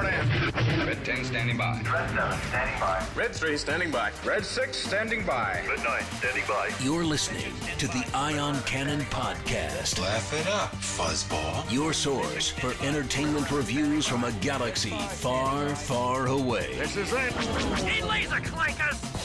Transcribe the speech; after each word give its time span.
report 0.00 0.14
in. 0.14 0.86
Red 0.86 1.04
10 1.04 1.24
standing 1.24 1.56
by. 1.56 1.80
Red 1.92 2.10
7 2.10 2.40
standing 2.48 2.80
by. 2.80 3.06
Red 3.14 3.34
3 3.34 3.56
standing 3.56 3.90
by. 3.90 4.10
Red 4.24 4.44
6 4.44 4.76
standing 4.76 5.24
by. 5.24 5.62
Red 5.68 5.84
9 5.84 6.02
standing 6.18 6.44
by. 6.48 6.70
You're 6.80 7.04
listening 7.04 7.52
to 7.78 7.86
the 7.88 8.04
Ion 8.14 8.60
Cannon 8.62 9.00
Podcast. 9.02 10.00
Laugh 10.00 10.32
it 10.32 10.46
up, 10.48 10.72
fuzzball. 10.76 11.70
Your 11.70 11.92
source 11.92 12.48
for 12.48 12.74
entertainment 12.84 13.50
reviews 13.50 14.06
from 14.06 14.24
a 14.24 14.32
galaxy 14.32 14.96
far, 15.10 15.68
far 15.74 16.26
away. 16.26 16.74
This 16.78 16.96
is 16.96 17.12
it. 17.12 18.06
Laser 18.08 18.36
clikers. 18.36 19.16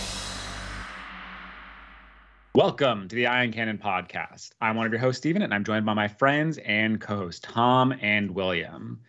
Welcome 2.54 3.10
to 3.10 3.16
the 3.16 3.28
Ion 3.28 3.52
Cannon 3.52 3.78
podcast. 3.78 4.52
I'm 4.62 4.78
one 4.78 4.86
of 4.86 4.92
your 4.94 5.02
hosts, 5.02 5.18
Stephen, 5.18 5.42
and 5.42 5.54
I'm 5.54 5.66
joined 5.66 5.86
by 5.86 5.94
my 5.94 6.08
friends 6.08 6.58
and 6.60 7.02
co-host 7.02 7.44
Tom 7.44 7.94
and 8.02 8.32
William. 8.32 9.02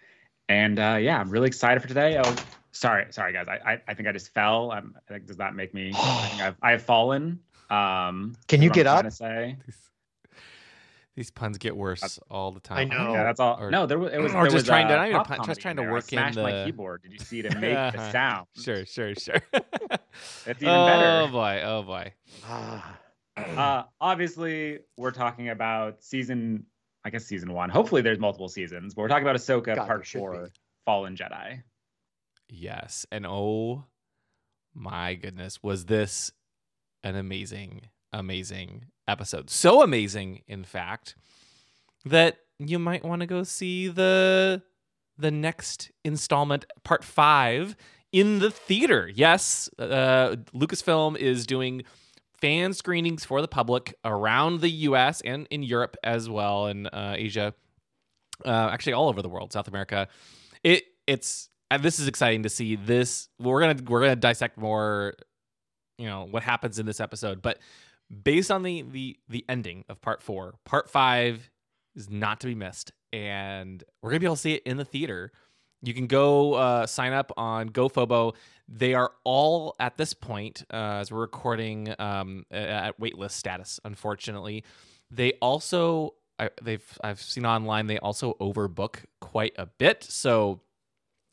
And 0.49 0.79
uh, 0.79 0.99
yeah, 1.01 1.19
I'm 1.19 1.31
really 1.31 1.49
excited 1.49 1.81
for 1.81 1.89
today. 1.89 2.21
Oh, 2.23 2.35
sorry, 2.73 3.07
sorry 3.11 3.33
guys. 3.33 3.49
I 3.49 3.73
I, 3.73 3.83
I 3.89 3.95
think 3.95 4.09
I 4.09 4.13
just 4.13 4.33
fell. 4.33 4.71
Um, 4.73 4.95
I 4.97 5.13
think 5.13 5.27
does 5.27 5.37
that 5.39 5.55
make 5.55 5.75
me? 5.75 5.93
I 5.95 6.29
think 6.29 6.43
I've 6.47 6.57
I've 6.63 6.83
fallen. 6.83 7.41
Um, 7.71 8.37
Can 8.47 8.63
you 8.63 8.69
what 8.71 8.75
get 8.75 8.87
I'm 8.87 8.99
up? 8.99 9.05
To 9.07 9.11
say. 9.11 9.57
These 11.17 11.31
puns 11.31 11.57
get 11.57 11.75
worse 11.75 12.19
all 12.31 12.53
the 12.53 12.61
time. 12.61 12.77
I 12.77 12.85
know. 12.85 13.13
Yeah, 13.15 13.25
that's 13.25 13.41
all. 13.41 13.57
Or- 13.59 13.71
no, 13.71 13.87
there 13.87 13.99
was 13.99 14.13
it 14.13 14.19
was. 14.19 14.33
or 14.35 14.43
there 14.43 14.45
just 14.45 14.55
was, 14.55 14.65
trying 14.65 14.87
to- 14.89 14.93
uh, 14.95 14.97
not 14.99 15.09
even 15.09 15.21
a 15.21 15.25
pop 15.25 15.37
pun- 15.39 15.47
just 15.47 15.61
trying 15.63 15.77
to 15.77 15.83
there. 15.83 15.89
I 15.89 15.93
work 15.95 16.05
in 16.13 16.19
smashed 16.19 16.37
my 16.37 16.53
the- 16.53 16.65
keyboard. 16.67 17.03
Did 17.03 17.13
you 17.15 17.19
see 17.19 17.41
to 17.43 17.59
make 17.59 17.75
the 17.75 18.11
sound? 18.13 18.47
Sure, 18.55 18.85
sure, 18.85 19.15
sure. 19.15 19.41
It's 20.47 20.63
even 20.63 20.69
oh 20.75 20.87
better. 20.87 21.07
Oh 21.29 21.29
boy, 21.33 21.63
oh 21.65 21.83
boy. 21.83 22.13
Ah, 22.47 22.99
Uh, 23.37 23.83
obviously, 24.01 24.79
we're 24.97 25.11
talking 25.11 25.49
about 25.51 26.03
season. 26.03 26.65
I 27.07 27.11
guess 27.11 27.25
season 27.25 27.53
one. 27.53 27.71
Hopefully, 27.71 28.03
there's 28.03 28.19
multiple 28.19 28.49
seasons, 28.49 28.93
but 28.93 29.03
we're 29.03 29.09
talking 29.09 29.23
about 29.23 29.37
Ahsoka 29.37 29.77
God, 29.77 29.87
Part 29.87 30.05
Four, 30.09 30.47
be. 30.47 30.51
Fallen 30.85 31.17
Jedi. 31.17 31.63
Yes, 32.49 33.07
and 33.13 33.25
oh 33.25 33.85
my 34.75 35.15
goodness, 35.15 35.63
was 35.63 35.85
this 35.85 36.33
an 37.05 37.15
amazing, 37.15 37.83
amazing 38.13 38.87
episode? 39.07 39.51
So 39.51 39.83
amazing, 39.83 40.43
in 40.49 40.65
fact, 40.65 41.15
that 42.05 42.39
you 42.59 42.81
might 42.81 43.05
want 43.05 43.21
to 43.21 43.27
go 43.27 43.45
see 43.45 43.87
the 43.87 44.63
the 45.17 45.31
next 45.31 45.93
installment, 46.05 46.65
part 46.83 47.05
five, 47.05 47.77
in 48.11 48.41
the 48.41 48.51
theater. 48.51 49.09
Yes, 49.15 49.71
uh, 49.79 50.35
Lucasfilm 50.53 51.17
is 51.17 51.47
doing 51.47 51.85
fan 52.41 52.73
screenings 52.73 53.25
for 53.25 53.41
the 53.41 53.49
public 53.49 53.95
around 54.05 54.61
the 54.61 54.71
U.S. 54.71 55.21
and 55.23 55.47
in 55.51 55.63
Europe 55.63 55.97
as 56.05 56.29
well, 56.29 56.67
and 56.67 56.89
uh, 56.93 57.15
Asia, 57.17 57.55
uh, 58.45 58.69
actually 58.73 58.93
all 58.93 59.09
over 59.09 59.23
the 59.23 59.29
world, 59.29 59.53
South 59.53 59.69
America. 59.69 60.09
It 60.63 60.85
it's 61.07 61.49
and 61.71 61.83
this 61.83 61.99
is 61.99 62.09
exciting 62.09 62.43
to 62.45 62.49
see. 62.49 62.77
This 62.77 63.29
we're 63.39 63.61
gonna 63.61 63.83
we're 63.89 64.01
gonna 64.01 64.17
dissect 64.17 64.59
more, 64.59 65.15
you 65.99 66.07
know, 66.07 66.27
what 66.31 66.43
happens 66.43 66.79
in 66.79 66.87
this 66.87 67.01
episode, 67.01 67.43
but 67.43 67.59
based 68.23 68.51
on 68.51 68.63
the 68.63 68.83
the 68.83 69.17
the 69.29 69.45
ending 69.49 69.85
of 69.89 70.01
part 70.01 70.23
four, 70.23 70.55
part 70.65 70.91
five 70.91 71.51
is 71.95 72.11
not 72.11 72.41
to 72.41 72.47
be 72.47 72.55
missed, 72.55 72.93
and 73.13 73.83
we're 74.03 74.11
gonna 74.11 74.21
be 74.21 74.27
able 74.27 74.37
to 74.37 74.43
see 74.43 74.55
it 74.55 74.63
in 74.65 74.77
the 74.77 74.85
theater. 74.85 75.33
You 75.83 75.95
can 75.95 76.07
go 76.07 76.55
uh, 76.55 76.87
sign 76.87 77.13
up 77.13 77.33
on 77.37 77.69
GoFobo. 77.69 78.35
They 78.69 78.95
are 78.95 79.13
all 79.25 79.77
at 79.79 79.97
this 79.97 80.13
point, 80.13 80.65
uh, 80.73 80.99
as 81.01 81.13
we're 81.13 81.21
recording, 81.21 81.95
um, 81.99 82.45
at 82.51 82.99
waitlist 83.01 83.33
status. 83.33 83.79
Unfortunately, 83.85 84.65
they 85.11 85.33
also 85.35 86.15
I, 86.39 86.51
they've 86.61 86.99
I've 87.03 87.21
seen 87.23 87.47
online 87.47 87.87
they 87.87 87.99
also 87.99 88.35
overbook 88.35 89.05
quite 89.21 89.55
a 89.57 89.67
bit. 89.67 90.05
So 90.05 90.61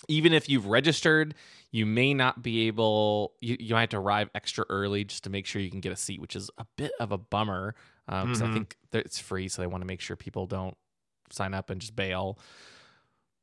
even 0.07 0.33
if 0.33 0.47
you've 0.49 0.67
registered, 0.67 1.33
you 1.71 1.85
may 1.85 2.13
not 2.13 2.43
be 2.43 2.67
able. 2.67 3.33
You, 3.41 3.57
you 3.59 3.73
might 3.73 3.81
have 3.81 3.89
to 3.89 3.97
arrive 3.97 4.29
extra 4.35 4.65
early 4.69 5.03
just 5.03 5.23
to 5.23 5.29
make 5.29 5.45
sure 5.45 5.61
you 5.61 5.71
can 5.71 5.79
get 5.79 5.91
a 5.91 5.95
seat, 5.97 6.21
which 6.21 6.35
is 6.35 6.49
a 6.57 6.65
bit 6.77 6.91
of 6.99 7.11
a 7.11 7.17
bummer 7.17 7.73
because 8.05 8.41
I 8.41 8.47
Mhm. 8.47 8.53
think 8.53 8.75
it's 8.91 9.17
free, 9.19 9.47
so 9.47 9.61
they 9.61 9.67
want 9.67 9.81
to 9.81 9.85
make 9.87 10.01
sure 10.01 10.15
people 10.15 10.45
don't 10.45 10.77
sign 11.31 11.53
up 11.53 11.69
and 11.69 11.81
just 11.81 11.95
bail. 11.95 12.37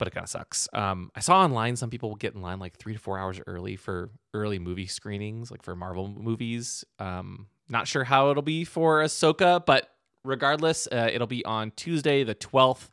But 0.00 0.09
it 0.09 0.12
kind 0.12 0.25
of 0.25 0.31
sucks. 0.31 0.66
Um, 0.72 1.12
I 1.15 1.21
saw 1.21 1.43
online 1.44 1.77
some 1.77 1.91
people 1.91 2.09
will 2.09 2.16
get 2.16 2.34
in 2.34 2.41
line 2.41 2.59
like 2.59 2.77
three 2.77 2.94
to 2.94 2.99
four 2.99 3.19
hours 3.19 3.38
early 3.47 3.77
for 3.77 4.11
early 4.34 4.59
movie 4.59 4.87
screenings, 4.87 5.50
like 5.50 5.62
for 5.62 5.77
Marvel 5.77 6.09
movies. 6.09 6.84
Um, 6.99 7.47
not 7.69 7.87
sure 7.87 8.03
how 8.05 8.31
it'll 8.31 8.43
be 8.43 8.65
for 8.65 9.03
Ahsoka, 9.03 9.65
but 9.65 9.91
regardless, 10.25 10.89
uh, 10.91 11.10
it'll 11.12 11.27
be 11.27 11.44
on 11.44 11.71
Tuesday 11.77 12.25
the 12.25 12.34
twelfth 12.34 12.91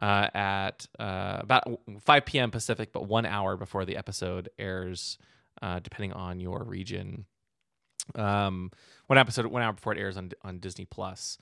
uh, 0.00 0.28
at 0.34 0.86
uh, 0.98 1.38
about 1.40 1.64
5 2.00 2.24
p.m. 2.26 2.50
Pacific, 2.50 2.92
but 2.92 3.06
one 3.06 3.26
hour 3.26 3.56
before 3.56 3.84
the 3.84 3.96
episode 3.96 4.48
airs, 4.58 5.18
uh, 5.62 5.78
depending 5.80 6.12
on 6.12 6.40
your 6.40 6.64
region. 6.64 7.26
Um, 8.14 8.70
one 9.06 9.18
episode, 9.18 9.46
one 9.46 9.62
hour 9.62 9.72
before 9.72 9.92
it 9.94 9.98
airs 9.98 10.16
on 10.16 10.30
on 10.42 10.58
Disney 10.58 10.84
Plus. 10.84 11.38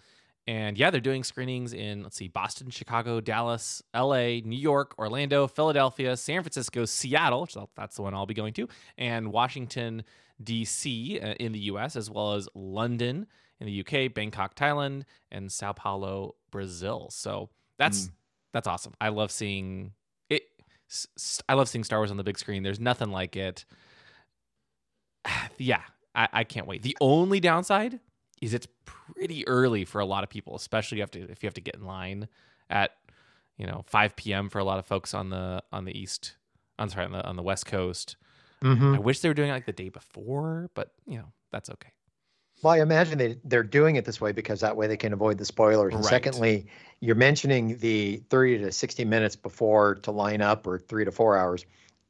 And 0.48 0.78
yeah, 0.78 0.91
they're 0.91 1.03
doing 1.03 1.25
screenings 1.25 1.75
in 1.75 2.03
let's 2.03 2.16
see, 2.16 2.28
Boston, 2.28 2.70
Chicago, 2.70 3.20
Dallas, 3.20 3.82
L.A., 3.92 4.41
New 4.41 4.56
York, 4.56 4.94
Orlando, 4.98 5.47
Philadelphia, 5.47 6.16
San 6.16 6.42
Francisco, 6.42 6.86
Seattle, 6.86 7.42
which 7.42 7.54
that's 7.76 7.97
the 7.97 8.03
one 8.03 8.14
I'll 8.14 8.25
be 8.25 8.32
going 8.32 8.54
to, 8.54 8.66
and 8.97 9.31
Washington 9.31 10.04
D.C. 10.42 11.20
uh, 11.20 11.34
in 11.34 11.53
the 11.53 11.58
U.S., 11.58 11.97
as 11.97 12.10
well 12.10 12.32
as 12.32 12.48
London 12.54 13.26
in 13.60 13.66
the 13.66 13.72
U.K., 13.72 14.08
Bangkok, 14.08 14.54
Thailand, 14.54 15.03
and 15.31 15.53
Sao 15.53 15.72
Paulo, 15.72 16.37
Brazil. 16.50 17.08
So 17.10 17.50
that's 17.76 18.10
that's 18.54 18.66
awesome. 18.66 18.94
I 19.03 19.10
love 19.10 19.31
seeing 19.31 19.92
it. 20.31 20.44
I 21.47 21.54
love 21.54 21.69
seeing 21.69 21.84
Star 21.84 21.98
Wars 21.98 22.10
on 22.10 22.16
the 22.16 22.25
big 22.25 22.38
screen. 22.38 22.62
There's 22.62 22.81
nothing 22.81 23.10
like 23.10 23.37
it. 23.37 23.66
yeah, 25.58 25.82
I, 26.14 26.28
I 26.32 26.44
can't 26.44 26.66
wait. 26.66 26.81
The 26.81 26.97
only 27.03 27.38
downside 27.38 28.00
is 28.41 28.54
it's 28.54 28.69
pretty 28.84 29.47
early 29.49 29.84
for 29.84 30.00
a 30.00 30.06
lot 30.06 30.25
of 30.25 30.31
people, 30.31 30.54
especially 30.56 30.97
if 30.97 31.15
you 31.15 31.21
have 31.21 31.28
to 31.28 31.32
if 31.32 31.43
you 31.43 31.47
have 31.47 31.54
to 31.54 31.60
get 31.60 31.75
in 31.76 31.84
line 31.84 32.28
at 32.71 32.93
you 33.56 33.66
know 33.66 33.84
5 33.87 34.16
p.m. 34.16 34.49
for 34.49 34.59
a 34.59 34.65
lot 34.65 34.78
of 34.78 34.87
folks 34.87 35.15
on 35.15 35.31
the 35.31 35.62
on 35.72 35.84
the 35.84 35.99
east. 35.99 36.37
I'm 36.78 36.88
sorry 36.88 37.06
on 37.06 37.12
the 37.12 37.25
on 37.26 37.37
the 37.37 37.43
west 37.43 37.66
coast. 37.66 38.16
mhm. 38.62 38.94
I 38.94 38.99
wish 38.99 39.21
they 39.21 39.28
were 39.28 39.34
doing 39.34 39.50
it 39.50 39.53
like 39.53 39.66
the 39.66 39.72
day 39.72 39.88
before, 39.88 40.71
but 40.75 40.93
you 41.06 41.19
know 41.19 41.32
that's 41.50 41.71
okay. 41.71 41.91
Well, 42.62 42.75
I 42.75 42.81
imagine 42.81 43.19
they 43.19 43.37
they're 43.44 43.62
doing 43.62 43.97
it 43.97 44.04
this 44.04 44.21
way 44.21 44.32
because 44.32 44.60
that 44.60 44.76
way 44.76 44.87
they 44.88 44.97
can 44.97 45.12
avoid 45.12 45.38
the 45.38 45.44
spoilers. 45.44 45.94
And 45.94 46.03
Right. 46.03 46.10
secondly, 46.10 46.66
you're 47.00 47.15
mentioning 47.15 47.78
the 47.78 48.16
30 48.31 48.59
to 48.59 48.72
60 48.72 49.05
minutes 49.05 49.37
before 49.37 49.94
to 49.97 50.10
line 50.10 50.41
up 50.43 50.66
or 50.66 50.78
three 50.78 51.05
to 51.05 51.12
four 51.12 51.37
hours. 51.37 51.65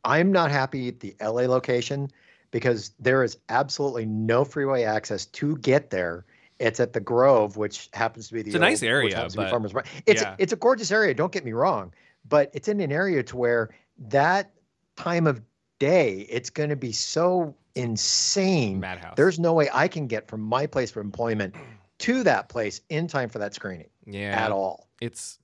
I'm 0.05 0.33
not 0.33 0.51
happy 0.51 0.89
at 0.89 1.01
the 1.01 1.15
LA 1.21 1.43
location 1.43 2.11
because 2.51 2.93
there 2.99 3.23
is 3.23 3.37
absolutely 3.49 4.07
no 4.07 4.45
freeway 4.45 4.85
access 4.85 5.27
to 5.27 5.57
get 5.59 5.91
there. 5.91 6.25
It's 6.59 6.81
at 6.81 6.93
the 6.93 7.01
Grove, 7.01 7.57
which 7.57 7.89
happens 7.93 8.29
to 8.29 8.35
be 8.35 8.43
the 8.43 8.49
It's 8.49 8.57
a 8.57 8.59
nice 8.59 8.83
area, 8.83 9.15
happens 9.15 9.35
to 9.35 9.39
be 9.39 9.45
but- 9.45 9.51
Farmers 9.51 9.75
Market. 9.75 9.91
It's 10.07 10.23
yeah. 10.23 10.35
it's 10.39 10.53
a 10.53 10.57
gorgeous 10.57 10.91
area. 10.91 11.15
Don't 11.15 11.33
get 11.33 11.45
me 11.45 11.53
wrong, 11.53 11.93
but 12.29 12.51
it's 12.53 12.69
in 12.69 12.81
an 12.81 12.91
area 12.93 13.23
to 13.23 13.37
where 13.37 13.71
that 14.09 14.53
time 14.97 15.27
of 15.27 15.41
day 15.79 16.27
it's 16.29 16.51
going 16.51 16.71
to 16.71 16.77
be 16.77 16.91
so 16.93 17.55
insane. 17.77 18.81
Madhouse. 18.81 19.15
There's 19.17 19.39
no 19.39 19.53
way 19.53 19.69
I 19.73 19.87
can 19.89 20.07
get 20.09 20.27
from 20.29 20.41
my 20.41 20.67
place 20.67 20.91
of 20.91 20.97
employment 20.99 21.55
to 21.99 22.23
that 22.25 22.49
place 22.49 22.81
in 22.89 23.07
time 23.07 23.29
for 23.29 23.39
that 23.41 23.55
screening 23.55 23.89
yeah 24.07 24.45
at 24.45 24.53
all. 24.53 24.89
it's 25.01 25.39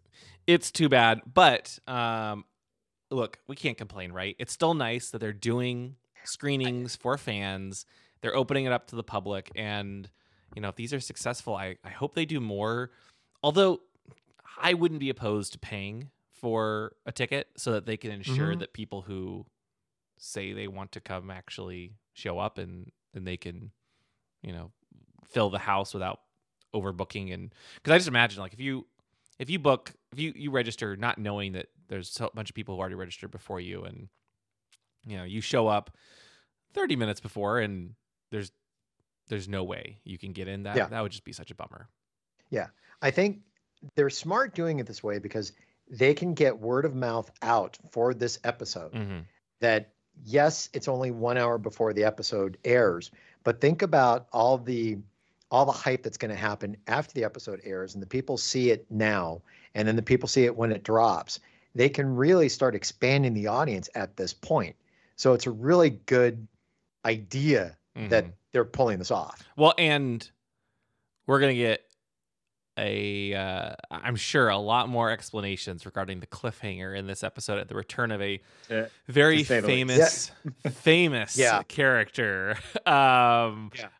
it's 0.46 0.70
too 0.70 0.88
bad 0.88 1.20
but 1.32 1.76
um 1.88 2.44
look 3.10 3.38
we 3.48 3.56
can't 3.56 3.76
complain 3.76 4.12
right 4.12 4.36
it's 4.38 4.52
still 4.52 4.72
nice 4.72 5.10
that 5.10 5.18
they're 5.18 5.32
doing 5.32 5.96
screenings 6.26 6.96
for 6.96 7.16
fans 7.18 7.86
they're 8.20 8.34
opening 8.36 8.64
it 8.64 8.72
up 8.72 8.86
to 8.88 8.96
the 8.96 9.02
public 9.02 9.50
and 9.56 10.08
you 10.54 10.62
know 10.62 10.68
if 10.68 10.76
these 10.76 10.92
are 10.92 11.00
successful 11.00 11.54
i 11.54 11.76
i 11.84 11.90
hope 11.90 12.14
they 12.14 12.24
do 12.24 12.40
more 12.40 12.90
although 13.42 13.80
i 14.60 14.74
wouldn't 14.74 15.00
be 15.00 15.10
opposed 15.10 15.52
to 15.52 15.58
paying 15.58 16.10
for 16.32 16.94
a 17.06 17.12
ticket 17.12 17.48
so 17.56 17.72
that 17.72 17.86
they 17.86 17.96
can 17.96 18.10
ensure 18.10 18.54
Mhm. 18.54 18.58
that 18.60 18.72
people 18.72 19.02
who 19.02 19.46
say 20.18 20.52
they 20.52 20.68
want 20.68 20.92
to 20.92 21.00
come 21.00 21.30
actually 21.30 21.94
show 22.12 22.38
up 22.38 22.58
and 22.58 22.90
then 23.12 23.24
they 23.24 23.36
can 23.36 23.70
you 24.42 24.52
know 24.52 24.70
fill 25.26 25.50
the 25.50 25.58
house 25.58 25.92
without 25.94 26.20
overbooking 26.74 27.32
and 27.32 27.52
because 27.76 27.92
i 27.92 27.96
just 27.98 28.08
imagine 28.08 28.40
like 28.40 28.52
if 28.52 28.60
you 28.60 28.86
if 29.38 29.48
you 29.50 29.58
book 29.58 29.92
if 30.12 30.18
you 30.18 30.32
you 30.36 30.50
register 30.50 30.96
not 30.96 31.18
knowing 31.18 31.52
that 31.52 31.66
there's 31.88 32.10
so- 32.10 32.26
a 32.26 32.30
bunch 32.34 32.48
of 32.50 32.54
people 32.56 32.74
who 32.74 32.80
already 32.80 32.94
registered 32.94 33.30
before 33.30 33.60
you 33.60 33.82
and 33.84 34.08
you 35.06 35.16
know 35.16 35.24
you 35.24 35.40
show 35.40 35.68
up 35.68 35.90
30 36.72 36.96
minutes 36.96 37.20
before 37.20 37.60
and 37.60 37.94
there's 38.30 38.52
there's 39.28 39.48
no 39.48 39.64
way 39.64 39.98
you 40.04 40.18
can 40.18 40.32
get 40.32 40.48
in 40.48 40.64
that 40.64 40.76
Yeah. 40.76 40.86
that 40.86 41.00
would 41.02 41.12
just 41.12 41.24
be 41.24 41.32
such 41.32 41.50
a 41.50 41.54
bummer 41.54 41.88
Yeah. 42.50 42.68
I 43.02 43.10
think 43.10 43.40
they're 43.96 44.10
smart 44.10 44.54
doing 44.54 44.78
it 44.78 44.86
this 44.86 45.02
way 45.02 45.18
because 45.18 45.52
they 45.90 46.14
can 46.14 46.34
get 46.34 46.58
word 46.58 46.84
of 46.84 46.94
mouth 46.94 47.30
out 47.42 47.78
for 47.90 48.14
this 48.14 48.38
episode 48.44 48.92
mm-hmm. 48.92 49.18
that 49.60 49.90
yes, 50.24 50.70
it's 50.72 50.88
only 50.88 51.10
one 51.10 51.36
hour 51.36 51.58
before 51.58 51.92
the 51.92 52.04
episode 52.04 52.56
airs, 52.64 53.10
but 53.42 53.60
think 53.60 53.82
about 53.82 54.28
all 54.32 54.56
the 54.56 54.98
all 55.50 55.66
the 55.66 55.72
hype 55.72 56.02
that's 56.02 56.16
going 56.16 56.30
to 56.30 56.36
happen 56.36 56.76
after 56.86 57.12
the 57.14 57.24
episode 57.24 57.60
airs 57.64 57.94
and 57.94 58.02
the 58.02 58.06
people 58.06 58.36
see 58.36 58.70
it 58.70 58.86
now 58.90 59.40
and 59.74 59.86
then 59.86 59.96
the 59.96 60.02
people 60.02 60.28
see 60.28 60.44
it 60.44 60.56
when 60.56 60.72
it 60.72 60.82
drops 60.82 61.38
they 61.74 61.88
can 61.88 62.16
really 62.16 62.48
start 62.48 62.74
expanding 62.74 63.34
the 63.34 63.48
audience 63.48 63.88
at 63.94 64.16
this 64.16 64.32
point. 64.32 64.76
So 65.16 65.32
it's 65.32 65.46
a 65.46 65.50
really 65.50 65.90
good 65.90 66.46
idea 67.04 67.76
that 67.94 68.24
Mhm. 68.26 68.32
they're 68.52 68.64
pulling 68.64 68.98
this 68.98 69.10
off. 69.10 69.42
Well, 69.56 69.74
and 69.78 70.28
we're 71.26 71.40
gonna 71.40 71.54
get 71.54 71.84
a, 72.76 73.32
uh, 73.34 73.74
I'm 73.90 74.16
sure, 74.16 74.48
a 74.48 74.56
lot 74.58 74.88
more 74.88 75.08
explanations 75.10 75.86
regarding 75.86 76.18
the 76.18 76.26
cliffhanger 76.26 76.96
in 76.98 77.06
this 77.06 77.22
episode 77.22 77.58
at 77.60 77.68
the 77.68 77.76
return 77.76 78.10
of 78.10 78.20
a 78.20 78.40
To- 78.68 78.90
very 79.06 79.38
to 79.38 79.44
say 79.44 79.60
the 79.60 79.66
famous, 79.68 80.32
famous 80.72 81.36
Yeah. 81.36 81.62
character. 81.62 82.56
Um, 82.86 83.70
Yeah. 83.76 83.90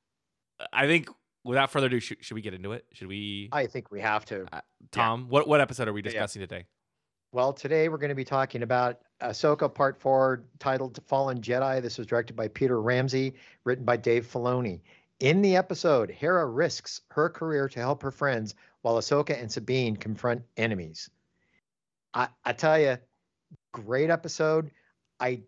I 0.72 0.86
think 0.88 1.08
without 1.44 1.70
further 1.70 1.86
ado, 1.86 2.00
should, 2.00 2.24
should 2.24 2.34
we 2.34 2.40
get 2.42 2.52
into 2.54 2.72
it? 2.72 2.84
Should 2.92 3.06
we, 3.06 3.48
I 3.52 3.66
think 3.68 3.92
we 3.92 4.00
have 4.00 4.24
to. 4.26 4.46
Tom? 4.90 5.28
What 5.28 5.46
what 5.46 5.60
episode 5.60 5.86
are 5.86 5.92
we 5.92 6.00
Yeah. 6.00 6.10
discussing 6.10 6.40
today? 6.40 6.66
Well, 7.32 7.52
today 7.52 7.88
we're 7.88 7.98
going 7.98 8.08
to 8.10 8.14
be 8.16 8.24
talking 8.24 8.62
about 8.64 9.02
Ahsoka 9.20 9.72
Part 9.72 10.00
4, 10.00 10.44
titled 10.58 10.98
Fallen 11.06 11.40
Jedi. 11.40 11.80
This 11.80 11.98
was 11.98 12.06
directed 12.06 12.36
by 12.36 12.48
Peter 12.48 12.80
Ramsey, 12.80 13.34
written 13.64 13.84
by 13.84 13.96
Dave 13.96 14.26
Filoni. 14.26 14.80
In 15.20 15.42
the 15.42 15.56
episode, 15.56 16.10
Hera 16.10 16.46
risks 16.46 17.00
her 17.08 17.28
career 17.28 17.68
to 17.68 17.80
help 17.80 18.02
her 18.02 18.10
friends 18.10 18.54
while 18.82 18.96
Ahsoka 18.96 19.40
and 19.40 19.50
Sabine 19.50 19.96
confront 19.96 20.42
enemies. 20.56 21.08
I, 22.12 22.28
I 22.44 22.52
tell 22.52 22.78
you, 22.78 22.98
great 23.72 24.10
episode. 24.10 24.70
I 25.20 25.42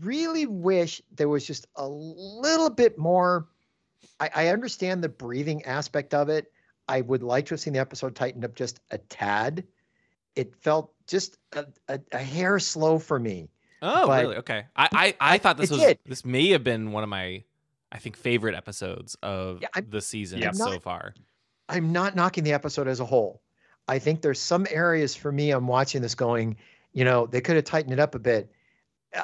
really 0.00 0.46
wish 0.46 1.02
there 1.14 1.28
was 1.28 1.46
just 1.46 1.66
a 1.76 1.88
little 1.88 2.70
bit 2.70 2.98
more. 2.98 3.48
I, 4.20 4.30
I 4.34 4.48
understand 4.48 5.02
the 5.02 5.08
breathing 5.08 5.64
aspect 5.64 6.14
of 6.14 6.28
it. 6.28 6.52
I 6.86 7.00
would 7.00 7.22
like 7.22 7.46
to 7.46 7.54
have 7.54 7.60
seen 7.60 7.72
the 7.72 7.80
episode 7.80 8.14
tightened 8.14 8.44
up 8.44 8.54
just 8.54 8.80
a 8.90 8.98
tad 8.98 9.64
it 10.36 10.54
felt 10.54 10.92
just 11.06 11.36
a, 11.52 11.66
a, 11.88 12.00
a 12.12 12.18
hair 12.18 12.58
slow 12.58 12.98
for 12.98 13.18
me. 13.18 13.48
Oh, 13.82 14.06
But- 14.06 14.22
really? 14.22 14.36
Okay. 14.38 14.64
I 14.76 14.88
I, 14.92 15.34
I 15.34 15.38
thought 15.38 15.56
this 15.58 15.70
was 15.70 15.80
did. 15.80 15.98
this 16.06 16.24
may 16.24 16.48
have 16.50 16.64
been 16.64 16.92
one 16.92 17.02
of 17.02 17.08
my 17.08 17.44
I 17.92 17.98
think 17.98 18.16
favorite 18.16 18.54
episodes 18.54 19.16
of 19.22 19.60
Yeah, 19.62 19.68
the 19.88 20.00
season 20.00 20.40
Yeah. 20.40 20.50
so 20.52 20.70
not- 20.72 20.82
far. 20.82 21.14
I'm 21.68 21.92
not 21.92 22.14
knocking 22.14 22.44
the 22.44 22.52
episode 22.52 22.86
as 22.88 23.00
a 23.00 23.04
whole. 23.04 23.42
I 23.88 23.98
think 23.98 24.22
there's 24.22 24.40
some 24.40 24.66
areas 24.70 25.14
for 25.16 25.30
me 25.32 25.50
I'm 25.50 25.66
watching 25.66 26.00
this 26.02 26.14
going, 26.14 26.56
you 26.92 27.04
know, 27.04 27.26
they 27.26 27.40
could 27.40 27.56
have 27.56 27.64
tightened 27.64 27.92
it 27.92 27.98
up 28.00 28.14
a 28.14 28.18
bit. 28.20 28.50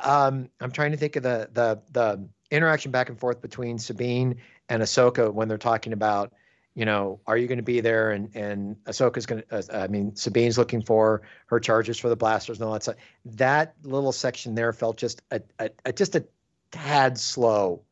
Um, 0.05 0.49
I'm 0.61 0.70
trying 0.70 0.93
to 0.93 0.96
think 0.96 1.17
of 1.17 1.23
the 1.23 1.49
the 1.52 1.81
the 1.93 2.29
interaction 2.50 2.90
back 2.93 3.08
and 3.08 3.19
forth 3.19 3.40
between 3.40 3.79
Sabine 3.79 4.37
and 4.69 4.82
Ahsoka 4.82 5.32
when 5.32 5.49
they're 5.49 5.58
talking 5.58 5.93
about, 5.93 6.32
you 6.74 6.84
know, 6.84 7.20
are 7.26 7.36
you 7.36 7.46
going 7.48 7.58
to 7.58 7.62
be 7.64 7.80
there? 7.80 8.12
And 8.12 8.34
and 8.34 8.76
Ahsoka's 8.84 9.26
going 9.26 9.42
to, 9.42 9.56
uh, 9.56 9.84
I 9.84 9.88
mean, 9.88 10.12
Sabine's 10.14 10.56
looking 10.58 10.82
for 10.82 11.22
her 11.46 11.60
charges 11.60 11.98
for 11.98 12.08
the 12.08 12.16
blasters 12.16 12.58
and 12.58 12.66
all 12.66 12.72
that 12.72 12.82
stuff. 12.82 12.96
That 13.26 13.74
little 13.82 14.12
section 14.12 14.54
there 14.54 14.72
felt 14.72 14.96
just 14.96 15.22
a, 15.30 15.40
a, 15.58 15.70
a 15.84 15.92
just 15.92 16.14
a 16.16 16.24
tad 16.70 17.19
slow, 17.19 17.82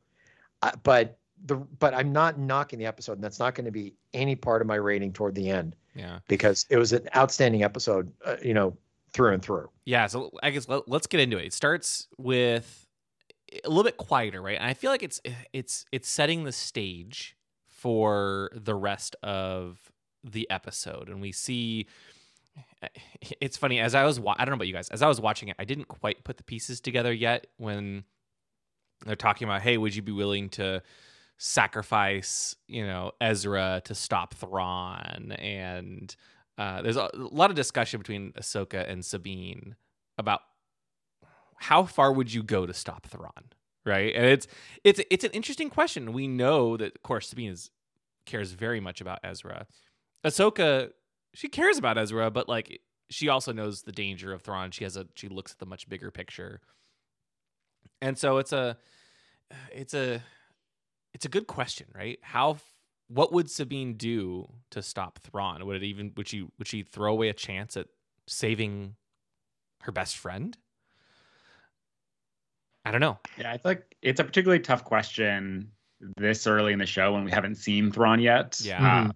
uh, 0.62 0.72
but 0.82 1.18
the 1.44 1.56
but 1.56 1.94
I'm 1.94 2.12
not 2.12 2.38
knocking 2.38 2.78
the 2.78 2.86
episode, 2.86 3.14
and 3.14 3.24
that's 3.24 3.38
not 3.38 3.54
going 3.54 3.66
to 3.66 3.70
be 3.70 3.94
any 4.14 4.34
part 4.36 4.60
of 4.62 4.66
my 4.68 4.76
rating 4.76 5.12
toward 5.12 5.34
the 5.34 5.48
end 5.50 5.76
Yeah. 5.94 6.18
because 6.28 6.66
it 6.70 6.76
was 6.76 6.92
an 6.92 7.08
outstanding 7.16 7.62
episode, 7.62 8.12
uh, 8.24 8.36
you 8.42 8.54
know, 8.54 8.76
through 9.12 9.34
and 9.34 9.42
through. 9.42 9.70
Yeah, 9.84 10.06
so 10.06 10.30
I 10.42 10.50
guess 10.50 10.68
let, 10.68 10.88
let's 10.88 11.06
get 11.06 11.20
into 11.20 11.38
it. 11.38 11.46
It 11.46 11.52
starts 11.52 12.08
with 12.18 12.86
a 13.64 13.68
little 13.68 13.84
bit 13.84 13.96
quieter, 13.96 14.40
right? 14.42 14.56
And 14.58 14.66
I 14.66 14.74
feel 14.74 14.90
like 14.90 15.02
it's 15.02 15.20
it's 15.52 15.84
it's 15.92 16.08
setting 16.08 16.44
the 16.44 16.52
stage 16.52 17.36
for 17.80 18.50
the 18.54 18.74
rest 18.74 19.16
of 19.22 19.78
the 20.22 20.48
episode, 20.50 21.08
and 21.08 21.20
we 21.20 21.32
see. 21.32 21.86
It's 23.40 23.56
funny 23.56 23.78
as 23.78 23.94
I 23.94 24.04
was 24.04 24.18
wa- 24.18 24.34
I 24.38 24.44
don't 24.44 24.52
know 24.52 24.56
about 24.56 24.66
you 24.66 24.72
guys 24.72 24.88
as 24.88 25.02
I 25.02 25.08
was 25.08 25.20
watching 25.20 25.48
it 25.48 25.56
I 25.58 25.64
didn't 25.64 25.88
quite 25.88 26.24
put 26.24 26.36
the 26.36 26.42
pieces 26.42 26.80
together 26.80 27.12
yet 27.12 27.46
when 27.58 28.04
they're 29.04 29.16
talking 29.16 29.46
about 29.46 29.62
hey 29.62 29.76
would 29.76 29.94
you 29.94 30.02
be 30.02 30.12
willing 30.12 30.48
to 30.50 30.82
sacrifice 31.38 32.56
you 32.66 32.84
know 32.84 33.12
Ezra 33.20 33.82
to 33.84 33.94
stop 33.94 34.34
Thrawn 34.34 35.32
and 35.38 36.14
uh, 36.60 36.82
there's 36.82 36.96
a, 36.96 37.08
lot 37.14 37.48
of 37.48 37.56
discussion 37.56 37.98
between 37.98 38.32
Ahsoka 38.32 38.86
and 38.90 39.02
Sabine 39.02 39.76
about 40.18 40.40
how 41.56 41.84
far 41.84 42.12
would 42.12 42.32
you 42.32 42.42
go 42.42 42.66
to 42.66 42.74
stop 42.74 43.06
Thrawn, 43.06 43.52
right? 43.90 44.14
And 44.14 44.24
it's 44.24 44.46
it's 44.84 45.00
it's 45.10 45.24
an 45.24 45.32
interesting 45.32 45.68
question. 45.68 46.12
We 46.12 46.28
know 46.28 46.76
that, 46.76 46.94
of 46.96 47.02
course, 47.02 47.28
Sabine 47.28 47.52
is, 47.52 47.70
cares 48.24 48.52
very 48.52 48.80
much 48.80 49.00
about 49.00 49.18
Ezra. 49.24 49.66
Ahsoka, 50.24 50.90
she 51.34 51.48
cares 51.48 51.76
about 51.76 51.98
Ezra, 51.98 52.30
but 52.30 52.48
like 52.48 52.80
she 53.10 53.28
also 53.28 53.52
knows 53.52 53.82
the 53.82 53.92
danger 53.92 54.32
of 54.32 54.42
Thrawn. 54.42 54.70
She 54.70 54.84
has 54.84 54.96
a 54.96 55.06
she 55.14 55.28
looks 55.28 55.52
at 55.52 55.58
the 55.58 55.66
much 55.66 55.88
bigger 55.88 56.10
picture, 56.10 56.60
and 58.00 58.16
so 58.16 58.38
it's 58.38 58.52
a 58.52 58.78
it's 59.72 59.94
a 59.94 60.22
it's 61.12 61.24
a 61.24 61.28
good 61.28 61.46
question, 61.46 61.88
right? 61.94 62.18
How 62.22 62.58
what 63.08 63.32
would 63.32 63.50
Sabine 63.50 63.94
do 63.94 64.48
to 64.70 64.82
stop 64.82 65.18
Thrawn? 65.18 65.66
Would 65.66 65.82
it 65.82 65.82
even 65.82 66.12
would 66.16 66.28
she 66.28 66.46
would 66.58 66.68
she 66.68 66.84
throw 66.84 67.12
away 67.12 67.28
a 67.28 67.34
chance 67.34 67.76
at 67.76 67.88
saving 68.28 68.94
her 69.82 69.92
best 69.92 70.16
friend? 70.16 70.56
I 72.84 72.90
don't 72.90 73.00
know. 73.00 73.18
Yeah, 73.38 73.52
it's 73.54 73.64
like 73.64 73.96
it's 74.02 74.20
a 74.20 74.24
particularly 74.24 74.60
tough 74.62 74.84
question 74.84 75.70
this 76.16 76.46
early 76.46 76.72
in 76.72 76.78
the 76.78 76.86
show 76.86 77.12
when 77.12 77.24
we 77.24 77.30
haven't 77.30 77.56
seen 77.56 77.92
Thrawn 77.92 78.20
yet. 78.20 78.58
Yeah. 78.62 79.00
Um, 79.00 79.12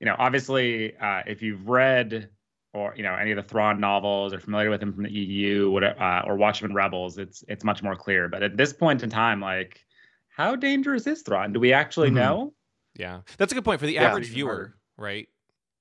you 0.00 0.06
know, 0.06 0.14
obviously, 0.18 0.96
uh, 0.98 1.22
if 1.26 1.42
you've 1.42 1.68
read 1.68 2.28
or 2.72 2.94
you 2.96 3.02
know 3.02 3.14
any 3.14 3.32
of 3.32 3.36
the 3.36 3.42
Thrawn 3.42 3.80
novels 3.80 4.32
or 4.32 4.40
familiar 4.40 4.70
with 4.70 4.82
him 4.82 4.92
from 4.92 5.04
the 5.04 5.12
EU, 5.12 5.70
whatever, 5.70 6.00
uh, 6.00 6.22
or 6.26 6.36
watch 6.36 6.62
him 6.62 6.70
in 6.70 6.74
Rebels, 6.76 7.18
it's 7.18 7.42
it's 7.48 7.64
much 7.64 7.82
more 7.82 7.96
clear. 7.96 8.28
But 8.28 8.42
at 8.42 8.56
this 8.56 8.72
point 8.72 9.02
in 9.02 9.10
time, 9.10 9.40
like, 9.40 9.84
how 10.28 10.54
dangerous 10.56 11.06
is 11.06 11.22
Thrawn? 11.22 11.52
Do 11.52 11.60
we 11.60 11.72
actually 11.72 12.10
Mhm. 12.10 12.14
know? 12.14 12.54
Yeah, 12.96 13.22
that's 13.38 13.50
a 13.50 13.54
good 13.56 13.64
point 13.64 13.80
for 13.80 13.86
the 13.86 13.94
Yeah. 13.94 14.04
average 14.08 14.28
viewer, 14.28 14.50
harder. 14.52 14.78
right? 14.96 15.28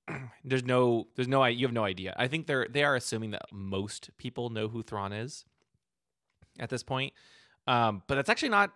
There's 0.44 0.64
no, 0.64 1.08
there's 1.16 1.28
no, 1.30 1.46
you 1.46 1.66
have 1.66 1.74
no 1.74 1.84
idea. 1.86 2.14
I 2.18 2.28
think 2.28 2.48
they're 2.48 2.68
they 2.70 2.84
are 2.84 2.96
assuming 2.96 3.32
that 3.32 3.44
most 3.52 4.10
people 4.18 4.50
know 4.50 4.68
who 4.68 4.82
Thrawn 4.84 5.14
is 5.14 5.46
at 6.60 6.70
this 6.70 6.84
point, 6.84 7.14
um, 7.68 8.04
but 8.08 8.16
that's 8.16 8.30
actually 8.30 8.50
not. 8.50 8.72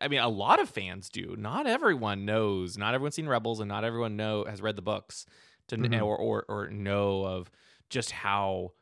I 0.00 0.08
mean, 0.08 0.20
a 0.20 0.28
lot 0.28 0.58
of 0.60 0.68
fans 0.68 1.08
do. 1.08 1.36
Not 1.38 1.66
everyone 1.66 2.24
knows. 2.24 2.76
Not 2.76 2.94
everyone's 2.94 3.14
seen 3.14 3.28
Rebels, 3.28 3.60
and 3.60 3.68
not 3.68 3.84
everyone 3.84 4.16
know 4.16 4.44
has 4.44 4.60
read 4.60 4.74
the 4.76 4.82
books 4.82 5.26
to 5.68 5.76
kn- 5.76 5.92
Mhm. 5.92 6.04
or, 6.04 6.16
or 6.16 6.44
or 6.48 6.68
know 6.70 7.24
of 7.24 7.50
just 7.88 8.10
how 8.10 8.72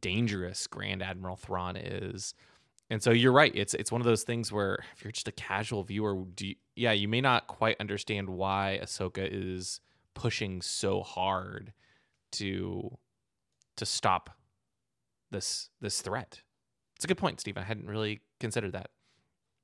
dangerous 0.00 0.66
Grand 0.68 1.02
Admiral 1.02 1.34
Thrawn 1.36 1.76
is. 1.76 2.34
And 2.88 3.02
so 3.02 3.10
you're 3.10 3.32
right. 3.32 3.52
It's 3.54 3.74
it's 3.74 3.90
one 3.90 4.00
of 4.00 4.04
those 4.04 4.22
things 4.22 4.52
where 4.52 4.78
if 4.96 5.02
you're 5.04 5.10
just 5.12 5.26
a 5.28 5.32
casual 5.32 5.82
viewer, 5.82 6.24
do 6.34 6.46
you, 6.48 6.54
yeah, 6.76 6.92
you 6.92 7.08
may 7.08 7.20
not 7.20 7.46
quite 7.48 7.76
understand 7.80 8.28
why 8.28 8.78
Ahsoka 8.82 9.26
is 9.30 9.80
pushing 10.14 10.60
so 10.62 11.02
hard 11.02 11.72
to 12.32 12.96
to 13.76 13.86
stop 13.86 14.30
this 15.30 15.70
this 15.80 16.00
threat. 16.02 16.42
It's 17.00 17.06
a 17.06 17.08
good 17.08 17.16
point, 17.16 17.40
Steve. 17.40 17.56
I 17.56 17.62
hadn't 17.62 17.86
really 17.86 18.20
considered 18.40 18.72
that. 18.72 18.90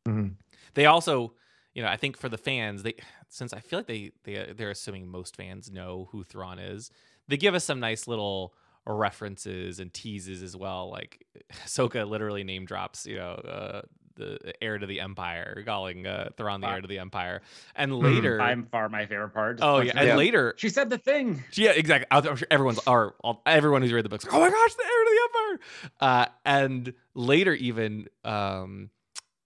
Mhm. 0.08 0.36
They 0.72 0.86
also, 0.86 1.34
you 1.74 1.82
know, 1.82 1.88
I 1.88 1.98
think 1.98 2.16
for 2.16 2.30
the 2.30 2.38
fans, 2.38 2.82
they 2.82 2.94
since 3.28 3.52
I 3.52 3.60
feel 3.60 3.80
like 3.80 3.86
they 3.86 4.12
they 4.24 4.54
they're 4.56 4.70
assuming 4.70 5.06
most 5.06 5.36
fans 5.36 5.70
know 5.70 6.08
who 6.12 6.24
Thrawn 6.24 6.58
is, 6.58 6.90
they 7.28 7.36
give 7.36 7.54
us 7.54 7.62
some 7.62 7.78
nice 7.78 8.08
little 8.08 8.54
references 8.86 9.80
and 9.80 9.92
teases 9.92 10.42
as 10.42 10.56
well. 10.56 10.90
Like 10.90 11.26
Ahsoka 11.66 12.08
literally 12.08 12.42
name 12.42 12.64
drops, 12.64 13.04
you 13.04 13.16
know, 13.16 13.32
uh, 13.32 13.82
the 14.16 14.52
heir 14.60 14.78
to 14.78 14.86
the 14.86 15.00
Empire, 15.00 15.62
calling 15.64 16.06
uh, 16.06 16.30
Thrawn 16.36 16.60
the 16.60 16.68
heir 16.68 16.80
to 16.80 16.88
the 16.88 16.98
Empire, 16.98 17.42
and 17.74 17.94
later, 17.96 18.40
I'm 18.40 18.64
far 18.66 18.88
my 18.88 19.06
favorite 19.06 19.30
part. 19.30 19.58
Oh 19.62 19.80
yeah, 19.80 19.92
and 19.94 20.08
Yeah. 20.08 20.16
later 20.16 20.54
she 20.56 20.68
said 20.68 20.90
the 20.90 20.98
thing. 20.98 21.44
yeah, 21.54 21.70
exactly. 21.70 22.06
I'm 22.10 22.36
sure 22.36 22.48
everyone's 22.50 22.80
or 22.86 23.14
all, 23.22 23.42
everyone 23.46 23.82
who's 23.82 23.92
read 23.92 24.04
the 24.04 24.08
books 24.08 24.24
like, 24.24 24.34
oh 24.34 24.40
my 24.40 24.50
gosh, 24.50 24.74
the 24.74 24.82
heir 24.84 25.04
to 25.04 25.10
the 25.10 25.20
empire. 25.28 25.60
Uh, 26.00 26.26
and 26.44 26.92
later, 27.14 27.52
even 27.54 28.08
um, 28.24 28.90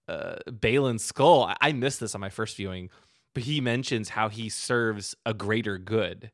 uh, 0.07 0.35
Baylan 0.49 0.95
Skoll. 0.99 1.47
I, 1.47 1.55
I 1.69 1.71
missed 1.73 1.99
this 1.99 2.15
on 2.15 2.21
my 2.21 2.29
first 2.29 2.57
viewing, 2.57 2.89
but 3.33 3.43
he 3.43 3.61
mentions 3.61 4.09
how 4.09 4.29
he 4.29 4.49
serves 4.49 5.15
a 5.25 5.33
greater 5.33 5.77
good, 5.77 6.31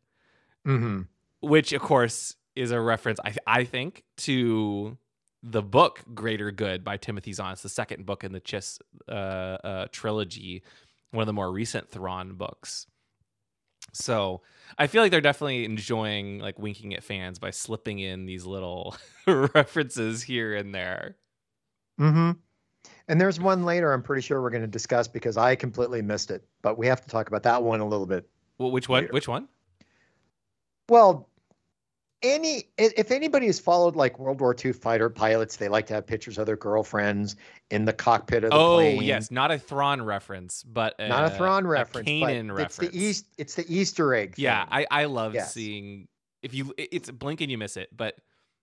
Mm-hmm. 0.66 1.02
which 1.42 1.74
of 1.74 1.82
course 1.82 2.36
is 2.56 2.72
a 2.72 2.80
reference. 2.82 3.20
I 3.24 3.36
I 3.46 3.64
think 3.66 4.04
to 4.18 4.98
the 5.44 5.62
book 5.62 6.04
Greater 6.14 6.52
Good 6.52 6.84
by 6.84 6.98
Timothy 6.98 7.34
Zahn. 7.34 7.54
It's 7.54 7.62
the 7.62 7.70
second 7.70 8.06
book 8.06 8.24
in 8.24 8.32
the 8.32 8.42
Chiss 8.42 8.80
uh, 9.08 9.12
uh, 9.12 9.88
trilogy, 9.92 10.64
one 11.12 11.22
of 11.22 11.28
the 11.28 11.34
more 11.34 11.52
recent 11.52 11.90
Thrawn 11.90 12.34
books. 12.34 12.88
So 13.94 14.42
I 14.78 14.88
feel 14.88 15.02
like 15.02 15.12
they're 15.12 15.22
definitely 15.22 15.66
enjoying 15.66 16.40
like 16.40 16.60
winking 16.60 16.94
at 16.94 17.04
fans 17.04 17.40
by 17.40 17.52
slipping 17.52 18.00
in 18.00 18.26
these 18.26 18.46
little 18.46 18.96
references 19.28 20.24
here 20.24 20.56
and 20.56 20.74
there. 20.74 21.18
Mm-hmm. 22.00 22.32
And 23.08 23.22
there's 23.22 23.40
one 23.40 23.64
later 23.64 23.94
I'm 23.94 24.04
pretty 24.04 24.22
sure 24.22 24.42
we're 24.42 24.50
going 24.50 24.62
to 24.62 24.68
discuss 24.68 25.08
because 25.08 25.38
I 25.38 25.56
completely 25.56 26.02
missed 26.02 26.32
it, 26.32 26.46
but 26.62 26.78
we 26.78 26.88
have 26.88 27.02
to 27.02 27.08
talk 27.08 27.28
about 27.28 27.44
that 27.44 27.64
one 27.64 27.80
a 27.80 27.88
little 27.88 28.06
bit. 28.06 28.28
Well, 28.58 28.72
which 28.72 28.90
one? 28.90 29.04
Later. 29.04 29.14
Which 29.14 29.28
one? 29.28 29.48
Well, 30.90 31.30
any 32.24 32.64
if 32.78 33.12
anybody 33.12 33.46
has 33.46 33.60
followed 33.60 33.96
like 33.96 34.18
World 34.18 34.42
War 34.42 34.56
II 34.64 34.74
fighter 34.74 35.10
pilots, 35.10 35.58
they 35.58 35.70
like 35.70 35.86
to 35.88 35.94
have 35.94 36.08
pictures 36.08 36.38
of 36.38 36.46
their 36.48 36.56
girlfriends 36.58 37.36
in 37.70 37.86
the 37.86 37.94
cockpit 37.94 38.44
of 38.44 38.52
the 38.52 38.56
oh 38.58 38.76
plane. 38.76 39.04
yes, 39.04 39.30
not 39.30 39.52
a 39.52 39.60
Thrawn 39.60 40.02
reference, 40.02 40.64
but 40.64 40.96
a, 41.00 41.08
not 41.08 41.26
a 41.26 41.30
Thrawn 41.36 41.68
reference, 41.68 42.08
Kanan 42.10 42.48
but 42.48 42.54
reference. 42.56 42.80
it's 42.80 42.92
the 42.92 42.98
East. 43.00 43.26
It's 43.38 43.56
the 43.56 43.66
Easter 43.74 44.14
egg. 44.16 44.34
Yeah, 44.38 44.64
thing. 44.66 44.86
I 44.90 45.02
I 45.04 45.06
love 45.06 45.34
Yes. 45.36 45.54
seeing 45.54 46.08
if 46.42 46.54
you 46.54 46.74
it's 46.78 47.12
blink 47.12 47.42
and 47.42 47.52
you 47.52 47.58
miss 47.58 47.78
it, 47.78 47.90
but 47.96 48.16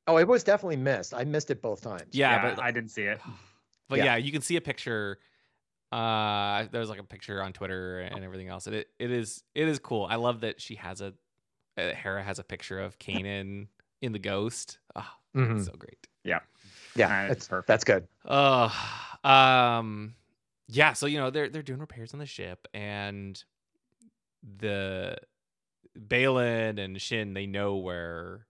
oh, 0.07 0.17
it 0.19 0.27
was 0.27 0.43
definitely 0.43 0.77
missed. 0.77 1.15
I 1.15 1.25
missed 1.25 1.51
it 1.51 1.63
both 1.63 1.81
times. 1.81 2.09
yeah, 2.13 2.31
Yeah, 2.45 2.55
but 2.55 2.63
I 2.63 2.71
didn't 2.73 2.91
see 2.91 3.03
it. 3.05 3.21
but 3.89 3.99
Yeah. 3.99 4.05
yeah. 4.05 4.17
you 4.17 4.33
can 4.33 4.43
see 4.43 4.57
a 4.57 4.61
picture. 4.61 5.19
Uh, 5.93 6.67
there's 6.73 6.89
like 6.89 6.99
a 6.99 7.05
picture 7.05 7.41
on 7.41 7.53
Twitter 7.53 8.01
and 8.01 8.25
everything 8.25 8.49
else, 8.49 8.67
and 8.67 8.75
it, 8.75 8.89
it 8.99 9.13
is 9.13 9.45
it 9.55 9.69
is 9.69 9.79
cool. 9.79 10.07
I 10.11 10.17
love 10.17 10.41
that 10.41 10.61
she 10.61 10.75
has 10.75 11.01
a 11.01 11.15
uh, 11.77 11.93
Hera 11.95 12.23
has 12.23 12.39
a 12.39 12.45
picture 12.45 12.79
of 12.81 12.99
Kanan 12.99 13.69
in 14.01 14.13
the 14.13 14.19
Ghost. 14.19 14.79
Oh, 14.97 15.11
Mhm. 15.35 15.65
so 15.65 15.73
great. 15.73 16.07
yeah, 16.25 16.41
Uh, 16.97 17.29
that's 17.29 17.49
perfect. 17.49 17.67
That's 17.69 17.85
good. 17.85 18.07
Uh, 18.25 18.71
um, 19.25 20.15
yeah. 20.69 20.93
So 20.93 21.07
you 21.07 21.19
know 21.19 21.31
they're 21.31 21.49
they're 21.49 21.63
doing 21.63 21.81
repairs 21.81 22.13
on 22.15 22.21
the 22.21 22.27
ship, 22.27 22.67
and 22.73 23.43
the 24.43 25.17
Baylan 25.99 26.79
and 26.79 27.01
Shin 27.01 27.35
they 27.35 27.47
know 27.47 27.77
where 27.77 28.47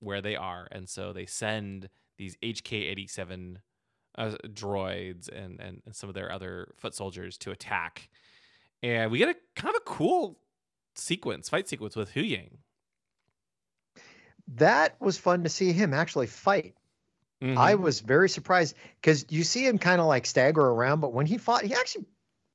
where 0.00 0.20
they 0.20 0.36
are, 0.36 0.68
and 0.72 0.88
so 0.88 1.12
they 1.12 1.26
send 1.26 1.88
these 2.18 2.36
HK 2.42 2.72
eighty 2.72 3.06
seven 3.06 3.60
uh, 4.16 4.36
droids 4.48 5.28
and, 5.28 5.60
and 5.60 5.82
and 5.86 5.94
some 5.96 6.08
of 6.08 6.14
their 6.14 6.30
other 6.32 6.72
foot 6.76 6.94
soldiers 6.94 7.38
to 7.38 7.50
attack, 7.50 8.08
and 8.82 9.10
we 9.10 9.18
get 9.18 9.28
a 9.28 9.36
kind 9.56 9.74
of 9.74 9.80
a 9.80 9.84
cool 9.90 10.38
sequence, 10.94 11.48
fight 11.48 11.68
sequence 11.68 11.96
with 11.96 12.10
Hu 12.12 12.20
Yang. 12.20 12.58
That 14.56 15.00
was 15.00 15.16
fun 15.18 15.44
to 15.44 15.48
see 15.48 15.72
him 15.72 15.94
actually 15.94 16.26
fight. 16.26 16.74
I 17.56 17.74
was 17.74 17.98
very 17.98 18.28
surprised 18.28 18.76
because 19.00 19.26
you 19.30 19.42
see 19.42 19.66
him 19.66 19.76
kind 19.76 20.00
of 20.00 20.06
like 20.06 20.26
stagger 20.26 20.60
around, 20.64 21.00
but 21.00 21.12
when 21.12 21.26
he 21.26 21.38
fought, 21.38 21.64
he 21.64 21.74
actually 21.74 22.04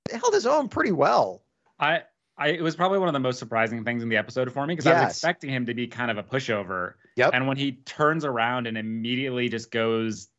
held 0.10 0.34
his 0.34 0.46
own 0.46 0.70
pretty 0.70 0.94
well. 0.94 1.44
I, 1.78 2.04
I 2.38 2.52
it 2.52 2.62
was 2.62 2.78
probably 2.78 2.98
one 2.98 3.10
of 3.10 3.14
the 3.14 3.20
most 3.20 3.38
surprising 3.38 3.84
things 3.84 4.02
in 4.02 4.08
the 4.08 4.16
episode 4.16 4.50
for 4.50 4.66
me 4.66 4.76
because 4.76 4.88
I 4.88 5.04
was 5.04 5.12
expecting 5.12 5.50
him 5.50 5.66
to 5.66 5.74
be 5.74 5.88
kind 5.88 6.10
of 6.10 6.18
a 6.18 6.24
pushover. 6.24 6.94
Yep. 7.18 7.32
And 7.34 7.50
when 7.50 7.58
he 7.58 7.74
turns 7.74 8.24
around 8.24 8.66
and 8.66 8.78
immediately 8.78 9.50
just 9.50 9.72
goes, 9.72 10.30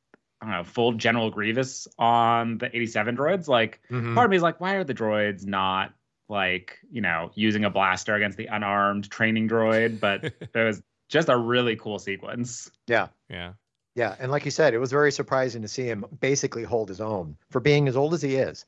I 0.40 0.46
don't 0.46 0.54
know, 0.54 0.64
full 0.64 0.92
General 0.92 1.30
Grievous 1.30 1.86
on 1.98 2.56
the 2.56 2.74
87 2.74 3.18
droids, 3.18 3.48
like 3.48 3.80
Mhm. 3.90 4.14
part 4.14 4.24
of 4.24 4.30
me 4.30 4.36
is 4.38 4.42
like, 4.42 4.62
why 4.62 4.76
are 4.76 4.84
the 4.84 4.94
droids 4.94 5.44
not 5.44 5.92
like, 6.28 6.78
you 6.90 7.00
know, 7.00 7.30
using 7.34 7.64
a 7.64 7.70
blaster 7.70 8.14
against 8.14 8.36
the 8.38 8.46
unarmed 8.46 9.10
training 9.10 9.48
droid? 9.48 10.00
But 10.00 10.24
it 10.54 10.54
was 10.54 10.82
just 11.08 11.28
a 11.28 11.36
really 11.36 11.76
cool 11.76 11.98
sequence. 11.98 12.70
Yeah. 12.86 13.08
yeah. 13.28 13.52
Yeah, 13.94 14.14
and 14.20 14.30
like 14.30 14.44
you 14.44 14.52
said, 14.52 14.74
it 14.74 14.78
was 14.78 14.92
very 14.92 15.10
surprising 15.10 15.60
to 15.62 15.66
see 15.68 15.82
him 15.84 16.04
basically 16.20 16.62
hold 16.62 16.88
his 16.88 17.00
own 17.00 17.36
for 17.50 17.58
being 17.58 17.88
as 17.88 17.96
old 17.96 18.14
as 18.14 18.22
he 18.22 18.36
is. 18.36 18.64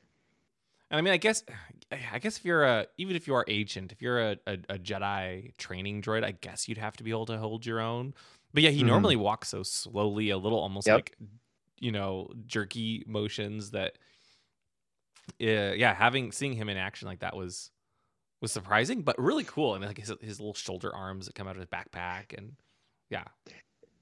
And 0.89 0.97
I 0.97 1.01
mean, 1.01 1.13
I 1.13 1.17
guess, 1.17 1.41
I 2.11 2.19
guess 2.19 2.37
if 2.37 2.43
you're 2.43 2.65
a, 2.65 2.87
even 2.97 3.15
if 3.15 3.27
you 3.27 3.35
are 3.35 3.45
ancient, 3.47 3.93
if 3.93 4.01
you're 4.01 4.19
a, 4.19 4.37
a, 4.45 4.53
a 4.67 4.77
Jedi 4.77 5.55
training 5.55 6.01
droid, 6.01 6.25
I 6.25 6.31
guess 6.31 6.67
you'd 6.67 6.79
have 6.79 6.97
to 6.97 7.03
be 7.05 7.11
able 7.11 7.27
to 7.27 7.37
hold 7.37 7.65
your 7.65 7.79
own. 7.79 8.13
But 8.53 8.63
yeah, 8.63 8.71
he 8.71 8.83
Mhm. 8.83 8.87
normally 8.87 9.15
walks 9.15 9.47
so 9.47 9.63
slowly, 9.63 10.31
a 10.31 10.37
little 10.37 10.59
almost 10.59 10.87
Yep. 10.87 10.95
like, 10.97 11.15
you 11.79 11.93
know, 11.93 12.29
jerky 12.45 13.05
motions 13.07 13.71
that, 13.71 13.97
yeah, 15.39 15.73
yeah, 15.73 15.93
having 15.93 16.31
seeing 16.31 16.53
him 16.53 16.69
in 16.69 16.77
action 16.77 17.07
like 17.07 17.19
that 17.19 17.35
was 17.35 17.71
was 18.41 18.51
surprising, 18.51 19.01
but 19.03 19.17
really 19.19 19.43
cool. 19.43 19.73
I 19.73 19.79
mean, 19.79 19.87
like 19.87 19.97
his 19.97 20.13
his 20.21 20.39
little 20.39 20.53
shoulder 20.53 20.93
arms 20.93 21.27
that 21.27 21.35
come 21.35 21.47
out 21.47 21.55
of 21.55 21.59
his 21.59 21.67
backpack, 21.67 22.37
and 22.37 22.53
yeah, 23.09 23.23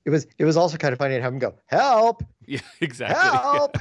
It 0.05 0.09
was 0.09 0.27
it 0.37 0.45
was 0.45 0.57
also 0.57 0.77
kind 0.77 0.93
of 0.93 0.99
funny 0.99 1.15
to 1.15 1.21
have 1.21 1.33
him 1.33 1.39
go, 1.39 1.55
"Help! 1.65 2.23
yeah, 2.45 2.59
exactly. 2.81 3.39
Help!" 3.39 3.77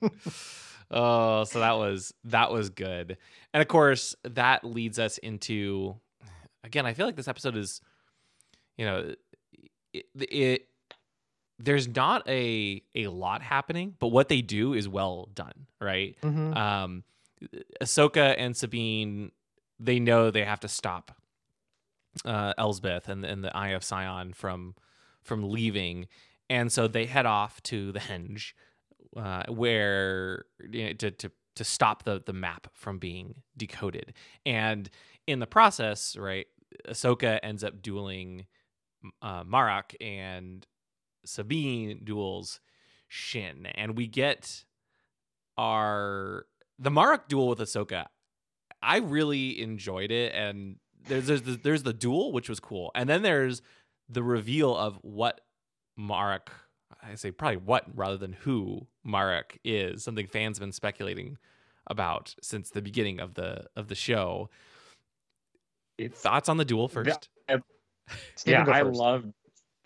oh, 0.90 1.44
so 1.44 1.60
that 1.60 1.72
was 1.78 2.12
that 2.24 2.52
was 2.52 2.70
good. 2.70 3.16
And 3.54 3.60
of 3.62 3.68
course, 3.68 4.14
that 4.24 4.64
leads 4.64 4.98
us 4.98 5.18
into 5.18 5.96
again, 6.64 6.86
I 6.86 6.94
feel 6.94 7.06
like 7.06 7.16
this 7.16 7.28
episode 7.28 7.56
is 7.56 7.80
you 8.76 8.86
know, 8.86 9.14
it, 9.92 10.06
it 10.14 10.68
there's 11.58 11.88
not 11.88 12.28
a 12.28 12.82
a 12.94 13.08
lot 13.08 13.42
happening, 13.42 13.94
but 13.98 14.08
what 14.08 14.28
they 14.28 14.42
do 14.42 14.74
is 14.74 14.88
well 14.88 15.28
done, 15.34 15.66
right? 15.80 16.16
Mhm. 16.22 16.56
Um 16.56 17.04
Ahsoka 17.80 18.34
and 18.36 18.56
Sabine 18.56 19.32
they 19.78 20.00
know 20.00 20.30
they 20.30 20.44
have 20.44 20.60
to 20.60 20.68
stop 20.68 21.12
uh 22.24 22.52
Elsbeth 22.58 23.08
and 23.08 23.24
and 23.24 23.44
the 23.44 23.56
Eye 23.56 23.68
of 23.70 23.84
Sion 23.84 24.32
from 24.32 24.74
from 25.22 25.48
leaving 25.50 26.08
and 26.50 26.72
so 26.72 26.88
they 26.88 27.06
head 27.06 27.26
off 27.26 27.62
to 27.64 27.92
the 27.92 28.00
henge 28.00 28.52
uh, 29.16 29.42
where 29.48 30.44
you 30.70 30.86
know, 30.86 30.92
to, 30.94 31.10
to 31.10 31.30
to 31.56 31.64
stop 31.64 32.04
the 32.04 32.22
the 32.24 32.32
map 32.32 32.68
from 32.74 32.98
being 32.98 33.42
decoded 33.56 34.14
and 34.46 34.90
in 35.26 35.38
the 35.40 35.46
process 35.46 36.16
right 36.16 36.46
Ahsoka 36.88 37.38
ends 37.42 37.62
up 37.64 37.82
dueling 37.82 38.46
uh, 39.22 39.44
Marrok 39.44 39.94
and 40.00 40.66
Sabine 41.28 42.00
duels 42.04 42.60
Shin 43.08 43.66
and 43.74 43.96
we 43.96 44.06
get 44.06 44.64
our 45.56 46.46
the 46.78 46.90
Marrok 46.90 47.28
duel 47.28 47.48
with 47.48 47.58
Ahsoka 47.58 48.06
I 48.82 48.98
really 48.98 49.60
enjoyed 49.60 50.10
it 50.10 50.32
and 50.34 50.76
there's 51.06 51.26
there's 51.26 51.42
the, 51.42 51.56
there's 51.56 51.82
the 51.82 51.92
duel 51.92 52.32
which 52.32 52.48
was 52.48 52.60
cool 52.60 52.90
and 52.94 53.08
then 53.08 53.22
there's 53.22 53.62
the 54.08 54.22
reveal 54.22 54.76
of 54.76 54.98
what 55.02 55.40
Marrok 55.96 56.50
I 57.02 57.14
say 57.14 57.30
probably 57.30 57.58
what 57.58 57.84
rather 57.94 58.16
than 58.16 58.32
who 58.32 58.86
Marrok 59.04 59.58
is 59.64 60.04
something 60.04 60.26
fans 60.26 60.58
have 60.58 60.62
been 60.62 60.72
speculating 60.72 61.38
about 61.88 62.34
since 62.40 62.70
the 62.70 62.82
beginning 62.82 63.18
of 63.18 63.34
the 63.34 63.64
of 63.74 63.88
the 63.88 63.94
show. 63.94 64.50
It's 65.96 66.20
Thoughts 66.20 66.48
on 66.48 66.58
the 66.58 66.64
duel 66.64 66.86
first? 66.86 67.28
Stephen, 68.36 68.60
yeah, 68.60 68.64
go 68.64 68.72
I 68.72 68.82
first. 68.82 68.98
love 68.98 69.24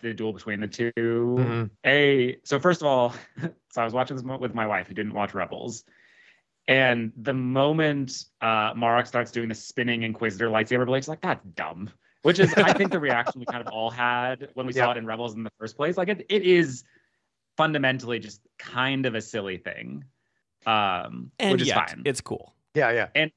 the 0.03 0.13
duel 0.13 0.33
between 0.33 0.59
the 0.59 0.67
2 0.67 0.91
Mhm. 0.95 1.69
A 1.85 2.37
so 2.43 2.59
first 2.59 2.81
of 2.81 2.87
all, 2.87 3.13
so 3.71 3.81
I 3.81 3.83
was 3.83 3.93
watching 3.93 4.15
this 4.15 4.25
with 4.25 4.53
my 4.53 4.67
wife 4.67 4.87
who 4.87 4.93
didn't 4.93 5.13
watch 5.13 5.33
Rebels, 5.33 5.83
and 6.67 7.11
the 7.17 7.33
moment 7.33 8.25
uh 8.41 8.73
Marrok 8.75 9.07
starts 9.07 9.31
doing 9.31 9.49
the 9.49 9.55
spinning 9.55 10.03
Inquisitor 10.03 10.49
lightsaber 10.49 10.85
blade, 10.85 11.03
she's 11.03 11.09
like, 11.09 11.21
"That's 11.21 11.43
dumb." 11.45 11.89
Which 12.21 12.39
is, 12.39 12.53
I 12.53 12.71
think, 12.71 12.91
the 12.91 12.99
reaction 13.09 13.41
we 13.41 13.45
kind 13.45 13.65
of 13.65 13.73
all 13.73 13.89
had 13.89 14.49
when 14.53 14.65
we 14.65 14.71
saw 14.71 14.91
it 14.91 14.97
in 14.97 15.05
Rebels 15.05 15.35
in 15.35 15.43
the 15.43 15.51
first 15.59 15.75
place. 15.75 15.97
Like, 15.97 16.07
it, 16.07 16.25
it 16.29 16.43
is 16.43 16.85
fundamentally 17.57 18.19
just 18.19 18.39
kind 18.57 19.05
of 19.05 19.13
a 19.13 19.21
silly 19.21 19.57
thing, 19.57 20.05
um, 20.65 21.31
and 21.37 21.51
which 21.51 21.63
is 21.63 21.67
yet, 21.67 21.89
fine 21.89 22.03
it's 22.05 22.21
cool. 22.21 22.55
Yeah, 22.75 22.91
yeah. 22.91 23.09
And 23.13 23.31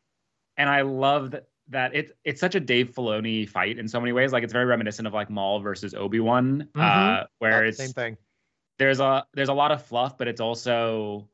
and 0.57 0.71
I 0.71 0.83
love 0.83 1.33
that 1.33 1.49
that 1.69 1.95
it's 1.95 2.13
it's 2.25 2.41
such 2.41 2.55
a 2.55 2.61
Dave 2.61 2.93
Filoni 2.95 3.49
fight 3.49 3.79
in 3.79 3.89
so 3.89 4.01
many 4.01 4.13
ways. 4.13 4.33
Like 4.33 4.45
it's 4.45 4.53
very 4.53 4.67
reminiscent 4.67 5.07
of 5.07 5.15
like 5.15 5.31
Maul 5.31 5.61
versus 5.61 5.95
Obi 5.95 6.21
Wan, 6.21 6.69
uh, 6.75 6.79
Mhm. 6.81 7.27
where 7.39 7.63
the 7.63 7.69
it's 7.69 7.79
same 7.79 7.91
thing. 7.93 8.17
there's 8.79 9.01
a 9.01 9.27
there's 9.35 9.49
a 9.49 9.55
lot 9.55 9.73
of 9.73 9.85
fluff, 9.85 10.17
but 10.19 10.29
it's 10.29 10.41
also 10.41 11.29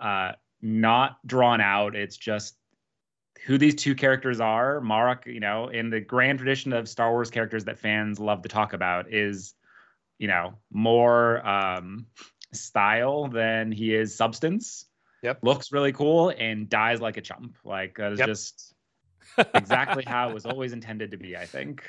uh, 0.00 0.32
not 0.60 1.18
drawn 1.26 1.60
out. 1.60 1.94
It's 1.94 2.16
just 2.16 2.56
who 3.44 3.58
these 3.58 3.74
two 3.74 3.94
characters 3.94 4.40
are. 4.40 4.80
Marrok, 4.80 5.26
you 5.26 5.40
know, 5.40 5.68
in 5.68 5.90
the 5.90 6.00
grand 6.00 6.38
tradition 6.38 6.72
of 6.72 6.88
Star 6.88 7.10
Wars 7.12 7.30
characters 7.30 7.64
that 7.66 7.78
fans 7.78 8.18
love 8.18 8.42
to 8.42 8.48
talk 8.48 8.72
about, 8.72 9.12
is 9.12 9.54
you 10.18 10.26
know 10.26 10.54
more 10.72 11.46
um, 11.46 12.06
style 12.52 13.28
than 13.28 13.70
he 13.70 13.94
is 13.94 14.14
substance. 14.16 14.86
Yep. 15.22 15.38
Looks 15.42 15.72
really 15.72 15.92
cool 15.92 16.30
and 16.30 16.68
dies 16.68 17.00
like 17.00 17.16
a 17.16 17.20
chump. 17.20 17.56
Like 17.64 17.96
that 17.98 18.12
is 18.12 18.18
Yep. 18.18 18.28
just 18.28 18.74
exactly 19.54 20.04
how 20.06 20.30
it 20.30 20.34
was 20.34 20.46
always 20.46 20.72
intended 20.72 21.10
to 21.10 21.16
be. 21.16 21.36
I 21.36 21.46
think. 21.46 21.84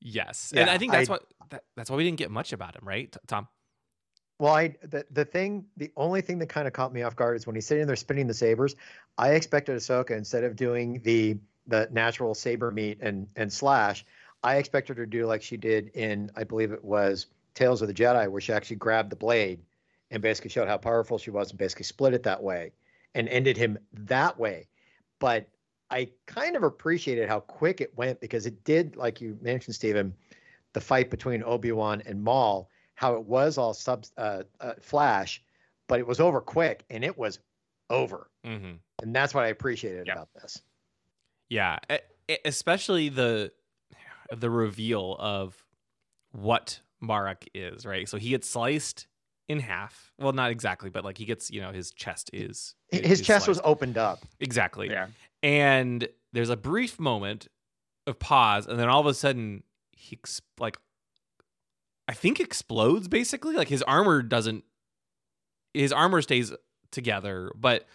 Yes, 0.00 0.52
and 0.56 0.70
I 0.70 0.78
think 0.78 0.92
that's 0.92 1.08
I- 1.08 1.12
what 1.12 1.24
that, 1.50 1.64
that's 1.76 1.90
why 1.90 1.96
we 1.96 2.04
didn't 2.04 2.18
get 2.18 2.30
much 2.30 2.52
about 2.52 2.74
him, 2.74 2.82
right, 2.84 3.14
Tom? 3.26 3.48
Well, 4.38 4.54
I 4.54 4.74
the, 4.82 5.04
the 5.10 5.26
thing, 5.26 5.66
the 5.76 5.92
only 5.96 6.22
thing 6.22 6.38
that 6.38 6.48
kind 6.48 6.66
of 6.66 6.72
caught 6.72 6.94
me 6.94 7.02
off 7.02 7.14
guard 7.14 7.36
is 7.36 7.46
when 7.46 7.54
he's 7.54 7.66
sitting 7.66 7.86
there 7.86 7.96
spinning 7.96 8.26
the 8.26 8.34
sabers. 8.34 8.74
I 9.18 9.32
expected 9.32 9.76
Ahsoka 9.76 10.12
instead 10.12 10.44
of 10.44 10.56
doing 10.56 11.00
the 11.04 11.36
the 11.66 11.88
natural 11.92 12.34
saber 12.34 12.70
meet 12.70 12.98
and 13.02 13.28
and 13.36 13.52
slash, 13.52 14.04
I 14.42 14.56
expected 14.56 14.96
her 14.96 15.04
to 15.04 15.10
do 15.10 15.26
like 15.26 15.42
she 15.42 15.58
did 15.58 15.88
in 15.88 16.30
I 16.36 16.44
believe 16.44 16.72
it 16.72 16.82
was 16.82 17.26
Tales 17.54 17.82
of 17.82 17.88
the 17.88 17.94
Jedi, 17.94 18.30
where 18.30 18.40
she 18.40 18.54
actually 18.54 18.76
grabbed 18.76 19.10
the 19.10 19.16
blade 19.16 19.60
and 20.10 20.22
basically 20.22 20.48
showed 20.50 20.68
how 20.68 20.78
powerful 20.78 21.18
she 21.18 21.30
was 21.30 21.50
and 21.50 21.58
basically 21.58 21.84
split 21.84 22.14
it 22.14 22.22
that 22.22 22.42
way 22.42 22.72
and 23.14 23.28
ended 23.28 23.58
him 23.58 23.78
that 23.92 24.38
way. 24.38 24.68
But 25.18 25.48
I 25.90 26.08
kind 26.26 26.56
of 26.56 26.62
appreciated 26.62 27.28
how 27.28 27.40
quick 27.40 27.80
it 27.80 27.96
went 27.96 28.20
because 28.20 28.46
it 28.46 28.62
did, 28.64 28.96
like 28.96 29.20
you 29.20 29.36
mentioned, 29.40 29.74
Stephen, 29.74 30.14
the 30.72 30.80
fight 30.80 31.10
between 31.10 31.42
Obi 31.42 31.72
Wan 31.72 32.02
and 32.06 32.22
Maul, 32.22 32.70
how 32.94 33.14
it 33.14 33.24
was 33.24 33.58
all 33.58 33.74
sub 33.74 34.04
uh, 34.16 34.42
uh, 34.60 34.74
flash, 34.80 35.42
but 35.88 35.98
it 35.98 36.06
was 36.06 36.20
over 36.20 36.40
quick 36.40 36.84
and 36.90 37.04
it 37.04 37.16
was 37.18 37.40
over, 37.88 38.30
Mm-hmm. 38.46 38.74
and 39.02 39.14
that's 39.16 39.34
what 39.34 39.44
I 39.44 39.48
appreciated 39.48 40.06
Yeah. 40.06 40.12
about 40.12 40.28
this. 40.40 40.62
Yeah, 41.48 41.78
especially 42.44 43.08
the 43.08 43.50
the 44.36 44.48
reveal 44.48 45.16
of 45.18 45.64
what 46.30 46.80
Marrok 47.00 47.44
is, 47.52 47.84
right? 47.84 48.08
So 48.08 48.16
he 48.18 48.28
gets 48.30 48.48
sliced 48.48 49.08
in 49.48 49.58
half. 49.58 50.12
Well, 50.20 50.32
not 50.32 50.52
exactly, 50.52 50.90
but 50.90 51.04
like 51.04 51.18
he 51.18 51.24
gets, 51.24 51.50
you 51.50 51.60
know, 51.60 51.72
his 51.72 51.90
chest 51.90 52.30
is 52.32 52.76
His 52.92 53.20
is 53.20 53.26
chest 53.26 53.48
was 53.48 53.60
opened 53.64 53.98
up. 53.98 54.24
exactly. 54.38 54.88
Yeah. 54.88 55.08
And 55.42 56.08
there's 56.32 56.50
a 56.50 56.56
brief 56.56 56.98
moment 56.98 57.48
of 58.06 58.18
pause, 58.18 58.66
and 58.66 58.78
then 58.78 58.88
all 58.88 59.00
of 59.00 59.06
a 59.06 59.14
sudden 59.14 59.62
he 59.92 60.16
ex- 60.16 60.42
like 60.58 60.78
I 62.08 62.12
think 62.12 62.40
explodes 62.40 63.08
basically. 63.08 63.54
Like 63.54 63.68
his 63.68 63.82
armor 63.82 64.22
doesn't 64.22 64.64
his 65.74 65.92
armor 65.92 66.22
stays 66.22 66.52
together, 66.90 67.52
but 67.54 67.86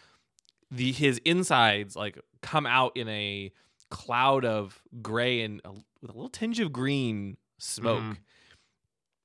the 0.71 0.91
his 0.91 1.19
insides 1.25 1.95
like 1.95 2.19
come 2.41 2.65
out 2.65 2.95
in 2.95 3.07
a 3.09 3.51
cloud 3.89 4.45
of 4.45 4.81
gray 5.01 5.41
and 5.41 5.61
a, 5.63 5.71
with 5.71 6.09
a 6.09 6.13
little 6.13 6.29
tinge 6.29 6.59
of 6.59 6.71
green 6.71 7.37
smoke. 7.59 8.01
Mm-hmm. 8.01 8.13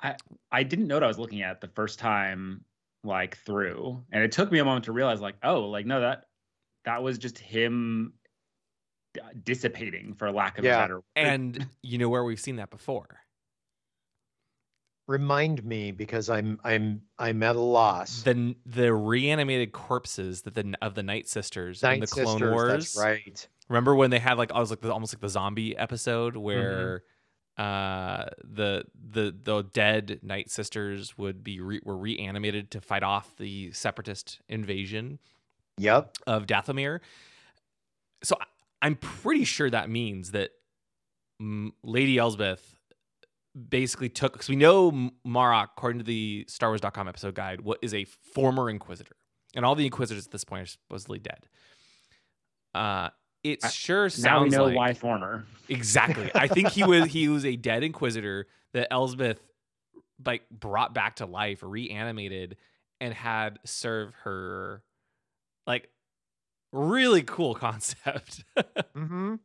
I 0.02 0.16
I 0.50 0.62
didn't 0.62 0.86
know 0.86 0.96
what 0.96 1.04
I 1.04 1.08
was 1.08 1.18
looking 1.18 1.42
at 1.42 1.60
the 1.60 1.68
first 1.68 1.98
time 1.98 2.64
like 3.04 3.38
through. 3.38 4.02
And 4.12 4.22
it 4.22 4.32
took 4.32 4.52
me 4.52 4.58
a 4.58 4.64
moment 4.64 4.84
to 4.86 4.92
realize 4.92 5.20
like, 5.20 5.36
oh, 5.42 5.68
like 5.68 5.86
no, 5.86 6.00
that 6.00 6.24
that 6.84 7.02
was 7.02 7.18
just 7.18 7.38
him 7.38 8.12
dissipating 9.42 10.14
for 10.14 10.30
lack 10.30 10.58
of 10.58 10.64
Yeah. 10.64 10.78
a 10.78 10.82
better 10.82 10.94
word. 10.96 11.02
And 11.16 11.66
you 11.82 11.98
know 11.98 12.08
where 12.08 12.24
we've 12.24 12.40
seen 12.40 12.56
that 12.56 12.70
before? 12.70 13.06
Remind 15.08 15.64
me 15.64 15.90
because 15.90 16.30
I'm 16.30 16.60
I'm 16.62 17.02
I'm 17.18 17.42
at 17.42 17.56
a 17.56 17.60
loss. 17.60 18.22
The 18.22 18.54
the 18.64 18.94
reanimated 18.94 19.72
corpses 19.72 20.42
that 20.42 20.54
the 20.54 20.72
of 20.80 20.94
the 20.94 21.02
Night 21.02 21.28
Sisters 21.28 21.82
in 21.82 21.88
Night 21.88 22.00
the 22.02 22.06
Clone 22.06 22.40
Wars. 22.52 22.94
That's 22.94 22.96
right. 22.96 23.48
Remember 23.68 23.96
when 23.96 24.10
they 24.10 24.20
had 24.20 24.38
like 24.38 24.52
I 24.52 24.60
was 24.60 24.70
like 24.70 24.80
the, 24.80 24.92
almost 24.92 25.12
like 25.12 25.20
the 25.20 25.28
zombie 25.28 25.76
episode 25.76 26.34
Mm-hmm. 26.34 26.42
where 26.42 27.02
uh 27.58 28.26
the 28.44 28.84
the 29.10 29.34
the 29.42 29.62
dead 29.72 30.20
Night 30.22 30.48
Sisters 30.48 31.18
would 31.18 31.42
be 31.42 31.58
re- 31.60 31.80
were 31.84 31.96
reanimated 31.96 32.70
to 32.70 32.80
fight 32.80 33.02
off 33.02 33.36
the 33.36 33.72
separatist 33.72 34.38
invasion 34.48 35.18
Yep. 35.80 36.16
of 36.26 36.46
Dathomir. 36.46 37.00
So 38.22 38.36
I- 38.40 38.44
I'm 38.82 38.96
pretty 38.96 39.44
sure 39.44 39.68
that 39.70 39.90
means 39.90 40.30
that 40.32 40.50
Lady 41.82 42.18
Elsbeth 42.18 42.76
basically 43.68 44.08
took 44.08 44.32
because 44.32 44.48
we 44.48 44.56
know 44.56 45.10
Marrok, 45.24 45.70
according 45.76 45.98
to 46.00 46.04
the 46.04 46.44
Star 46.48 46.70
Wars.com 46.70 47.08
episode 47.08 47.34
guide, 47.34 47.60
what 47.62 47.78
is 47.82 47.92
a 47.94 48.04
former 48.04 48.68
Inquisitor, 48.70 49.16
and 49.54 49.64
all 49.64 49.74
the 49.74 49.84
Inquisitors 49.86 50.26
at 50.26 50.32
this 50.32 50.44
point 50.44 50.62
are 50.62 50.66
supposedly 50.66 51.18
dead. 51.18 51.46
Uh, 52.74 53.08
it 53.42 53.64
I- 53.64 53.68
sure 53.68 54.08
sounds 54.08 54.22
now 54.24 54.42
we 54.42 54.48
know 54.50 54.64
like 54.64 54.76
why 54.76 54.94
former. 54.94 55.46
exactly. 55.68 56.30
I 56.34 56.46
think 56.46 56.68
he 56.68 56.84
was 56.84 57.06
he 57.10 57.28
was 57.28 57.44
a 57.44 57.56
dead 57.56 57.82
Inquisitor 57.82 58.46
that 58.74 58.88
Elsbeth 58.92 59.40
like 60.24 60.48
brought 60.50 60.94
back 60.94 61.16
to 61.16 61.26
life, 61.26 61.60
reanimated, 61.62 62.56
and 63.00 63.12
had 63.14 63.58
serve 63.64 64.14
her 64.24 64.82
like 65.66 65.88
really 66.72 67.22
cool 67.22 67.54
concept. 67.66 68.44
Mm-hmm. 68.56 69.36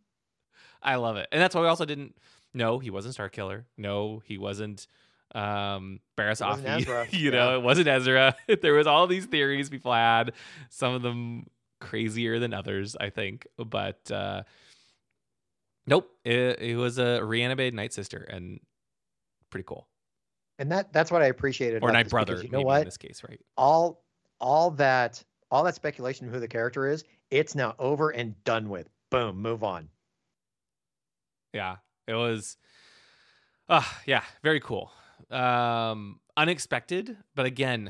I 0.81 0.95
love 0.95 1.17
it. 1.17 1.27
And 1.31 1.41
that's 1.41 1.55
why 1.55 1.61
we 1.61 1.67
also 1.67 1.85
didn't 1.85 2.15
know 2.53 2.79
he 2.79 2.89
wasn't 2.89 3.15
Star 3.15 3.29
Killer. 3.29 3.65
No, 3.77 4.21
he 4.25 4.37
wasn't 4.37 4.87
um 5.33 5.99
Barriss 6.17 6.41
Offee. 6.41 7.11
You 7.13 7.31
know, 7.31 7.49
Yeah. 7.51 7.55
it 7.57 7.61
wasn't 7.63 7.87
Ezra. 7.87 8.35
there 8.61 8.73
was 8.73 8.87
all 8.87 9.07
these 9.07 9.25
theories 9.25 9.69
people 9.69 9.91
had, 9.93 10.33
some 10.69 10.93
of 10.93 11.01
them 11.01 11.47
crazier 11.81 12.39
than 12.39 12.53
others, 12.53 12.95
I 12.99 13.09
think. 13.09 13.47
But 13.57 14.09
uh 14.11 14.43
nope, 15.87 16.09
it, 16.23 16.59
it 16.59 16.75
was 16.77 16.97
a 16.99 17.23
reanimated 17.23 17.73
Night 17.73 17.93
Sister 17.93 18.19
and 18.23 18.59
pretty 19.49 19.65
cool. 19.65 19.87
And 20.59 20.71
that 20.71 20.93
that's 20.93 21.11
what 21.11 21.21
I 21.21 21.25
appreciated. 21.27 21.83
Or 21.83 21.91
Night 21.91 22.09
Brother, 22.09 22.35
You 22.37 22.43
know 22.49 22.59
maybe 22.59 22.61
in 22.61 22.65
what? 22.67 22.85
this 22.85 22.97
case, 22.97 23.21
right? 23.27 23.41
All 23.57 24.03
all 24.39 24.71
that 24.71 25.23
all 25.55 25.63
that 25.63 25.75
speculation 25.75 26.27
of 26.27 26.33
who 26.33 26.39
the 26.41 26.49
character 26.49 26.85
is, 26.85 27.05
it's 27.31 27.55
now 27.55 27.75
over 27.79 28.09
and 28.09 28.43
done 28.43 28.67
with. 28.67 28.89
Boom, 29.09 29.41
move 29.41 29.63
on. 29.63 29.87
Yeah, 31.53 31.77
it 32.07 32.13
was. 32.13 32.57
Uh, 33.69 33.81
yeah, 34.05 34.23
very 34.43 34.59
cool. 34.59 34.91
Um, 35.31 36.19
unexpected, 36.35 37.15
but 37.35 37.45
again, 37.45 37.89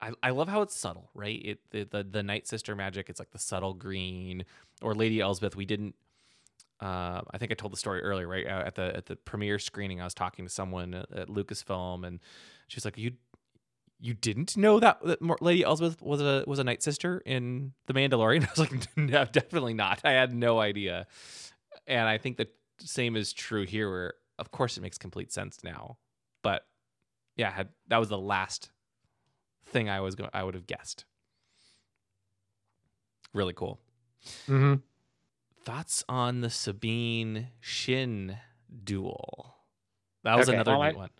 I, 0.00 0.12
I 0.22 0.30
love 0.30 0.48
how 0.48 0.62
it's 0.62 0.74
subtle, 0.74 1.10
right? 1.12 1.38
It 1.44 1.60
the, 1.70 1.84
the 1.84 2.02
the 2.02 2.22
Night 2.22 2.48
Sister 2.48 2.74
magic. 2.74 3.10
It's 3.10 3.20
like 3.20 3.30
the 3.30 3.38
subtle 3.38 3.74
green. 3.74 4.46
Or 4.80 4.94
Lady 4.94 5.20
Elsbeth. 5.20 5.54
We 5.54 5.66
didn't. 5.66 5.94
Uh, 6.80 7.20
I 7.30 7.36
think 7.38 7.52
I 7.52 7.54
told 7.54 7.74
the 7.74 7.76
story 7.76 8.00
earlier, 8.00 8.26
right? 8.26 8.46
Uh, 8.46 8.62
at 8.66 8.74
the 8.74 8.96
at 8.96 9.04
the 9.04 9.16
premiere 9.16 9.58
screening, 9.58 10.00
I 10.00 10.04
was 10.04 10.14
talking 10.14 10.46
to 10.46 10.50
someone 10.50 10.94
at, 10.94 11.12
at 11.12 11.28
Lucasfilm, 11.28 12.06
and 12.06 12.20
she's 12.68 12.86
like, 12.86 12.96
"You 12.96 13.12
you 14.04 14.12
didn't 14.14 14.56
know 14.56 14.80
that, 14.80 15.00
that 15.04 15.22
Lady 15.40 15.62
Elsbeth 15.62 16.02
was 16.02 16.20
a 16.20 16.44
was 16.46 16.58
a 16.58 16.64
Night 16.64 16.82
Sister 16.82 17.22
in 17.24 17.72
The 17.86 17.94
Mandalorian?" 17.94 18.44
I 18.46 18.50
was 18.50 18.58
like, 18.58 18.96
"No, 18.96 19.24
definitely 19.24 19.74
not. 19.74 20.00
I 20.04 20.12
had 20.12 20.34
no 20.34 20.58
idea." 20.60 21.06
And 21.86 22.08
I 22.08 22.18
think 22.18 22.36
the 22.36 22.48
same 22.78 23.16
is 23.16 23.32
true 23.32 23.64
here, 23.64 23.88
where 23.90 24.14
of 24.38 24.50
course 24.50 24.76
it 24.76 24.80
makes 24.80 24.98
complete 24.98 25.32
sense 25.32 25.62
now, 25.64 25.98
but 26.42 26.66
yeah, 27.36 27.50
had, 27.50 27.68
that 27.88 27.98
was 27.98 28.08
the 28.08 28.18
last 28.18 28.70
thing 29.66 29.88
I 29.88 30.00
was 30.00 30.14
going 30.16 30.28
I 30.34 30.42
would 30.44 30.54
have 30.54 30.66
guessed. 30.66 31.04
Really 33.32 33.54
cool. 33.54 33.80
Mm-hmm. 34.46 34.74
Thoughts 35.64 36.04
on 36.08 36.40
the 36.40 36.50
Sabine 36.50 37.48
Shin 37.60 38.36
duel? 38.84 39.54
That 40.24 40.36
was 40.36 40.48
Okay. 40.48 40.56
another 40.56 40.72
Well, 40.72 40.82
I- 40.82 40.92
one. 40.92 41.10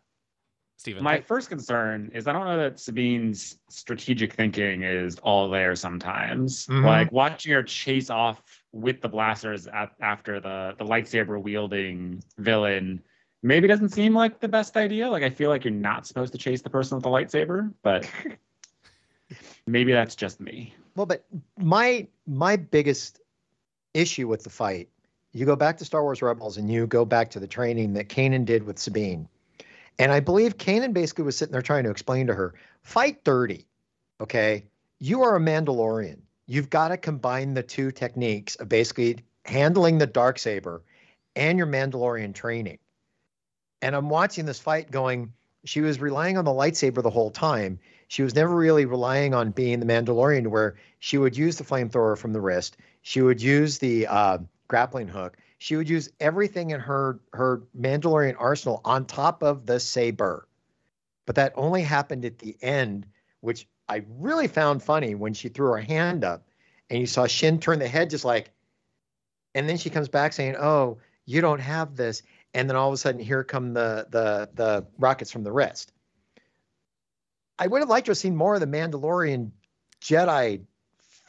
Stephen. 0.82 1.04
My 1.04 1.20
first 1.20 1.48
concern 1.48 2.10
is 2.12 2.26
I 2.26 2.32
don't 2.32 2.44
know 2.44 2.58
that 2.58 2.80
Sabine's 2.80 3.58
strategic 3.68 4.32
thinking 4.32 4.82
is 4.82 5.16
all 5.20 5.48
there 5.48 5.76
sometimes. 5.76 6.66
Mhm. 6.66 6.84
Like 6.84 7.12
watching 7.12 7.52
her 7.52 7.62
chase 7.62 8.10
off 8.10 8.42
with 8.72 9.00
the 9.00 9.08
blasters 9.08 9.68
at, 9.68 9.92
after 10.00 10.40
the, 10.40 10.74
the 10.76 10.84
lightsaber 10.84 11.40
wielding 11.40 12.20
villain 12.38 13.00
maybe 13.44 13.68
doesn't 13.68 13.90
seem 13.90 14.12
like 14.12 14.40
the 14.40 14.48
best 14.48 14.76
idea. 14.76 15.08
Like 15.08 15.22
I 15.22 15.30
feel 15.30 15.50
like 15.50 15.62
you're 15.62 15.72
not 15.72 16.04
supposed 16.04 16.32
to 16.32 16.38
chase 16.38 16.62
the 16.62 16.70
person 16.70 16.96
with 16.96 17.04
the 17.04 17.10
lightsaber, 17.10 17.72
but 17.84 18.10
maybe 19.68 19.92
that's 19.92 20.16
just 20.16 20.40
me. 20.40 20.74
Well, 20.96 21.06
but 21.06 21.24
my 21.58 22.08
my 22.26 22.56
biggest 22.56 23.20
issue 23.94 24.26
with 24.26 24.42
the 24.42 24.50
fight, 24.50 24.88
you 25.30 25.46
go 25.46 25.54
back 25.54 25.78
to 25.78 25.84
Star 25.84 26.02
Wars 26.02 26.22
Rebels 26.22 26.56
and 26.56 26.68
you 26.68 26.88
go 26.88 27.04
back 27.04 27.30
to 27.30 27.38
the 27.38 27.46
training 27.46 27.92
that 27.92 28.08
Kanan 28.08 28.44
did 28.44 28.64
with 28.64 28.80
Sabine. 28.80 29.28
And 29.98 30.10
I 30.10 30.20
believe 30.20 30.56
Kanan 30.56 30.92
basically 30.92 31.24
was 31.24 31.36
sitting 31.36 31.52
there 31.52 31.62
trying 31.62 31.84
to 31.84 31.90
explain 31.90 32.26
to 32.28 32.34
her, 32.34 32.54
fight 32.82 33.24
dirty. 33.24 33.66
Okay. 34.20 34.64
You 34.98 35.22
are 35.22 35.36
a 35.36 35.40
Mandalorian. 35.40 36.18
You've 36.46 36.70
got 36.70 36.88
to 36.88 36.96
combine 36.96 37.54
the 37.54 37.62
two 37.62 37.90
techniques 37.90 38.56
of 38.56 38.68
basically 38.68 39.18
handling 39.44 39.98
the 39.98 40.06
dark 40.06 40.38
saber 40.38 40.82
and 41.34 41.58
your 41.58 41.66
Mandalorian 41.66 42.34
training. 42.34 42.78
And 43.80 43.96
I'm 43.96 44.08
watching 44.08 44.44
this 44.44 44.60
fight 44.60 44.90
going, 44.90 45.32
she 45.64 45.80
was 45.80 46.00
relying 46.00 46.38
on 46.38 46.44
the 46.44 46.52
lightsaber 46.52 47.02
the 47.02 47.10
whole 47.10 47.30
time. 47.30 47.78
She 48.08 48.22
was 48.22 48.34
never 48.34 48.54
really 48.54 48.84
relying 48.84 49.34
on 49.34 49.50
being 49.50 49.80
the 49.80 49.86
Mandalorian, 49.86 50.48
where 50.48 50.76
she 50.98 51.18
would 51.18 51.36
use 51.36 51.56
the 51.56 51.64
flamethrower 51.64 52.16
from 52.16 52.32
the 52.32 52.40
wrist. 52.40 52.76
She 53.02 53.22
would 53.22 53.40
use 53.40 53.78
the 53.78 54.06
uh, 54.06 54.38
grappling 54.68 55.08
hook. 55.08 55.36
She 55.62 55.76
would 55.76 55.88
use 55.88 56.10
everything 56.18 56.70
in 56.70 56.80
her 56.80 57.20
her 57.34 57.62
Mandalorian 57.78 58.34
arsenal 58.36 58.80
on 58.84 59.06
top 59.06 59.44
of 59.44 59.64
the 59.64 59.78
saber. 59.78 60.48
But 61.24 61.36
that 61.36 61.52
only 61.54 61.82
happened 61.82 62.24
at 62.24 62.40
the 62.40 62.56
end, 62.60 63.06
which 63.42 63.68
I 63.88 64.04
really 64.18 64.48
found 64.48 64.82
funny 64.82 65.14
when 65.14 65.34
she 65.34 65.48
threw 65.48 65.68
her 65.68 65.78
hand 65.78 66.24
up, 66.24 66.48
and 66.90 66.98
you 66.98 67.06
saw 67.06 67.28
Shin 67.28 67.60
turn 67.60 67.78
the 67.78 67.86
head 67.86 68.10
just 68.10 68.24
like, 68.24 68.50
and 69.54 69.68
then 69.68 69.76
she 69.76 69.88
comes 69.88 70.08
back 70.08 70.32
saying, 70.32 70.56
"Oh, 70.56 70.98
you 71.26 71.40
don't 71.40 71.60
have 71.60 71.94
this," 71.94 72.24
and 72.54 72.68
then 72.68 72.74
all 72.74 72.88
of 72.88 72.94
a 72.94 72.96
sudden, 72.96 73.20
here 73.20 73.44
come 73.44 73.72
the 73.72 74.08
the 74.10 74.50
the 74.54 74.84
rockets 74.98 75.30
from 75.30 75.44
the 75.44 75.52
wrist. 75.52 75.92
I 77.60 77.68
would 77.68 77.82
have 77.82 77.88
liked 77.88 78.06
to 78.06 78.10
have 78.10 78.18
seen 78.18 78.34
more 78.34 78.54
of 78.54 78.60
the 78.60 78.66
Mandalorian 78.66 79.52
Jedi 80.00 80.64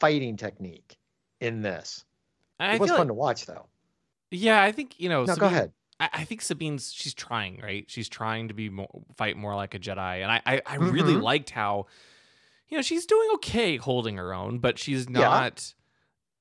fighting 0.00 0.36
technique 0.36 0.98
in 1.38 1.62
this. 1.62 2.04
I 2.58 2.74
It 2.74 2.80
was 2.80 2.90
fun 2.90 2.98
like- 2.98 3.06
to 3.06 3.14
watch, 3.14 3.46
though. 3.46 3.68
Yeah, 4.36 4.62
I 4.62 4.72
think 4.72 4.98
you 4.98 5.08
know. 5.08 5.24
No, 5.24 5.36
go 5.36 5.46
ahead. 5.46 5.72
I, 6.00 6.08
I 6.12 6.24
think 6.24 6.42
Sabine's 6.42 6.92
she's 6.92 7.14
trying, 7.14 7.60
right? 7.62 7.84
She's 7.88 8.08
trying 8.08 8.48
to 8.48 8.54
be 8.54 8.68
more 8.68 8.88
fight 9.16 9.36
more 9.36 9.54
like 9.54 9.74
a 9.74 9.78
Jedi, 9.78 10.22
and 10.22 10.30
I 10.30 10.40
I, 10.46 10.62
I 10.66 10.74
really 10.76 11.14
Mhm. 11.14 11.22
liked 11.22 11.50
how, 11.50 11.86
you 12.68 12.76
know, 12.76 12.82
she's 12.82 13.06
doing 13.06 13.28
okay 13.34 13.76
holding 13.76 14.16
her 14.16 14.34
own, 14.34 14.58
but 14.58 14.78
she's 14.78 15.08
Yeah. 15.08 15.28
not. 15.28 15.74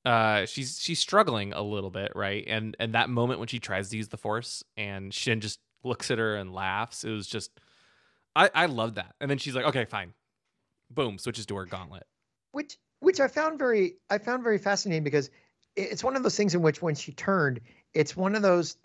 Uh, 0.05 0.45
she's 0.45 0.79
she's 0.81 0.99
struggling 0.99 1.53
a 1.53 1.61
little 1.61 1.89
bit, 1.89 2.11
right? 2.15 2.43
And 2.47 2.75
and 2.79 2.93
that 2.93 3.09
moment 3.09 3.39
when 3.39 3.47
she 3.47 3.59
tries 3.59 3.89
to 3.89 3.97
use 3.97 4.09
the 4.09 4.17
Force 4.17 4.63
and 4.75 5.13
Shin 5.13 5.39
just 5.39 5.59
looks 5.83 6.11
at 6.11 6.17
her 6.17 6.35
and 6.35 6.53
laughs, 6.53 7.03
it 7.05 7.11
was 7.11 7.25
just, 7.27 7.51
I 8.35 8.49
I 8.53 8.65
loved 8.65 8.95
that. 8.95 9.15
And 9.21 9.31
then 9.31 9.37
she's 9.37 9.55
like, 9.55 9.65
okay, 9.65 9.85
fine, 9.85 10.13
boom, 10.89 11.17
switches 11.17 11.45
to 11.45 11.55
her 11.55 11.65
gauntlet. 11.65 12.03
which 12.51 12.77
which 12.99 13.19
I 13.21 13.27
found 13.29 13.59
very 13.59 13.95
I 14.09 14.17
found 14.17 14.43
very 14.43 14.57
fascinating 14.57 15.03
because 15.05 15.29
it's 15.77 16.03
one 16.03 16.15
of 16.17 16.23
those 16.23 16.35
things 16.35 16.53
in 16.53 16.61
which 16.61 16.81
when 16.81 16.95
she 16.95 17.13
turned, 17.13 17.61
it's 17.93 18.15
one 18.15 18.35
of 18.35 18.41
those 18.41 18.77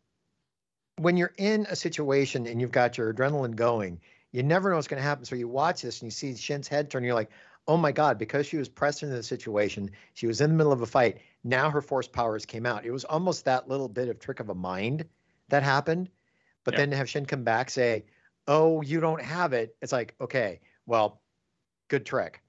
when 0.97 1.17
you're 1.17 1.33
in 1.39 1.67
a 1.71 1.77
situation 1.77 2.47
and 2.47 2.61
you've 2.61 2.73
got 2.73 2.99
your 2.99 3.13
adrenaline 3.13 3.55
going, 3.55 4.01
you 4.33 4.43
never 4.43 4.69
know 4.69 4.77
what's 4.77 4.89
going 4.89 5.01
to 5.01 5.09
happen. 5.09 5.25
So 5.25 5.37
you 5.37 5.49
watch 5.49 5.83
this 5.83 6.01
and 6.01 6.07
you 6.09 6.11
see 6.11 6.35
Shin's 6.35 6.69
head 6.69 6.91
turn. 6.91 7.05
You're 7.05 7.15
like, 7.15 7.31
oh 7.67 7.77
my 7.77 7.93
god, 7.93 8.19
because 8.19 8.47
she 8.47 8.57
was 8.57 8.69
pressed 8.69 9.03
into 9.03 9.15
the 9.15 9.23
situation, 9.23 9.91
she 10.15 10.27
was 10.27 10.41
in 10.41 10.51
the 10.51 10.57
middle 10.57 10.73
of 10.73 10.83
a 10.83 10.87
fight. 10.87 11.19
Now 11.45 11.71
her 11.71 11.81
force 11.81 12.09
powers 12.09 12.45
came 12.45 12.67
out. 12.67 12.85
It 12.85 12.91
was 12.91 13.05
almost 13.05 13.45
that 13.45 13.69
little 13.69 13.89
bit 13.89 14.09
of 14.09 14.19
trick 14.19 14.41
of 14.41 14.49
a 14.49 14.55
mind 14.55 15.05
that 15.49 15.63
happened. 15.63 16.11
But 16.65 16.75
Yeah. 16.75 16.79
then 16.79 16.91
to 16.91 16.97
have 16.97 17.09
Shin 17.09 17.27
come 17.27 17.45
back 17.45 17.71
say, 17.71 18.05
"Oh, 18.47 18.83
you 18.83 19.01
don't 19.01 19.23
have 19.23 19.53
it," 19.53 19.77
it's 19.81 19.93
like, 19.93 20.15
okay, 20.21 20.61
well, 20.87 21.23
good 21.89 22.05
trick. 22.05 22.43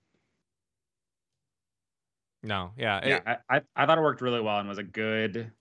No, 2.42 2.72
yeah, 2.78 3.06
yeah, 3.06 3.18
it- 3.18 3.24
I, 3.50 3.58
I, 3.58 3.62
I 3.76 3.86
thought 3.86 3.98
it 3.98 4.02
worked 4.02 4.22
really 4.22 4.42
well 4.42 4.60
and 4.60 4.68
was 4.68 4.78
a 4.78 4.84
good, 4.84 5.52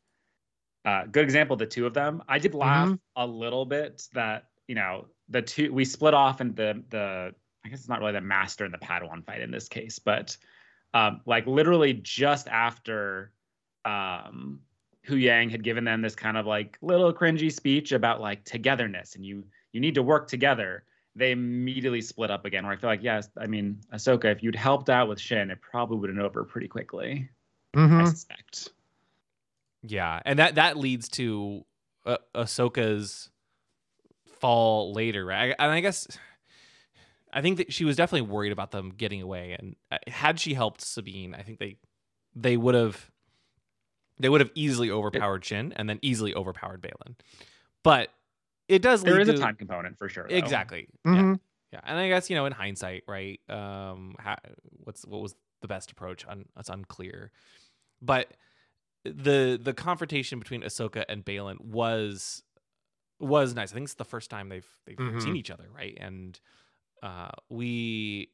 uh, 0.88 1.05
good 1.05 1.24
example 1.24 1.55
the 1.55 1.66
two 1.66 1.87
of 1.87 1.92
them. 1.92 2.22
I 2.29 2.38
did 2.38 2.55
laugh 2.55 2.96
a 3.16 3.27
little 3.27 3.66
bit 3.66 4.09
that 4.14 4.44
you 4.68 4.74
know 4.74 5.07
the 5.29 5.42
two 5.42 5.70
we 5.70 5.85
split 5.85 6.14
off 6.14 6.40
and 6.40 6.57
the 6.57 6.83
the 6.88 7.35
I 7.64 7.68
guess 7.68 7.81
it's 7.81 7.88
not 7.88 8.01
really 8.01 8.12
the 8.12 8.22
master 8.22 8.64
and 8.64 8.72
the 8.72 8.79
Padawan 8.79 9.22
fight 9.27 9.42
in 9.42 9.51
this 9.51 9.68
case, 9.68 9.98
but 9.98 10.35
um, 10.94 11.20
like 11.27 11.46
literally 11.46 11.92
just 11.92 12.48
after 12.48 13.33
um, 13.85 14.61
Hu 15.05 15.16
Yang 15.16 15.51
had 15.51 15.62
given 15.62 15.85
them 15.85 16.01
this 16.01 16.14
kind 16.14 16.38
of 16.38 16.46
like 16.46 16.79
little 16.81 17.12
cringy 17.12 17.53
speech 17.53 17.92
about 17.92 18.22
like 18.22 18.44
togetherness 18.44 19.14
and 19.14 19.27
you 19.27 19.44
you 19.72 19.81
need 19.81 19.94
to 19.96 20.03
work 20.03 20.27
together. 20.27 20.85
They 21.14 21.33
immediately 21.33 22.01
split 22.01 22.31
up 22.31 22.46
again. 22.46 22.64
Where 22.64 22.72
I 22.72 22.77
feel 22.77 22.88
like 22.88 23.03
yes, 23.03 23.29
I 23.37 23.46
mean 23.46 23.81
Ahsoka, 23.92 24.33
if 24.33 24.42
you'd 24.42 24.57
helped 24.57 24.88
out 24.88 25.09
with 25.09 25.20
Shin, 25.20 25.51
it 25.51 25.61
probably 25.61 25.98
would 25.98 26.09
have 26.09 26.16
been 26.16 26.24
over 26.24 26.44
pretty 26.44 26.68
quickly. 26.68 27.29
I 27.74 27.79
Mhm. 27.79 28.09
suspect. 28.09 28.70
Yeah, 29.83 30.21
and 30.25 30.38
that 30.38 30.57
that 30.57 30.77
leads 30.77 31.09
to 31.11 31.64
uh, 32.05 32.19
Ahsoka's 32.35 33.31
fall 34.41 34.93
later, 34.93 35.25
right? 35.25 35.55
And 35.59 35.71
I 35.71 35.81
guess 35.81 36.07
I 37.33 37.43
think 37.43 37.59
that 37.59 37.73
she 37.73 37.85
was 37.85 37.97
definitely 37.97 38.29
worried 38.29 38.53
about 38.53 38.71
them 38.71 38.91
getting 38.91 39.23
away, 39.23 39.57
and 39.59 39.77
uh, 39.93 39.99
had 40.07 40.41
she 40.41 40.55
helped 40.55 40.81
Sabine, 40.81 41.35
I 41.35 41.43
think 41.43 41.59
they 41.59 41.77
they 42.35 42.57
would 42.57 42.75
have 42.75 43.11
they 44.19 44.29
would 44.29 44.41
have 44.41 44.51
easily 44.55 44.91
overpowered 44.91 45.45
Shin 45.45 45.73
and 45.77 45.88
then 45.88 45.99
easily 46.03 46.35
overpowered 46.35 46.83
Baylan. 46.83 47.14
But 47.85 48.11
it 48.69 48.83
does 48.83 49.03
There 49.03 49.21
is 49.21 49.29
a 49.29 49.38
time 49.38 49.57
component 49.57 49.97
for 49.99 50.09
sure. 50.09 50.27
though. 50.29 50.35
exactly. 50.35 50.88
Yeah. 51.05 51.12
Mhm. 51.12 51.41
Yeah, 51.73 51.81
and 51.85 51.99
I 51.99 52.09
guess 52.09 52.31
you 52.31 52.37
know, 52.37 52.47
in 52.47 52.53
hindsight, 52.53 53.05
right? 53.07 53.41
Um, 53.49 54.14
how, 54.19 54.37
what's 54.85 55.07
what 55.07 55.21
was 55.21 55.35
the 55.61 55.69
best 55.69 55.91
approach? 55.91 56.27
Un, 56.27 56.47
it's 56.59 56.71
unclear, 56.71 57.31
but 58.01 58.33
the 59.05 59.59
the 59.63 59.73
confrontation 59.75 60.39
between 60.39 60.63
Ahsoka 60.63 61.05
and 61.09 61.25
Baylan 61.25 61.61
was 61.61 62.43
was 63.21 63.55
nice. 63.55 63.73
I 63.73 63.75
think 63.75 63.85
it's 63.85 63.95
the 63.95 64.05
first 64.05 64.31
time 64.31 64.49
they've 64.49 64.67
they've 64.87 64.97
Mhm. 64.97 65.23
seen 65.23 65.37
each 65.37 65.51
other, 65.51 65.69
right? 65.75 65.97
And 66.01 66.39
uh, 67.03 67.31
we 67.49 68.31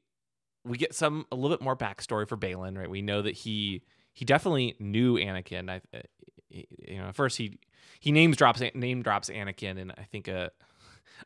we 0.64 0.78
get 0.78 0.94
some 0.94 1.26
a 1.30 1.36
little 1.36 1.56
bit 1.56 1.62
more 1.62 1.76
backstory 1.76 2.28
for 2.28 2.36
Baylan, 2.36 2.76
right? 2.78 2.88
We 2.90 3.02
know 3.02 3.22
that 3.22 3.34
he 3.34 3.82
he 4.12 4.24
definitely 4.24 4.74
knew 4.78 5.16
Anakin. 5.16 5.70
I 5.70 5.80
uh, 5.96 6.00
you 6.48 6.98
know, 6.98 7.06
at 7.08 7.14
first 7.16 7.36
he 7.38 7.58
he 8.00 8.12
names 8.12 8.36
drops 8.36 8.62
name 8.74 9.02
drops 9.02 9.28
Anakin, 9.30 9.78
and 9.80 9.92
I 9.92 10.04
think 10.04 10.28
a 10.28 10.50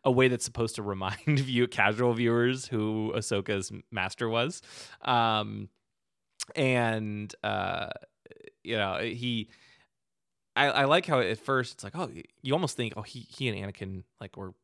a 0.05 0.11
way 0.11 0.29
that's 0.29 0.45
supposed 0.45 0.75
to 0.77 0.83
remind 0.83 1.17
view 1.27 1.67
casual 1.67 2.13
viewers 2.15 2.67
who 2.67 3.13
Ahsoka's 3.17 3.73
master 3.91 4.29
was. 4.29 4.61
Um, 5.03 5.69
and 6.55 7.35
uh, 7.43 7.89
you 8.69 8.77
know, 8.77 8.99
he 9.01 9.49
I, 10.59 10.67
I 10.67 10.85
like 10.87 11.07
how 11.07 11.21
at 11.21 11.39
first 11.39 11.75
it's 11.75 11.85
like, 11.85 11.97
oh, 11.97 12.11
you 12.43 12.53
almost 12.53 12.77
think, 12.77 12.95
oh, 12.97 13.03
he 13.03 13.21
he 13.21 13.49
and 13.49 13.57
Anakin 13.57 14.03
like 14.21 14.37
were 14.37 14.55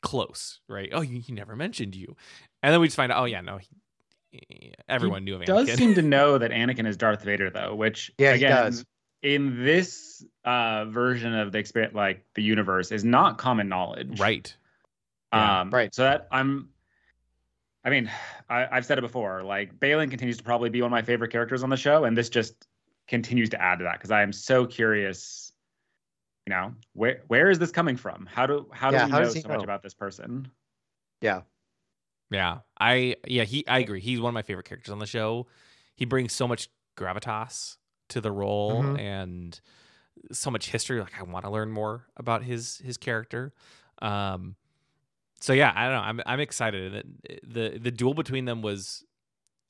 close, 0.00 0.60
right? 0.68 0.90
Oh, 0.92 1.00
he, 1.00 1.18
he 1.18 1.32
never 1.32 1.56
mentioned 1.56 1.96
you, 1.96 2.16
and 2.62 2.72
then 2.72 2.80
we 2.80 2.86
just 2.86 2.96
find 2.96 3.10
out, 3.10 3.20
oh 3.20 3.24
yeah, 3.24 3.40
no, 3.40 3.58
he, 3.58 4.72
everyone 4.88 5.24
knew 5.24 5.34
of 5.34 5.44
does 5.44 5.72
seem 5.72 5.94
to 5.94 6.02
know 6.16 6.38
that 6.38 6.52
Anakin 6.52 6.86
is 6.86 6.96
Darth 6.96 7.24
Vader 7.24 7.50
though, 7.50 7.74
which 7.74 8.12
Yeah, 8.16 8.34
he 8.34 8.44
does. 8.44 8.84
in 9.22 9.64
this 9.64 10.24
uh, 10.44 10.84
version 10.84 11.34
of 11.34 11.50
the 11.50 11.58
experience, 11.58 11.94
like 11.94 12.24
the 12.34 12.42
universe, 12.42 12.92
is 12.92 13.04
not 13.04 13.38
common 13.38 13.68
knowledge. 13.68 14.20
right? 14.20 14.54
Yeah, 15.32 15.62
um, 15.62 15.70
right. 15.70 15.92
So 15.92 16.04
that 16.04 16.28
I'm. 16.30 16.68
I 17.84 17.90
mean, 17.90 18.08
I, 18.48 18.68
I've 18.70 18.86
said 18.86 18.98
it 18.98 19.02
before. 19.02 19.42
Like 19.42 19.80
Baylan 19.80 20.10
continues 20.10 20.36
to 20.36 20.44
probably 20.44 20.70
be 20.70 20.80
one 20.80 20.88
of 20.88 20.92
my 20.92 21.02
favorite 21.02 21.32
characters 21.32 21.64
on 21.64 21.70
the 21.70 21.76
show, 21.76 22.04
and 22.04 22.16
this 22.16 22.28
just 22.28 22.68
continues 23.08 23.50
to 23.50 23.60
add 23.62 23.78
to 23.78 23.84
that 23.84 23.94
because 23.98 24.10
I 24.10 24.22
am 24.22 24.32
so 24.32 24.66
curious. 24.66 25.52
You 26.46 26.52
know, 26.54 26.74
where 26.94 27.22
where 27.28 27.50
is 27.50 27.58
this 27.60 27.72
coming 27.72 27.96
from? 27.96 28.26
How 28.26 28.46
do 28.46 28.68
how 28.72 28.90
do 28.92 28.98
Yeah, 28.98 29.00
we 29.00 29.12
how 29.12 29.20
know 29.20 29.22
does 29.22 29.34
he 29.34 29.42
so 29.42 29.48
much 29.48 29.62
about 29.64 29.82
this 29.82 29.94
person? 29.94 30.50
Yeah. 31.22 31.42
Yeah, 32.30 32.60
I 32.80 33.16
yeah 33.26 33.44
he 33.44 33.66
I 33.66 33.78
agree. 33.78 34.00
He's 34.00 34.20
one 34.20 34.30
of 34.30 34.34
my 34.34 34.42
favorite 34.42 34.66
characters 34.66 34.90
on 34.92 34.98
the 34.98 35.06
show. 35.06 35.46
He 35.94 36.04
brings 36.06 36.32
so 36.32 36.48
much 36.48 36.68
gravitas 36.96 37.76
to 38.08 38.20
the 38.20 38.32
role 38.32 38.90
Mhm. 38.90 38.96
and 38.96 39.60
so 40.32 40.50
much 40.50 40.70
history. 40.70 41.00
Like 41.00 41.18
I 41.18 41.24
want 41.24 41.44
to 41.46 41.50
learn 41.50 41.72
more 41.72 42.08
about 42.16 42.44
his 42.44 42.78
his 42.78 42.98
character. 42.98 43.54
Um, 44.02 44.56
so 45.40 45.52
yeah, 45.54 45.72
I 45.74 45.84
don't 45.84 45.94
know. 45.94 46.02
I'm 46.02 46.20
I'm 46.26 46.40
excited. 46.40 46.94
And 46.94 47.20
it- 47.24 47.40
the 47.54 47.78
the 47.78 47.92
duel 47.92 48.14
between 48.14 48.46
them 48.46 48.62
was 48.62 49.04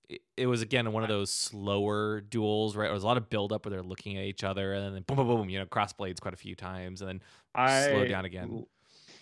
it, 0.09 0.21
it 0.37 0.47
was 0.47 0.63
again 0.63 0.93
one 0.93 1.03
of 1.03 1.09
those 1.09 1.31
slower 1.31 2.21
duels, 2.21 2.77
right? 2.77 2.87
There 2.87 2.95
was 2.95 3.03
a 3.05 3.07
lot 3.07 3.17
of 3.17 3.31
build 3.31 3.53
up 3.53 3.65
where 3.65 3.71
they're 3.71 3.83
looking 3.83 4.17
at 4.19 4.25
each 4.25 4.45
other 4.45 4.73
and 4.75 4.95
then 4.95 5.03
boom 5.03 5.17
boom 5.17 5.27
boom, 5.27 5.49
you 5.51 5.59
know, 5.59 5.67
cross 5.67 5.93
blades 5.93 6.21
quite 6.21 6.35
a 6.35 6.39
few 6.39 6.55
times 6.55 7.01
and 7.03 7.09
then 7.09 7.23
I 7.55 7.89
Slow 7.89 8.05
down 8.05 8.25
again. 8.25 8.67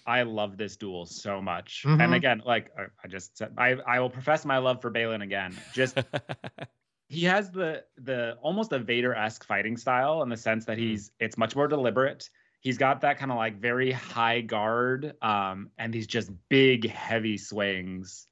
I 0.06 0.22
love 0.22 0.56
this 0.56 0.76
duel 0.76 1.04
so 1.06 1.40
much, 1.42 1.84
Mhm. 1.84 2.02
and 2.02 2.14
again, 2.14 2.42
like 2.44 2.70
I, 3.04 3.06
just 3.06 3.36
said, 3.36 3.54
I 3.58 3.72
I 3.86 4.00
will 4.00 4.10
profess 4.10 4.44
my 4.44 4.58
love 4.58 4.80
for 4.80 4.90
Baylan 4.90 5.22
again. 5.22 5.54
Just 5.74 5.98
he 7.08 7.24
has 7.24 7.50
the 7.50 7.84
the 7.98 8.36
almost 8.42 8.72
a 8.72 8.78
Vader 8.78 9.14
esque 9.14 9.44
fighting 9.44 9.76
style 9.76 10.22
in 10.22 10.28
the 10.28 10.36
sense 10.36 10.64
that 10.66 10.78
he's 10.78 11.12
it's 11.20 11.36
much 11.36 11.54
more 11.54 11.68
deliberate. 11.68 12.28
He's 12.60 12.78
got 12.78 13.00
that 13.02 13.18
kind 13.18 13.30
of 13.30 13.36
like 13.38 13.58
very 13.60 13.90
high 13.92 14.40
guard, 14.42 15.14
um, 15.22 15.70
and 15.78 15.92
these 15.92 16.06
just 16.06 16.30
big 16.48 16.88
heavy 16.88 17.36
swings 17.38 18.26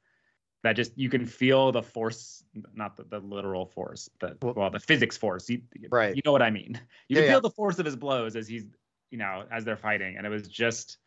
that 0.64 0.72
just 0.74 0.92
you 0.98 1.08
can 1.08 1.24
feel 1.24 1.70
the 1.72 1.82
force, 1.82 2.42
not 2.74 2.96
the, 2.96 3.04
the 3.04 3.20
literal 3.20 3.66
force, 3.66 4.08
but 4.18 4.42
Well- 4.42 4.54
well 4.54 4.70
the 4.70 4.80
physics 4.80 5.16
force. 5.16 5.48
You, 5.48 5.62
Right. 5.90 6.14
You 6.16 6.22
know 6.24 6.32
what 6.32 6.42
I 6.42 6.50
mean? 6.50 6.80
You 7.08 7.16
Yeah, 7.16 7.16
can 7.16 7.24
yeah. 7.26 7.30
feel 7.32 7.40
the 7.42 7.50
force 7.50 7.78
of 7.78 7.86
his 7.86 7.96
blows 7.96 8.34
as 8.36 8.48
he's 8.48 8.64
you 9.10 9.18
know 9.18 9.44
as 9.50 9.64
they're 9.64 9.76
fighting, 9.76 10.16
and 10.16 10.26
it 10.26 10.30
was 10.30 10.48
just 10.48 10.98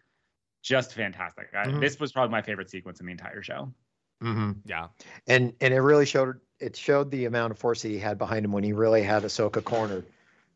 just 0.63 0.93
fantastic. 0.93 1.49
I, 1.53 1.65
Mhm. 1.65 1.79
This 1.81 1.99
was 1.99 2.11
probably 2.11 2.31
my 2.31 2.41
favorite 2.41 2.69
sequence 2.69 2.99
in 2.99 3.05
the 3.07 3.11
entire 3.11 3.41
show. 3.41 3.73
mm-hmm. 4.21 4.51
yeah. 4.65 4.87
And 5.27 5.53
and 5.59 5.73
it 5.73 5.79
really 5.81 6.05
showed 6.05 6.39
it 6.59 6.75
showed 6.75 7.09
the 7.11 7.25
amount 7.25 7.51
of 7.51 7.57
force 7.57 7.81
that 7.81 7.89
he 7.89 7.97
had 7.97 8.17
behind 8.19 8.45
him 8.45 8.51
when 8.51 8.63
he 8.63 8.71
really 8.73 9.01
had 9.01 9.23
Ahsoka 9.23 9.63
cornered 9.63 10.05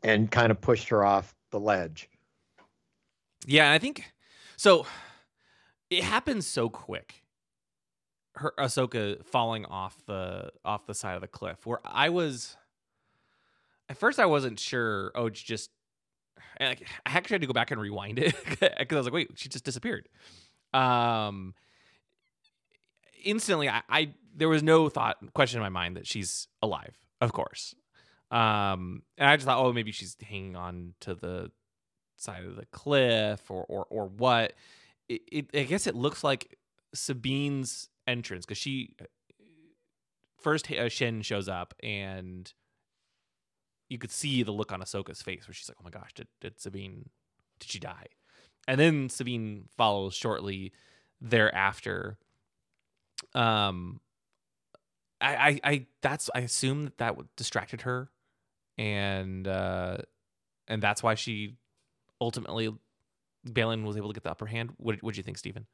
and 0.04 0.30
kind 0.30 0.50
of 0.52 0.60
pushed 0.60 0.88
her 0.90 1.04
off 1.04 1.34
the 1.50 1.58
ledge. 1.60 2.08
Yeah, 3.44 3.72
I 3.72 3.78
think 3.78 4.04
so. 4.56 4.86
It 5.90 6.02
happens 6.04 6.46
so 6.46 6.68
quick. 6.68 7.22
Her 8.36 8.52
Ahsoka 8.58 9.24
falling 9.24 9.64
off 9.66 9.96
the 10.06 10.50
off 10.64 10.86
the 10.86 10.94
side 10.94 11.14
of 11.14 11.20
the 11.20 11.28
cliff. 11.28 11.66
Where 11.66 11.80
I 11.84 12.10
was, 12.10 12.56
at 13.88 13.96
first 13.96 14.18
I 14.18 14.26
wasn't 14.26 14.58
sure. 14.58 15.12
Oh, 15.14 15.26
it's 15.26 15.42
just. 15.42 15.70
I 16.60 16.76
actually 17.06 17.34
had 17.34 17.40
to 17.42 17.46
go 17.46 17.52
back 17.52 17.70
and 17.70 17.80
rewind 17.80 18.18
it 18.18 18.34
because 18.48 18.70
I 18.78 18.94
was 18.94 19.06
like, 19.06 19.12
wait, 19.14 19.30
she 19.36 19.48
just 19.48 19.64
disappeared. 19.64 20.08
Um. 20.74 21.54
Instantly, 23.24 23.68
I, 23.68 23.82
I 23.88 24.10
there 24.36 24.48
was 24.48 24.62
no 24.62 24.88
thought 24.88 25.16
question 25.34 25.58
in 25.58 25.62
my 25.62 25.68
mind 25.68 25.96
that 25.96 26.06
she's 26.06 26.46
alive. 26.62 26.96
Of 27.20 27.32
course. 27.32 27.74
Um, 28.30 29.02
and 29.16 29.28
I 29.28 29.36
just 29.36 29.46
thought, 29.46 29.64
oh, 29.64 29.72
maybe 29.72 29.92
she's 29.92 30.16
hanging 30.22 30.56
on 30.56 30.94
to 31.00 31.14
the 31.14 31.50
side 32.16 32.44
of 32.44 32.56
the 32.56 32.66
cliff 32.66 33.50
or 33.50 33.64
or 33.68 33.86
or 33.88 34.06
what. 34.06 34.52
It, 35.08 35.22
it 35.30 35.46
I 35.54 35.62
guess 35.62 35.86
it 35.86 35.94
looks 35.94 36.24
like 36.24 36.58
Sabine's 36.94 37.88
entrance 38.06 38.44
because 38.46 38.58
she 38.58 38.94
first 40.38 40.70
uh, 40.70 40.88
Shin 40.88 41.22
shows 41.22 41.48
up 41.48 41.74
and 41.82 42.52
you 43.88 43.98
could 43.98 44.10
see 44.10 44.42
the 44.42 44.52
look 44.52 44.72
on 44.72 44.80
Ahsoka's 44.80 45.22
face 45.22 45.46
where 45.46 45.54
she's 45.54 45.68
like, 45.68 45.76
"Oh 45.80 45.84
my 45.84 45.90
gosh, 45.90 46.12
did 46.14 46.28
did 46.40 46.60
Sabine 46.60 47.08
did 47.60 47.70
she 47.70 47.78
die?" 47.78 48.06
And 48.68 48.80
then 48.80 49.08
Sabine 49.08 49.68
follows 49.76 50.14
shortly 50.14 50.72
thereafter. 51.20 52.18
Um, 53.34 54.00
I 55.20 55.36
I, 55.36 55.60
I 55.64 55.86
that's 56.02 56.30
I 56.34 56.40
assume 56.40 56.84
that 56.84 56.98
that 56.98 57.16
distracted 57.36 57.82
her, 57.82 58.10
and 58.76 59.46
uh, 59.46 59.98
and 60.68 60.82
that's 60.82 61.02
why 61.02 61.14
she 61.14 61.56
ultimately 62.20 62.74
Baylan 63.46 63.84
was 63.84 63.96
able 63.96 64.08
to 64.08 64.14
get 64.14 64.24
the 64.24 64.30
upper 64.30 64.46
hand. 64.46 64.70
What 64.78 65.02
what 65.02 65.14
do 65.14 65.18
you 65.18 65.22
think, 65.22 65.38
Stephen? 65.38 65.66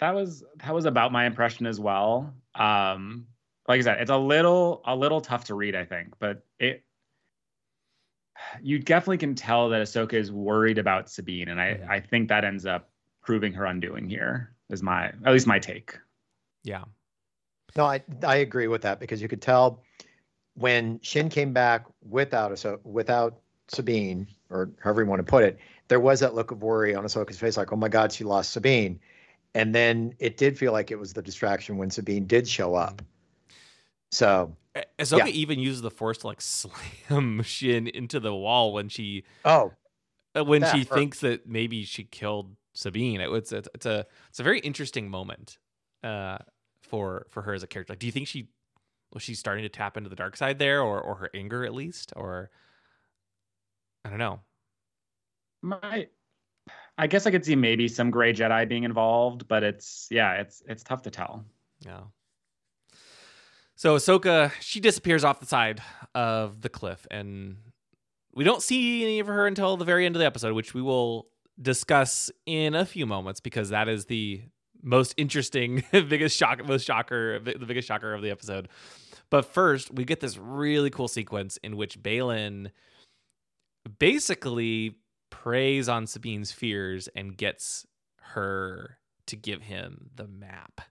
That 0.00 0.14
was 0.14 0.42
that 0.56 0.74
was 0.74 0.86
about 0.86 1.12
my 1.12 1.26
impression 1.26 1.66
as 1.66 1.78
well. 1.78 2.34
Um, 2.54 3.26
like 3.68 3.78
I 3.78 3.82
said, 3.82 4.00
it's 4.00 4.10
a 4.10 4.16
little 4.16 4.82
a 4.84 4.96
little 4.96 5.20
tough 5.20 5.44
to 5.44 5.54
read, 5.54 5.76
I 5.76 5.84
think, 5.84 6.14
but 6.18 6.44
it 6.58 6.84
you 8.62 8.78
definitely 8.78 9.18
can 9.18 9.34
tell 9.34 9.68
that 9.68 9.82
Ahsoka 9.82 10.14
is 10.14 10.32
worried 10.32 10.78
about 10.78 11.10
Sabine, 11.10 11.48
and 11.48 11.60
I 11.60 11.74
Mhm. 11.74 11.88
I 11.88 12.00
think 12.00 12.28
that 12.28 12.44
ends 12.44 12.66
up 12.66 12.90
proving 13.22 13.52
her 13.52 13.66
undoing 13.66 14.08
here. 14.08 14.54
Is 14.70 14.82
my 14.82 15.06
at 15.08 15.32
least 15.32 15.46
my 15.46 15.58
take. 15.58 15.98
Yeah. 16.64 16.84
No, 17.76 17.84
I 17.84 18.02
I 18.24 18.36
agree 18.36 18.66
with 18.66 18.82
that 18.82 18.98
because 19.00 19.20
you 19.20 19.28
could 19.28 19.42
tell 19.42 19.84
when 20.54 21.00
Shin 21.00 21.28
came 21.28 21.52
back 21.52 21.86
without 22.02 22.52
Ahso- 22.52 22.84
without 22.84 23.40
Sabine 23.68 24.26
or 24.48 24.70
however 24.82 25.02
you 25.02 25.08
want 25.08 25.20
to 25.20 25.30
put 25.30 25.44
it, 25.44 25.58
there 25.88 26.00
was 26.00 26.20
that 26.20 26.34
look 26.34 26.50
of 26.50 26.62
worry 26.62 26.94
on 26.94 27.04
Ahsoka's 27.04 27.38
face, 27.38 27.56
like, 27.56 27.72
oh 27.72 27.76
my 27.76 27.88
God, 27.88 28.12
she 28.12 28.24
lost 28.24 28.50
Sabine. 28.52 28.98
And 29.54 29.74
then 29.74 30.14
it 30.18 30.36
did 30.36 30.56
feel 30.58 30.72
like 30.72 30.90
it 30.90 30.98
was 30.98 31.12
the 31.12 31.22
distraction 31.22 31.76
when 31.76 31.90
Sabine 31.90 32.26
did 32.26 32.46
show 32.46 32.74
up. 32.74 33.02
So, 34.12 34.56
A- 34.74 34.84
Ahsoka 34.98 35.18
Yeah. 35.18 35.26
even 35.26 35.58
uses 35.58 35.82
the 35.82 35.90
force 35.90 36.18
to 36.18 36.26
like 36.28 36.40
slam 36.42 37.42
Shin 37.42 37.86
into 37.88 38.20
the 38.20 38.34
wall 38.34 38.72
when 38.72 38.88
she 38.88 39.24
oh, 39.44 39.72
uh, 40.36 40.44
when 40.44 40.60
That 40.62 40.72
she 40.74 40.84
hurt. 40.84 40.94
thinks 40.94 41.20
that 41.20 41.48
maybe 41.48 41.84
she 41.84 42.04
killed 42.04 42.54
Sabine. 42.74 43.20
It, 43.20 43.30
it's, 43.30 43.52
it's 43.52 43.68
it's 43.74 43.86
a 43.86 44.06
it's 44.28 44.38
a 44.40 44.44
very 44.44 44.60
interesting 44.60 45.08
moment 45.10 45.58
uh, 46.04 46.38
for 46.82 47.26
for 47.30 47.42
her 47.42 47.52
as 47.54 47.62
a 47.62 47.66
character. 47.66 47.92
Like, 47.92 47.98
do 47.98 48.06
you 48.06 48.12
think 48.12 48.28
she 48.28 48.48
was 49.12 49.24
she 49.24 49.34
starting 49.34 49.62
to 49.62 49.68
tap 49.68 49.96
into 49.96 50.08
the 50.08 50.16
dark 50.16 50.36
side 50.36 50.58
there, 50.60 50.80
or 50.80 51.00
or 51.00 51.16
her 51.16 51.30
anger 51.34 51.64
at 51.64 51.74
least, 51.74 52.12
or 52.14 52.50
I 54.04 54.10
don't 54.10 54.18
know. 54.18 54.40
My, 55.62 56.06
I 56.98 57.06
guess 57.06 57.26
I 57.26 57.30
could 57.30 57.44
see 57.44 57.56
maybe 57.56 57.88
some 57.88 58.10
gray 58.10 58.32
Jedi 58.32 58.68
being 58.68 58.84
involved, 58.84 59.48
but 59.48 59.62
it's 59.62 60.08
yeah, 60.10 60.34
it's 60.34 60.62
it's 60.68 60.82
tough 60.82 61.02
to 61.02 61.10
tell. 61.10 61.44
Yeah. 61.84 62.00
So 63.76 63.96
Ahsoka, 63.96 64.52
she 64.60 64.80
disappears 64.80 65.24
off 65.24 65.40
the 65.40 65.46
side 65.46 65.80
of 66.14 66.60
the 66.60 66.68
cliff, 66.68 67.06
and 67.10 67.56
we 68.34 68.44
don't 68.44 68.62
see 68.62 69.02
any 69.02 69.20
of 69.20 69.26
her 69.26 69.46
until 69.46 69.76
the 69.76 69.84
very 69.84 70.04
end 70.04 70.16
of 70.16 70.20
the 70.20 70.26
episode, 70.26 70.54
which 70.54 70.74
we 70.74 70.82
will 70.82 71.28
discuss 71.60 72.30
in 72.46 72.74
a 72.74 72.84
few 72.84 73.06
moments 73.06 73.40
because 73.40 73.70
that 73.70 73.88
is 73.88 74.06
the 74.06 74.42
most 74.82 75.14
interesting, 75.16 75.84
biggest 75.92 76.36
shock, 76.36 76.66
most 76.66 76.86
shocker, 76.86 77.38
the 77.38 77.66
biggest 77.66 77.88
shocker 77.88 78.12
of 78.12 78.22
the 78.22 78.30
episode. 78.30 78.68
But 79.30 79.44
first, 79.44 79.94
we 79.94 80.04
get 80.04 80.20
this 80.20 80.36
really 80.36 80.90
cool 80.90 81.08
sequence 81.08 81.56
in 81.62 81.76
which 81.76 82.02
Baylan 82.02 82.70
basically 83.98 84.96
preys 85.42 85.88
on 85.88 86.06
Sabine's 86.06 86.52
fears 86.52 87.08
and 87.14 87.36
gets 87.36 87.86
her 88.20 88.98
to 89.26 89.36
give 89.36 89.62
him 89.62 90.10
the 90.14 90.26
map. 90.26 90.82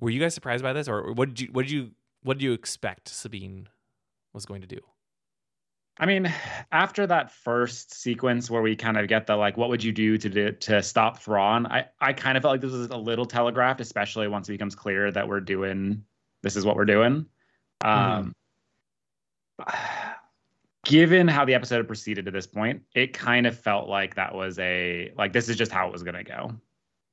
Were 0.00 0.10
you 0.10 0.20
guys 0.20 0.34
surprised 0.34 0.62
by 0.62 0.72
this, 0.72 0.88
or 0.88 1.12
what 1.12 1.28
did 1.28 1.40
you 1.40 1.48
what 1.52 1.62
did 1.62 1.70
you 1.72 1.90
what 2.22 2.38
did 2.38 2.44
you 2.44 2.52
expect 2.52 3.08
Sabine 3.08 3.68
was 4.32 4.46
going 4.46 4.60
to 4.60 4.66
do? 4.66 4.80
I 5.98 6.06
mean, 6.06 6.32
after 6.72 7.06
that 7.06 7.30
first 7.30 7.94
sequence 7.94 8.50
where 8.50 8.62
we 8.62 8.74
kind 8.74 8.96
of 8.96 9.06
get 9.06 9.26
the 9.26 9.36
like, 9.36 9.56
what 9.56 9.68
would 9.68 9.82
you 9.82 9.92
do 9.92 10.18
to 10.18 10.28
do, 10.28 10.52
to 10.52 10.82
stop 10.82 11.20
Thrawn? 11.20 11.66
I 11.66 11.86
I 12.00 12.12
kind 12.12 12.36
of 12.36 12.42
felt 12.42 12.52
like 12.52 12.60
this 12.60 12.72
was 12.72 12.90
a 12.90 12.96
little 12.96 13.26
telegraphed, 13.26 13.80
especially 13.80 14.28
once 14.28 14.48
it 14.48 14.52
becomes 14.52 14.74
clear 14.74 15.10
that 15.10 15.28
we're 15.28 15.40
doing 15.40 16.04
this 16.42 16.56
is 16.56 16.64
what 16.64 16.76
we're 16.76 16.84
doing. 16.84 17.26
Um, 17.84 18.34
given 20.84 21.26
how 21.28 21.44
the 21.44 21.54
episode 21.54 21.76
had 21.78 21.86
proceeded 21.86 22.24
to 22.26 22.30
this 22.30 22.46
point, 22.46 22.82
it 22.94 23.12
kind 23.12 23.46
of 23.46 23.58
felt 23.58 23.88
like 23.88 24.14
that 24.16 24.34
was 24.34 24.58
a 24.58 25.12
like 25.16 25.32
this 25.32 25.48
is 25.48 25.56
just 25.56 25.72
how 25.72 25.86
it 25.86 25.92
was 25.92 26.02
gonna 26.02 26.24
go. 26.24 26.52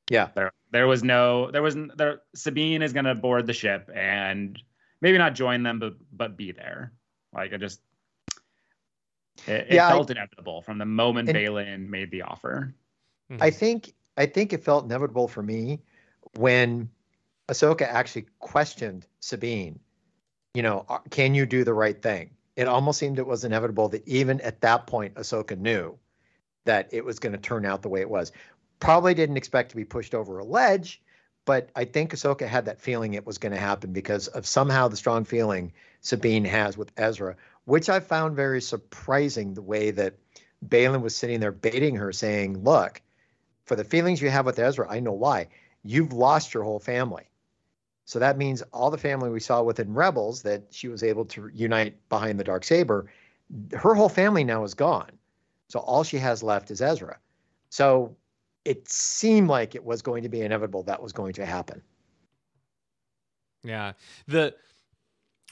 yeah. 0.09 0.29
There 0.35 0.51
there 0.71 0.87
was 0.87 1.03
no 1.03 1.49
there 1.51 1.61
was 1.61 1.75
n- 1.75 1.91
there 1.95 2.21
Sabine 2.35 2.81
is 2.81 2.93
gonna 2.93 3.15
board 3.15 3.47
the 3.47 3.53
ship 3.53 3.89
and 3.93 4.61
maybe 5.01 5.17
not 5.17 5.35
join 5.35 5.63
them, 5.63 5.79
but 5.79 5.93
but 6.11 6.37
be 6.37 6.51
there. 6.51 6.91
Like 7.33 7.53
I 7.53 7.57
just 7.57 7.81
it, 9.47 9.67
it 9.69 9.73
Yeah, 9.73 9.87
I- 9.87 9.91
felt 9.91 10.11
inevitable 10.11 10.61
from 10.61 10.77
the 10.77 10.85
moment 10.85 11.29
And- 11.29 11.37
Baylan 11.37 11.87
made 11.89 12.11
the 12.11 12.23
offer. 12.23 12.73
I 13.39 13.49
think 13.49 13.93
I 14.17 14.25
think 14.25 14.51
it 14.51 14.61
felt 14.63 14.83
inevitable 14.85 15.27
for 15.29 15.41
me 15.41 15.79
when 16.35 16.89
Ahsoka 17.47 17.83
actually 17.83 18.25
questioned 18.39 19.07
Sabine. 19.21 19.79
You 20.53 20.63
know, 20.63 20.85
"Uh, 20.89 20.99
can 21.11 21.33
you 21.33 21.45
do 21.45 21.63
the 21.63 21.73
right 21.73 22.01
thing? 22.01 22.31
It 22.55 22.67
almost 22.67 22.99
seemed 22.99 23.19
it 23.19 23.27
was 23.27 23.43
inevitable 23.43 23.89
that 23.89 24.07
even 24.07 24.41
at 24.41 24.61
that 24.61 24.87
point, 24.87 25.15
Ahsoka 25.15 25.57
knew 25.57 25.97
that 26.65 26.89
it 26.91 27.05
was 27.05 27.19
going 27.19 27.33
to 27.33 27.39
turn 27.39 27.65
out 27.65 27.81
the 27.81 27.89
way 27.89 28.01
it 28.01 28.09
was. 28.09 28.31
Probably 28.79 29.13
didn't 29.13 29.37
expect 29.37 29.69
to 29.69 29.75
be 29.75 29.85
pushed 29.85 30.13
over 30.13 30.39
a 30.39 30.43
ledge, 30.43 31.01
but 31.45 31.69
I 31.75 31.85
think 31.85 32.13
Ahsoka 32.13 32.47
had 32.47 32.65
that 32.65 32.81
feeling 32.81 33.13
it 33.13 33.25
was 33.25 33.37
going 33.37 33.53
to 33.53 33.59
happen 33.59 33.93
because 33.93 34.27
of 34.27 34.45
somehow 34.45 34.87
the 34.87 34.97
strong 34.97 35.23
feeling 35.23 35.73
Sabine 36.01 36.45
has 36.45 36.77
with 36.77 36.91
Ezra, 36.97 37.35
which 37.65 37.89
I 37.89 37.99
found 37.99 38.35
very 38.35 38.61
surprising 38.61 39.53
the 39.53 39.61
way 39.61 39.91
that 39.91 40.15
Baylan 40.67 41.01
was 41.01 41.15
sitting 41.15 41.39
there 41.39 41.51
baiting 41.51 41.95
her, 41.95 42.11
saying, 42.11 42.63
Look, 42.63 43.01
for 43.65 43.75
the 43.75 43.83
feelings 43.83 44.21
you 44.21 44.29
have 44.29 44.45
with 44.45 44.59
Ezra, 44.59 44.87
I 44.89 44.99
know 44.99 45.13
why. 45.13 45.47
You've 45.83 46.13
lost 46.13 46.53
your 46.53 46.63
whole 46.63 46.79
family. 46.79 47.30
So 48.11 48.19
that 48.19 48.37
means 48.37 48.61
all 48.73 48.91
the 48.91 48.97
family 48.97 49.29
we 49.29 49.39
saw 49.39 49.63
within 49.63 49.93
Rebels 49.93 50.41
that 50.41 50.63
she 50.69 50.89
was 50.89 51.01
able 51.01 51.23
to 51.27 51.49
unite 51.53 51.95
behind 52.09 52.37
the 52.37 52.43
dark 52.43 52.65
saber, 52.65 53.09
her 53.71 53.95
whole 53.95 54.09
family 54.09 54.43
now 54.43 54.65
is 54.65 54.73
gone. 54.73 55.11
So 55.69 55.79
all 55.79 56.03
she 56.03 56.17
has 56.17 56.43
left 56.43 56.71
is 56.71 56.81
Ezra. 56.81 57.17
So 57.69 58.13
it 58.65 58.89
seemed 58.89 59.47
like 59.47 59.75
it 59.75 59.85
was 59.85 60.01
going 60.01 60.23
to 60.23 60.29
be 60.29 60.41
inevitable 60.41 60.83
that 60.83 61.01
was 61.01 61.13
going 61.13 61.31
to 61.35 61.45
happen. 61.45 61.81
Yeah. 63.63 63.93
The 64.27 64.55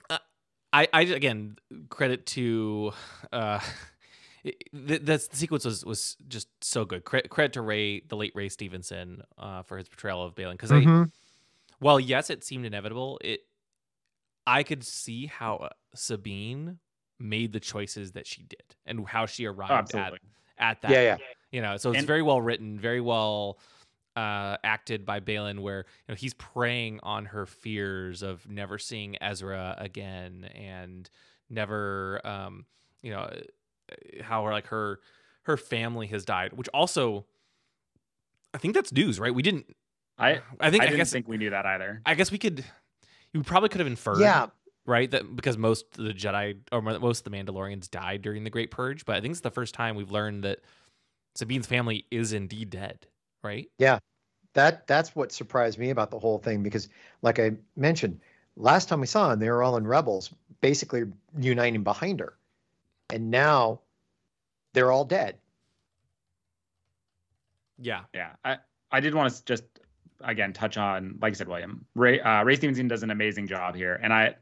uh, 0.10 0.18
I 0.74 0.90
I 0.92 1.02
again 1.04 1.56
credit 1.88 2.26
to 2.26 2.92
uh 3.32 3.62
it- 4.44 4.64
th- 4.74 5.02
that's 5.04 5.30
the 5.30 5.38
sequence 5.38 5.64
was 5.64 5.86
was 5.86 6.18
just 6.28 6.50
so 6.62 6.84
good. 6.84 7.06
Credit, 7.06 7.30
credit 7.30 7.54
to 7.54 7.62
Ray, 7.62 8.02
the 8.02 8.18
late 8.18 8.34
Ray 8.36 8.50
Stevenson, 8.50 9.24
uh, 9.38 9.64
for 9.64 9.78
his 9.78 9.88
portrayal 9.88 10.26
of 10.26 10.36
Baylan. 10.36 10.54
Because 10.54 10.72
Mhm. 10.72 11.10
While 11.80 12.00
yes, 12.00 12.30
it 12.30 12.44
seemed 12.44 12.66
inevitable, 12.66 13.20
it 13.24 13.42
I 14.46 14.64
could 14.64 14.84
see 14.86 15.28
how 15.28 15.56
uh, 15.58 15.70
Sabine 15.96 16.80
made 17.20 17.52
the 17.54 17.60
choices 17.60 18.14
that 18.14 18.26
she 18.26 18.44
did 18.44 18.64
and 18.86 19.08
how 19.08 19.26
she 19.26 19.46
arrived 19.46 19.94
at 19.96 20.14
at 20.58 20.82
that 20.82 20.92
Yeah, 20.92 21.02
yeah. 21.02 21.18
you 21.52 21.62
know? 21.62 21.78
So 21.78 21.90
it's 21.92 22.00
And- 22.00 22.08
very 22.08 22.22
well 22.22 22.42
written 22.42 22.80
very 22.80 23.02
well 23.02 23.60
uh 24.16 24.58
acted 24.64 25.06
by 25.06 25.20
Baylan 25.20 25.60
where 25.60 25.86
you 26.08 26.14
know 26.14 26.16
he's 26.16 26.34
preying 26.34 27.00
on 27.04 27.26
her 27.26 27.46
fears 27.46 28.24
of 28.24 28.50
never 28.50 28.78
seeing 28.80 29.16
Ezra 29.22 29.76
again 29.78 30.46
and 30.56 31.08
never 31.50 32.20
um 32.26 32.66
you 33.04 33.12
know 33.12 33.20
uh, 33.22 34.24
how 34.24 34.44
her 34.46 34.52
like 34.52 34.68
her 34.68 35.00
her 35.44 35.58
family 35.58 36.08
has 36.08 36.26
died 36.26 36.54
which 36.54 36.68
also 36.74 37.26
I 38.54 38.58
think 38.58 38.74
that's 38.74 38.92
news 38.92 39.20
right? 39.20 39.34
We 39.34 39.44
didn't 39.44 39.76
I 40.20 40.42
I 40.60 40.70
think 40.70 40.82
I 40.82 40.86
I, 40.86 40.88
didn't 40.88 40.98
guess 40.98 41.12
think 41.12 41.28
we 41.28 41.38
knew 41.38 41.50
that 41.52 41.66
either. 41.66 42.02
I 42.06 42.16
guess 42.16 42.32
we 42.32 42.38
could 42.38 42.64
you 43.34 43.44
probably 43.44 43.70
could 43.70 43.80
have 43.80 43.88
inferred 43.88 44.20
Yeah. 44.20 44.48
right? 44.86 45.10
That 45.10 45.36
because 45.36 45.58
most 45.58 45.98
of 45.98 46.06
the 46.06 46.14
Jedi 46.14 46.58
or 46.72 46.82
most 46.82 47.26
of 47.26 47.32
the 47.32 47.38
Mandalorians 47.38 47.90
died 47.90 48.22
during 48.22 48.44
the 48.44 48.50
Great 48.50 48.72
Purge, 48.72 49.06
but 49.06 49.16
I 49.16 49.22
think 49.22 49.32
it's 49.32 49.42
the 49.42 49.52
first 49.52 49.74
time 49.74 49.96
we've 49.96 50.12
learned 50.12 50.44
that 50.44 50.60
Sabine's 51.36 51.68
family 51.68 52.06
is 52.12 52.34
indeed 52.34 52.70
dead, 52.70 53.06
right? 53.44 53.70
Yeah, 53.78 54.00
that 54.54 54.88
that's 54.88 55.16
what 55.16 55.32
surprised 55.32 55.78
me 55.78 55.92
about 55.92 56.12
the 56.12 56.20
whole 56.20 56.40
thing 56.40 56.64
because, 56.64 56.90
like 57.22 57.40
I 57.40 57.52
mentioned, 57.76 58.20
last 58.56 58.90
time 58.90 59.00
we 59.00 59.08
saw 59.08 59.30
them, 59.30 59.40
they 59.40 59.50
were 59.50 59.64
all 59.64 59.78
in 59.78 59.88
Rebels, 59.88 60.34
basically 60.60 61.04
uniting 61.38 61.84
behind 61.84 62.20
her, 62.20 62.34
and 63.12 63.30
now 63.30 63.80
they're 64.74 64.92
all 64.92 65.06
dead. 65.06 65.38
Yeah, 67.78 68.02
Yeah, 68.14 68.32
I 68.44 68.58
I 68.92 69.00
did 69.00 69.16
want 69.16 69.34
to 69.34 69.46
just 69.46 69.64
again 70.22 70.54
touch 70.54 70.78
on, 70.78 71.18
like 71.22 71.32
I 71.34 71.36
said, 71.36 71.48
William 71.48 71.86
Ray 71.96 72.20
uh, 72.20 72.44
Ray 72.44 72.56
Stevenson 72.56 72.88
does 72.88 73.04
an 73.04 73.12
amazing 73.12 73.48
job 73.48 73.76
here, 73.76 74.00
and 74.02 74.14
I 74.14 74.36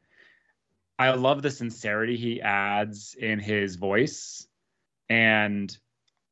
I 1.00 1.12
love 1.12 1.42
the 1.42 1.52
sincerity 1.52 2.18
he 2.18 2.42
adds 2.42 3.16
in 3.20 3.40
his 3.40 3.76
voice, 3.76 4.48
and 5.10 5.76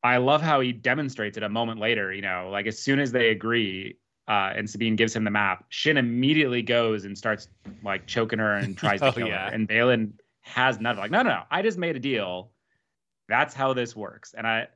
I 0.02 0.18
love 0.18 0.42
how 0.42 0.60
he 0.60 0.72
demonstrates 0.72 1.36
it 1.36 1.42
a 1.42 1.48
moment 1.48 1.80
later. 1.80 2.12
You 2.12 2.22
know, 2.22 2.48
like 2.52 2.66
as 2.66 2.78
soon 2.78 3.00
as 3.00 3.12
they 3.12 3.30
agree. 3.30 3.98
Uh, 4.28 4.52
and 4.56 4.68
Sabine 4.68 4.96
gives 4.96 5.14
him 5.14 5.22
the 5.22 5.30
map. 5.30 5.66
Shin 5.68 5.96
immediately 5.96 6.60
goes 6.60 7.04
and 7.04 7.16
starts 7.16 7.46
like 7.84 8.08
choking 8.08 8.40
her 8.40 8.56
and 8.56 8.76
tries 8.82 8.98
to 8.98 9.06
Oh, 9.06 9.12
kill 9.12 9.28
yeah. 9.28 9.48
her. 9.48 9.54
And 9.54 9.68
Baylan 9.68 10.14
has 10.40 10.80
none 10.80 10.90
of 10.90 10.98
it. 10.98 11.00
like, 11.02 11.10
no, 11.12 11.22
no, 11.22 11.30
no, 11.30 11.42
I 11.48 11.62
just 11.62 11.78
made 11.78 11.94
a 11.94 12.00
deal. 12.00 12.50
That's 13.28 13.54
how 13.54 13.72
this 13.72 13.94
works. 13.94 14.34
And 14.36 14.44
I 14.44 14.66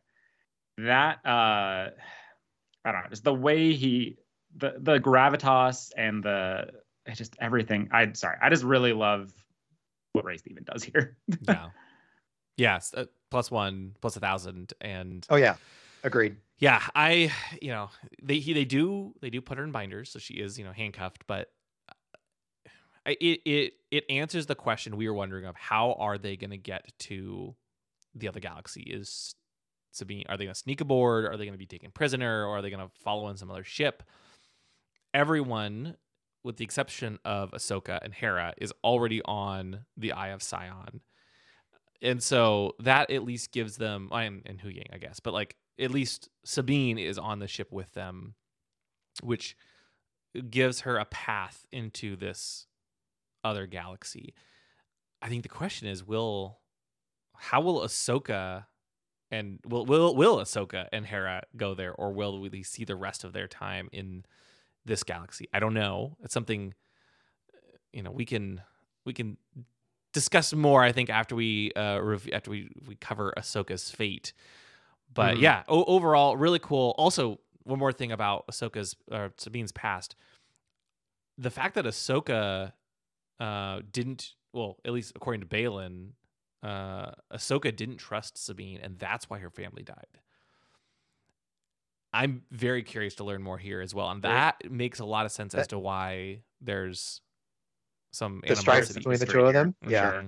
that 0.78 1.18
uh 1.26 1.90
I 2.85 2.92
don't 2.92 3.02
know, 3.02 3.11
just 3.11 3.24
the 3.24 3.35
way 3.35 3.72
he 3.74 4.18
the 4.56 4.74
the 4.78 4.98
gravitas 4.98 5.92
and 5.96 6.22
the 6.22 6.70
just 7.14 7.36
everything. 7.40 7.88
I 7.92 8.12
sorry, 8.12 8.36
I 8.40 8.50
just 8.50 8.64
really 8.64 8.92
love 8.92 9.32
what 10.12 10.24
Ray 10.24 10.36
Steven 10.36 10.64
does 10.64 10.82
here. 10.82 11.16
yeah, 11.48 11.68
yes. 12.56 12.92
Uh, 12.94 13.06
plus 13.30 13.50
one, 13.50 13.94
plus 14.00 14.16
a 14.16 14.20
thousand, 14.20 14.74
and 14.80 15.26
Oh 15.30 15.36
yeah, 15.36 15.56
agreed. 16.02 16.36
yeah, 16.58 16.82
I 16.94 17.32
you 17.60 17.70
know 17.70 17.90
they 18.22 18.38
he, 18.38 18.52
they 18.52 18.64
do 18.64 19.14
they 19.20 19.30
do 19.30 19.40
put 19.40 19.58
her 19.58 19.64
in 19.64 19.72
binders, 19.72 20.10
so 20.10 20.18
she 20.18 20.34
is 20.34 20.58
you 20.58 20.64
know 20.64 20.72
handcuffed, 20.72 21.26
but 21.26 21.50
it 23.06 23.40
it 23.44 23.72
it 23.90 24.04
answers 24.10 24.46
the 24.46 24.54
question 24.54 24.96
we 24.96 25.08
were 25.08 25.14
wondering 25.14 25.46
of 25.46 25.56
how 25.56 25.94
are 25.98 26.18
they 26.18 26.36
going 26.36 26.50
to 26.50 26.58
get 26.58 26.92
to 26.98 27.54
the 28.14 28.28
other 28.28 28.40
galaxy. 28.40 28.82
Is 28.82 29.34
Sabine? 29.92 30.24
Are 30.28 30.36
they 30.36 30.44
going 30.44 30.54
to 30.54 30.60
sneak 30.60 30.80
aboard? 30.80 31.24
Are 31.24 31.36
they 31.36 31.44
going 31.44 31.54
to 31.54 31.58
be 31.58 31.66
taken 31.66 31.90
prisoner? 31.90 32.44
Or 32.46 32.58
are 32.58 32.62
they 32.62 32.70
going 32.70 32.86
to 32.86 32.90
follow 33.02 33.28
in 33.28 33.36
some 33.36 33.50
other 33.50 33.64
ship? 33.64 34.02
Everyone, 35.12 35.96
with 36.44 36.57
the 36.57 36.64
exception 36.64 37.18
of 37.25 37.51
Ahsoka 37.53 37.99
and 38.03 38.14
Hera, 38.14 38.55
is 38.59 38.73
already 38.85 39.20
on 39.25 39.87
the 39.96 40.12
Eye 40.12 40.29
of 40.29 40.42
Sion, 40.42 41.01
and 42.03 42.23
so 42.23 42.75
that 42.79 43.11
at 43.11 43.25
least 43.25 43.53
gives 43.53 43.77
them 43.77 44.09
and, 44.12 44.42
and 44.46 44.61
Hu 44.61 44.68
Yang, 44.68 44.87
I 44.92 44.99
guess, 44.99 45.20
but 45.20 45.35
like 45.35 45.57
at 45.79 45.90
least 45.90 46.29
Sabine 46.44 46.99
is 46.99 47.18
on 47.18 47.38
the 47.38 47.49
ship 47.49 47.73
with 47.73 47.92
them, 47.92 48.35
which 49.23 49.57
gives 50.49 50.83
her 50.83 50.96
a 50.96 51.05
path 51.05 51.66
into 51.73 52.16
this 52.16 52.66
other 53.42 53.66
galaxy. 53.66 54.35
I 55.23 55.29
think 55.29 55.42
the 55.42 55.49
question 55.49 55.88
is, 55.88 56.07
will 56.07 56.61
how 57.37 57.61
will 57.61 57.81
Ahsoka 57.81 58.66
and 59.31 59.59
will 59.66 59.87
will 59.87 60.14
will 60.14 60.38
Ahsoka 60.38 60.88
and 60.92 61.07
Hera 61.07 61.42
go 61.57 61.75
there, 61.75 61.92
or 61.92 62.12
will 62.12 62.40
we 62.40 62.62
see 62.62 62.85
the 62.85 62.96
rest 62.96 63.25
of 63.25 63.33
their 63.33 63.49
time 63.49 63.88
in 63.92 64.25
this 64.84 65.02
galaxy? 65.02 65.48
I 65.52 65.60
don't 65.60 65.74
know. 65.74 66.16
It's 66.22 66.34
something 66.34 66.74
you 67.92 68.02
know 68.02 68.10
we 68.10 68.24
can 68.24 68.60
we 69.04 69.12
can 69.12 69.36
discuss 70.12 70.52
more. 70.52 70.82
I 70.82 70.92
think 70.92 71.10
after 71.10 71.34
we 71.34 71.72
uh 71.72 71.98
rev- 72.00 72.28
after 72.32 72.50
we 72.50 72.70
we 72.86 72.94
cover 72.96 73.32
Ahsoka's 73.36 73.90
fate. 73.90 74.32
But 75.12 75.36
Mhm. 75.36 75.40
yeah, 75.42 75.62
o- 75.68 75.84
overall, 75.84 76.36
really 76.36 76.60
cool. 76.60 76.94
Also, 76.96 77.40
one 77.64 77.78
more 77.78 77.92
thing 77.92 78.12
about 78.12 78.46
Ahsoka's 78.46 78.94
or 79.10 79.32
Sabine's 79.38 79.72
past: 79.72 80.14
the 81.36 81.50
fact 81.50 81.74
that 81.74 81.84
Ahsoka 81.84 82.72
uh, 83.40 83.80
didn't, 83.90 84.34
well, 84.52 84.76
at 84.84 84.92
least 84.92 85.12
according 85.16 85.40
to 85.40 85.46
Baylan, 85.46 86.10
uh, 86.62 87.12
Ahsoka 87.32 87.74
didn't 87.74 87.96
trust 87.96 88.36
Sabine, 88.38 88.78
and 88.82 88.98
that's 88.98 89.30
why 89.30 89.38
her 89.38 89.50
family 89.50 89.82
died. 89.82 90.20
I'm 92.12 92.42
very 92.51 92.83
curious 92.83 93.14
to 93.16 93.25
learn 93.25 93.42
more 93.42 93.59
here 93.59 93.81
as 93.81 93.94
well, 93.94 94.11
and 94.11 94.23
that 94.23 94.70
makes 94.70 94.99
a 94.99 95.05
lot 95.05 95.27
of 95.27 95.33
sense 95.33 95.55
as 95.55 95.68
to 95.68 95.79
why 95.79 96.40
there's 96.61 97.20
some 98.11 98.42
The 98.46 98.57
strife 98.57 98.92
between 98.92 99.18
the 99.18 99.27
two 99.27 99.40
of 99.40 99.53
them. 99.53 99.75
for 99.83 99.90
Yeah. 99.90 100.11
sure. 100.11 100.25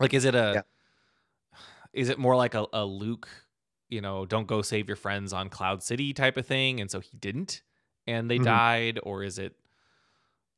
Like, 0.00 0.12
is 0.12 0.24
it 0.24 0.34
a? 0.34 0.52
Yeah. 0.54 1.60
Is 1.92 2.08
it 2.08 2.18
more 2.18 2.34
like 2.34 2.54
a, 2.54 2.66
a 2.72 2.84
Luke, 2.84 3.28
you 3.88 4.00
know, 4.00 4.26
don't 4.26 4.48
go 4.48 4.62
save 4.62 4.88
your 4.88 4.96
friends 4.96 5.32
on 5.32 5.48
Cloud 5.48 5.82
City 5.82 6.12
type 6.12 6.36
of 6.36 6.44
thing, 6.44 6.80
and 6.80 6.90
so 6.90 6.98
he 6.98 7.16
didn't, 7.16 7.62
and 8.08 8.28
they 8.28 8.38
Mhm. 8.38 8.44
died, 8.44 8.98
or 9.04 9.22
is 9.22 9.38
it? 9.38 9.54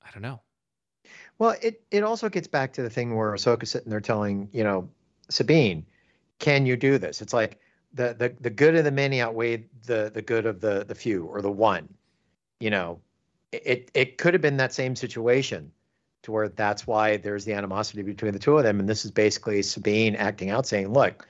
I 0.03 0.11
don't 0.13 0.23
know. 0.23 0.41
Well, 1.39 1.55
it, 1.61 1.83
it 1.91 2.03
also 2.03 2.31
gets 2.31 2.49
back 2.49 2.73
to 2.75 2.83
the 2.83 2.89
thing 2.89 3.15
where 3.15 3.33
Ahsoka's 3.33 3.71
sitting 3.71 3.91
there 3.91 4.01
telling, 4.01 4.49
you 4.53 4.65
know, 4.65 4.89
Sabine, 5.29 5.85
can 6.39 6.65
you 6.65 6.77
do 6.77 6.97
this? 6.97 7.21
It's 7.21 7.35
like 7.35 7.59
the 7.93 8.15
the, 8.15 8.35
the 8.41 8.51
good 8.51 8.75
of 8.75 8.85
the 8.85 8.91
many 8.91 9.23
outweighed 9.23 9.69
the 9.85 10.11
the 10.13 10.23
good 10.23 10.47
of 10.47 10.61
the 10.61 10.85
the 10.85 10.95
few 10.95 11.25
or 11.25 11.43
the 11.43 11.51
one. 11.51 11.89
You 12.61 12.71
know, 12.71 13.01
it 13.53 13.91
it 13.95 14.19
could 14.19 14.35
have 14.35 14.43
been 14.43 14.57
that 14.59 14.73
same 14.73 14.97
situation 14.97 15.71
to 16.23 16.33
where 16.33 16.49
that's 16.49 16.87
why 16.87 17.17
there's 17.17 17.45
the 17.45 17.53
animosity 17.53 18.03
between 18.03 18.33
the 18.33 18.39
two 18.39 18.59
of 18.59 18.65
them. 18.65 18.81
And 18.81 18.89
this 18.89 19.05
is 19.05 19.11
basically 19.11 19.63
Sabine 19.63 20.17
acting 20.17 20.51
out 20.51 20.67
saying, 20.67 20.93
look, 20.93 21.29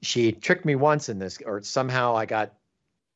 she 0.00 0.32
tricked 0.32 0.64
me 0.64 0.74
once 0.74 1.08
in 1.08 1.18
this, 1.18 1.38
or 1.44 1.62
somehow 1.62 2.16
I 2.16 2.24
got 2.24 2.54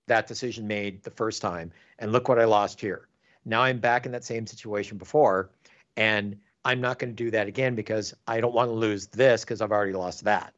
that 0.08 0.26
decision 0.26 0.66
made 0.66 1.02
the 1.02 1.10
first 1.10 1.40
time, 1.40 1.72
and 1.98 2.12
look 2.12 2.28
what 2.28 2.38
I 2.38 2.44
lost 2.44 2.80
here. 2.80 3.08
Now 3.44 3.62
I'm 3.62 3.78
back 3.78 4.04
in 4.04 4.12
that 4.12 4.24
same 4.24 4.46
situation 4.46 4.98
before, 4.98 5.50
and 5.96 6.36
I'm 6.64 6.80
not 6.80 6.98
going 6.98 7.10
to 7.10 7.24
do 7.24 7.30
that 7.30 7.48
again 7.48 7.74
because 7.74 8.14
I 8.26 8.40
don't 8.40 8.54
want 8.54 8.68
to 8.68 8.74
lose 8.74 9.06
this 9.06 9.42
because 9.42 9.60
I've 9.60 9.72
already 9.72 9.94
lost 9.94 10.24
that. 10.24 10.52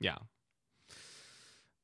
Yeah. 0.00 0.18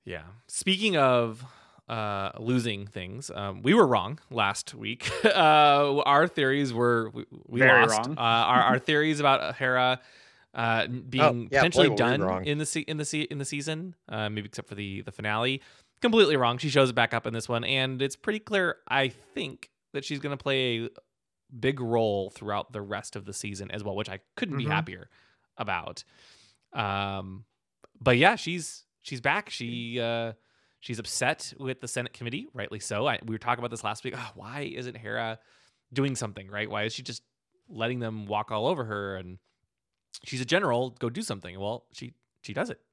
Yeah. 0.05 0.23
Speaking 0.49 0.97
of 0.97 1.45
uh, 1.89 2.31
losing 2.39 2.87
things, 2.87 3.31
um, 3.35 3.63
we 3.63 3.75
were 3.75 3.87
wrong 3.87 4.19
last 4.31 4.75
week. 4.75 5.11
uh, 5.25 5.99
our 6.01 6.27
theories 6.29 6.73
were 6.73 7.11
we, 7.11 7.25
we 7.47 7.61
Very 7.61 7.83
lost. 7.87 7.99
wrong. 8.09 8.17
Uh, 8.19 8.21
our, 8.21 8.63
our 8.63 8.79
theories 8.79 9.21
about 9.21 9.57
Hera 9.57 10.01
uh, 10.55 10.87
being 10.87 11.23
Oh, 11.23 11.49
yeah, 11.51 11.61
potentially 11.61 11.89
boy, 11.89 11.93
we 11.93 11.97
done 11.97 12.45
in 12.45 12.59
the 12.59 12.67
se- 12.67 12.81
in 12.89 12.97
the 12.97 13.05
se- 13.05 13.29
in 13.31 13.39
the 13.39 13.45
season, 13.45 13.95
uh, 14.09 14.29
maybe 14.29 14.47
except 14.47 14.69
for 14.69 14.75
the 14.75 15.03
the 15.03 15.13
finale. 15.13 15.63
Completely 16.03 16.37
wrong. 16.37 16.57
She 16.59 16.71
shows 16.71 16.91
it 16.91 16.95
back 16.95 17.13
up 17.13 17.27
in 17.27 17.35
this 17.35 17.49
one, 17.49 17.63
and 17.63 18.01
it's 18.01 18.17
pretty 18.17 18.39
clear. 18.41 18.77
I 18.89 19.09
think 19.09 19.71
that 19.93 20.05
she's 20.05 20.19
going 20.19 20.37
to 20.37 20.43
play 20.43 20.87
a 20.87 20.89
big 21.59 21.79
role 21.79 22.31
throughout 22.31 22.73
the 22.73 22.81
rest 22.81 23.17
of 23.17 23.27
the 23.27 23.33
season 23.35 23.71
as 23.71 23.85
well, 23.85 23.95
which 23.95 24.09
I 24.09 24.21
couldn't 24.37 24.57
be 24.57 24.65
Mhm. 24.65 24.71
happier 24.71 25.11
about. 25.59 26.05
Um, 26.73 27.45
but 28.01 28.17
yeah, 28.17 28.37
she's 28.37 28.85
she's 29.03 29.21
back. 29.21 29.51
She 29.51 30.01
uh, 30.01 30.33
she's 30.81 30.99
upset 30.99 31.53
with 31.59 31.81
the 31.81 31.89
Senate 31.89 32.13
committee, 32.13 32.49
rightly 32.55 32.81
so. 32.81 33.07
I, 33.07 33.19
we 33.25 33.35
were 33.35 33.39
talking 33.39 33.61
about 33.61 33.71
this 33.71 33.85
last 33.85 34.05
week. 34.05 34.15
Oh, 34.17 34.31
why 34.35 34.71
isn't 34.75 34.97
Hera 34.97 35.39
doing 35.93 36.17
something? 36.17 36.49
Right? 36.49 36.69
Why 36.71 36.85
is 36.85 36.93
she 36.93 37.03
just 37.03 37.23
letting 37.69 38.01
them 38.01 38.27
walk 38.27 38.51
all 38.51 38.67
over 38.67 38.85
her? 38.85 39.17
And 39.17 39.39
she's 40.25 40.41
a 40.41 40.45
general. 40.45 40.91
Go 40.99 41.11
do 41.11 41.23
something. 41.23 41.59
Well, 41.59 41.85
she 41.93 42.15
she 42.43 42.53
does 42.53 42.71
it. 42.71 42.81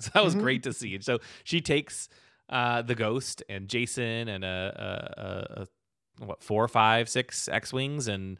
So 0.00 0.10
that 0.14 0.22
was 0.24 0.36
Mhm. 0.36 0.40
great 0.40 0.62
to 0.62 0.72
see. 0.72 0.94
And 0.94 1.04
so 1.04 1.18
she 1.42 1.60
takes 1.60 2.08
uh, 2.48 2.82
the 2.82 2.94
ghost 2.94 3.42
and 3.48 3.66
Jacen 3.66 4.28
and 4.28 4.44
a, 4.44 5.16
a, 5.18 5.20
a, 5.20 5.62
a 6.22 6.24
what 6.26 6.40
four, 6.44 6.68
five, 6.68 7.08
six 7.08 7.48
X 7.48 7.72
wings, 7.72 8.06
and 8.06 8.38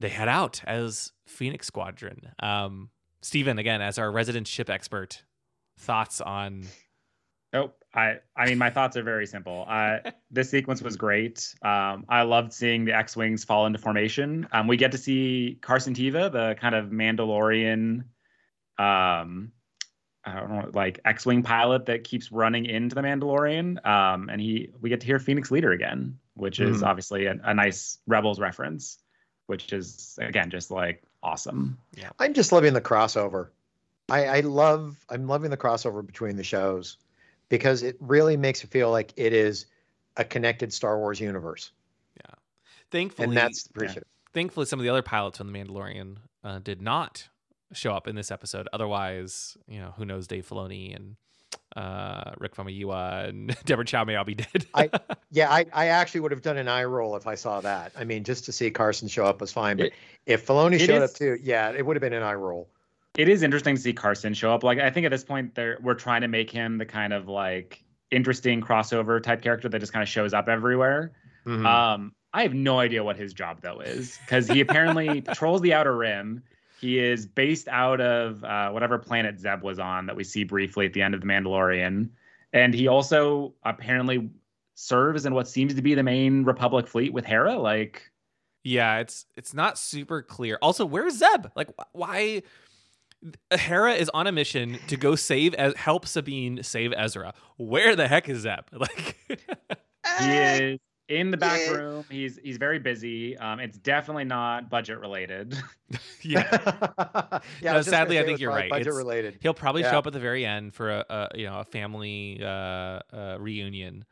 they 0.00 0.08
head 0.08 0.26
out 0.28 0.62
as 0.66 1.12
Phoenix 1.26 1.66
Squadron. 1.66 2.32
Um, 2.38 2.88
Stephen, 3.20 3.58
again, 3.58 3.82
as 3.82 3.98
our 3.98 4.10
resident 4.10 4.46
ship 4.48 4.70
expert, 4.70 5.22
thoughts 5.78 6.20
on 6.20 6.66
Nope. 7.52 7.76
I 7.94 8.16
I 8.36 8.46
mean 8.46 8.58
my 8.58 8.70
thoughts 8.70 8.96
are 8.96 9.02
very 9.04 9.26
simple. 9.26 9.64
Uh, 9.68 9.98
this 10.30 10.50
sequence 10.50 10.82
was 10.82 10.96
great. 10.96 11.54
Um, 11.62 12.04
I 12.08 12.22
loved 12.22 12.52
seeing 12.52 12.84
the 12.84 12.96
X-wings 12.96 13.44
fall 13.44 13.66
into 13.66 13.78
formation. 13.78 14.48
Um, 14.50 14.66
we 14.66 14.76
get 14.76 14.90
to 14.92 14.98
see 14.98 15.58
Carson 15.62 15.94
Teva, 15.94 16.32
the 16.32 16.56
kind 16.60 16.74
of 16.74 16.86
Mandalorian, 16.86 18.04
um, 18.76 19.52
I 20.24 20.32
don't 20.40 20.50
know, 20.50 20.70
like 20.74 20.98
X-wing 21.04 21.44
pilot 21.44 21.86
that 21.86 22.02
keeps 22.02 22.32
running 22.32 22.64
into 22.66 22.94
the 22.96 23.02
Mandalorian. 23.02 23.86
Um, 23.86 24.28
and 24.30 24.40
he 24.40 24.70
we 24.80 24.88
get 24.90 25.00
to 25.02 25.06
hear 25.06 25.20
Phoenix 25.20 25.52
Leader 25.52 25.70
again, 25.70 26.18
which 26.34 26.58
is 26.58 26.82
Mhm. 26.82 26.86
obviously 26.86 27.26
a, 27.26 27.36
a 27.44 27.54
nice 27.54 27.98
Rebels 28.08 28.40
reference, 28.40 28.98
which 29.46 29.72
is 29.72 30.18
again 30.20 30.50
just 30.50 30.72
like 30.72 31.04
awesome. 31.22 31.78
Yeah, 31.96 32.10
I'm 32.18 32.34
just 32.34 32.50
loving 32.50 32.72
the 32.74 32.80
crossover. 32.80 33.50
I, 34.08 34.26
I 34.26 34.40
love 34.40 34.96
I'm 35.10 35.26
loving 35.26 35.50
the 35.50 35.56
crossover 35.56 36.04
between 36.04 36.36
the 36.36 36.44
shows 36.44 36.98
because 37.48 37.82
it 37.82 37.96
really 38.00 38.36
makes 38.36 38.62
it 38.64 38.70
feel 38.70 38.90
like 38.90 39.12
it 39.16 39.32
is 39.32 39.66
a 40.16 40.24
connected 40.24 40.72
Star 40.72 40.98
Wars 40.98 41.20
universe, 41.20 41.70
Yeah, 42.18 42.34
thankfully 42.90 43.28
and 43.28 43.36
that's 43.36 43.66
appreciative. 43.66 44.04
thankfully 44.32 44.66
some 44.66 44.78
of 44.78 44.84
the 44.84 44.90
other 44.90 45.02
pilots 45.02 45.38
from 45.38 45.50
the 45.52 45.58
Mandalorian 45.58 46.16
uh, 46.44 46.58
did 46.58 46.80
not 46.82 47.28
show 47.72 47.92
up 47.94 48.06
in 48.06 48.14
this 48.14 48.30
episode. 48.30 48.68
Otherwise, 48.72 49.56
you 49.66 49.80
know, 49.80 49.92
who 49.96 50.04
knows 50.04 50.26
Dave 50.26 50.46
Filoni 50.48 50.94
and 50.94 51.16
uh, 51.76 52.32
Rick 52.38 52.54
Famuyiwa 52.54 53.28
and 53.30 53.56
Deborah 53.64 53.84
Chow 53.84 54.04
may 54.04 54.14
all 54.16 54.24
be 54.24 54.34
dead. 54.36 54.66
I- 54.74 54.90
Yeah, 55.32 55.50
I, 55.50 55.66
I 55.72 55.86
actually 55.88 56.20
would 56.20 56.30
have 56.30 56.42
done 56.42 56.58
an 56.58 56.68
eye 56.68 56.84
roll 56.84 57.16
if 57.16 57.26
I 57.26 57.34
saw 57.34 57.60
that. 57.62 57.90
I 57.98 58.04
mean, 58.04 58.22
just 58.22 58.44
to 58.44 58.52
see 58.52 58.70
Carson 58.70 59.08
show 59.08 59.24
up 59.24 59.40
was 59.40 59.50
fine, 59.50 59.78
but 59.78 59.86
It- 59.86 59.92
if 60.26 60.46
Filoni 60.46 60.78
showed 60.78 61.02
is- 61.02 61.10
up 61.10 61.16
too, 61.16 61.36
yeah, 61.42 61.70
it 61.72 61.84
would 61.84 61.96
have 61.96 62.00
been 62.02 62.12
an 62.12 62.22
eye 62.22 62.34
roll. 62.34 62.68
It 63.16 63.28
is 63.28 63.42
interesting 63.42 63.76
to 63.76 63.80
see 63.80 63.92
Carson 63.92 64.34
show 64.34 64.52
up. 64.52 64.62
Like 64.62 64.78
I 64.78 64.90
think 64.90 65.06
at 65.06 65.10
this 65.10 65.24
point 65.24 65.54
they're 65.54 65.78
we're 65.82 65.94
trying 65.94 66.22
to 66.22 66.28
make 66.28 66.50
him 66.50 66.78
the 66.78 66.86
kind 66.86 67.12
of 67.12 67.28
like 67.28 67.84
interesting 68.10 68.60
crossover 68.60 69.22
type 69.22 69.42
character 69.42 69.68
that 69.68 69.78
just 69.78 69.92
kind 69.92 70.02
of 70.02 70.08
shows 70.08 70.32
up 70.34 70.48
everywhere. 70.48 71.12
Mhm. 71.46 71.66
Um, 71.66 72.12
I 72.32 72.42
have 72.42 72.54
no 72.54 72.78
idea 72.80 73.04
what 73.04 73.16
his 73.16 73.32
job 73.32 73.60
though 73.60 73.80
is 73.80 74.18
because 74.24 74.48
he 74.48 74.60
apparently 74.60 75.20
patrols 75.22 75.60
the 75.60 75.74
outer 75.74 75.96
rim. 75.96 76.42
He 76.80 76.98
is 76.98 77.24
based 77.26 77.68
out 77.68 78.00
of 78.00 78.42
uh, 78.44 78.70
whatever 78.70 78.98
planet 78.98 79.38
Zeb 79.38 79.62
was 79.62 79.78
on 79.78 80.06
that 80.06 80.16
we 80.16 80.24
see 80.24 80.44
briefly 80.44 80.84
at 80.86 80.92
the 80.92 81.00
end 81.02 81.14
of 81.14 81.20
the 81.20 81.26
Mandalorian, 81.26 82.10
and 82.52 82.74
he 82.74 82.88
also 82.88 83.54
apparently 83.64 84.28
serves 84.74 85.24
in 85.24 85.32
what 85.34 85.46
seems 85.48 85.74
to 85.74 85.82
be 85.82 85.94
the 85.94 86.02
main 86.02 86.44
Republic 86.44 86.86
fleet 86.88 87.12
with 87.12 87.24
Hera. 87.24 87.56
Like, 87.56 88.10
Yeah, 88.64 88.98
it's 88.98 89.24
it's 89.36 89.54
not 89.54 89.78
super 89.78 90.20
clear. 90.20 90.58
Also, 90.60 90.84
where's 90.84 91.16
Zeb? 91.18 91.46
Like, 91.54 91.68
wh- 91.78 91.94
why? 91.96 92.42
Hera 93.52 93.94
is 93.94 94.10
on 94.12 94.26
a 94.26 94.32
mission 94.32 94.78
to 94.88 94.96
go 94.96 95.14
save, 95.16 95.54
Ez- 95.56 95.74
help 95.76 96.06
Sabine 96.06 96.62
save 96.62 96.92
Ezra. 96.96 97.32
Where 97.56 97.96
the 97.96 98.06
heck 98.08 98.28
is 98.28 98.40
Zeb? 98.40 98.64
Like, 98.72 99.16
he 100.20 100.30
is 100.36 100.80
in 101.08 101.30
the 101.30 101.36
back 101.36 101.60
yeah. 101.64 101.70
room. 101.72 102.04
He's 102.10 102.38
he's 102.42 102.56
very 102.58 102.78
busy. 102.78 103.36
Um, 103.38 103.58
it's 103.60 103.78
definitely 103.78 104.24
not 104.24 104.68
budget 104.70 104.98
related. 105.00 105.56
yeah, 106.22 106.48
yeah, 107.60 107.72
No, 107.72 107.74
was 107.74 107.86
sadly, 107.86 108.18
I 108.18 108.24
think 108.24 108.38
you're 108.40 108.50
right. 108.50 108.68
Budget 108.70 108.88
It's- 108.88 108.96
related. 108.96 109.38
he'll 109.40 109.54
probably 109.54 109.82
show 109.82 109.98
up 109.98 110.06
at 110.06 110.12
the 110.12 110.20
very 110.20 110.44
end 110.44 110.74
for 110.74 110.90
a, 110.90 111.04
a 111.08 111.28
you 111.38 111.46
know 111.46 111.60
a 111.60 111.64
family 111.64 112.40
uh, 112.42 112.46
uh, 113.12 113.36
reunion. 113.40 114.04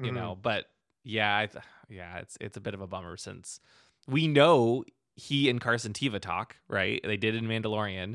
You 0.00 0.10
Mhm. 0.10 0.14
know, 0.14 0.38
but 0.40 0.66
yeah, 1.04 1.36
I 1.38 1.46
th- 1.46 1.64
yeah, 1.88 2.18
it's 2.18 2.36
it's 2.40 2.56
a 2.56 2.60
bit 2.60 2.74
of 2.74 2.80
a 2.80 2.86
bummer 2.86 3.16
since 3.16 3.60
we 4.06 4.26
know 4.28 4.84
he 5.16 5.48
and 5.50 5.60
Carson 5.60 5.92
Teva 5.92 6.20
talk 6.20 6.56
right. 6.68 7.00
They 7.02 7.16
did 7.16 7.34
in 7.34 7.46
Mandalorian. 7.46 8.14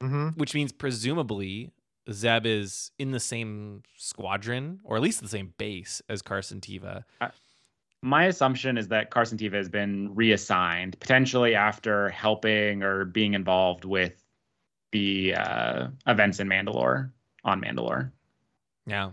Hmm 0.00 0.28
which 0.36 0.54
means 0.54 0.72
presumably 0.72 1.70
Zeb 2.10 2.46
is 2.46 2.90
in 2.98 3.10
the 3.10 3.20
same 3.20 3.82
squadron 3.96 4.80
or 4.84 4.96
at 4.96 5.02
least 5.02 5.20
the 5.22 5.28
same 5.28 5.54
base 5.58 6.02
as 6.08 6.22
Carson 6.22 6.60
Teva. 6.60 7.04
My 8.02 8.26
assumption 8.26 8.78
is 8.78 8.88
that 8.88 9.10
Carson 9.10 9.38
Teva 9.38 9.54
has 9.54 9.68
been 9.68 10.14
reassigned, 10.14 11.00
potentially 11.00 11.54
after 11.54 12.10
helping 12.10 12.82
or 12.82 13.04
being 13.06 13.34
involved 13.34 13.84
with 13.84 14.22
the 14.92 15.34
uh, 15.34 15.88
events 16.06 16.38
in 16.38 16.46
Mandalore 16.48 17.10
on 17.42 17.60
Mandalore. 17.60 18.12
Yeah. 18.86 19.10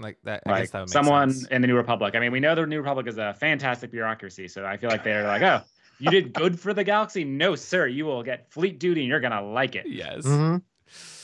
Like 0.00 0.18
that. 0.24 0.42
I 0.46 0.50
guess 0.50 0.60
Like 0.60 0.70
that 0.70 0.78
would 0.80 0.88
make 0.88 0.92
someone 0.92 1.30
sense. 1.30 1.48
in 1.48 1.60
the 1.60 1.68
New 1.68 1.76
Republic. 1.76 2.16
I 2.16 2.20
mean, 2.20 2.32
we 2.32 2.40
know 2.40 2.54
the 2.54 2.66
New 2.66 2.78
Republic 2.78 3.06
is 3.06 3.18
a 3.18 3.34
fantastic 3.34 3.90
bureaucracy, 3.90 4.48
so 4.48 4.64
I 4.64 4.76
feel 4.76 4.90
like 4.90 5.04
they're 5.04 5.26
like, 5.26 5.42
oh, 5.42 5.60
you 6.00 6.10
did 6.10 6.32
good 6.32 6.58
for 6.58 6.72
the 6.74 6.84
galaxy? 6.84 7.24
No, 7.24 7.54
sir. 7.54 7.86
You 7.86 8.04
will 8.04 8.22
get 8.22 8.50
fleet 8.50 8.78
duty, 8.78 9.00
and 9.02 9.08
you're 9.08 9.20
gonna 9.20 9.42
like 9.42 9.74
it. 9.76 9.86
Yes. 9.86 10.24
hmm 10.24 10.56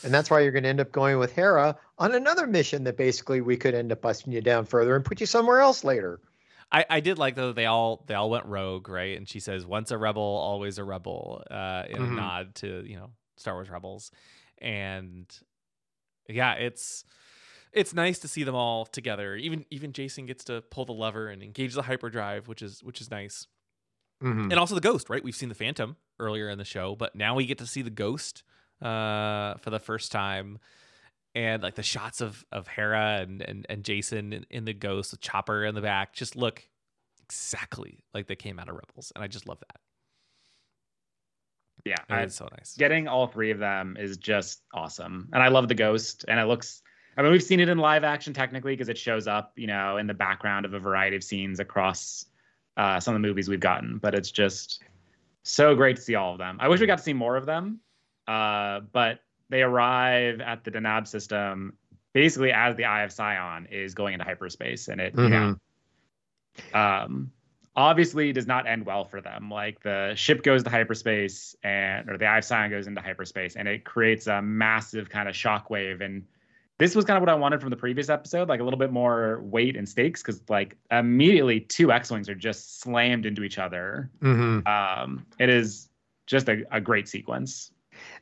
And 0.04 0.12
that's 0.12 0.30
why 0.30 0.40
you're 0.40 0.52
going 0.52 0.64
to 0.64 0.68
end 0.68 0.80
up 0.80 0.92
going 0.92 1.18
with 1.18 1.32
Hera 1.32 1.76
on 1.98 2.14
another 2.14 2.46
mission 2.46 2.84
that 2.84 2.96
basically 2.96 3.40
we 3.40 3.56
could 3.56 3.74
end 3.74 3.90
up 3.92 4.02
busting 4.02 4.32
you 4.32 4.40
down 4.42 4.66
further 4.66 4.94
and 4.94 5.04
put 5.04 5.20
you 5.20 5.26
somewhere 5.26 5.60
else 5.60 5.84
later. 5.84 6.20
I, 6.70 6.84
I 6.90 7.00
did 7.00 7.18
like 7.18 7.34
though 7.36 7.52
they 7.52 7.66
all 7.66 8.04
they 8.06 8.14
all 8.14 8.30
went 8.30 8.46
rogue, 8.46 8.88
right? 8.88 9.16
And 9.16 9.28
she 9.28 9.40
says, 9.40 9.64
"Once 9.64 9.90
a 9.90 9.98
rebel, 9.98 10.22
always 10.22 10.78
a 10.78 10.84
rebel," 10.84 11.42
uh, 11.50 11.84
in 11.88 12.02
Mhm. 12.02 12.12
a 12.12 12.14
nod 12.16 12.54
to 12.56 12.84
you 12.86 12.96
know 12.96 13.10
Star 13.36 13.54
Wars 13.54 13.70
Rebels, 13.70 14.10
and 14.58 15.26
yeah, 16.28 16.54
it's 16.54 17.04
it's 17.72 17.92
nice 17.94 18.18
to 18.20 18.28
see 18.28 18.42
them 18.44 18.54
all 18.54 18.86
together. 18.86 19.36
Even 19.36 19.64
even 19.70 19.92
Jacen 19.92 20.26
gets 20.26 20.44
to 20.44 20.62
pull 20.62 20.84
the 20.84 20.92
lever 20.92 21.28
and 21.28 21.42
engage 21.42 21.74
the 21.74 21.82
hyperdrive, 21.82 22.48
which 22.48 22.62
is 22.62 22.82
which 22.82 23.00
is 23.00 23.10
nice. 23.10 23.46
Mhm. 24.24 24.44
and 24.50 24.54
also 24.54 24.74
the 24.74 24.80
ghost 24.80 25.08
right 25.10 25.22
we've 25.22 25.36
seen 25.36 25.48
the 25.50 25.54
phantom 25.54 25.96
earlier 26.18 26.48
in 26.48 26.58
the 26.58 26.64
show 26.64 26.96
but 26.96 27.14
now 27.14 27.34
we 27.34 27.46
get 27.46 27.58
to 27.58 27.66
see 27.66 27.82
the 27.82 27.90
ghost 27.90 28.42
uh 28.82 29.54
for 29.58 29.70
the 29.70 29.78
first 29.78 30.10
time 30.10 30.58
and 31.34 31.62
like 31.62 31.74
the 31.74 31.82
shots 31.82 32.20
of 32.20 32.44
of 32.50 32.66
hera 32.68 33.18
and 33.20 33.42
and, 33.42 33.66
and 33.68 33.84
jacen 33.84 34.32
in, 34.32 34.46
in 34.50 34.64
the 34.64 34.72
ghost 34.72 35.12
with 35.12 35.20
chopper 35.20 35.64
in 35.64 35.74
the 35.74 35.80
back 35.82 36.14
just 36.14 36.34
look 36.36 36.68
exactly 37.22 38.04
like 38.14 38.26
they 38.26 38.36
came 38.36 38.58
out 38.58 38.68
of 38.68 38.74
rebels 38.76 39.12
and 39.14 39.22
i 39.22 39.26
just 39.28 39.46
love 39.46 39.58
that 39.60 39.80
Yeah, 41.84 41.94
It 42.08 42.12
I- 42.14 42.22
is 42.24 42.34
so 42.34 42.48
nice 42.56 42.74
getting 42.76 43.08
all 43.08 43.26
three 43.26 43.50
of 43.50 43.58
them 43.58 43.96
is 43.98 44.16
just 44.16 44.62
awesome. 44.72 45.28
And 45.34 45.42
I 45.42 45.48
love 45.48 45.68
the 45.68 45.74
ghost, 45.74 46.24
and 46.28 46.40
it 46.40 46.44
looks. 46.44 46.80
I 47.16 47.22
mean, 47.22 47.30
we've 47.30 47.42
seen 47.42 47.60
it 47.60 47.68
in 47.68 47.76
live 47.78 48.02
action 48.04 48.32
technically 48.32 48.72
because 48.72 48.88
it 48.88 48.96
shows 48.98 49.26
up, 49.28 49.52
you 49.56 49.66
know, 49.66 49.98
in 49.98 50.06
the 50.06 50.14
background 50.14 50.64
of 50.66 50.72
a 50.74 50.78
variety 50.80 51.14
of 51.16 51.22
scenes 51.22 51.60
across 51.60 52.24
uh, 52.76 53.00
some 53.00 53.14
of 53.14 53.22
the 53.22 53.26
movies 53.26 53.48
we've 53.48 53.60
gotten. 53.60 53.98
But 53.98 54.14
it's 54.14 54.30
just 54.30 54.82
so 55.42 55.74
great 55.74 55.96
to 55.96 56.02
see 56.02 56.14
all 56.14 56.32
of 56.32 56.38
them. 56.38 56.58
I 56.60 56.68
wish 56.68 56.80
we 56.80 56.86
got 56.86 56.98
to 56.98 57.04
see 57.04 57.12
more 57.12 57.36
of 57.36 57.46
them, 57.46 57.80
uh, 58.26 58.80
but 58.92 59.20
they 59.48 59.62
arrive 59.62 60.40
at 60.40 60.64
the 60.64 60.70
Denab 60.70 61.06
system 61.06 61.74
basically 62.12 62.52
as 62.52 62.76
the 62.76 62.84
Eye 62.84 63.02
of 63.02 63.12
Sion 63.12 63.66
is 63.70 63.92
going 63.94 64.14
into 64.14 64.24
hyperspace, 64.24 64.88
and 64.88 65.00
it, 65.00 65.14
you 65.18 65.28
know, 65.28 65.56
um, 66.72 67.32
obviously 67.76 68.32
does 68.32 68.46
not 68.46 68.66
end 68.66 68.86
well 68.86 69.04
for 69.04 69.20
them. 69.20 69.50
Like 69.50 69.82
the 69.82 70.14
ship 70.14 70.42
goes 70.42 70.62
to 70.62 70.70
hyperspace 70.70 71.56
and 71.62 72.08
or 72.08 72.16
the 72.16 72.26
Eye 72.26 72.38
of 72.38 72.44
Sion 72.44 72.70
goes 72.70 72.86
into 72.86 73.00
hyperspace 73.00 73.56
and 73.56 73.66
it 73.66 73.84
creates 73.84 74.26
a 74.26 74.40
massive 74.40 75.08
kind 75.10 75.28
of 75.28 75.34
shockwave. 75.34 76.00
And 76.00 76.24
this 76.78 76.94
was 76.94 77.04
kind 77.04 77.16
of 77.16 77.22
what 77.22 77.28
I 77.28 77.34
wanted 77.34 77.60
from 77.60 77.70
the 77.70 77.76
previous 77.76 78.08
episode, 78.08 78.48
like 78.48 78.60
a 78.60 78.64
little 78.64 78.78
bit 78.78 78.90
more 78.90 79.40
weight 79.42 79.76
and 79.76 79.88
stakes, 79.88 80.22
because 80.22 80.42
like 80.48 80.76
immediately 80.90 81.60
two 81.60 81.92
X-Wings 81.92 82.28
are 82.28 82.34
just 82.34 82.80
slammed 82.80 83.26
into 83.26 83.44
each 83.44 83.58
other. 83.58 84.10
Mhm. 84.20 84.66
Um, 84.66 85.26
it 85.38 85.48
is 85.48 85.88
just 86.26 86.48
a, 86.48 86.64
a 86.72 86.80
great 86.80 87.08
sequence. 87.08 87.70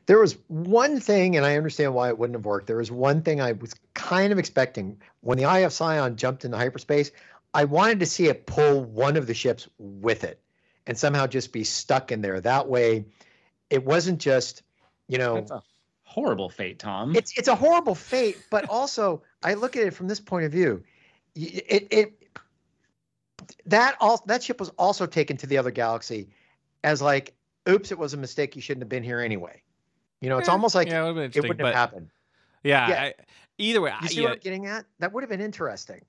There 0.05 0.19
was 0.19 0.37
one 0.47 0.99
thing, 0.99 1.35
and 1.35 1.45
I 1.45 1.57
understand 1.57 1.95
why 1.95 2.09
it 2.09 2.17
wouldn't 2.17 2.37
have 2.37 2.45
worked. 2.45 2.67
There 2.67 2.77
was 2.77 2.91
one 2.91 3.23
thing 3.23 3.41
I 3.41 3.53
was 3.53 3.73
kind 3.95 4.31
of 4.31 4.37
expecting 4.37 5.01
when 5.21 5.37
the 5.37 5.45
Eye 5.45 5.59
of 5.59 5.73
Sion 5.73 6.15
jumped 6.15 6.45
into 6.45 6.57
hyperspace. 6.57 7.11
I 7.55 7.63
wanted 7.65 7.99
to 8.01 8.05
see 8.05 8.27
it 8.27 8.45
pull 8.45 8.83
one 8.83 9.17
of 9.17 9.25
the 9.25 9.33
ships 9.33 9.67
with 9.79 10.23
it, 10.23 10.39
and 10.85 10.95
somehow 10.97 11.25
just 11.25 11.51
be 11.51 11.63
stuck 11.63 12.11
in 12.11 12.21
there. 12.21 12.39
That 12.39 12.67
way, 12.67 13.05
it 13.71 13.83
wasn't 13.83 14.19
just, 14.19 14.61
you 15.07 15.17
know, 15.17 15.35
That's 15.35 15.51
a 15.51 15.63
horrible 16.13 16.49
fate, 16.49 16.79
Tom. 16.79 17.15
it's 17.15 17.37
it's 17.37 17.47
a 17.47 17.55
horrible 17.55 17.95
fate. 17.95 18.37
But 18.51 18.69
also, 18.69 19.23
I 19.43 19.55
look 19.55 19.75
at 19.75 19.83
it 19.87 19.93
from 19.93 20.07
this 20.07 20.19
point 20.19 20.45
of 20.45 20.51
view. 20.51 20.83
It 21.35 21.87
it 21.91 22.27
that 23.65 23.95
all 23.99 24.23
that 24.27 24.43
ship 24.43 24.59
was 24.59 24.69
also 24.77 25.05
taken 25.05 25.37
to 25.37 25.47
the 25.47 25.57
other 25.57 25.71
galaxy 25.71 26.29
as 26.83 27.01
like, 27.01 27.33
oops, 27.67 27.91
it 27.91 27.97
was 27.97 28.13
a 28.13 28.17
mistake. 28.17 28.55
You 28.55 28.61
shouldn't 28.61 28.83
have 28.83 28.89
been 28.89 29.03
here 29.03 29.19
anyway. 29.19 29.61
You 30.21 30.29
know, 30.29 30.37
it's 30.37 30.47
Eh, 30.49 30.51
almost 30.51 30.75
like 30.75 30.87
yeah, 30.87 30.99
it, 30.99 31.01
would've 31.01 31.15
been 31.15 31.23
it 31.23 31.25
interesting, 31.27 31.47
wouldn't 31.49 31.65
have 31.67 31.75
happened. 31.75 32.09
yeah, 32.63 32.87
Yeah. 32.89 33.01
I, 33.01 33.13
either 33.57 33.81
way 33.81 33.91
I, 33.91 33.99
You 34.01 34.07
see 34.07 34.15
yeah, 34.21 34.23
what 34.23 34.33
I'm 34.33 34.39
getting 34.39 34.65
at? 34.67 34.85
That 34.99 35.11
would 35.13 35.23
have 35.23 35.29
been 35.29 35.41
interesting. 35.41 36.01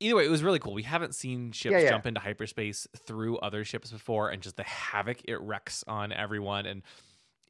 either 0.00 0.16
way, 0.16 0.26
it 0.26 0.30
was 0.30 0.42
really 0.42 0.58
cool. 0.58 0.74
We 0.74 0.82
haven't 0.82 1.14
seen 1.14 1.52
ships 1.52 1.82
yeah. 1.82 1.88
jump 1.88 2.06
into 2.06 2.20
hyperspace 2.20 2.86
through 3.06 3.38
other 3.38 3.64
ships 3.64 3.90
before, 3.90 4.30
and 4.30 4.42
just 4.42 4.56
the 4.56 4.64
havoc 4.64 5.22
it 5.26 5.40
wrecks 5.40 5.84
on 5.86 6.12
everyone. 6.12 6.66
And 6.66 6.82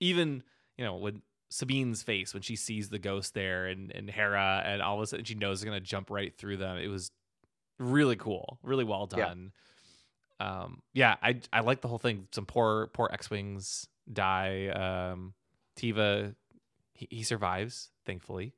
even 0.01 0.43
you 0.79 0.85
know 0.85 0.97
when 0.97 1.23
Sabine's 1.53 2.03
face 2.03 2.33
when 2.35 2.43
she 2.43 2.57
sees 2.57 2.89
the 2.89 2.99
ghost 2.99 3.35
there, 3.35 3.67
and 3.67 3.91
and 3.93 4.09
Hera, 4.11 4.63
and 4.65 4.81
all 4.83 4.97
of 4.97 5.03
a 5.03 5.07
sudden 5.07 5.25
she 5.25 5.35
knows 5.35 5.61
it's 5.61 5.65
gonna 5.65 5.81
jump 5.81 6.11
right 6.11 6.35
through 6.37 6.57
them. 6.57 6.79
It 6.79 6.89
was 6.89 7.11
really 7.79 8.17
cool, 8.17 8.59
really 8.63 8.85
well 8.85 9.09
Yeah. 9.17 9.27
done. 9.29 9.53
Um, 10.41 10.83
yeah, 10.93 11.17
I 11.23 11.41
I 11.53 11.61
like 11.61 11.81
the 11.83 11.89
whole 11.89 11.99
thing. 11.99 12.27
Some 12.33 12.47
poor 12.47 12.89
poor 12.89 13.09
X 13.13 13.31
wings 13.31 13.87
die. 14.13 14.69
Um, 14.69 15.35
Teva 15.77 16.35
he, 16.95 17.09
he 17.11 17.23
survives 17.23 17.91
thankfully, 18.05 18.53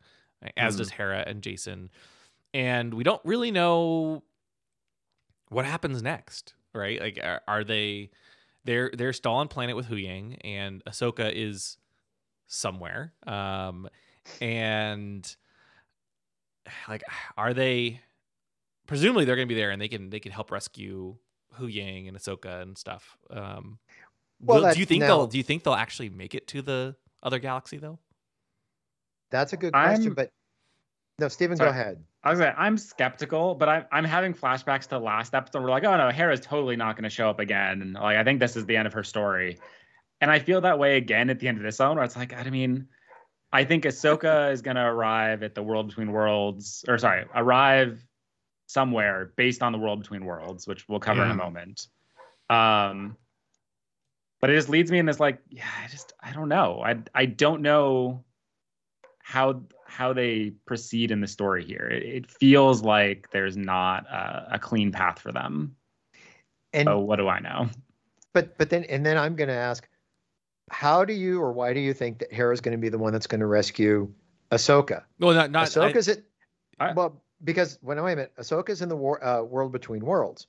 as 0.56 0.74
Mhm. 0.74 0.78
does 0.78 0.90
Hera 0.90 1.24
and 1.26 1.42
Jacen 1.42 1.88
and 2.52 2.94
we 2.94 3.02
don't 3.04 3.20
really 3.24 3.50
know 3.50 4.22
what 5.48 5.64
happens 5.64 6.02
next, 6.02 6.54
right? 6.72 7.00
Like, 7.00 7.18
are, 7.22 7.40
are 7.48 7.64
they 7.64 8.10
they're 8.64 8.90
they're 8.94 9.12
still 9.12 9.32
on 9.32 9.48
planet 9.48 9.76
with 9.76 9.86
Hu 9.86 9.96
Yang, 9.96 10.36
and 10.42 10.82
Ahsoka 10.84 11.30
is 11.32 11.76
somewhere, 12.46 13.12
um, 13.26 13.88
and 14.40 15.36
like, 16.88 17.02
are 17.36 17.54
they? 17.54 18.00
Presumably, 18.86 19.24
they're 19.24 19.36
going 19.36 19.48
to 19.48 19.54
be 19.54 19.58
there, 19.58 19.70
and 19.70 19.80
they 19.80 19.88
can 19.88 20.10
they 20.10 20.20
can 20.20 20.32
help 20.32 20.50
rescue 20.50 21.16
Hu 21.54 21.68
Huyang 21.68 22.08
and 22.08 22.16
Ahsoka 22.16 22.62
and 22.62 22.76
stuff. 22.76 23.16
Um, 23.30 23.78
Well, 24.40 24.62
will- 24.62 24.72
do 24.74 24.80
you 24.80 24.86
think 24.86 25.00
now- 25.00 25.06
they'll 25.08 25.26
do 25.26 25.38
you 25.38 25.44
think 25.44 25.62
they'll 25.64 25.74
actually 25.74 26.10
make 26.10 26.34
it 26.34 26.46
to 26.48 26.62
the 26.62 26.96
other 27.22 27.38
galaxy 27.38 27.78
though? 27.78 27.98
That's 29.30 29.52
a 29.52 29.56
good 29.56 29.72
question, 29.72 30.04
I'm- 30.04 30.14
but 30.14 30.30
no, 31.18 31.28
Stephen, 31.28 31.56
Sorry. 31.56 31.68
go 31.68 31.72
ahead. 31.72 32.04
I 32.24 32.30
was 32.30 32.40
like, 32.40 32.54
I'm 32.58 32.76
skeptical, 32.76 33.54
but 33.54 33.68
I'm 33.68 33.86
I'm 33.92 34.04
having 34.04 34.34
flashbacks 34.34 34.86
to 34.88 34.98
last 34.98 35.34
episode. 35.34 35.62
We're 35.62 35.70
like, 35.70 35.84
oh 35.84 35.96
no, 35.96 36.10
Hera's 36.10 36.40
totally 36.40 36.76
not 36.76 36.96
going 36.96 37.04
to 37.04 37.10
show 37.10 37.28
up 37.30 37.38
again. 37.40 37.82
And 37.82 37.94
like, 37.94 38.16
I 38.16 38.24
think 38.24 38.40
this 38.40 38.56
is 38.56 38.66
the 38.66 38.76
end 38.76 38.86
of 38.86 38.92
her 38.92 39.04
story. 39.04 39.58
And 40.20 40.30
I 40.30 40.38
feel 40.38 40.60
that 40.62 40.78
way 40.78 40.96
again 40.96 41.28
at 41.30 41.38
the 41.38 41.48
end 41.48 41.58
of 41.58 41.64
this 41.64 41.78
one, 41.78 41.96
where 41.96 42.04
it's 42.04 42.16
like, 42.16 42.32
I 42.32 42.48
mean, 42.48 42.88
I 43.52 43.64
think 43.64 43.84
Ahsoka 43.84 44.50
is 44.52 44.62
going 44.62 44.76
to 44.76 44.82
arrive 44.84 45.42
at 45.42 45.54
the 45.54 45.62
World 45.62 45.88
Between 45.88 46.12
Worlds, 46.12 46.84
or 46.88 46.98
sorry, 46.98 47.24
arrive 47.34 48.04
somewhere 48.66 49.32
based 49.36 49.62
on 49.62 49.72
the 49.72 49.78
World 49.78 50.00
Between 50.00 50.24
Worlds, 50.24 50.66
which 50.66 50.88
we'll 50.88 51.00
cover 51.00 51.24
in 51.24 51.30
a 51.30 51.34
moment. 51.34 51.88
Um, 52.50 53.16
but 54.40 54.50
it 54.50 54.54
just 54.56 54.68
leads 54.68 54.90
me 54.90 54.98
in 54.98 55.06
this 55.06 55.20
like, 55.20 55.38
yeah, 55.48 55.64
I 55.82 55.88
just 55.88 56.12
I 56.20 56.32
don't 56.32 56.48
know. 56.48 56.82
I 56.84 56.98
I 57.14 57.24
don't 57.26 57.62
know 57.62 58.24
how 59.22 59.62
how 59.86 60.12
they 60.12 60.52
proceed 60.66 61.10
in 61.10 61.20
the 61.20 61.26
story 61.26 61.64
here. 61.64 61.88
It, 61.90 62.02
it 62.02 62.30
feels 62.30 62.82
like 62.82 63.28
there's 63.32 63.56
not 63.56 64.06
a, 64.06 64.48
a 64.52 64.58
clean 64.58 64.92
path 64.92 65.18
for 65.18 65.32
them. 65.32 65.76
And 66.72 66.88
Oh, 66.88 66.98
what 66.98 67.16
do 67.16 67.28
I 67.28 67.40
know? 67.40 67.68
but 68.34 68.58
but 68.58 68.68
then 68.68 68.84
and 68.84 69.06
then 69.06 69.16
I'm 69.16 69.34
going 69.36 69.48
to 69.48 69.54
ask, 69.54 69.88
how 70.70 71.04
do 71.04 71.12
you 71.12 71.40
or 71.40 71.52
why 71.52 71.72
do 71.72 71.80
you 71.80 71.92
think 71.92 72.18
that 72.20 72.32
Hera's 72.32 72.60
going 72.60 72.76
to 72.76 72.80
be 72.80 72.88
the 72.88 72.98
one 72.98 73.12
that's 73.12 73.26
going 73.26 73.40
to 73.40 73.46
rescue 73.46 74.12
Ahsoka? 74.50 75.04
Well, 75.18 75.34
not 75.34 75.50
not 75.50 75.64
I- 75.64 75.66
Ahsoka's 75.68 76.08
it. 76.08 76.24
I- 76.80 76.92
well, 76.92 77.22
because 77.42 77.78
when 77.82 78.02
wait 78.02 78.12
a 78.14 78.16
minute, 78.16 78.32
Ahsoka's 78.38 78.82
in 78.82 78.88
the 78.88 78.96
war, 78.96 79.22
uh, 79.22 79.42
world 79.42 79.72
between 79.72 80.04
worlds. 80.04 80.46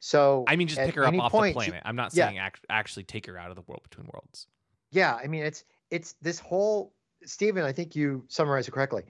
So 0.00 0.44
I 0.46 0.56
mean, 0.56 0.68
just 0.68 0.80
pick 0.80 0.94
her 0.96 1.06
up 1.06 1.14
off 1.14 1.32
point, 1.32 1.54
the 1.54 1.60
planet. 1.60 1.82
I'm 1.84 1.96
not 1.96 2.14
yeah. 2.14 2.26
saying 2.26 2.38
act- 2.38 2.66
actually 2.68 3.04
take 3.04 3.26
her 3.26 3.38
out 3.38 3.50
of 3.50 3.56
the 3.56 3.62
world 3.66 3.82
between 3.88 4.06
worlds. 4.12 4.46
yeah, 4.90 5.18
I 5.22 5.26
mean 5.26 5.44
it's 5.44 5.64
it's 5.90 6.14
this 6.22 6.38
whole 6.38 6.92
Stephen. 7.24 7.64
I 7.64 7.72
think 7.72 7.96
you 7.96 8.24
summarized 8.28 8.68
it 8.68 8.72
correctly. 8.72 9.02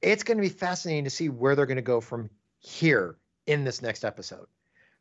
It's 0.00 0.22
going 0.22 0.36
to 0.38 0.42
be 0.42 0.48
fascinating 0.48 1.04
to 1.04 1.10
see 1.10 1.28
where 1.28 1.54
they're 1.54 1.66
going 1.66 1.76
to 1.76 1.82
go 1.82 2.00
from 2.00 2.30
here 2.58 3.16
in 3.46 3.64
this 3.64 3.82
next 3.82 4.04
episode, 4.04 4.46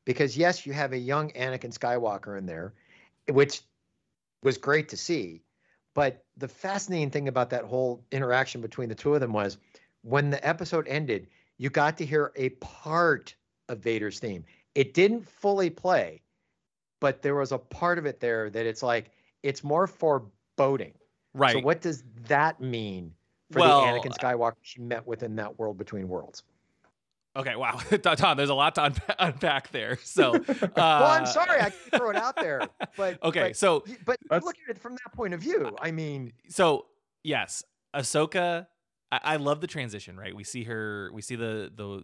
because 0.05 0.37
yes, 0.37 0.65
you 0.65 0.73
have 0.73 0.93
a 0.93 0.97
young 0.97 1.31
Anakin 1.31 1.77
Skywalker 1.77 2.37
in 2.37 2.45
there, 2.45 2.73
which 3.29 3.61
was 4.43 4.57
great 4.57 4.89
to 4.89 4.97
see. 4.97 5.41
But 5.93 6.23
the 6.37 6.47
fascinating 6.47 7.11
thing 7.11 7.27
about 7.27 7.49
that 7.49 7.65
whole 7.65 8.05
interaction 8.11 8.61
between 8.61 8.89
the 8.89 8.95
two 8.95 9.13
of 9.13 9.19
them 9.21 9.33
was 9.33 9.57
when 10.03 10.29
the 10.29 10.45
episode 10.47 10.87
ended, 10.87 11.27
you 11.57 11.69
got 11.69 11.97
to 11.97 12.05
hear 12.05 12.31
a 12.35 12.49
part 12.49 13.35
of 13.69 13.79
Vader's 13.79 14.19
theme. 14.19 14.45
It 14.73 14.93
didn't 14.93 15.27
fully 15.27 15.69
play, 15.69 16.21
but 16.99 17.21
there 17.21 17.35
was 17.35 17.51
a 17.51 17.57
part 17.57 17.97
of 17.97 18.05
it 18.05 18.19
there 18.19 18.49
that 18.49 18.65
it's 18.65 18.81
like 18.81 19.11
it's 19.43 19.63
more 19.63 19.85
foreboding 19.85 20.93
Right. 21.33 21.53
So 21.53 21.59
what 21.59 21.81
does 21.81 22.03
that 22.27 22.59
mean 22.59 23.13
for 23.51 23.59
Well, 23.59 23.81
the 23.81 23.87
Anakin 23.87 24.17
Skywalker 24.17 24.55
she 24.61 24.81
met 24.81 25.05
within 25.05 25.35
that 25.37 25.57
world 25.57 25.77
between 25.77 26.07
worlds? 26.07 26.43
Okay, 27.35 27.55
wow, 27.55 27.79
Tom, 28.01 28.35
there's 28.35 28.49
a 28.49 28.53
lot 28.53 28.75
to 28.75 28.81
unpa- 28.81 29.15
unpack 29.17 29.71
there. 29.71 29.97
So, 30.03 30.35
uh, 30.35 30.39
well, 30.75 31.05
I'm 31.05 31.25
sorry, 31.25 31.61
I 31.61 31.69
can 31.89 31.99
throw 31.99 32.09
it 32.09 32.17
out 32.17 32.35
there, 32.35 32.67
but 32.97 33.23
Okay, 33.23 33.49
but, 33.49 33.55
so 33.55 33.85
but 34.05 34.17
let's- 34.29 34.45
look 34.45 34.55
at 34.67 34.75
it 34.75 34.81
from 34.81 34.93
that 34.93 35.13
point 35.13 35.33
of 35.33 35.39
view. 35.39 35.75
I 35.81 35.91
mean, 35.91 36.33
so 36.49 36.87
yes, 37.23 37.63
Ahsoka. 37.95 38.67
I, 39.13 39.19
I 39.23 39.35
love 39.37 39.61
the 39.61 39.67
transition. 39.67 40.17
Right, 40.17 40.35
we 40.35 40.43
see 40.43 40.63
her. 40.65 41.09
We 41.13 41.21
see 41.21 41.35
the 41.35 41.71
the 41.73 42.03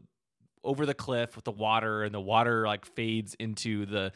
over 0.64 0.86
the 0.86 0.94
cliff 0.94 1.36
with 1.36 1.44
the 1.46 1.52
water, 1.52 2.04
and 2.04 2.14
the 2.16 2.22
water 2.22 2.66
like 2.66 2.86
fades 2.86 3.34
into 3.36 3.86
the 3.86 4.12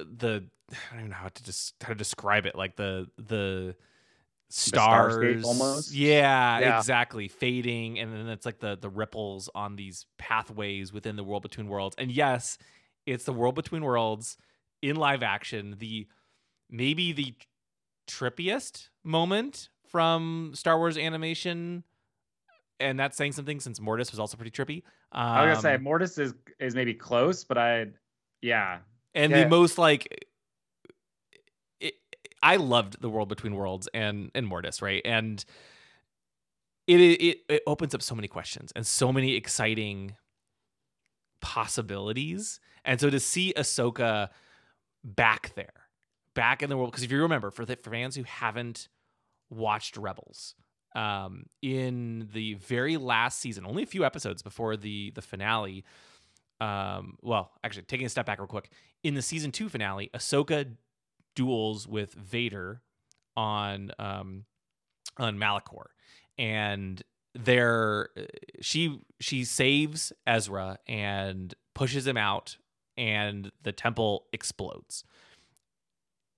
the. 0.00 0.44
I 0.70 0.76
don't 0.92 0.98
even 1.00 1.10
know 1.10 1.16
how 1.16 1.28
to 1.28 1.44
just 1.44 1.74
how 1.82 1.88
to 1.88 1.94
describe 1.94 2.44
it. 2.44 2.54
Like 2.54 2.76
the 2.76 3.08
the 3.16 3.74
stars 4.50 5.16
starscape 5.18 5.44
almost? 5.44 5.90
Yeah, 5.90 6.58
Yeah. 6.58 6.78
exactly. 6.78 7.28
Fading, 7.28 7.98
and 7.98 8.12
then 8.12 8.28
it's 8.28 8.46
like 8.46 8.58
the 8.60 8.76
the 8.76 8.90
ripples 8.90 9.48
on 9.54 9.76
these 9.76 10.06
pathways 10.18 10.92
within 10.92 11.16
the 11.16 11.24
world 11.24 11.42
between 11.42 11.68
worlds. 11.68 11.96
And 11.98 12.10
yes, 12.10 12.58
it's 13.06 13.24
the 13.24 13.32
world 13.32 13.54
between 13.54 13.84
worlds 13.84 14.36
in 14.82 14.96
live 14.96 15.22
action. 15.22 15.76
The 15.78 16.08
maybe 16.70 17.12
the 17.12 17.34
trippiest 18.08 18.90
moment 19.04 19.68
from 19.88 20.52
Star 20.54 20.78
Wars 20.78 20.98
animation, 20.98 21.84
and 22.80 22.98
that's 22.98 23.16
saying 23.16 23.32
something 23.32 23.60
since 23.60 23.80
Mortis 23.80 24.10
was 24.10 24.20
also 24.20 24.36
pretty 24.36 24.50
trippy. 24.52 24.82
Um, 25.12 25.22
I 25.34 25.44
was 25.46 25.62
gonna 25.62 25.76
say 25.76 25.82
Mortis 25.82 26.18
is 26.18 26.34
is 26.58 26.74
maybe 26.74 26.94
close, 26.94 27.44
but 27.44 27.58
I, 27.58 27.86
yeah, 28.42 28.80
and 29.14 29.32
Yeah. 29.32 29.44
the 29.44 29.48
most 29.48 29.78
like 29.78 30.06
it, 30.06 30.27
I 32.42 32.56
loved 32.56 33.00
the 33.00 33.08
world 33.08 33.28
between 33.28 33.54
worlds 33.54 33.88
and 33.92 34.30
and 34.34 34.46
Mortis, 34.46 34.80
right? 34.82 35.02
And 35.04 35.44
it, 36.86 37.00
it 37.00 37.38
it 37.48 37.62
opens 37.66 37.94
up 37.94 38.02
so 38.02 38.14
many 38.14 38.28
questions 38.28 38.72
and 38.74 38.86
so 38.86 39.12
many 39.12 39.34
exciting 39.34 40.16
possibilities. 41.40 42.60
And 42.84 43.00
so 43.00 43.10
to 43.10 43.20
see 43.20 43.52
Ahsoka 43.56 44.28
back 45.04 45.54
there, 45.54 45.72
back 46.34 46.62
in 46.62 46.70
the 46.70 46.76
world, 46.76 46.90
because 46.90 47.04
if 47.04 47.12
you 47.12 47.20
remember, 47.22 47.50
for 47.50 47.64
the 47.64 47.76
for 47.76 47.90
fans 47.90 48.16
who 48.16 48.22
haven't 48.24 48.88
watched 49.50 49.96
Rebels, 49.96 50.54
um, 50.94 51.46
in 51.62 52.28
the 52.32 52.54
very 52.54 52.96
last 52.96 53.40
season, 53.40 53.66
only 53.66 53.82
a 53.82 53.86
few 53.86 54.04
episodes 54.04 54.42
before 54.42 54.76
the 54.76 55.10
the 55.14 55.22
finale. 55.22 55.84
Um, 56.60 57.18
well, 57.22 57.52
actually, 57.62 57.82
taking 57.82 58.06
a 58.06 58.08
step 58.08 58.26
back 58.26 58.38
real 58.38 58.48
quick, 58.48 58.70
in 59.04 59.14
the 59.14 59.22
season 59.22 59.52
two 59.52 59.68
finale, 59.68 60.10
Ahsoka 60.12 60.66
duels 61.38 61.86
with 61.86 62.14
Vader 62.14 62.82
on 63.36 63.92
um 64.00 64.44
on 65.18 65.38
Malachor, 65.38 65.86
and 66.36 67.00
there 67.32 68.08
she 68.60 69.00
she 69.20 69.44
saves 69.44 70.12
Ezra 70.26 70.78
and 70.88 71.54
pushes 71.76 72.08
him 72.08 72.16
out, 72.16 72.56
and 72.96 73.52
the 73.62 73.70
temple 73.70 74.26
explodes, 74.32 75.04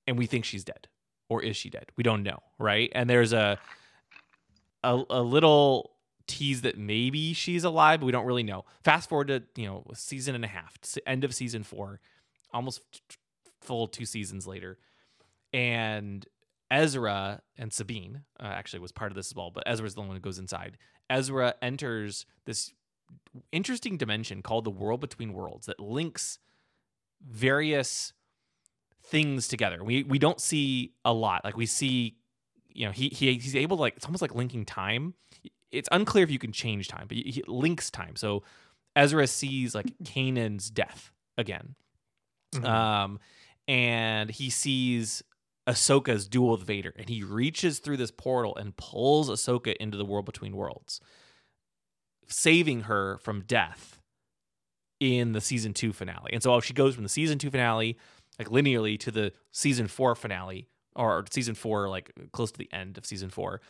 and 0.06 0.18
we 0.18 0.26
think 0.26 0.44
she's 0.44 0.64
dead, 0.64 0.86
or 1.30 1.42
is 1.42 1.56
she 1.56 1.70
dead? 1.70 1.86
We 1.96 2.04
don't 2.04 2.22
know, 2.22 2.40
right? 2.58 2.92
And 2.94 3.08
there's 3.08 3.32
a 3.32 3.58
a, 4.84 5.02
a 5.08 5.22
little 5.22 5.92
tease 6.26 6.60
that 6.60 6.76
maybe 6.76 7.32
she's 7.32 7.64
alive, 7.64 8.00
but 8.00 8.06
we 8.06 8.12
don't 8.12 8.26
really 8.26 8.42
know. 8.42 8.66
Fast 8.84 9.08
forward 9.08 9.28
to 9.28 9.42
you 9.56 9.66
know 9.66 9.82
season 9.94 10.34
and 10.34 10.44
a 10.44 10.48
half, 10.48 10.76
end 11.06 11.24
of 11.24 11.34
season 11.34 11.62
four, 11.62 12.00
almost 12.52 12.82
full 13.62 13.86
two 13.86 14.04
seasons 14.04 14.46
later, 14.46 14.78
and 15.52 16.26
Ezra 16.70 17.42
and 17.58 17.72
Sabine 17.72 18.22
uh, 18.38 18.44
actually 18.44 18.80
was 18.80 18.92
part 18.92 19.10
of 19.10 19.16
this 19.16 19.28
as 19.30 19.34
well, 19.34 19.50
but 19.50 19.64
Ezra's 19.66 19.94
the 19.94 20.00
one 20.02 20.10
who 20.10 20.20
goes 20.20 20.38
inside. 20.38 20.78
Ezra 21.08 21.54
enters 21.60 22.26
this 22.44 22.72
interesting 23.50 23.96
dimension 23.96 24.40
called 24.42 24.64
the 24.64 24.70
world 24.70 25.00
between 25.00 25.32
worlds 25.32 25.66
that 25.66 25.80
links 25.80 26.38
various 27.28 28.12
things 29.04 29.48
together. 29.48 29.82
We 29.82 30.04
we 30.04 30.18
don't 30.18 30.40
see 30.40 30.92
a 31.04 31.12
lot. 31.12 31.44
Like 31.44 31.56
we 31.56 31.66
see, 31.66 32.16
you 32.68 32.86
know, 32.86 32.92
he 32.92 33.08
he 33.08 33.34
he's 33.34 33.56
able 33.56 33.76
to 33.76 33.80
like 33.80 33.96
it's 33.96 34.06
almost 34.06 34.22
like 34.22 34.34
linking 34.34 34.64
time. 34.64 35.14
It's 35.72 35.88
unclear 35.92 36.24
if 36.24 36.30
you 36.30 36.38
can 36.38 36.52
change 36.52 36.88
time, 36.88 37.06
but 37.08 37.16
he, 37.16 37.42
links 37.46 37.90
time. 37.90 38.16
So 38.16 38.42
Ezra 38.96 39.26
sees 39.26 39.74
like 39.74 39.92
Kanan's 40.04 40.70
death 40.70 41.12
again, 41.38 41.74
Mhm. 42.54 42.64
um, 42.64 43.18
and 43.68 44.30
he 44.30 44.50
sees 44.50 45.22
Ahsoka's 45.70 46.26
duel 46.26 46.50
with 46.50 46.66
Vader, 46.66 46.92
and 46.96 47.08
he 47.08 47.22
reaches 47.22 47.78
through 47.78 47.96
this 47.96 48.10
portal 48.10 48.56
and 48.56 48.76
pulls 48.76 49.30
Ahsoka 49.30 49.76
into 49.76 49.96
the 49.96 50.04
world 50.04 50.26
between 50.26 50.56
worlds, 50.56 51.00
saving 52.26 52.82
her 52.82 53.18
from 53.18 53.42
death 53.42 54.00
in 54.98 55.30
the 55.30 55.40
season 55.40 55.72
two 55.72 55.92
finale. 55.92 56.32
And 56.32 56.42
so 56.42 56.58
she 56.60 56.74
goes 56.74 56.96
from 56.96 57.04
the 57.04 57.08
season 57.08 57.38
two 57.38 57.50
finale, 57.50 57.96
like 58.36 58.48
linearly, 58.48 58.98
to 58.98 59.12
the 59.12 59.32
season 59.52 59.86
four 59.86 60.16
finale, 60.16 60.68
or 60.96 61.24
season 61.30 61.54
four, 61.54 61.88
like 61.88 62.12
close 62.32 62.50
to 62.50 62.58
the 62.58 62.72
end 62.72 62.98
of 62.98 63.06
season 63.06 63.30
four. 63.30 63.60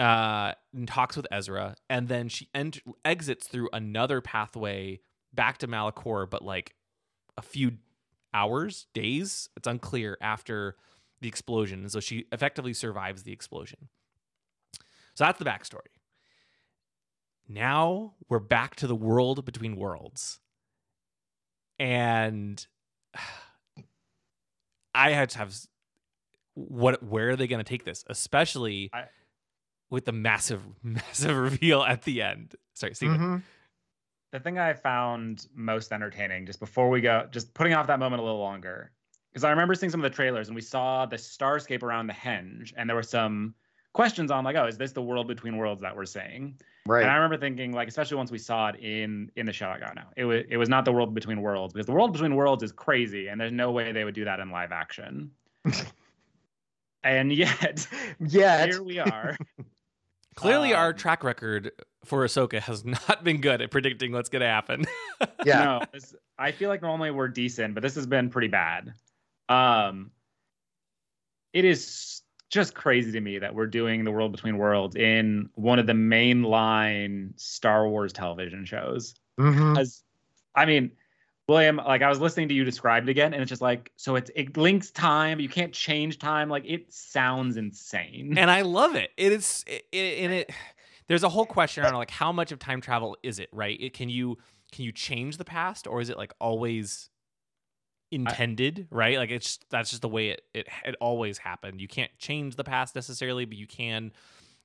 Uh, 0.00 0.52
and 0.74 0.88
talks 0.88 1.16
with 1.16 1.26
Ezra, 1.30 1.76
and 1.88 2.08
then 2.08 2.28
she 2.28 2.48
ent- 2.54 2.80
exits 3.04 3.46
through 3.46 3.68
another 3.72 4.20
pathway 4.20 5.00
back 5.32 5.58
to 5.58 5.68
Malachor, 5.68 6.28
but 6.28 6.42
like 6.42 6.74
a 7.36 7.42
few 7.42 7.72
hours, 8.34 8.86
days, 8.92 9.48
it's 9.56 9.66
unclear 9.66 10.16
after 10.20 10.76
the 11.20 11.28
explosion. 11.28 11.80
And 11.80 11.90
so 11.92 12.00
she 12.00 12.26
effectively 12.32 12.72
survives 12.72 13.22
the 13.24 13.32
explosion. 13.32 13.88
So 15.14 15.24
that's 15.24 15.38
the 15.38 15.44
backstory. 15.44 15.90
Now 17.48 18.14
we're 18.28 18.38
back 18.38 18.76
to 18.76 18.86
the 18.86 18.94
world 18.94 19.44
between 19.44 19.76
worlds. 19.76 20.38
And 21.78 22.64
I 24.94 25.10
had 25.12 25.30
to 25.30 25.38
have 25.38 25.54
what 26.54 27.02
where 27.02 27.30
are 27.30 27.36
they 27.36 27.46
going 27.46 27.62
to 27.64 27.68
take 27.68 27.84
this? 27.84 28.04
Especially 28.08 28.90
I- 28.92 29.04
with 29.90 30.04
the 30.04 30.12
massive 30.12 30.62
massive 30.82 31.36
reveal 31.36 31.82
at 31.82 32.02
the 32.02 32.22
end. 32.22 32.54
Sorry, 32.74 32.94
Stephen. 32.94 33.18
Mhm. 33.18 33.42
the 34.32 34.40
thing 34.40 34.58
I 34.58 34.74
found 34.74 35.46
most 35.54 35.92
entertaining, 35.92 36.46
just 36.46 36.60
before 36.60 36.90
we 36.90 37.00
go, 37.00 37.26
just 37.30 37.54
putting 37.54 37.72
off 37.74 37.86
that 37.86 37.98
moment 37.98 38.20
a 38.20 38.24
little 38.24 38.40
longer, 38.40 38.90
because 39.32 39.44
I 39.44 39.50
remember 39.50 39.74
seeing 39.74 39.90
some 39.90 40.04
of 40.04 40.10
the 40.10 40.14
trailers 40.14 40.48
and 40.48 40.54
we 40.54 40.62
saw 40.62 41.06
the 41.06 41.16
starscape 41.16 41.82
around 41.82 42.06
the 42.06 42.12
henge, 42.12 42.72
and 42.76 42.88
there 42.88 42.96
were 42.96 43.02
some 43.02 43.54
questions 43.92 44.30
on 44.30 44.44
like, 44.44 44.56
oh, 44.56 44.66
is 44.66 44.78
this 44.78 44.92
the 44.92 45.02
world 45.02 45.26
between 45.28 45.56
worlds 45.56 45.82
that 45.82 45.96
we're 45.96 46.04
seeing? 46.04 46.58
right. 46.86 47.02
And 47.02 47.10
I 47.10 47.14
remember 47.16 47.36
thinking, 47.36 47.72
like, 47.72 47.88
especially 47.88 48.16
once 48.16 48.30
we 48.30 48.38
saw 48.38 48.68
it 48.68 48.76
in 48.76 49.30
in 49.36 49.46
the 49.46 49.52
show 49.52 49.68
I 49.68 49.78
got 49.78 49.94
now, 49.94 50.08
it 50.16 50.24
was 50.24 50.44
it 50.48 50.56
was 50.56 50.68
not 50.68 50.84
the 50.84 50.92
world 50.92 51.14
between 51.14 51.42
worlds 51.42 51.72
because 51.74 51.86
the 51.86 51.92
world 51.92 52.12
between 52.12 52.34
worlds 52.34 52.62
is 52.62 52.72
crazy, 52.72 53.28
and 53.28 53.40
there's 53.40 53.52
no 53.52 53.70
way 53.70 53.92
they 53.92 54.04
would 54.04 54.14
do 54.14 54.24
that 54.24 54.40
in 54.40 54.50
live 54.50 54.72
action. 54.72 55.30
and 57.04 57.32
yet, 57.32 57.86
yeah, 58.20 58.66
here 58.66 58.82
we 58.82 58.98
are. 58.98 59.36
Clearly, 60.36 60.72
our 60.72 60.90
Um, 60.90 60.94
track 60.94 61.24
record 61.24 61.72
for 62.04 62.24
Ahsoka 62.24 62.60
has 62.60 62.84
not 62.84 63.24
been 63.24 63.40
good 63.40 63.60
at 63.60 63.72
predicting 63.72 64.12
what's 64.12 64.28
going 64.28 64.40
to 64.40 64.46
happen. 64.46 64.84
yeah. 65.44 65.64
No, 65.64 65.80
this, 65.92 66.14
I 66.38 66.52
feel 66.52 66.68
like 66.68 66.80
normally 66.80 67.10
we're 67.10 67.26
decent, 67.26 67.74
but 67.74 67.82
this 67.82 67.96
has 67.96 68.06
been 68.06 68.30
pretty 68.30 68.46
bad. 68.46 68.94
Um, 69.48 70.10
it 71.52 71.64
is 71.64 72.22
just 72.50 72.74
crazy 72.74 73.12
to 73.12 73.20
me 73.20 73.38
that 73.38 73.54
we're 73.54 73.66
doing 73.66 74.04
the 74.04 74.10
world 74.10 74.32
between 74.32 74.56
worlds 74.56 74.96
in 74.96 75.50
one 75.54 75.78
of 75.78 75.86
the 75.86 75.92
mainline 75.92 77.38
Star 77.38 77.86
Wars 77.88 78.12
television 78.12 78.64
shows. 78.64 79.14
Mhm. 79.38 79.78
As 79.78 80.02
I 80.54 80.64
mean, 80.64 80.92
William, 81.46 81.76
like 81.76 82.02
I 82.02 82.08
was 82.08 82.20
listening 82.20 82.48
to 82.48 82.54
you 82.54 82.64
describe 82.64 83.04
it 83.04 83.10
again, 83.10 83.32
and 83.32 83.42
it's 83.42 83.48
just 83.48 83.62
like 83.62 83.92
so 83.96 84.16
it's 84.16 84.30
it 84.34 84.56
links 84.56 84.90
time. 84.90 85.40
You 85.40 85.48
can't 85.48 85.72
change 85.72 86.18
time. 86.18 86.48
Like 86.48 86.64
it 86.66 86.92
sounds 86.92 87.56
insane. 87.56 88.36
and 88.36 88.50
I 88.50 88.62
love 88.62 88.94
it. 88.94 89.10
It 89.16 89.32
is, 89.32 89.64
it, 89.66 89.84
it, 89.92 90.18
and 90.24 90.32
it. 90.32 90.50
There's 91.06 91.22
a 91.22 91.28
whole 91.30 91.46
question 91.46 91.84
around 91.84 91.94
like 91.94 92.10
how 92.10 92.32
much 92.32 92.52
of 92.52 92.58
time 92.58 92.82
travel 92.82 93.16
is 93.22 93.38
it, 93.38 93.48
right? 93.52 93.80
It, 93.80 93.94
can 93.94 94.10
you 94.10 94.36
can 94.72 94.84
you 94.84 94.92
change 94.92 95.38
the 95.38 95.44
past, 95.44 95.86
or 95.86 96.00
is 96.02 96.10
it 96.10 96.18
like 96.18 96.34
always 96.38 97.08
intended, 98.10 98.86
right? 98.90 99.18
Like 99.18 99.30
it's 99.30 99.58
that's 99.70 99.90
just 99.90 100.02
the 100.02 100.08
way 100.08 100.30
it 100.30 100.42
it 100.54 100.68
it 100.84 100.96
always 101.00 101.38
happened. 101.38 101.80
You 101.80 101.88
can't 101.88 102.10
change 102.18 102.56
the 102.56 102.64
past 102.64 102.94
necessarily, 102.94 103.44
but 103.44 103.56
you 103.56 103.66
can 103.66 104.12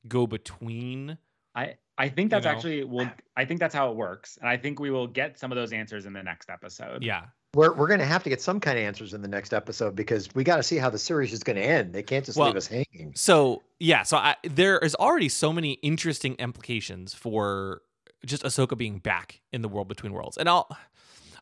go 0.07 0.27
between. 0.27 1.17
I 1.55 1.75
I 1.97 2.09
think 2.09 2.31
that's 2.31 2.45
know? 2.45 2.51
actually 2.51 2.83
well. 2.83 3.11
I 3.37 3.45
think 3.45 3.59
that's 3.59 3.75
how 3.75 3.91
it 3.91 3.95
works, 3.95 4.37
and 4.39 4.49
I 4.49 4.57
think 4.57 4.79
we 4.79 4.89
will 4.89 5.07
get 5.07 5.39
some 5.39 5.51
of 5.51 5.55
those 5.55 5.73
answers 5.73 6.05
in 6.05 6.13
the 6.13 6.23
next 6.23 6.49
episode. 6.49 7.03
Yeah, 7.03 7.25
We're 7.53 7.73
we're 7.73 7.87
going 7.87 7.99
to 7.99 8.05
have 8.05 8.23
to 8.23 8.29
get 8.29 8.41
some 8.41 8.59
kind 8.59 8.79
of 8.79 8.83
answers 8.83 9.13
in 9.13 9.21
the 9.21 9.27
next 9.27 9.53
episode 9.53 9.95
because 9.95 10.33
we 10.33 10.43
got 10.43 10.57
to 10.57 10.63
see 10.63 10.77
how 10.77 10.89
the 10.89 10.97
series 10.97 11.33
is 11.33 11.43
going 11.43 11.57
to 11.57 11.63
end. 11.63 11.93
They 11.93 12.01
can't 12.01 12.25
just 12.25 12.37
Well, 12.37 12.47
leave 12.47 12.57
us 12.57 12.67
hanging. 12.67 13.13
So 13.15 13.61
yeah, 13.79 14.03
so 14.03 14.17
I, 14.17 14.35
there 14.43 14.79
is 14.79 14.95
already 14.95 15.29
so 15.29 15.53
many 15.53 15.73
interesting 15.83 16.33
implications 16.35 17.13
for 17.13 17.81
just 18.25 18.41
Ahsoka 18.43 18.75
being 18.77 18.97
back 18.97 19.41
in 19.51 19.61
the 19.61 19.69
world 19.69 19.87
between 19.87 20.13
worlds, 20.13 20.37
and 20.37 20.49
I'll 20.49 20.75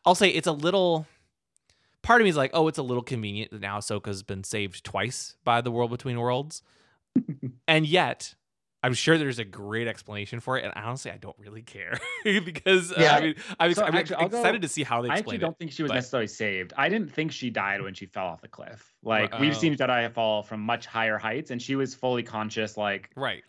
I'll 0.04 0.14
say 0.14 0.28
it's 0.28 0.46
a 0.46 0.52
little. 0.52 1.06
Part 2.02 2.20
of 2.20 2.24
me 2.24 2.30
is 2.30 2.36
like, 2.36 2.50
oh, 2.54 2.66
it's 2.68 2.78
a 2.78 2.82
little 2.82 3.02
convenient 3.02 3.50
that 3.52 3.60
now 3.60 3.78
Ahsoka's 3.78 4.22
been 4.22 4.42
saved 4.44 4.84
twice 4.84 5.36
by 5.44 5.60
the 5.60 5.70
world 5.70 5.90
between 5.90 6.18
worlds. 6.18 6.62
And 7.68 7.86
yet, 7.86 8.34
I'm 8.82 8.92
sure 8.94 9.16
there's 9.16 9.38
a 9.38 9.44
great 9.44 9.86
explanation 9.86 10.40
for 10.40 10.58
it, 10.58 10.64
and 10.64 10.72
honestly, 10.74 11.10
I 11.12 11.16
don't 11.16 11.36
really 11.38 11.62
care 11.62 11.96
because 12.24 12.90
uh, 12.90 12.96
Yeah. 12.98 13.14
I 13.16 13.20
mean, 13.20 13.34
I'm, 13.60 13.74
So 13.74 13.84
I'm 13.84 13.94
actually, 13.94 14.16
I'll 14.16 14.28
go- 14.28 14.38
excited 14.38 14.62
to 14.62 14.68
see 14.68 14.82
how 14.82 15.00
they 15.02 15.08
I 15.08 15.16
actually 15.18 15.38
don't 15.38 15.52
it. 15.52 15.58
think 15.58 15.70
she 15.72 15.82
was 15.84 15.90
but- 15.90 15.94
necessarily 15.96 16.26
saved. 16.26 16.72
I 16.76 16.88
didn't 16.88 17.12
think 17.12 17.30
she 17.30 17.50
died 17.50 17.80
when 17.82 17.94
she 17.94 18.06
fell 18.06 18.26
off 18.26 18.40
the 18.42 18.48
cliff. 18.48 18.92
Like 19.02 19.30
Right. 19.32 19.40
we've 19.40 19.54
Oh. 19.54 19.58
seen 19.58 19.76
Jedi 19.76 20.12
fall 20.12 20.42
from 20.42 20.60
much 20.60 20.86
higher 20.86 21.18
heights, 21.18 21.50
and 21.52 21.62
she 21.62 21.76
was 21.76 21.94
fully 21.94 22.24
conscious. 22.24 22.76
Like 22.76 23.10
Right. 23.14 23.44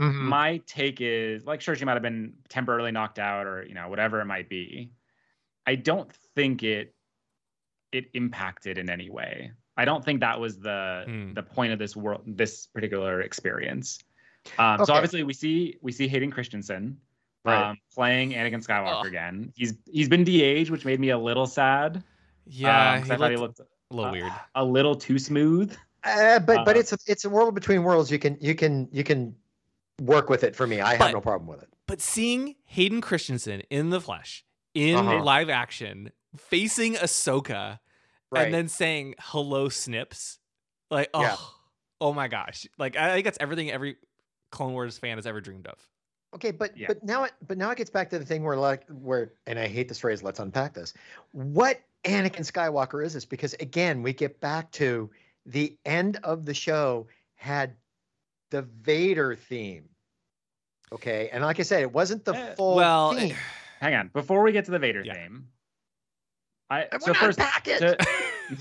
Mhm. 0.00 0.14
my 0.22 0.58
take 0.66 1.00
is, 1.00 1.44
like, 1.46 1.60
sure, 1.60 1.74
she 1.76 1.84
might 1.84 1.92
have 1.94 2.02
been 2.02 2.34
temporarily 2.48 2.92
knocked 2.92 3.18
out, 3.18 3.46
or 3.46 3.64
you 3.66 3.74
know, 3.74 3.88
whatever 3.88 4.20
it 4.20 4.26
might 4.26 4.48
be. 4.48 4.92
I 5.66 5.74
don't 5.76 6.10
think 6.34 6.62
it 6.62 6.94
it 7.94 8.06
impacted 8.14 8.76
in 8.78 8.90
any 8.90 9.08
way. 9.10 9.52
I 9.76 9.84
don't 9.84 10.04
think 10.04 10.20
that 10.20 10.38
was 10.38 10.58
the 10.58 11.04
Hmm. 11.06 11.32
the 11.32 11.42
point 11.42 11.72
of 11.72 11.78
this 11.78 11.94
world, 11.96 12.22
this 12.26 12.66
particular 12.66 13.20
experience. 13.22 13.98
Um, 14.58 14.74
Okay. 14.80 14.84
So 14.84 14.94
obviously, 14.94 15.22
we 15.22 15.32
see 15.32 15.76
we 15.80 15.92
see 15.92 16.06
Hayden 16.08 16.30
Christensen 16.30 16.98
Right. 17.44 17.70
um, 17.70 17.76
playing 17.94 18.30
Anakin 18.32 18.62
Skywalker 18.66 19.00
Ugh. 19.00 19.06
again. 19.06 19.52
He's 19.56 19.74
he's 19.90 20.08
been 20.08 20.24
de-aged, 20.24 20.70
which 20.70 20.84
made 20.84 21.00
me 21.00 21.10
a 21.10 21.18
little 21.18 21.46
sad. 21.46 22.02
Yeah, 22.46 22.92
um, 22.92 22.98
'cause 23.00 23.08
he 23.08 23.14
I 23.14 23.16
thought 23.16 23.30
he 23.30 23.36
looked 23.36 23.58
looked 23.58 23.70
a 23.90 23.94
little 23.94 24.10
uh, 24.10 24.12
weird. 24.12 24.32
a 24.54 24.64
little 24.64 24.94
too 24.96 25.18
smooth. 25.18 25.74
Uh, 26.04 26.38
but 26.40 26.64
but 26.64 26.76
Uh, 26.76 26.80
it's 26.80 26.92
a, 26.92 26.98
it's 27.06 27.24
a 27.24 27.30
world 27.30 27.54
between 27.54 27.82
worlds. 27.82 28.10
You 28.10 28.18
can 28.18 28.36
you 28.40 28.54
can 28.54 28.88
you 28.92 29.04
can 29.04 29.34
work 30.00 30.28
with 30.28 30.42
it 30.44 30.54
for 30.56 30.66
me. 30.66 30.80
I 30.80 30.90
have 30.90 30.98
But- 30.98 31.12
no 31.12 31.20
problem 31.20 31.48
with 31.48 31.62
it. 31.62 31.68
But 31.86 32.00
seeing 32.00 32.56
Hayden 32.64 33.00
Christensen 33.02 33.60
in 33.70 33.90
the 33.90 34.00
flesh, 34.00 34.44
in 34.74 34.96
Uh-huh. 34.96 35.22
live 35.22 35.50
action, 35.50 36.10
facing 36.36 36.94
Ahsoka, 36.94 37.78
Right. 38.34 38.44
and 38.46 38.54
then 38.54 38.68
saying 38.68 39.14
hello 39.18 39.68
Snips, 39.68 40.38
like 40.90 41.10
oh, 41.14 41.22
Yeah. 41.22 41.36
oh 42.00 42.12
my 42.12 42.28
gosh, 42.28 42.66
like 42.78 42.96
I 42.96 43.12
think 43.14 43.24
that's 43.24 43.38
everything 43.40 43.70
every 43.70 43.96
Clone 44.50 44.72
Wars 44.72 44.98
fan 44.98 45.18
has 45.18 45.26
ever 45.26 45.40
dreamed 45.40 45.66
of. 45.66 45.78
Okay, 46.34 46.50
but 46.50 46.76
Yeah. 46.76 46.88
but 46.88 47.02
now 47.04 47.24
it 47.24 47.32
but 47.46 47.58
now 47.58 47.70
it 47.70 47.78
gets 47.78 47.90
back 47.90 48.10
to 48.10 48.18
the 48.18 48.24
thing 48.24 48.42
where 48.42 48.56
like 48.56 48.84
where 48.88 49.32
and 49.46 49.58
I 49.58 49.68
hate 49.68 49.88
this 49.88 50.00
phrase. 50.00 50.22
Let's 50.22 50.40
unpack 50.40 50.74
this. 50.74 50.92
What 51.32 51.80
Anakin 52.04 52.40
Skywalker 52.50 53.04
is 53.04 53.14
this? 53.14 53.24
Because 53.24 53.54
again, 53.54 54.02
we 54.02 54.12
get 54.12 54.40
back 54.40 54.70
to 54.72 55.10
the 55.46 55.76
end 55.84 56.18
of 56.24 56.44
the 56.44 56.54
show 56.54 57.06
had 57.36 57.76
the 58.50 58.62
Vader 58.62 59.34
theme. 59.34 59.88
Okay, 60.92 61.28
and 61.32 61.42
like 61.42 61.58
I 61.58 61.62
said, 61.62 61.82
it 61.82 61.92
wasn't 61.92 62.24
the 62.24 62.34
Eh, 62.34 62.54
full 62.54 62.76
well, 62.76 63.14
theme. 63.14 63.34
Hang 63.80 63.94
on, 63.94 64.08
before 64.12 64.42
we 64.42 64.52
get 64.52 64.64
to 64.66 64.70
the 64.70 64.78
Vader 64.78 65.02
Yeah. 65.04 65.14
theme, 65.14 65.48
I 66.70 66.86
I 66.92 66.98
so 66.98 67.14
first 67.14 67.38
unpack 67.38 67.64
to- 67.64 67.96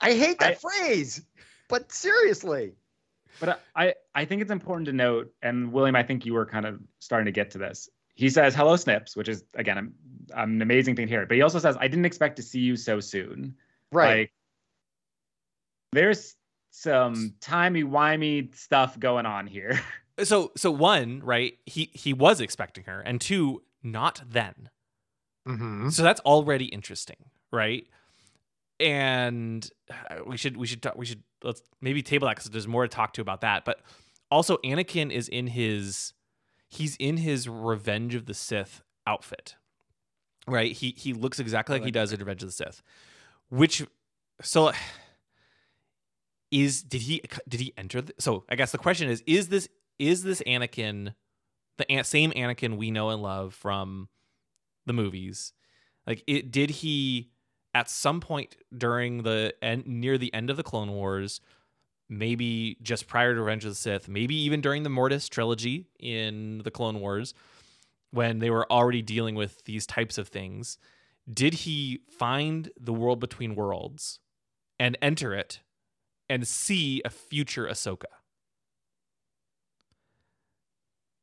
I 0.00 0.12
hate 0.14 0.38
that 0.40 0.52
I- 0.52 0.54
phrase, 0.54 1.22
but 1.68 1.92
seriously. 1.92 2.74
But 3.38 3.62
I, 3.74 3.94
I 4.14 4.24
think 4.26 4.42
it's 4.42 4.50
important 4.50 4.86
to 4.86 4.92
note, 4.92 5.32
and 5.40 5.72
William, 5.72 5.96
I 5.96 6.02
think 6.02 6.26
you 6.26 6.34
were 6.34 6.44
kind 6.44 6.66
of 6.66 6.80
starting 6.98 7.26
to 7.26 7.32
get 7.32 7.52
to 7.52 7.58
this. 7.58 7.88
He 8.14 8.28
says, 8.28 8.54
"Hello, 8.54 8.76
Snips," 8.76 9.16
which 9.16 9.28
is 9.28 9.44
again 9.54 9.78
an, 9.78 9.94
an 10.34 10.60
amazing 10.62 10.94
thing 10.96 11.06
to 11.06 11.10
hear. 11.10 11.24
But 11.24 11.36
he 11.36 11.42
also 11.42 11.58
says, 11.58 11.76
"I 11.80 11.88
didn't 11.88 12.04
expect 12.04 12.36
to 12.36 12.42
see 12.42 12.60
you 12.60 12.76
so 12.76 13.00
soon." 13.00 13.54
Right. 13.92 14.18
Like, 14.18 14.32
there's 15.92 16.36
some 16.70 17.34
timey 17.40 17.82
wimey 17.82 18.54
stuff 18.54 18.98
going 18.98 19.26
on 19.26 19.46
here. 19.46 19.80
so 20.22 20.52
so 20.56 20.70
one 20.70 21.20
right, 21.20 21.56
he 21.66 21.90
he 21.94 22.12
was 22.12 22.40
expecting 22.40 22.84
her, 22.84 23.00
and 23.00 23.20
two, 23.20 23.62
not 23.82 24.22
then. 24.28 24.68
hmm 25.46 25.88
So 25.88 26.02
that's 26.02 26.20
already 26.20 26.66
interesting, 26.66 27.16
right? 27.50 27.86
And 28.80 29.68
uh, 29.90 30.24
we 30.26 30.36
should 30.36 30.56
we 30.56 30.66
should 30.66 30.82
talk, 30.82 30.96
we 30.96 31.04
should 31.04 31.22
let's 31.44 31.62
maybe 31.80 32.02
table 32.02 32.26
that 32.26 32.36
because 32.36 32.50
there's 32.50 32.66
more 32.66 32.82
to 32.82 32.88
talk 32.88 33.12
to 33.14 33.20
about 33.20 33.42
that. 33.42 33.64
But 33.64 33.80
also, 34.30 34.56
Anakin 34.58 35.12
is 35.12 35.28
in 35.28 35.48
his 35.48 36.14
he's 36.68 36.96
in 36.96 37.18
his 37.18 37.48
Revenge 37.48 38.14
of 38.14 38.26
the 38.26 38.34
Sith 38.34 38.82
outfit, 39.06 39.56
right? 40.46 40.72
He 40.72 40.94
he 40.96 41.12
looks 41.12 41.38
exactly 41.38 41.74
like 41.74 41.82
he 41.82 41.86
like 41.86 41.94
does 41.94 42.12
in 42.12 42.20
Revenge 42.20 42.42
of 42.42 42.48
the 42.48 42.52
Sith, 42.52 42.82
which 43.50 43.84
so 44.40 44.72
is 46.50 46.82
did 46.82 47.02
he 47.02 47.22
did 47.48 47.60
he 47.60 47.74
enter? 47.76 48.00
The, 48.00 48.14
so 48.18 48.44
I 48.48 48.56
guess 48.56 48.72
the 48.72 48.78
question 48.78 49.10
is: 49.10 49.22
is 49.26 49.48
this 49.48 49.68
is 49.98 50.22
this 50.22 50.42
Anakin 50.46 51.14
the 51.76 51.90
an- 51.90 52.04
same 52.04 52.30
Anakin 52.32 52.76
we 52.76 52.90
know 52.90 53.10
and 53.10 53.22
love 53.22 53.54
from 53.54 54.08
the 54.86 54.92
movies? 54.92 55.52
Like, 56.06 56.24
it 56.26 56.50
did 56.50 56.70
he 56.70 57.30
at 57.74 57.88
some 57.88 58.20
point 58.20 58.56
during 58.76 59.22
the 59.22 59.54
end 59.62 59.86
near 59.86 60.18
the 60.18 60.32
end 60.34 60.50
of 60.50 60.56
the 60.56 60.62
Clone 60.62 60.92
Wars, 60.92 61.40
maybe 62.08 62.76
just 62.82 63.06
prior 63.06 63.34
to 63.34 63.40
Revenge 63.40 63.64
of 63.64 63.70
the 63.70 63.76
Sith, 63.76 64.08
maybe 64.08 64.34
even 64.34 64.60
during 64.60 64.82
the 64.82 64.90
Mortis 64.90 65.28
trilogy 65.28 65.86
in 65.98 66.58
the 66.64 66.70
Clone 66.70 67.00
Wars, 67.00 67.34
when 68.10 68.40
they 68.40 68.50
were 68.50 68.70
already 68.70 69.02
dealing 69.02 69.34
with 69.34 69.64
these 69.64 69.86
types 69.86 70.18
of 70.18 70.28
things, 70.28 70.78
did 71.32 71.54
he 71.54 72.00
find 72.18 72.70
the 72.78 72.92
world 72.92 73.20
between 73.20 73.54
worlds 73.54 74.18
and 74.80 74.98
enter 75.00 75.32
it 75.34 75.60
and 76.28 76.46
see 76.46 77.00
a 77.04 77.10
future 77.10 77.66
Ahsoka? 77.66 78.04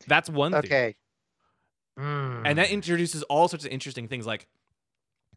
That's 0.08 0.30
one 0.30 0.54
thing. 0.54 0.60
Okay. 0.60 0.96
Hmm. 1.98 2.44
And 2.46 2.58
that 2.58 2.70
introduces 2.70 3.24
all 3.24 3.48
sorts 3.48 3.66
of 3.66 3.72
interesting 3.72 4.08
things 4.08 4.26
like 4.26 4.48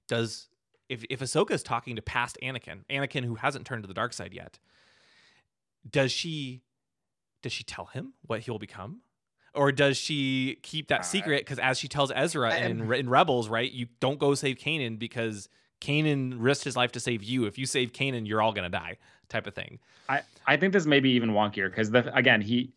does 0.06 0.49
if 0.90 1.04
if 1.08 1.20
Ahsoka 1.20 1.52
is 1.52 1.62
talking 1.62 1.96
to 1.96 2.02
past 2.02 2.36
Anakin, 2.42 2.80
Anakin 2.90 3.24
who 3.24 3.36
hasn't 3.36 3.64
turned 3.64 3.82
to 3.84 3.86
the 3.88 3.94
dark 3.94 4.12
side 4.12 4.34
yet, 4.34 4.58
does 5.88 6.12
she 6.12 6.62
does 7.42 7.52
she 7.52 7.64
tell 7.64 7.86
him 7.86 8.12
what 8.26 8.40
he'll 8.40 8.58
become? 8.58 9.00
Or 9.54 9.72
does 9.72 9.96
she 9.96 10.58
keep 10.62 10.88
that 10.88 11.00
Uh, 11.00 11.04
secret? 11.04 11.40
Because 11.40 11.58
as 11.58 11.78
she 11.78 11.88
tells 11.88 12.12
Ezra 12.14 12.54
in, 12.56 12.92
in 12.92 13.08
Rebels, 13.08 13.48
right, 13.48 13.70
you 13.70 13.86
don't 13.98 14.18
go 14.18 14.34
save 14.34 14.58
Kanan 14.58 14.98
because 14.98 15.48
Kanan 15.80 16.36
risked 16.38 16.64
his 16.64 16.76
life 16.76 16.92
to 16.92 17.00
save 17.00 17.22
you. 17.22 17.46
If 17.46 17.58
you 17.58 17.66
save 17.66 17.92
Kanan, 17.92 18.28
you're 18.28 18.42
all 18.42 18.52
gonna 18.52 18.68
die, 18.68 18.98
type 19.28 19.46
of 19.46 19.54
thing. 19.54 19.78
I, 20.08 20.20
I 20.46 20.56
think 20.56 20.72
this 20.72 20.86
may 20.86 21.00
be 21.00 21.10
even 21.12 21.30
wonkier 21.30 21.70
because 21.70 21.90
the 21.90 22.14
again 22.14 22.40
he 22.42 22.72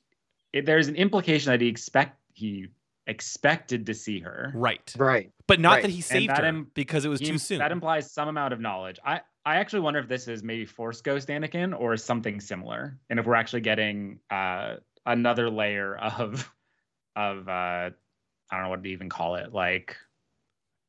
it, 0.53 0.65
there's 0.65 0.87
an 0.87 0.95
implication 0.95 1.51
that 1.51 1.61
he 1.61 1.67
expect 1.67 2.17
he 2.33 2.67
expected 3.07 3.85
to 3.87 3.93
see 3.93 4.19
her. 4.19 4.51
Right. 4.55 4.93
right. 4.97 5.31
But 5.47 5.59
not 5.59 5.73
Right. 5.73 5.81
that 5.83 5.91
he 5.91 6.01
saved 6.01 6.29
that 6.29 6.39
her 6.41 6.45
im- 6.45 6.71
because 6.73 7.05
it 7.05 7.09
was 7.09 7.19
He- 7.19 7.27
too 7.27 7.37
soon. 7.37 7.59
That 7.59 7.71
implies 7.71 8.11
some 8.11 8.27
amount 8.27 8.53
of 8.53 8.59
knowledge. 8.59 8.99
I 9.05 9.21
I 9.45 9.57
actually 9.57 9.81
wonder 9.81 9.99
if 9.99 10.07
this 10.07 10.29
is 10.29 10.41
maybe 10.41 10.65
Force 10.65 11.01
Ghost 11.01 11.27
Anakin 11.27 11.77
or 11.77 11.97
something 11.97 12.39
similar, 12.39 12.97
and 13.09 13.19
if 13.19 13.25
we're 13.25 13.35
actually 13.35 13.59
getting 13.61 14.19
uh, 14.29 14.77
another 15.05 15.49
layer 15.49 15.95
of 16.17 16.49
of 17.17 17.47
uh, 17.49 17.51
I 17.51 17.91
don't 18.51 18.63
know 18.63 18.69
what 18.69 18.83
to 18.83 18.89
even 18.89 19.09
call 19.09 19.35
it, 19.35 19.51
like 19.53 19.97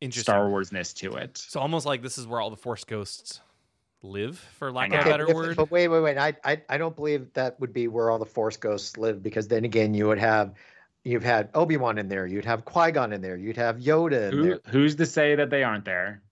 Interesting. 0.01 0.33
Star 0.33 0.49
Warsness 0.49 0.93
to 0.97 1.15
it. 1.17 1.37
So 1.39 1.59
almost 1.61 1.85
like 1.87 2.03
this 2.03 2.17
is 2.19 2.27
where 2.27 2.41
all 2.41 2.51
the 2.51 2.57
Force 2.57 2.85
ghosts 2.85 3.41
live, 4.03 4.39
for 4.39 4.71
lack 4.71 4.91
Hang 4.93 5.01
of 5.01 5.07
a 5.07 5.11
better 5.11 5.29
if- 5.29 5.35
word. 5.35 5.57
But 5.57 5.71
wait, 5.71 5.89
wait, 5.89 6.01
wait. 6.01 6.19
I, 6.19 6.35
I, 6.45 6.61
I 6.69 6.77
don't 6.77 6.95
believe 6.95 7.33
that 7.33 7.59
would 7.59 7.73
be 7.73 7.89
where 7.89 8.11
all 8.11 8.19
the 8.19 8.27
Force 8.27 8.57
ghosts 8.57 8.97
live 8.99 9.23
because 9.23 9.49
then 9.49 9.65
again, 9.65 9.95
you 9.95 10.07
would 10.07 10.19
have, 10.19 10.55
you've 11.05 11.23
had 11.25 11.51
Obi 11.55 11.77
Wan 11.77 11.99
in 11.99 12.09
there, 12.09 12.27
you'd 12.27 12.45
have 12.47 12.65
Qui 12.65 12.91
Gon 12.93 13.13
in 13.13 13.21
there, 13.21 13.37
you'd 13.37 13.57
have 13.57 13.77
Yoda 13.77 14.31
in 14.31 14.37
Who, 14.39 14.43
there. 14.45 14.61
who's 14.69 14.97
to 14.97 15.07
say 15.07 15.35
that 15.37 15.51
they 15.51 15.63
aren't 15.63 15.85
there? 15.85 16.23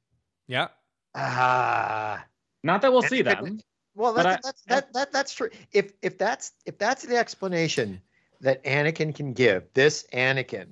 yeah. 0.47 0.69
Ah. 1.15 2.25
Not 2.65 2.83
that 2.83 2.93
we'll 2.93 3.03
see 3.03 3.21
if 3.21 3.27
it- 3.27 3.43
them. 3.43 3.61
Well, 3.95 4.15
that's, 4.15 4.27
I- 4.27 4.41
that's 4.43 4.63
that, 4.63 4.93
that 4.95 5.13
that's 5.13 5.35
true. 5.35 5.51
If 5.73 5.93
if 6.01 6.17
that's 6.17 6.53
if 6.65 6.79
that's 6.79 7.03
the 7.05 7.17
explanation 7.17 8.01
that 8.41 8.65
Anakin 8.65 9.15
can 9.15 9.35
give, 9.35 9.65
this 9.75 10.07
Anakin 10.15 10.69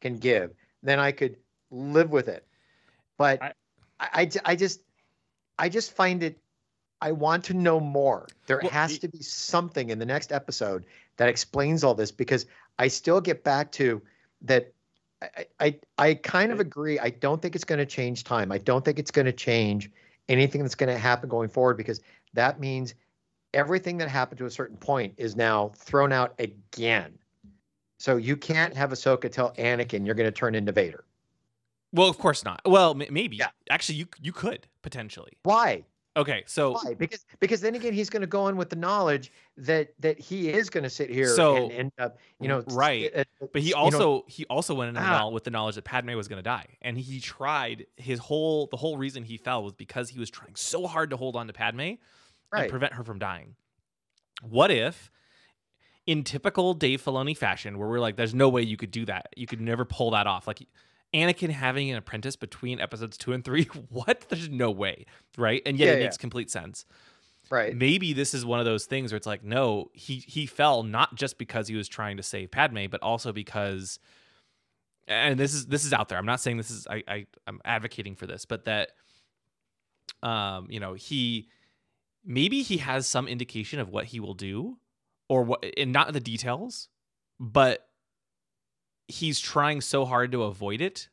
can 0.00 0.18
give, 0.18 0.52
then 0.84 1.00
I 1.00 1.10
could 1.10 1.36
live 1.72 2.10
with 2.12 2.28
it. 2.28 2.46
But 3.18 3.56
I 3.98 4.26
just 4.54 4.80
I 5.58 5.68
just 5.68 5.92
find 5.92 6.22
it. 6.22 6.38
I 7.00 7.10
want 7.10 7.42
to 7.46 7.54
know 7.54 7.80
more. 7.80 8.28
There 8.46 8.60
Well, 8.62 8.70
has 8.70 8.92
y- 8.92 8.98
to 8.98 9.08
be 9.08 9.22
something 9.22 9.90
in 9.90 9.98
the 9.98 10.06
next 10.06 10.30
episode 10.30 10.84
that 11.16 11.28
explains 11.28 11.82
all 11.82 11.94
this 11.94 12.12
because 12.12 12.46
I 12.78 12.88
still 12.88 13.20
get 13.20 13.44
back 13.44 13.72
to 13.72 14.02
that. 14.42 14.72
I, 15.22 15.46
I, 15.60 15.78
I 15.98 16.14
kind 16.14 16.50
of 16.50 16.58
agree. 16.58 16.98
I 16.98 17.10
don't 17.10 17.40
think 17.40 17.54
it's 17.54 17.64
going 17.64 17.78
to 17.78 17.86
change 17.86 18.24
time. 18.24 18.50
I 18.50 18.58
don't 18.58 18.84
think 18.84 18.98
it's 18.98 19.12
going 19.12 19.26
to 19.26 19.32
change 19.32 19.90
anything 20.28 20.62
that's 20.62 20.74
going 20.74 20.92
to 20.92 20.98
happen 20.98 21.28
going 21.28 21.48
forward 21.48 21.76
because 21.76 22.00
that 22.34 22.58
means 22.58 22.94
everything 23.54 23.98
that 23.98 24.08
happened 24.08 24.38
to 24.38 24.46
a 24.46 24.50
certain 24.50 24.76
point 24.76 25.14
is 25.16 25.36
now 25.36 25.70
thrown 25.76 26.12
out 26.12 26.34
again. 26.38 27.16
So 27.98 28.16
you 28.16 28.36
can't 28.36 28.74
have 28.74 28.90
Ahsoka 28.90 29.30
tell 29.30 29.52
Anakin 29.52 30.04
you're 30.04 30.16
going 30.16 30.26
to 30.26 30.32
turn 30.32 30.56
into 30.56 30.72
Vader. 30.72 31.04
Well, 31.92 32.08
of 32.08 32.18
course 32.18 32.44
not. 32.44 32.60
Well, 32.64 33.00
m- 33.00 33.12
maybe. 33.12 33.36
Yeah. 33.36 33.50
Actually, 33.70 33.96
you 33.96 34.06
you 34.20 34.32
could 34.32 34.66
potentially. 34.82 35.32
Why? 35.42 35.84
Okay, 36.14 36.42
so 36.46 36.72
Why? 36.72 36.92
Because 36.92 37.24
because 37.40 37.62
then 37.62 37.74
again 37.74 37.94
he's 37.94 38.10
going 38.10 38.20
to 38.20 38.26
go 38.26 38.48
in 38.48 38.56
with 38.58 38.68
the 38.68 38.76
knowledge 38.76 39.32
that 39.56 39.94
that 40.00 40.18
he 40.18 40.50
is 40.50 40.68
going 40.68 40.84
to 40.84 40.90
sit 40.90 41.08
here 41.08 41.28
So- 41.34 41.56
and 41.56 41.72
end 41.72 41.92
up 41.98 42.18
you 42.38 42.48
know 42.48 42.62
Right. 42.68 43.10
uh, 43.14 43.20
uh, 43.40 43.46
but 43.52 43.62
he 43.62 43.68
you 43.68 43.74
know, 43.74 43.80
also 43.80 44.24
he 44.28 44.44
also 44.46 44.74
went 44.74 44.90
in 44.90 44.96
Ah. 45.02 45.28
with 45.28 45.44
the 45.44 45.50
knowledge 45.50 45.76
that 45.76 45.84
Padme 45.84 46.14
was 46.14 46.28
going 46.28 46.36
to 46.38 46.42
die, 46.42 46.66
and 46.82 46.98
he 46.98 47.18
tried 47.18 47.86
his 47.96 48.18
whole 48.18 48.66
the 48.66 48.76
whole 48.76 48.98
reason 48.98 49.24
he 49.24 49.38
fell 49.38 49.62
was 49.64 49.72
because 49.72 50.10
he 50.10 50.18
was 50.18 50.28
trying 50.28 50.54
so 50.54 50.86
hard 50.86 51.08
to 51.10 51.16
hold 51.16 51.34
on 51.34 51.46
to 51.46 51.52
Padme 51.54 51.80
and 51.80 52.68
prevent 52.68 52.92
her 52.92 53.04
from 53.04 53.18
dying. 53.18 53.56
What 54.42 54.70
if 54.70 55.10
in 56.06 56.24
typical 56.24 56.74
Dave 56.74 57.00
Filoni 57.00 57.34
fashion, 57.34 57.78
where 57.78 57.88
we're 57.88 58.00
like, 58.00 58.16
there's 58.16 58.34
no 58.34 58.48
way 58.50 58.60
you 58.60 58.76
could 58.76 58.90
do 58.90 59.06
that. 59.06 59.28
You 59.36 59.46
could 59.46 59.60
never 59.60 59.84
pull 59.86 60.10
that 60.10 60.26
off. 60.26 60.46
Like 60.46 60.60
Anakin 61.14 61.50
having 61.50 61.90
an 61.90 61.96
apprentice 61.96 62.36
between 62.36 62.80
episodes 62.80 63.16
two 63.16 63.32
and 63.32 63.44
three. 63.44 63.64
what? 63.88 64.26
There's 64.28 64.48
no 64.48 64.70
way, 64.70 65.06
right? 65.36 65.62
And 65.66 65.78
yet 65.78 65.86
Yeah, 65.86 65.92
it 65.92 65.98
yeah. 65.98 66.04
makes 66.04 66.16
complete 66.16 66.50
sense. 66.50 66.84
Right. 67.50 67.76
Maybe 67.76 68.12
this 68.12 68.32
is 68.32 68.46
one 68.46 68.60
of 68.60 68.64
those 68.64 68.86
things 68.86 69.12
where 69.12 69.16
it's 69.18 69.26
like, 69.26 69.44
no, 69.44 69.90
he 69.92 70.24
he 70.26 70.46
fell 70.46 70.82
not 70.82 71.14
just 71.14 71.36
because 71.36 71.68
he 71.68 71.74
was 71.76 71.86
trying 71.86 72.16
to 72.16 72.22
save 72.22 72.50
Padme, 72.50 72.86
but 72.90 73.02
also 73.02 73.32
because 73.32 73.98
and 75.06 75.38
this 75.38 75.52
is 75.52 75.66
this 75.66 75.84
is 75.84 75.92
out 75.92 76.08
there. 76.08 76.16
I'm 76.18 76.26
not 76.26 76.40
saying 76.40 76.56
this 76.56 76.70
is 76.70 76.86
I, 76.86 77.02
I 77.06 77.26
I'm 77.46 77.60
advocating 77.64 78.14
for 78.14 78.26
this, 78.26 78.46
but 78.46 78.64
that 78.64 78.92
um, 80.22 80.66
you 80.70 80.80
know, 80.80 80.94
he 80.94 81.48
maybe 82.24 82.62
he 82.62 82.78
has 82.78 83.06
some 83.06 83.28
indication 83.28 83.80
of 83.80 83.88
what 83.88 84.06
he 84.06 84.20
will 84.20 84.34
do 84.34 84.78
or 85.28 85.42
what 85.42 85.64
and 85.76 85.92
not 85.92 86.12
the 86.12 86.20
details, 86.20 86.88
but 87.38 87.86
he's 89.12 89.40
trying 89.40 89.80
so 89.80 90.04
hard 90.04 90.32
to 90.32 90.42
avoid 90.42 90.80
it 90.80 91.08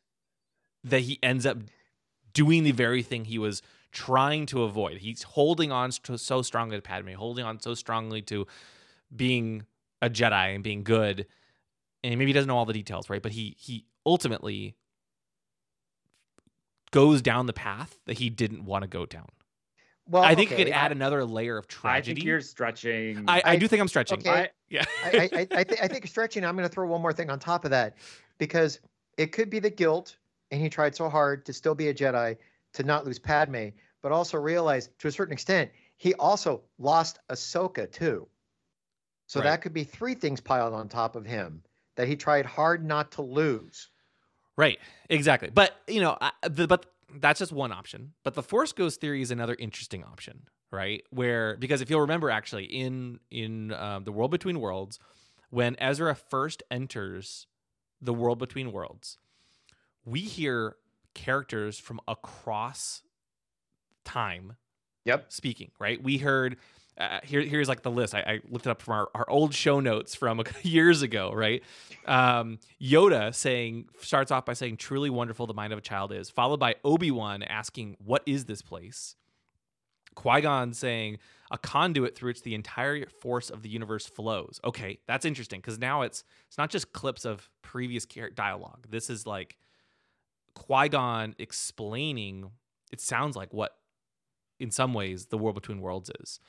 that 0.84 1.02
he 1.02 1.20
ends 1.22 1.46
up 1.46 1.58
doing 2.34 2.64
the 2.64 2.72
very 2.72 3.04
thing 3.04 3.26
he 3.26 3.38
was 3.38 3.62
trying 3.92 4.46
to 4.48 4.64
avoid. 4.64 4.98
He's 4.98 5.24
holding 5.24 5.72
on 5.72 5.92
so 5.92 6.42
strongly 6.42 6.78
to 6.78 6.82
Padme, 6.82 7.14
holding 7.14 7.46
on 7.46 7.60
so 7.60 7.74
strongly 7.74 8.22
to 8.24 8.48
being 9.16 9.66
a 10.02 10.10
Jedi 10.10 10.56
and 10.56 10.64
being 10.64 10.84
good. 10.84 11.26
And 12.04 12.18
maybe 12.18 12.28
he 12.28 12.34
doesn't 12.34 12.48
know 12.48 12.58
all 12.58 12.66
the 12.66 12.74
details, 12.74 13.10
right? 13.10 13.22
But 13.22 13.34
he 13.34 13.56
he 13.60 13.86
ultimately 14.06 14.76
goes 16.92 17.22
down 17.22 17.46
the 17.46 17.54
path 17.54 18.00
that 18.06 18.20
he 18.20 18.30
didn't 18.30 18.66
want 18.66 18.84
to 18.84 18.88
go 18.88 19.06
down. 19.06 19.28
Well, 20.10 20.24
I 20.24 20.34
think 20.36 20.52
okay, 20.52 20.62
it 20.62 20.66
could 20.66 20.74
add 20.74 20.92
another 20.92 21.24
layer 21.24 21.58
of 21.58 21.68
tragedy. 21.68 21.88
I 21.88 21.92
tragedy. 21.92 22.16
think 22.22 22.26
you're 22.28 22.42
stretching. 22.42 23.26
I, 23.28 23.38
I 23.40 23.42
I- 23.52 23.56
do 23.58 23.68
think 23.68 23.82
I'm 23.82 23.88
stretching. 23.88 24.20
okay. 24.20 24.30
I- 24.30 24.50
yeah. 24.70 24.86
I, 25.04 25.10
I, 25.10 25.14
I, 25.22 25.48
I, 25.60 25.64
th- 25.64 25.80
I 25.82 25.88
think 25.88 26.08
stretching. 26.08 26.44
I'm 26.46 26.56
going 26.56 26.68
to 26.68 26.74
throw 26.74 26.88
one 26.88 27.02
more 27.02 27.14
thing 27.14 27.30
on 27.30 27.40
top 27.40 27.66
of 27.66 27.72
that, 27.72 27.96
because 28.38 28.80
it 29.18 29.32
could 29.32 29.50
be 29.50 29.60
the 29.60 29.70
guilt, 29.70 30.16
and 30.52 30.62
he 30.62 30.70
tried 30.70 30.96
so 30.96 31.10
hard 31.10 31.46
to 31.46 31.54
still 31.54 31.76
be 31.76 31.88
a 31.90 31.94
Jedi, 31.94 32.38
to 32.74 32.84
not 32.84 33.06
lose 33.06 33.20
Padme, 33.20 33.68
but 34.02 34.12
also 34.12 34.38
realize 34.38 34.90
to 35.00 35.08
a 35.08 35.12
certain 35.12 35.34
extent 35.34 35.72
he 35.98 36.14
also 36.16 36.62
lost 36.78 37.20
Ahsoka 37.30 37.92
too. 37.92 38.28
So 39.28 39.40
Right. 39.42 39.48
that 39.50 39.62
could 39.62 39.74
be 39.74 39.84
three 39.84 40.16
things 40.16 40.40
piled 40.40 40.74
on 40.74 40.88
top 40.88 41.16
of 41.16 41.26
him 41.26 41.62
that 41.98 42.08
he 42.08 42.16
tried 42.16 42.46
hard 42.46 42.86
not 42.86 43.12
to 43.14 43.22
lose. 43.22 43.90
Right. 44.56 44.80
Exactly. 45.10 45.50
But 45.54 45.76
you 45.88 46.00
know, 46.02 46.18
I, 46.22 46.32
the, 46.50 46.68
but 46.68 46.86
that's 47.16 47.40
just 47.40 47.52
one 47.52 47.72
option. 47.72 48.14
But 48.24 48.36
the 48.36 48.44
Force 48.44 48.72
Ghost 48.72 49.02
theory 49.02 49.22
is 49.22 49.32
another 49.32 49.56
interesting 49.60 50.04
option, 50.04 50.44
right? 50.72 51.04
Where 51.10 51.58
because 51.58 51.82
if 51.82 51.90
you'll 51.90 52.02
remember, 52.02 52.30
actually, 52.30 52.66
in 52.66 53.20
in 53.32 53.74
um, 53.74 54.04
the 54.04 54.12
World 54.12 54.32
Between 54.32 54.60
Worlds, 54.60 55.00
when 55.50 55.76
Ezra 55.80 56.16
first 56.16 56.64
enters 56.70 57.48
the 58.02 58.14
World 58.14 58.40
Between 58.40 58.72
Worlds, 58.72 59.18
we 60.06 60.22
hear 60.22 60.76
characters 61.14 61.80
from 61.80 62.00
across 62.08 63.02
time 64.06 64.56
Yep. 65.06 65.26
speaking, 65.32 65.72
right? 65.80 66.02
We 66.02 66.18
heard 66.18 66.58
uh, 67.00 67.20
here. 67.24 67.42
Here's 67.42 67.70
like 67.70 67.82
the 67.82 67.92
list. 67.92 68.14
I, 68.14 68.20
I 68.20 68.40
looked 68.50 68.68
it 68.68 68.70
up 68.70 68.82
from 68.82 68.94
our, 68.94 69.10
our 69.16 69.30
old 69.30 69.54
show 69.54 69.80
notes 69.80 70.16
from 70.16 70.44
years 70.64 71.02
ago, 71.02 71.32
right? 71.34 71.64
Um, 72.06 72.60
Yoda 72.82 73.34
saying 73.34 73.86
starts 74.02 74.32
off 74.32 74.46
by 74.46 74.54
saying, 74.54 74.78
"Truly 74.78 75.10
wonderful, 75.10 75.48
the 75.48 75.54
mind 75.54 75.72
of 75.72 75.80
a 75.80 75.82
child 75.82 76.12
is," 76.12 76.30
followed 76.30 76.60
by 76.60 76.76
Obi 76.84 77.10
Wan 77.10 77.42
asking, 77.44 77.96
"What 78.04 78.24
is 78.26 78.46
this 78.46 78.62
place?" 78.62 79.16
Qui 80.16 80.42
Gon 80.42 80.74
saying, 80.74 81.20
"A 81.52 81.58
conduit 81.58 82.16
through 82.18 82.32
which 82.32 82.42
the 82.44 82.54
entire 82.54 83.06
force 83.06 83.50
of 83.50 83.62
the 83.62 83.70
universe 83.70 84.06
flows." 84.06 84.60
Okay, 84.66 85.00
that's 85.08 85.24
interesting 85.24 85.62
because 85.62 85.80
now 85.80 86.02
it's 86.02 86.26
it's 86.48 86.58
not 86.58 86.70
just 86.70 86.92
clips 86.92 87.24
of 87.24 87.50
previous 87.62 88.06
dialogue. 88.36 88.88
This 88.90 89.10
is 89.10 89.26
like 89.26 89.58
Qui 90.54 90.90
Gon 90.90 91.36
explaining. 91.40 92.52
It 92.92 93.00
sounds 93.00 93.38
like 93.38 93.54
what, 93.54 93.78
in 94.60 94.72
some 94.72 94.94
ways, 94.94 95.28
the 95.28 95.38
world 95.38 95.56
between 95.56 95.80
worlds 95.80 96.12
is. 96.20 96.42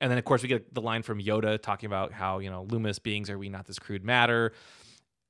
And 0.00 0.10
then, 0.10 0.18
of 0.18 0.24
course, 0.24 0.42
we 0.42 0.48
get 0.48 0.74
the 0.74 0.82
line 0.82 1.02
from 1.02 1.20
Yoda 1.20 1.60
talking 1.60 1.86
about 1.86 2.12
how, 2.12 2.38
you 2.38 2.50
know, 2.50 2.66
luminous 2.70 2.98
beings 2.98 3.30
are 3.30 3.38
we 3.38 3.48
not 3.48 3.66
this 3.66 3.78
crude 3.78 4.04
matter. 4.04 4.52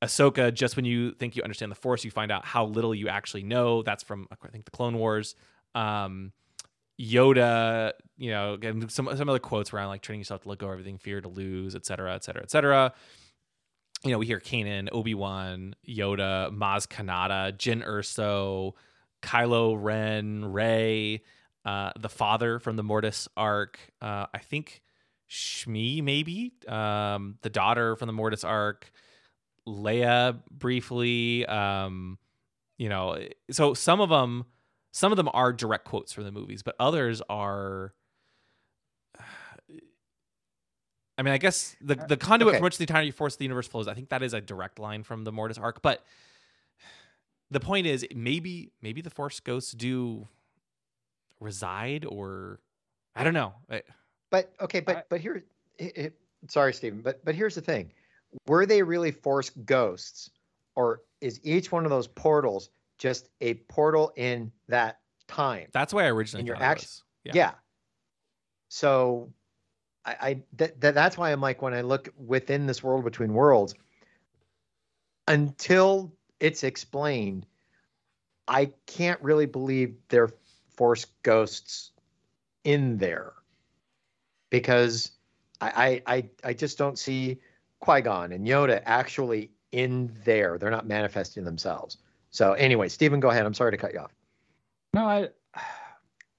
Ahsoka, 0.02 0.52
just 0.52 0.76
when 0.76 0.84
you 0.84 1.12
think 1.12 1.36
you 1.36 1.42
understand 1.42 1.70
the 1.70 1.76
Force, 1.76 2.04
you 2.04 2.10
find 2.10 2.30
out 2.30 2.44
how 2.44 2.66
little 2.66 2.94
you 2.94 3.08
actually 3.08 3.44
know. 3.44 3.82
That's 3.82 4.02
from, 4.02 4.26
I 4.30 4.48
think, 4.48 4.64
the 4.64 4.70
Clone 4.70 4.98
Wars. 4.98 5.34
Um, 5.74 6.32
Yoda, 7.00 7.92
you 8.16 8.30
know, 8.30 8.54
again, 8.54 8.88
some 8.88 9.08
some 9.16 9.28
other 9.28 9.38
quotes 9.38 9.72
around 9.72 9.88
like 9.88 10.02
training 10.02 10.20
yourself 10.20 10.42
to 10.42 10.48
let 10.48 10.58
go 10.58 10.66
of 10.66 10.72
everything, 10.72 10.98
fear 10.98 11.20
to 11.20 11.28
lose, 11.28 11.74
et 11.74 11.84
cetera, 11.84 12.14
et 12.14 12.24
cetera, 12.24 12.42
et 12.42 12.50
cetera. 12.50 12.92
You 14.02 14.10
know, 14.12 14.18
we 14.18 14.26
hear 14.26 14.40
Kanan, 14.40 14.88
Obi 14.92 15.14
Wan, 15.14 15.74
Yoda, 15.86 16.50
Maz 16.50 16.86
Kanata, 16.86 17.52
Jyn 17.56 17.86
Erso, 17.86 18.72
Kylo 19.22 19.76
Ren, 19.78 20.44
Rey, 20.44 21.22
uh, 21.66 21.90
the 21.98 22.08
father 22.08 22.60
from 22.60 22.76
the 22.76 22.84
Mortis 22.84 23.28
arc. 23.36 23.80
Uh, 24.00 24.26
I 24.32 24.38
think 24.38 24.82
Shmi, 25.28 26.00
maybe 26.02 26.52
um, 26.68 27.38
the 27.42 27.50
daughter 27.50 27.96
from 27.96 28.06
the 28.06 28.12
Mortis 28.12 28.44
arc. 28.44 28.92
Leia 29.66 30.38
briefly. 30.48 31.44
Um, 31.44 32.18
you 32.78 32.88
know, 32.88 33.18
so 33.50 33.74
some 33.74 34.00
of 34.00 34.10
them, 34.10 34.44
some 34.92 35.10
of 35.10 35.16
them 35.16 35.28
are 35.34 35.52
direct 35.52 35.86
quotes 35.86 36.12
from 36.12 36.22
the 36.22 36.30
movies, 36.30 36.62
but 36.62 36.76
others 36.78 37.20
are. 37.28 37.92
I 41.18 41.22
mean, 41.22 41.34
I 41.34 41.38
guess 41.38 41.74
the 41.80 41.96
the 41.96 42.16
conduit 42.16 42.50
okay. 42.50 42.58
from 42.58 42.64
which 42.64 42.78
the 42.78 42.84
entire 42.84 43.10
force 43.10 43.34
of 43.34 43.38
the 43.38 43.44
universe 43.44 43.66
flows. 43.66 43.88
I 43.88 43.94
think 43.94 44.10
that 44.10 44.22
is 44.22 44.34
a 44.34 44.40
direct 44.40 44.78
line 44.78 45.02
from 45.02 45.24
the 45.24 45.32
Mortis 45.32 45.58
arc, 45.58 45.82
but 45.82 46.04
the 47.50 47.58
point 47.58 47.88
is 47.88 48.06
maybe 48.14 48.70
maybe 48.80 49.00
the 49.00 49.10
force 49.10 49.40
ghosts 49.40 49.72
do 49.72 50.28
reside 51.40 52.04
or 52.04 52.60
i 53.14 53.22
don't 53.24 53.34
know 53.34 53.52
I- 53.70 53.82
But 54.30 54.52
okay, 54.60 54.80
but 54.80 54.96
I- 54.96 55.02
but 55.08 55.20
here, 55.20 55.44
it, 55.78 55.96
it, 55.96 56.20
sorry, 56.48 56.72
Stephen, 56.74 57.00
but 57.00 57.24
but 57.24 57.34
here's 57.34 57.54
the 57.54 57.60
thing: 57.60 57.92
were 58.46 58.66
they 58.66 58.82
really 58.82 59.12
Force 59.12 59.50
ghosts, 59.50 60.30
or 60.74 61.02
is 61.20 61.40
each 61.44 61.70
one 61.70 61.84
of 61.84 61.90
those 61.90 62.06
portals 62.08 62.70
just 62.98 63.28
a 63.40 63.54
portal 63.68 64.12
in 64.16 64.50
that 64.68 65.00
time? 65.28 65.68
that's 65.72 65.92
why 65.94 66.04
i 66.04 66.08
originally 66.08 66.40
And 66.40 66.46
your 66.48 66.56
thought 66.56 66.62
it 66.62 66.82
action- 66.82 67.02
yeah. 67.24 67.32
yeah. 67.34 67.52
So, 68.68 69.32
I, 70.04 70.16
I 70.20 70.42
that, 70.54 70.80
that 70.80 70.94
that's 70.94 71.16
why 71.16 71.30
I'm 71.32 71.40
like 71.40 71.62
when 71.62 71.72
I 71.74 71.82
look 71.82 72.08
within 72.18 72.66
this 72.66 72.82
world 72.82 73.04
between 73.04 73.32
worlds, 73.32 73.74
until 75.28 76.12
it's 76.40 76.64
explained, 76.64 77.46
I 78.48 78.72
can't 78.86 79.20
really 79.22 79.46
believe 79.46 79.96
they're 80.08 80.30
Force 80.76 81.06
ghosts 81.22 81.92
in 82.64 82.98
there 82.98 83.32
because 84.50 85.12
I 85.60 86.02
I 86.06 86.14
I, 86.14 86.24
I 86.44 86.52
just 86.52 86.78
don't 86.78 86.98
see 86.98 87.40
Qui 87.80 88.00
Gon 88.02 88.32
and 88.32 88.46
Yoda 88.46 88.82
actually 88.84 89.50
in 89.72 90.16
there. 90.24 90.58
They're 90.58 90.70
not 90.70 90.86
manifesting 90.86 91.44
themselves. 91.44 91.98
So 92.30 92.52
anyway, 92.52 92.88
Stephen, 92.88 93.20
go 93.20 93.30
ahead. 93.30 93.46
I'm 93.46 93.54
sorry 93.54 93.72
to 93.72 93.76
cut 93.76 93.92
you 93.92 94.00
off. 94.00 94.14
No, 94.94 95.06
I 95.06 95.28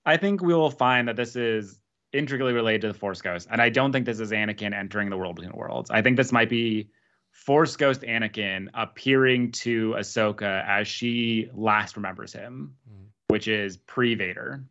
I 0.05 0.17
think 0.17 0.41
we 0.41 0.53
will 0.53 0.71
find 0.71 1.07
that 1.07 1.15
this 1.15 1.35
is 1.35 1.79
intricately 2.13 2.53
related 2.53 2.81
to 2.81 2.87
the 2.87 2.93
Force 2.93 3.21
Ghost, 3.21 3.47
and 3.51 3.61
I 3.61 3.69
don't 3.69 3.91
think 3.91 4.05
this 4.05 4.19
is 4.19 4.31
Anakin 4.31 4.73
entering 4.73 5.09
the 5.09 5.17
world 5.17 5.35
between 5.35 5.53
worlds. 5.53 5.91
I 5.91 6.01
think 6.01 6.17
this 6.17 6.31
might 6.31 6.49
be 6.49 6.89
Force 7.31 7.75
Ghost 7.75 8.01
Anakin 8.01 8.69
appearing 8.73 9.51
to 9.51 9.95
Ahsoka 9.97 10.65
as 10.67 10.87
she 10.87 11.49
last 11.53 11.95
remembers 11.95 12.33
him, 12.33 12.75
Mm. 12.89 13.06
Which 13.27 13.47
is 13.47 13.77
pre 13.77 14.15
Vader. 14.15 14.63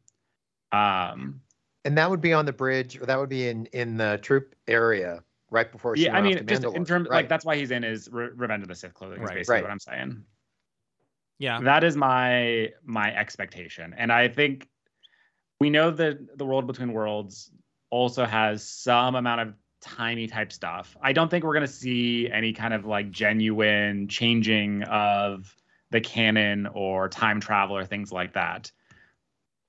Um, 0.72 1.40
And 1.84 1.96
that 1.98 2.10
would 2.10 2.20
be 2.20 2.32
on 2.32 2.46
the 2.46 2.52
bridge, 2.52 3.00
or 3.00 3.06
that 3.06 3.18
would 3.18 3.28
be 3.28 3.48
in 3.48 3.66
in 3.66 3.96
the 3.96 4.18
troop 4.22 4.54
area 4.66 5.22
right 5.50 5.70
before 5.70 5.96
she 5.96 6.04
yeah, 6.04 6.16
I 6.16 6.20
mean, 6.20 6.34
off 6.38 6.46
to 6.46 6.46
just 6.46 6.64
in 6.64 6.84
terms 6.84 7.08
right. 7.08 7.18
like 7.18 7.28
that's 7.28 7.44
why 7.44 7.56
he's 7.56 7.70
in 7.70 7.82
his 7.82 8.08
Re- 8.10 8.30
Revenge 8.34 8.62
of 8.62 8.68
the 8.68 8.74
Sith 8.74 8.94
clothing. 8.94 9.22
Is 9.22 9.28
Right. 9.28 9.36
basically 9.36 9.54
Right. 9.54 9.62
what 9.62 9.70
I'm 9.70 9.78
saying. 9.78 10.24
yeah 11.38 11.60
That 11.60 11.84
is 11.84 11.96
my 11.96 12.72
my 12.84 13.14
expectation, 13.14 13.94
and 13.96 14.12
I 14.12 14.28
think 14.28 14.68
we 15.60 15.70
know 15.70 15.90
that 15.90 16.36
the 16.36 16.44
world 16.44 16.66
between 16.66 16.92
worlds 16.92 17.50
also 17.90 18.24
has 18.26 18.68
some 18.68 19.14
amount 19.14 19.40
of 19.42 19.54
tiny 19.80 20.26
type 20.26 20.52
stuff. 20.52 20.96
I 21.00 21.12
don't 21.12 21.30
think 21.30 21.44
we're 21.44 21.54
gonna 21.54 21.68
see 21.68 22.28
any 22.30 22.52
kind 22.52 22.74
of 22.74 22.84
like 22.84 23.10
genuine 23.12 24.08
changing 24.08 24.82
of 24.82 25.54
the 25.90 26.00
canon 26.00 26.66
or 26.66 27.08
time 27.08 27.40
travel 27.40 27.76
or 27.76 27.84
things 27.84 28.10
like 28.12 28.34
that. 28.34 28.70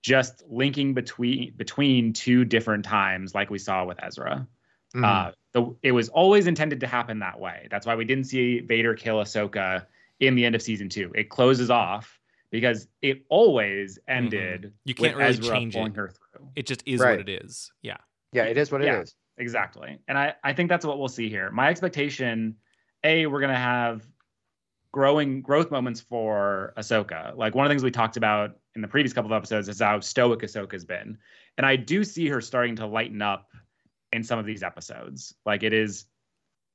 Just 0.03 0.43
linking 0.49 0.93
between 0.93 1.53
between 1.57 2.13
two 2.13 2.45
different 2.45 2.85
times, 2.85 3.35
like 3.35 3.49
we 3.49 3.57
saw 3.59 3.83
with 3.85 4.01
Ezra. 4.01 4.47
Mhm. 4.95 5.03
Uh, 5.03 5.31
the, 5.51 5.75
it 5.83 5.91
was 5.91 6.07
always 6.09 6.47
intended 6.47 6.79
to 6.81 6.87
happen 6.87 7.19
that 7.19 7.39
way. 7.39 7.67
That's 7.69 7.85
why 7.85 7.95
we 7.95 8.05
didn't 8.05 8.25
see 8.25 8.59
Vader 8.59 8.93
kill 8.93 9.17
Ahsoka 9.17 9.85
in 10.19 10.35
the 10.35 10.45
end 10.45 10.55
of 10.55 10.61
season 10.61 10.87
two. 10.87 11.11
It 11.15 11.29
closes 11.29 11.69
off 11.69 12.19
because 12.51 12.87
it 13.01 13.25
always 13.29 13.99
ended. 14.07 14.61
Mm-hmm. 14.61 14.69
You 14.85 14.93
can't 14.93 15.15
with 15.17 15.17
really 15.25 15.29
Ezra 15.39 15.55
change 15.55 15.73
pulling 15.73 15.91
it. 15.91 15.97
her 15.97 16.09
through. 16.09 16.47
it 16.55 16.65
just 16.67 16.83
is 16.85 17.01
Right. 17.01 17.17
what 17.19 17.27
it 17.27 17.43
is 17.43 17.71
yeah 17.81 17.97
yeah, 18.33 18.43
it 18.43 18.57
is 18.57 18.71
what 18.71 18.83
yeah. 18.83 18.97
it 18.99 19.03
is. 19.03 19.15
exactly. 19.37 19.97
And 20.07 20.17
I, 20.17 20.35
I 20.43 20.53
think 20.53 20.69
that's 20.69 20.85
what 20.85 20.99
we'll 20.99 21.07
see 21.07 21.29
here. 21.29 21.49
My 21.49 21.69
expectation, 21.69 22.55
A, 23.03 23.25
we're 23.25 23.39
gonna 23.41 23.57
have 23.57 24.05
growing 24.91 25.41
growth 25.41 25.71
moments 25.71 26.01
for 26.01 26.73
Ahsoka. 26.77 27.35
Like 27.35 27.55
one 27.55 27.65
of 27.65 27.69
the 27.69 27.73
things 27.73 27.83
we 27.83 27.91
talked 27.91 28.17
about 28.17 28.57
in 28.75 28.81
the 28.81 28.87
previous 28.87 29.13
couple 29.13 29.31
of 29.31 29.37
episodes 29.37 29.69
is 29.69 29.79
how 29.79 29.99
stoic 29.99 30.39
Ahsoka's 30.39 30.85
been. 30.85 31.17
And 31.57 31.65
I 31.65 31.75
do 31.75 32.03
see 32.03 32.27
her 32.27 32.41
starting 32.41 32.75
to 32.77 32.85
lighten 32.85 33.21
up 33.21 33.49
in 34.11 34.23
some 34.23 34.39
of 34.39 34.45
these 34.45 34.63
episodes. 34.63 35.33
Like 35.45 35.63
it 35.63 35.73
is 35.73 36.05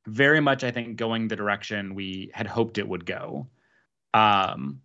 very 0.07 0.41
much, 0.41 0.65
I 0.65 0.71
think, 0.71 0.97
going 0.97 1.29
the 1.29 1.37
direction 1.37 1.95
we 1.95 2.31
had 2.35 2.47
hoped 2.47 2.79
it 2.79 2.89
would 2.89 3.07
go. 3.07 3.49
Um 4.15 4.81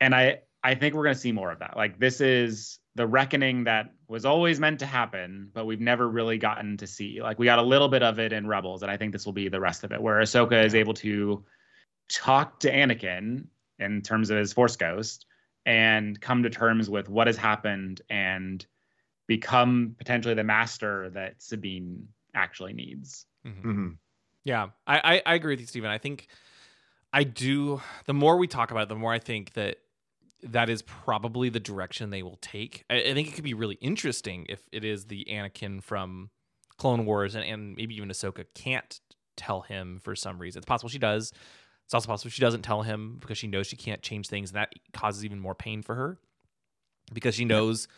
and 0.00 0.14
I 0.14 0.40
I 0.62 0.74
think 0.74 0.94
we're 0.94 1.04
gonna 1.04 1.14
see 1.14 1.32
more 1.32 1.50
of 1.50 1.58
that. 1.60 1.76
Like 1.76 1.98
this 1.98 2.20
is 2.20 2.78
the 2.94 3.06
reckoning 3.06 3.64
that 3.64 3.92
was 4.08 4.24
always 4.24 4.60
meant 4.60 4.80
to 4.80 4.86
happen, 4.86 5.50
but 5.52 5.64
we've 5.64 5.80
never 5.80 6.08
really 6.08 6.38
gotten 6.38 6.76
to 6.76 6.86
see. 6.86 7.22
Like 7.22 7.38
we 7.38 7.46
got 7.46 7.58
a 7.58 7.62
little 7.62 7.88
bit 7.88 8.02
of 8.02 8.18
it 8.18 8.32
in 8.32 8.46
Rebels, 8.46 8.82
and 8.82 8.90
I 8.90 8.96
think 8.96 9.12
this 9.12 9.24
will 9.24 9.32
be 9.32 9.48
the 9.48 9.60
rest 9.60 9.84
of 9.84 9.92
it, 9.92 10.00
where 10.00 10.20
Ahsoka 10.20 10.64
is 10.64 10.74
able 10.74 10.94
to 10.94 11.44
talk 12.10 12.60
to 12.60 12.70
Anakin 12.70 13.46
in 13.78 14.02
terms 14.02 14.30
of 14.30 14.36
his 14.36 14.52
Force 14.52 14.76
Ghost 14.76 15.26
and 15.64 16.20
come 16.20 16.42
to 16.42 16.50
terms 16.50 16.90
with 16.90 17.08
what 17.08 17.26
has 17.26 17.36
happened 17.36 18.02
and 18.10 18.64
become 19.26 19.94
potentially 19.98 20.34
the 20.34 20.44
master 20.44 21.10
that 21.10 21.40
Sabine 21.42 22.08
actually 22.34 22.72
needs. 22.72 23.26
Mhm. 23.46 23.62
Mhm. 23.62 23.98
Yeah, 24.44 24.68
I, 24.86 24.98
I 24.98 25.22
I 25.26 25.34
agree 25.34 25.52
with 25.52 25.60
you, 25.60 25.66
Stephen. 25.66 25.90
I 25.90 25.98
think 25.98 26.28
I 27.12 27.24
do. 27.24 27.80
The 28.06 28.14
more 28.14 28.36
we 28.36 28.46
talk 28.46 28.70
about 28.70 28.84
it, 28.84 28.88
the 28.88 28.96
more 28.96 29.12
I 29.12 29.18
think 29.18 29.52
that 29.52 29.78
that 30.42 30.70
is 30.70 30.80
probably 30.82 31.50
the 31.50 31.60
direction 31.60 32.10
they 32.10 32.22
will 32.22 32.38
take. 32.40 32.84
I, 32.88 33.02
I 33.02 33.14
think 33.14 33.28
it 33.28 33.34
could 33.34 33.44
be 33.44 33.54
really 33.54 33.76
interesting 33.80 34.46
if 34.48 34.60
it 34.72 34.84
is 34.84 35.06
the 35.06 35.26
Anakin 35.30 35.82
from 35.82 36.30
Clone 36.78 37.04
Wars 37.04 37.34
and, 37.34 37.44
and 37.44 37.76
maybe 37.76 37.94
even 37.96 38.08
Ahsoka 38.08 38.46
can't 38.54 39.00
tell 39.36 39.60
him 39.62 40.00
for 40.02 40.16
some 40.16 40.38
reason. 40.38 40.60
It's 40.60 40.66
possible 40.66 40.88
she 40.88 40.98
does. 40.98 41.32
It's 41.90 41.94
also 41.96 42.06
possible 42.06 42.30
she 42.30 42.40
doesn't 42.40 42.62
tell 42.62 42.82
him 42.82 43.16
because 43.18 43.36
she 43.36 43.48
knows 43.48 43.66
she 43.66 43.74
can't 43.74 44.00
change 44.00 44.28
things, 44.28 44.50
and 44.50 44.58
that 44.58 44.72
causes 44.92 45.24
even 45.24 45.40
more 45.40 45.56
pain 45.56 45.82
for 45.82 45.96
her 45.96 46.18
because 47.12 47.34
she 47.34 47.44
knows 47.44 47.88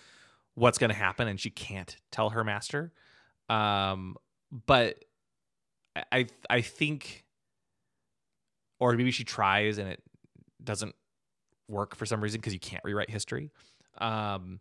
what's 0.55 0.79
going 0.79 0.89
to 0.89 0.97
happen 0.97 1.29
and 1.29 1.39
she 1.39 1.51
can't 1.51 1.95
tell 2.11 2.31
her 2.31 2.43
master. 2.43 2.91
Um, 3.51 4.17
but 4.65 5.05
I 6.11 6.27
I 6.49 6.63
think, 6.63 7.27
or 8.81 8.95
maybe 8.95 9.11
she 9.11 9.25
tries 9.25 9.77
and 9.77 9.91
it 9.91 10.03
doesn't 10.65 10.95
work 11.69 11.95
for 11.95 12.07
some 12.07 12.23
reason 12.23 12.41
because 12.41 12.55
you 12.55 12.61
can't 12.61 12.83
rewrite 12.85 13.11
history. 13.11 13.51
Um, 13.99 14.61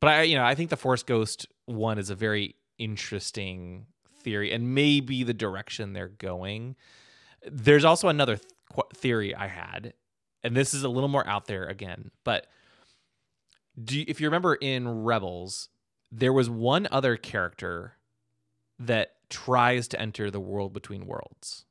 but 0.00 0.08
I 0.08 0.22
you 0.22 0.34
know 0.34 0.44
I 0.44 0.56
think 0.56 0.70
the 0.70 0.76
Force 0.76 1.04
Ghost 1.04 1.46
one 1.66 1.96
is 1.96 2.10
a 2.10 2.16
very 2.16 2.56
interesting 2.78 3.86
theory 4.24 4.50
and 4.50 4.74
maybe 4.74 5.22
the 5.22 5.32
direction 5.32 5.92
they're 5.92 6.08
going. 6.08 6.74
There's 7.48 7.84
also 7.84 8.08
another 8.08 8.34
th- 8.34 8.50
theory 8.94 9.34
I 9.34 9.48
had, 9.48 9.94
and 10.42 10.56
this 10.56 10.74
is 10.74 10.82
a 10.82 10.88
little 10.88 11.08
more 11.08 11.26
out 11.26 11.46
there 11.46 11.64
again, 11.66 12.10
but 12.24 12.46
do 13.82 13.98
you, 13.98 14.04
if 14.06 14.20
you 14.20 14.26
remember 14.26 14.54
in 14.54 15.02
Rebels, 15.04 15.68
there 16.12 16.32
was 16.32 16.48
one 16.48 16.86
other 16.90 17.16
character 17.16 17.94
that 18.78 19.14
tries 19.30 19.88
to 19.88 20.00
enter 20.00 20.30
the 20.30 20.40
world 20.40 20.72
between 20.72 21.06
worlds. 21.06 21.64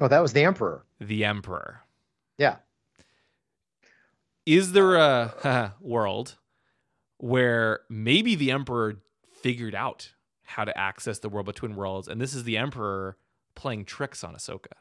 Oh, 0.00 0.08
that 0.08 0.20
was 0.20 0.32
the 0.32 0.44
Emperor. 0.44 0.84
The 1.00 1.24
Emperor. 1.24 1.82
Yeah. 2.38 2.56
Is 4.46 4.72
there 4.72 4.96
a 4.96 5.74
world 5.80 6.36
where 7.18 7.80
maybe 7.88 8.34
the 8.34 8.50
Emperor 8.50 8.96
figured 9.40 9.74
out 9.74 10.12
how 10.42 10.64
to 10.64 10.76
access 10.76 11.18
the 11.18 11.28
world 11.28 11.46
between 11.46 11.76
worlds, 11.76 12.08
and 12.08 12.20
this 12.20 12.34
is 12.34 12.44
the 12.44 12.56
Emperor 12.56 13.16
playing 13.54 13.84
tricks 13.84 14.24
on 14.24 14.34
Ahsoka? 14.34 14.72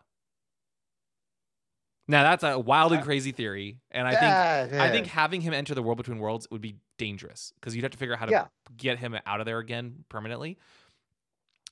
Now 2.07 2.23
that's 2.23 2.43
a 2.43 2.59
wild 2.59 2.91
and 2.91 3.01
uh, 3.01 3.05
crazy 3.05 3.31
theory, 3.31 3.79
and 3.91 4.07
I 4.07 4.11
think 4.11 4.33
Yeah, 4.33 4.67
I 4.83 4.89
think 4.89 5.07
having 5.07 5.39
him 5.41 5.53
enter 5.53 5.73
the 5.73 5.83
world 5.83 5.97
between 5.97 6.19
worlds 6.19 6.47
would 6.51 6.59
be 6.61 6.75
dangerous 6.97 7.53
because 7.55 7.75
you'd 7.75 7.83
have 7.83 7.91
to 7.91 7.97
figure 7.97 8.13
out 8.13 8.19
how 8.19 8.25
to 8.25 8.31
Yeah. 8.31 8.47
get 8.75 8.99
him 8.99 9.17
out 9.25 9.39
of 9.39 9.45
there 9.45 9.59
again 9.59 10.03
permanently. 10.09 10.57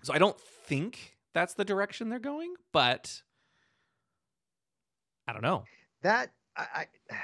So 0.04 0.14
I 0.14 0.18
don't 0.18 0.40
think 0.40 1.18
that's 1.34 1.56
the 1.56 1.66
direction 1.66 2.10
they're 2.10 2.20
going, 2.20 2.54
but 2.72 3.22
I 5.28 5.34
don't 5.34 5.42
know. 5.42 5.66
that 6.04 6.32
I, 6.56 6.86
I 7.10 7.16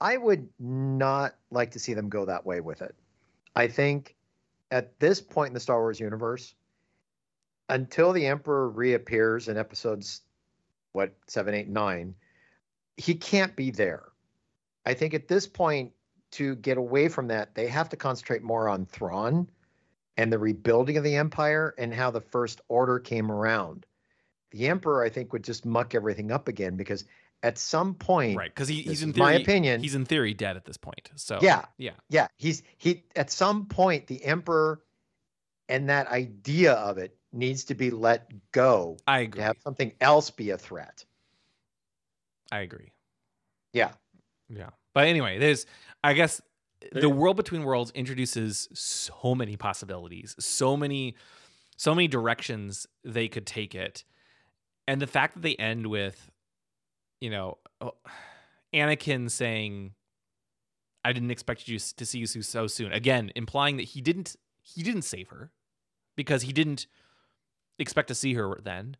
I 0.14 0.16
would 0.16 0.48
not 0.58 1.36
like 1.50 1.70
to 1.72 1.78
see 1.78 1.92
them 1.94 2.08
go 2.08 2.24
that 2.24 2.44
way 2.46 2.60
with 2.60 2.80
it. 2.82 2.94
I 3.54 3.68
think 3.68 4.16
at 4.70 4.98
this 4.98 5.20
point 5.20 5.48
in 5.48 5.54
the 5.54 5.60
Star 5.60 5.78
Wars 5.80 6.00
universe, 6.00 6.54
until 7.70 8.12
the 8.12 8.26
Emperor 8.26 8.68
reappears 8.68 9.48
in 9.48 9.56
episodes 9.56 10.22
what 10.92 11.14
seven, 11.26 11.54
eight, 11.54 11.68
nine, 11.68 12.14
he 12.96 13.14
can't 13.14 13.54
be 13.54 13.70
there. 13.70 14.04
I 14.84 14.94
think 14.94 15.14
at 15.14 15.28
this 15.28 15.46
point, 15.46 15.92
to 16.32 16.54
get 16.56 16.78
away 16.78 17.08
from 17.08 17.28
that, 17.28 17.54
they 17.54 17.66
have 17.66 17.88
to 17.88 17.96
concentrate 17.96 18.42
more 18.42 18.68
on 18.68 18.86
Thrawn 18.86 19.48
and 20.16 20.32
the 20.32 20.38
rebuilding 20.38 20.96
of 20.96 21.04
the 21.04 21.16
Empire 21.16 21.74
and 21.78 21.92
how 21.92 22.10
the 22.10 22.20
First 22.20 22.60
Order 22.68 22.98
came 22.98 23.30
around. 23.30 23.86
The 24.50 24.68
Emperor, 24.68 25.02
I 25.02 25.08
think, 25.08 25.32
would 25.32 25.44
just 25.44 25.64
muck 25.64 25.94
everything 25.94 26.30
up 26.30 26.48
again 26.48 26.76
because 26.76 27.04
at 27.42 27.58
some 27.58 27.94
point, 27.94 28.36
Right, 28.36 28.50
because 28.54 28.68
he, 28.68 28.82
he's 28.82 29.02
in 29.02 29.10
is 29.10 29.16
my 29.16 29.32
opinion. 29.32 29.80
He's 29.80 29.94
in 29.94 30.04
theory 30.04 30.34
dead 30.34 30.56
at 30.56 30.64
this 30.64 30.76
point. 30.76 31.10
So 31.16 31.38
Yeah. 31.40 31.64
yeah, 31.78 31.92
yeah, 32.08 32.28
he's 32.36 32.62
he 32.76 33.04
at 33.16 33.30
some 33.30 33.66
point 33.66 34.06
the 34.06 34.22
Emperor 34.24 34.82
and 35.68 35.88
that 35.88 36.08
idea 36.08 36.74
of 36.74 36.98
it 36.98 37.16
needs 37.32 37.64
to 37.64 37.74
be 37.74 37.90
let 37.90 38.30
go 38.52 38.96
I 39.06 39.20
agree. 39.20 39.24
to 39.24 39.30
agree. 39.30 39.42
have 39.44 39.56
something 39.62 39.92
else 40.00 40.30
be 40.30 40.50
a 40.50 40.58
threat. 40.58 41.04
I 42.52 42.60
agree. 42.60 42.92
Yeah. 43.72 43.92
Yeah. 44.48 44.70
But 44.94 45.06
anyway, 45.06 45.38
there's 45.38 45.66
I 46.02 46.14
guess 46.14 46.40
There- 46.92 47.02
the 47.02 47.08
world 47.10 47.36
between 47.36 47.62
worlds 47.62 47.90
introduces 47.92 48.68
so 48.72 49.34
many 49.34 49.56
possibilities, 49.56 50.34
so 50.38 50.76
many 50.76 51.14
so 51.76 51.94
many 51.94 52.08
directions 52.08 52.86
they 53.04 53.28
could 53.28 53.46
take 53.46 53.74
it. 53.74 54.04
And 54.88 55.00
the 55.00 55.06
fact 55.06 55.34
that 55.34 55.40
they 55.42 55.56
end 55.56 55.86
with 55.86 56.30
you 57.20 57.30
know, 57.30 57.58
oh, 57.80 57.94
Anakin 58.74 59.30
saying 59.30 59.94
I 61.04 61.12
didn't 61.12 61.30
expect 61.30 61.68
you 61.68 61.78
to 61.78 62.04
see 62.06 62.18
you 62.18 62.26
so- 62.26 62.40
so 62.40 62.66
soon. 62.66 62.92
Again, 62.92 63.30
implying 63.36 63.76
that 63.76 63.84
he 63.84 64.00
didn't 64.00 64.36
he 64.62 64.82
didn't 64.82 65.02
save 65.02 65.28
her 65.28 65.52
because 66.16 66.42
he 66.42 66.52
didn't 66.52 66.86
expect 67.80 68.08
to 68.08 68.14
see 68.14 68.34
her 68.34 68.58
then, 68.62 68.96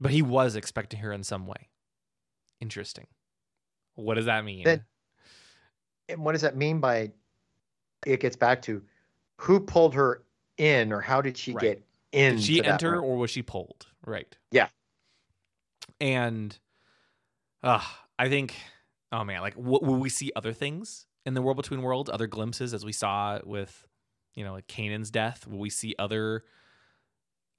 but 0.00 0.10
he 0.10 0.22
was 0.22 0.56
expecting 0.56 1.00
her 1.00 1.12
in 1.12 1.22
some 1.22 1.46
way. 1.46 1.68
Interesting. 2.60 3.06
What 3.94 4.14
does 4.14 4.26
that 4.26 4.44
mean? 4.44 4.64
Then- 4.64 4.84
And 6.08 6.24
what 6.24 6.32
does 6.32 6.42
that 6.42 6.56
mean 6.56 6.80
by 6.80 7.12
it 8.06 8.20
gets 8.20 8.36
back 8.36 8.62
to 8.62 8.82
who 9.36 9.60
pulled 9.60 9.94
her 9.94 10.24
in 10.56 10.92
or 10.92 11.00
how 11.00 11.20
did 11.22 11.36
she 11.36 11.52
Right. 11.52 11.62
get 11.62 11.86
in? 12.12 12.36
Did 12.36 12.44
she 12.44 12.64
enter 12.64 13.00
or 13.00 13.16
was 13.16 13.30
she 13.30 13.42
pulled? 13.42 13.86
Right. 14.04 14.36
Yeah. 14.50 14.68
And 16.00 16.58
uh, 17.62 17.82
I 18.18 18.28
think, 18.28 18.54
oh 19.12 19.24
man, 19.24 19.40
like, 19.42 19.54
w- 19.56 19.80
will 19.82 19.98
we 19.98 20.08
see 20.08 20.32
other 20.34 20.52
things 20.52 21.06
in 21.26 21.34
the 21.34 21.42
world 21.42 21.56
between 21.58 21.82
worlds, 21.82 22.08
other 22.10 22.26
glimpses 22.26 22.72
as 22.72 22.84
we 22.84 22.92
saw 22.92 23.38
with, 23.44 23.86
you 24.34 24.44
know, 24.44 24.52
like 24.52 24.66
Kanan's 24.66 25.10
death? 25.10 25.46
Will 25.46 25.58
we 25.58 25.70
see 25.70 25.94
other 25.98 26.44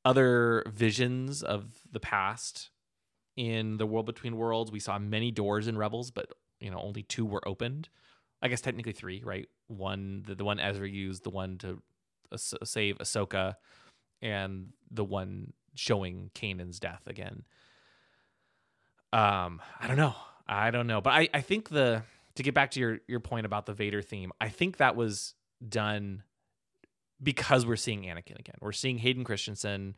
other 0.04 0.64
visions 0.68 1.44
of 1.44 1.66
the 1.92 2.00
past 2.00 2.70
in 3.36 3.78
the 3.78 3.86
world 3.86 4.06
between 4.06 4.38
worlds? 4.38 4.72
We 4.72 4.80
saw 4.80 5.00
many 5.00 5.32
doors 5.32 5.68
in 5.68 5.78
Rebels, 5.78 6.12
but 6.12 6.32
you 6.60 6.72
know, 6.72 6.80
only 6.80 7.04
two 7.04 7.26
were 7.26 7.48
opened. 7.48 7.90
I 8.42 8.48
guess 8.48 8.62
technically 8.62 8.94
three, 8.94 9.22
right? 9.24 9.48
One, 9.68 10.24
the, 10.26 10.36
the 10.36 10.44
one 10.44 10.60
Ezra 10.60 10.90
used, 10.90 11.24
the 11.24 11.30
one 11.30 11.58
to 11.60 11.82
as- 12.32 12.54
save 12.64 12.98
Ahsoka, 12.98 13.56
and 14.22 14.74
the 14.90 15.04
one 15.04 15.54
showing 15.76 16.32
Kanan's 16.34 16.80
death 16.80 17.04
again. 17.08 17.44
Um, 19.14 19.62
I 19.80 19.88
don't 19.88 19.98
know. 19.98 20.16
I 20.48 20.72
don't 20.72 20.88
know. 20.88 21.02
But 21.02 21.12
I, 21.12 21.30
I 21.34 21.42
think 21.42 21.70
the 21.70 22.04
to 22.36 22.44
get 22.44 22.54
back 22.54 22.72
to 22.72 22.80
your 22.80 23.00
your 23.08 23.20
point 23.20 23.46
about 23.46 23.66
the 23.66 23.74
Vader 23.74 24.02
theme, 24.02 24.32
I 24.40 24.50
think 24.50 24.78
that 24.78 24.96
was 24.96 25.36
done 25.68 26.24
because 27.22 27.66
we're 27.66 27.76
seeing 27.76 28.04
Anakin 28.04 28.40
again. 28.40 28.56
We're 28.62 28.72
seeing 28.72 28.98
Hayden 28.98 29.24
Christensen 29.24 29.96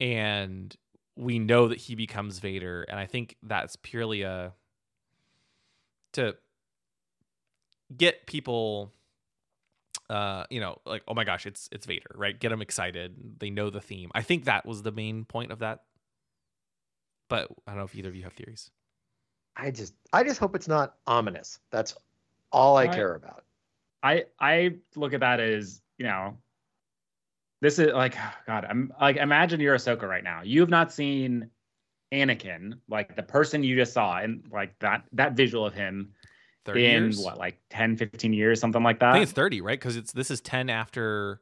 and 0.00 0.74
we 1.16 1.38
know 1.38 1.68
that 1.68 1.78
he 1.78 1.94
becomes 1.94 2.38
Vader. 2.38 2.84
And 2.88 2.98
I 2.98 3.06
think 3.06 3.36
that's 3.42 3.76
purely 3.76 4.22
a 4.22 4.52
to 6.12 6.36
get 7.96 8.26
people 8.26 8.92
uh 10.10 10.44
you 10.48 10.60
know 10.60 10.78
like 10.86 11.02
oh 11.08 11.14
my 11.14 11.24
gosh 11.24 11.44
it's 11.46 11.68
it's 11.72 11.84
vader 11.84 12.10
right 12.14 12.38
get 12.40 12.48
them 12.50 12.62
excited 12.62 13.14
they 13.38 13.50
know 13.50 13.68
the 13.68 13.80
theme 13.80 14.10
i 14.14 14.22
think 14.22 14.44
that 14.44 14.64
was 14.64 14.82
the 14.82 14.92
main 14.92 15.24
point 15.24 15.52
of 15.52 15.58
that 15.58 15.82
but 17.28 17.48
i 17.66 17.70
don't 17.72 17.78
know 17.78 17.84
if 17.84 17.94
either 17.94 18.08
of 18.08 18.16
you 18.16 18.22
have 18.22 18.32
theories 18.32 18.70
I 19.58 19.72
just 19.72 19.92
I 20.12 20.22
just 20.22 20.38
hope 20.38 20.54
it's 20.54 20.68
not 20.68 20.94
ominous. 21.06 21.58
That's 21.70 21.94
all 22.52 22.76
I 22.76 22.84
I- 22.84 22.86
care 22.94 23.14
about. 23.14 23.44
I 24.02 24.26
I 24.38 24.76
look 24.94 25.12
at 25.12 25.20
that 25.20 25.40
as 25.40 25.82
you 25.98 26.06
know, 26.06 26.38
this 27.60 27.78
is 27.78 27.92
like 27.92 28.16
God. 28.46 28.64
I'm 28.68 28.92
like 29.00 29.16
imagine 29.16 29.60
you're 29.60 29.76
Ahsoka 29.76 30.02
right 30.02 30.24
now. 30.24 30.42
You 30.42 30.60
have 30.60 30.70
not 30.70 30.92
seen 30.92 31.50
Anakin, 32.12 32.78
like 32.88 33.16
the 33.16 33.22
person 33.22 33.62
you 33.62 33.76
just 33.76 33.92
saw, 33.92 34.18
and 34.18 34.44
like 34.50 34.78
that 34.78 35.04
that 35.12 35.34
visual 35.34 35.66
of 35.66 35.74
him 35.74 36.14
in 36.74 36.74
years? 37.04 37.18
what 37.18 37.38
like 37.38 37.58
10, 37.70 37.96
15 37.96 38.32
years, 38.32 38.60
something 38.60 38.82
like 38.82 39.00
that. 39.00 39.10
I 39.10 39.12
think 39.14 39.22
it's 39.22 39.32
30, 39.32 39.62
right? 39.62 39.78
Because 39.78 39.96
it's 39.96 40.12
this 40.12 40.30
is 40.30 40.40
10 40.40 40.70
after 40.70 41.40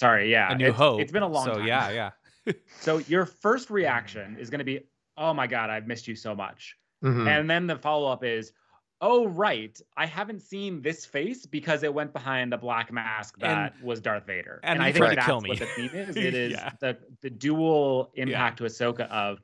Sorry, 0.00 0.30
yeah, 0.30 0.52
A 0.52 0.54
New 0.56 0.68
it's, 0.68 0.76
Hope. 0.76 1.00
It's 1.00 1.10
been 1.10 1.24
a 1.24 1.28
long 1.28 1.44
so 1.46 1.54
time. 1.54 1.66
yeah, 1.66 1.90
yeah. 1.90 2.10
So 2.80 2.98
your 2.98 3.26
first 3.26 3.70
reaction 3.70 4.36
is 4.38 4.48
going 4.50 4.60
to 4.60 4.64
be, 4.64 4.80
"Oh 5.16 5.34
my 5.34 5.48
God, 5.48 5.68
I've 5.70 5.86
missed 5.88 6.06
you 6.06 6.14
so 6.14 6.34
much," 6.34 6.76
Mhm. 7.04 7.26
and 7.26 7.50
then 7.50 7.66
the 7.66 7.76
follow 7.76 8.10
up 8.10 8.22
is, 8.24 8.52
"Oh 9.00 9.26
right, 9.28 9.80
I 9.96 10.06
haven't 10.06 10.40
seen 10.42 10.82
this 10.82 11.04
face 11.06 11.46
because 11.46 11.82
it 11.82 11.92
went 11.92 12.12
behind 12.12 12.52
a 12.52 12.58
black 12.58 12.92
mask 12.92 13.38
that 13.38 13.74
was 13.82 14.00
Darth 14.00 14.26
Vader." 14.26 14.60
and 14.64 14.82
I 14.82 14.92
think 14.92 15.06
that's 15.06 15.26
kill 15.26 15.40
me. 15.40 15.50
what 15.50 15.58
the 15.60 15.66
theme 15.66 15.90
is. 15.94 16.16
It 16.16 16.34
is 16.34 16.52
Yeah. 16.52 16.70
the 16.80 16.98
the 17.22 17.30
dual 17.30 18.10
impact 18.14 18.58
to 18.58 18.64
Ahsoka 18.64 19.08
of, 19.10 19.40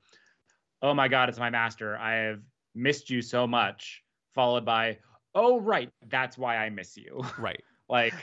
"Oh 0.83 0.95
my 0.95 1.09
God, 1.09 1.29
it's 1.29 1.39
my 1.39 1.51
master. 1.51 1.97
I 1.99 2.15
have 2.15 2.41
missed 2.75 3.11
you 3.11 3.23
so 3.23 3.47
much," 3.47 4.03
followed 4.35 4.65
by, 4.65 4.99
"Oh 5.35 5.61
right, 5.61 5.91
that's 6.09 6.37
why 6.39 6.57
I 6.57 6.71
miss 6.71 6.97
you." 6.97 7.25
right. 7.39 7.63
like 7.89 8.15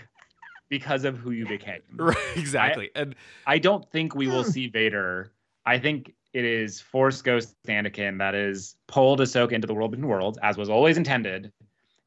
because 0.69 1.03
of 1.03 1.17
who 1.17 1.31
you 1.31 1.45
became. 1.45 1.81
Right, 1.97 2.17
exactly. 2.37 2.89
and 2.95 3.15
I 3.45 3.59
don't 3.59 3.89
think 3.91 4.15
we 4.15 4.27
will 4.27 4.43
see 4.45 4.67
Vader. 4.67 5.33
I 5.65 5.77
think 5.79 6.13
it 6.33 6.45
is 6.45 6.79
Force 6.79 7.21
Ghost 7.21 7.55
Anakin 7.67 8.17
that 8.19 8.35
is 8.35 8.75
pulled 8.87 9.19
Ahsoka 9.19 9.51
into 9.51 9.67
the 9.67 9.73
world 9.73 9.91
between 9.91 10.07
worlds, 10.09 10.37
as 10.41 10.57
was 10.57 10.69
always 10.69 10.97
intended, 10.97 11.51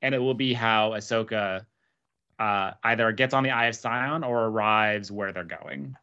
and 0.03 0.15
it 0.15 0.19
will 0.19 0.35
be 0.35 0.53
how 0.53 0.91
Ahsoka 0.93 1.65
uh, 2.39 2.71
either 2.85 3.13
gets 3.13 3.35
on 3.35 3.43
the 3.43 3.51
Eye 3.51 3.67
of 3.67 3.77
Sion 3.77 4.25
or 4.25 4.47
arrives 4.47 5.13
where 5.13 5.33
they're 5.33 5.45
going. 5.45 5.95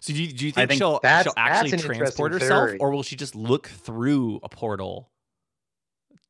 so 0.00 0.12
do 0.12 0.22
you, 0.22 0.32
do 0.32 0.46
you 0.46 0.52
think, 0.52 0.70
think 0.70 0.78
she'll, 0.78 1.00
she'll 1.22 1.32
actually 1.36 1.78
transport 1.78 2.32
herself 2.32 2.68
theory. 2.70 2.78
or 2.78 2.90
will 2.90 3.02
she 3.02 3.16
just 3.16 3.34
look 3.34 3.66
through 3.68 4.40
a 4.42 4.48
portal 4.48 5.10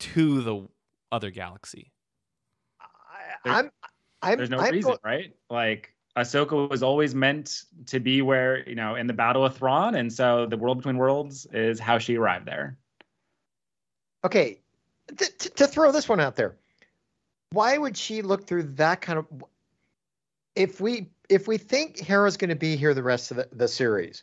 to 0.01 0.43
the 0.43 0.69
other 1.13 1.31
galaxy? 1.31 1.93
I, 2.81 3.59
I'm, 3.59 3.71
I'm, 4.23 4.39
There's 4.39 4.51
no 4.51 4.59
I'm 4.59 4.73
reason, 4.73 4.93
go- 4.93 4.99
right? 5.05 5.33
Like 5.51 5.94
Ahsoka 6.17 6.69
was 6.71 6.83
always 6.83 7.15
meant 7.15 7.65
to 7.87 7.99
be 7.99 8.23
where 8.23 8.69
you 8.69 8.77
know 8.77 8.95
in 8.95 9.07
the 9.07 9.13
Battle 9.13 9.45
of 9.45 9.57
Thrawn, 9.57 9.97
and 9.97 10.13
so 10.13 10.47
the 10.47 10.57
world 10.57 10.79
between 10.79 10.97
worlds 10.97 11.47
is 11.53 11.81
how 11.81 11.99
she 11.99 12.17
arrived 12.17 12.47
there. 12.47 12.79
okay, 14.23 14.61
t- 15.17 15.49
to 15.57 15.67
throw 15.67 15.91
this 15.91 16.09
one 16.09 16.21
out 16.21 16.37
there, 16.37 16.57
why 17.51 17.77
would 17.77 17.97
she 17.97 18.23
look 18.23 18.47
through 18.47 18.63
that 18.63 19.01
kind 19.01 19.19
of? 19.19 19.27
If 20.55 20.81
we 20.81 21.11
if 21.29 21.49
we 21.49 21.59
think 21.59 21.99
Hera's 21.99 22.37
going 22.37 22.51
to 22.51 22.57
be 22.57 22.77
here 22.77 22.95
the 22.95 23.03
rest 23.03 23.33
of 23.33 23.39
the, 23.39 23.49
the 23.51 23.67
series, 23.67 24.23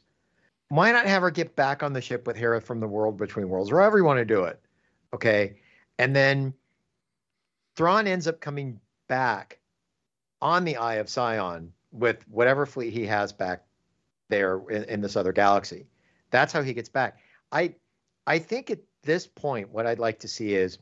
why 0.70 0.94
not 0.94 1.06
have 1.08 1.24
her 1.24 1.32
get 1.32 1.58
back 1.58 1.84
on 1.84 1.92
the 1.92 2.02
ship 2.02 2.26
with 2.26 2.38
Hera 2.38 2.62
from 2.62 2.80
the 2.80 2.88
world 2.88 3.18
between 3.18 3.50
worlds, 3.50 3.70
or 3.70 3.98
you 3.98 4.06
want 4.06 4.20
to 4.20 4.26
do 4.26 4.46
it? 4.46 4.62
Okay, 5.14 5.58
and 6.00 6.16
then 6.16 6.54
Thrawn 7.76 8.08
ends 8.08 8.28
up 8.28 8.40
coming 8.40 8.80
back 9.10 9.60
on 10.42 10.64
the 10.64 10.78
Eye 10.78 10.96
of 10.96 11.10
Sion 11.10 11.74
with 11.92 12.28
whatever 12.30 12.66
fleet 12.66 12.94
he 12.94 13.06
has 13.06 13.34
back 13.34 13.64
there 14.30 14.62
in, 14.70 14.84
in 14.86 15.02
this 15.02 15.16
other 15.16 15.32
galaxy. 15.34 15.86
That's 16.30 16.54
how 16.54 16.62
he 16.62 16.74
gets 16.74 16.90
back. 16.90 17.18
I 17.52 17.76
I 18.28 18.40
think 18.40 18.70
at 18.72 18.80
this 19.04 19.28
point, 19.28 19.70
what 19.70 19.86
I'd 19.86 20.00
like 20.00 20.20
to 20.20 20.28
see 20.28 20.54
is 20.56 20.78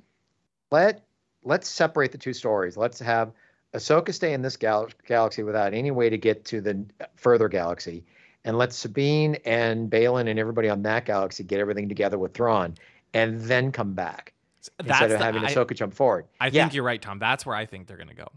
let 0.71 1.03
let's 1.43 1.67
separate 1.69 2.11
the 2.11 2.17
two 2.17 2.33
stories. 2.33 2.77
Let's 2.77 2.99
have 2.99 3.31
Ahsoka 3.73 4.13
stay 4.13 4.33
in 4.33 4.41
this 4.41 4.57
gal- 4.57 4.89
galaxy 5.07 5.43
without 5.43 5.73
any 5.73 5.91
way 5.91 6.09
to 6.09 6.17
get 6.17 6.43
to 6.45 6.59
the 6.61 6.85
further 7.15 7.47
galaxy, 7.47 8.03
and 8.43 8.57
let 8.57 8.73
Sabine 8.73 9.35
and 9.45 9.89
Baylan 9.89 10.27
and 10.29 10.39
everybody 10.39 10.69
on 10.69 10.81
that 10.83 11.05
galaxy 11.05 11.43
get 11.43 11.59
everything 11.59 11.87
together 11.87 12.17
with 12.17 12.33
Thrawn, 12.33 12.75
and 13.13 13.39
then 13.41 13.71
come 13.71 13.93
back 13.93 14.33
instead 14.79 15.11
of 15.11 15.17
the- 15.19 15.23
having 15.25 15.43
I, 15.43 15.53
Ahsoka 15.53 15.75
jump 15.75 15.93
forward. 15.93 16.25
I 16.39 16.47
yeah, 16.47 16.63
think 16.63 16.73
you're 16.75 16.83
right, 16.83 17.01
Tom. 17.01 17.19
That's 17.19 17.45
where 17.45 17.55
I 17.55 17.65
think 17.65 17.87
they're 17.87 17.97
gonna 17.97 18.13
go. 18.13 18.27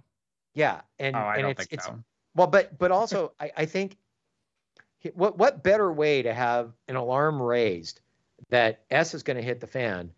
yeah, 0.55 0.83
and 0.99 1.17
Oh, 1.17 1.19
I 1.19 1.35
and 1.35 1.43
don't 1.43 1.51
it's 1.53 1.61
think 1.61 1.73
it's 1.73 1.87
so. 1.87 1.99
Well, 2.35 2.47
but 2.47 2.79
but 2.79 2.91
also 2.91 3.33
I, 3.41 3.51
I 3.57 3.65
think 3.67 3.97
what 5.15 5.39
what 5.39 5.63
better 5.63 5.93
way 5.93 6.23
to 6.23 6.33
have 6.33 6.73
an 6.89 6.97
alarm 6.97 7.41
raised 7.41 8.01
that 8.51 8.83
S 8.91 9.15
is 9.15 9.23
going 9.23 9.37
to 9.37 9.43
hit 9.43 9.61
the 9.61 9.67
fan 9.67 10.13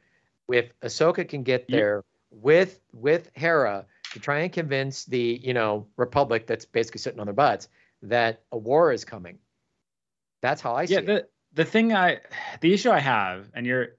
if 0.49 0.79
Ahsoka 0.81 1.27
can 1.29 1.43
get 1.43 1.67
there 1.69 2.05
with 2.31 2.81
with 2.93 3.31
Hera 3.35 3.87
to 4.13 4.21
try 4.21 4.41
and 4.41 4.53
convince 4.53 5.05
the 5.05 5.41
you 5.43 5.55
know 5.55 5.87
Republic 5.97 6.47
that's 6.47 6.65
basically 6.65 6.99
sitting 7.01 7.21
on 7.21 7.27
their 7.27 7.35
butts 7.35 7.69
that 8.03 8.43
a 8.53 8.59
war 8.59 8.93
is 8.93 9.05
coming. 9.05 9.39
That's 10.43 10.61
how 10.61 10.75
I 10.75 10.85
see 10.85 10.95
yeah 10.95 11.01
it. 11.01 11.07
the 11.07 11.29
the 11.55 11.65
thing 11.65 11.93
i 11.95 12.21
the 12.61 12.75
issue 12.75 12.91
i 12.91 12.99
have 12.99 13.49
and 13.55 13.65
you're 13.65 13.97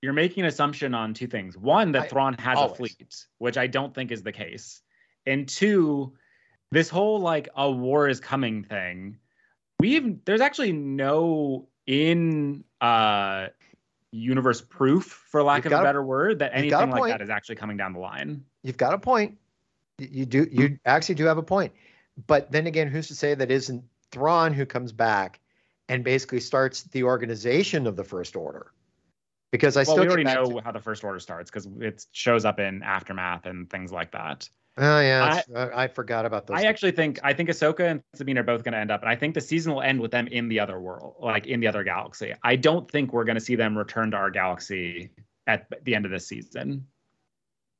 you're 0.00 0.12
making 0.12 0.42
an 0.44 0.48
assumption 0.48 0.94
on 0.94 1.14
two 1.14 1.26
things 1.26 1.56
one 1.56 1.92
that 1.92 2.04
I- 2.04 2.08
Thrawn 2.08 2.34
has 2.38 2.56
always. 2.58 2.72
a 2.72 2.76
fleet 2.76 3.26
which 3.38 3.56
i 3.58 3.66
don't 3.66 3.94
think 3.94 4.10
is 4.10 4.22
the 4.22 4.32
case 4.32 4.82
and 5.26 5.48
two 5.48 6.14
this 6.70 6.88
whole 6.88 7.20
like 7.20 7.48
a 7.56 7.70
war 7.70 8.08
is 8.08 8.20
coming 8.20 8.64
thing 8.64 9.18
we've 9.80 10.24
there's 10.24 10.40
actually 10.40 10.72
no 10.72 11.68
in 11.86 12.64
uh 12.80 13.46
universe 14.10 14.60
proof 14.60 15.04
for 15.30 15.42
lack 15.42 15.64
You've 15.64 15.72
of 15.72 15.78
a 15.78 15.82
a- 15.82 15.84
better 15.84 16.02
word 16.02 16.38
that 16.40 16.52
a 16.52 16.56
anything 16.56 16.90
like 16.90 17.12
that 17.12 17.20
is 17.20 17.30
actually 17.30 17.56
coming 17.56 17.76
down 17.76 17.92
the 17.92 18.00
line 18.00 18.44
You've 18.62 18.76
got 18.76 18.92
a 18.92 18.98
point. 18.98 19.38
You 19.98 20.26
do 20.26 20.46
you 20.50 20.78
actually 20.84 21.14
do 21.14 21.24
have 21.24 21.38
a 21.38 21.42
point. 21.42 21.72
But 22.26 22.50
then 22.50 22.66
again, 22.66 22.88
who's 22.88 23.08
to 23.08 23.14
say 23.14 23.34
that 23.34 23.50
isn't 23.50 23.84
Thrawn 24.10 24.52
who 24.52 24.66
comes 24.66 24.92
back 24.92 25.40
and 25.88 26.02
basically 26.04 26.40
starts 26.40 26.82
the 26.82 27.04
organization 27.04 27.86
of 27.86 27.96
the 27.96 28.04
First 28.04 28.36
Order? 28.36 28.72
Because 29.52 29.76
I 29.76 29.80
well 29.80 29.94
still 29.96 30.02
we 30.02 30.08
already 30.08 30.24
know 30.24 30.50
to- 30.50 30.60
how 30.60 30.72
the 30.72 30.80
first 30.80 31.04
order 31.04 31.18
starts 31.20 31.50
because 31.50 31.66
it 31.80 32.04
shows 32.12 32.44
up 32.44 32.58
in 32.58 32.82
aftermath 32.82 33.46
and 33.46 33.70
things 33.70 33.92
like 33.92 34.10
that 34.12 34.48
Oh 34.80 35.00
yeah, 35.00 35.42
I, 35.54 35.54
uh, 35.54 35.70
I 35.74 35.88
forgot 35.88 36.24
about 36.24 36.46
those. 36.46 36.58
I 36.58 36.62
actually 36.62 36.92
think 36.92 37.18
I 37.24 37.32
think 37.32 37.48
Ahsoka 37.48 37.90
and 37.90 38.02
Sabine 38.14 38.38
are 38.38 38.44
both 38.44 38.62
going 38.62 38.72
to 38.72 38.78
end 38.78 38.92
up, 38.92 39.02
and 39.02 39.10
I 39.10 39.16
think 39.16 39.34
the 39.34 39.40
season 39.40 39.74
will 39.74 39.82
end 39.82 40.00
with 40.00 40.12
them 40.12 40.28
in 40.28 40.48
the 40.48 40.60
other 40.60 40.78
world, 40.80 41.16
like 41.20 41.46
in 41.46 41.58
the 41.58 41.66
other 41.66 41.82
galaxy. 41.82 42.32
I 42.44 42.54
don't 42.54 42.88
think 42.88 43.12
we're 43.12 43.24
going 43.24 43.36
to 43.36 43.40
see 43.40 43.56
them 43.56 43.76
return 43.76 44.12
to 44.12 44.16
our 44.16 44.30
galaxy 44.30 45.10
at 45.48 45.66
the 45.84 45.96
end 45.96 46.04
of 46.04 46.12
this 46.12 46.28
season. 46.28 46.86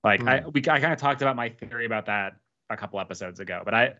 Like 0.02 0.26
I, 0.26 0.40
hmm. 0.40 0.50
we, 0.52 0.60
I 0.62 0.80
kind 0.80 0.92
of 0.92 0.98
talked 0.98 1.22
about 1.22 1.36
my 1.36 1.50
theory 1.50 1.86
about 1.86 2.06
that 2.06 2.34
a 2.70 2.76
couple 2.76 2.98
episodes 2.98 3.38
ago, 3.38 3.62
but 3.64 3.74
I, 3.74 3.94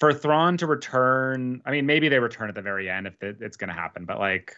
for 0.00 0.14
Thrawn 0.14 0.56
to 0.58 0.66
return, 0.66 1.60
I 1.66 1.70
mean, 1.72 1.84
maybe 1.84 2.08
they 2.08 2.18
return 2.18 2.48
at 2.48 2.54
the 2.54 2.62
very 2.62 2.88
end 2.88 3.06
if 3.06 3.22
it, 3.22 3.38
it's 3.40 3.56
going 3.56 3.68
to 3.68 3.74
happen, 3.74 4.04
but 4.04 4.18
like, 4.18 4.56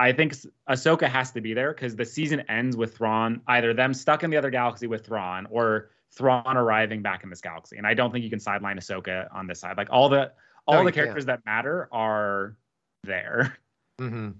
I 0.00 0.12
think 0.12 0.34
Ahsoka 0.68 1.08
has 1.08 1.30
to 1.32 1.42
be 1.42 1.52
there 1.52 1.74
because 1.74 1.94
the 1.94 2.06
season 2.06 2.40
ends 2.48 2.74
with 2.74 2.96
Thrawn, 2.96 3.42
either 3.48 3.74
them 3.74 3.92
stuck 3.92 4.24
in 4.24 4.30
the 4.30 4.38
other 4.38 4.48
galaxy 4.48 4.86
with 4.86 5.04
Thrawn 5.04 5.46
or 5.50 5.90
Thrawn 6.12 6.56
arriving 6.56 7.02
back 7.02 7.22
in 7.24 7.30
this 7.30 7.40
galaxy. 7.40 7.76
And 7.76 7.86
I 7.86 7.94
don't 7.94 8.10
think 8.12 8.24
you 8.24 8.30
can 8.30 8.40
sideline 8.40 8.76
Ahsoka 8.78 9.32
on 9.34 9.46
this 9.46 9.60
side. 9.60 9.76
Like 9.76 9.88
all 9.90 10.08
the 10.08 10.32
all 10.66 10.74
No, 10.74 10.80
the 10.80 10.86
you 10.86 10.92
can't. 10.92 10.94
characters 11.06 11.26
that 11.26 11.44
matter 11.46 11.88
are 11.92 12.56
there. 13.04 13.56
Mm-hmm. 14.00 14.30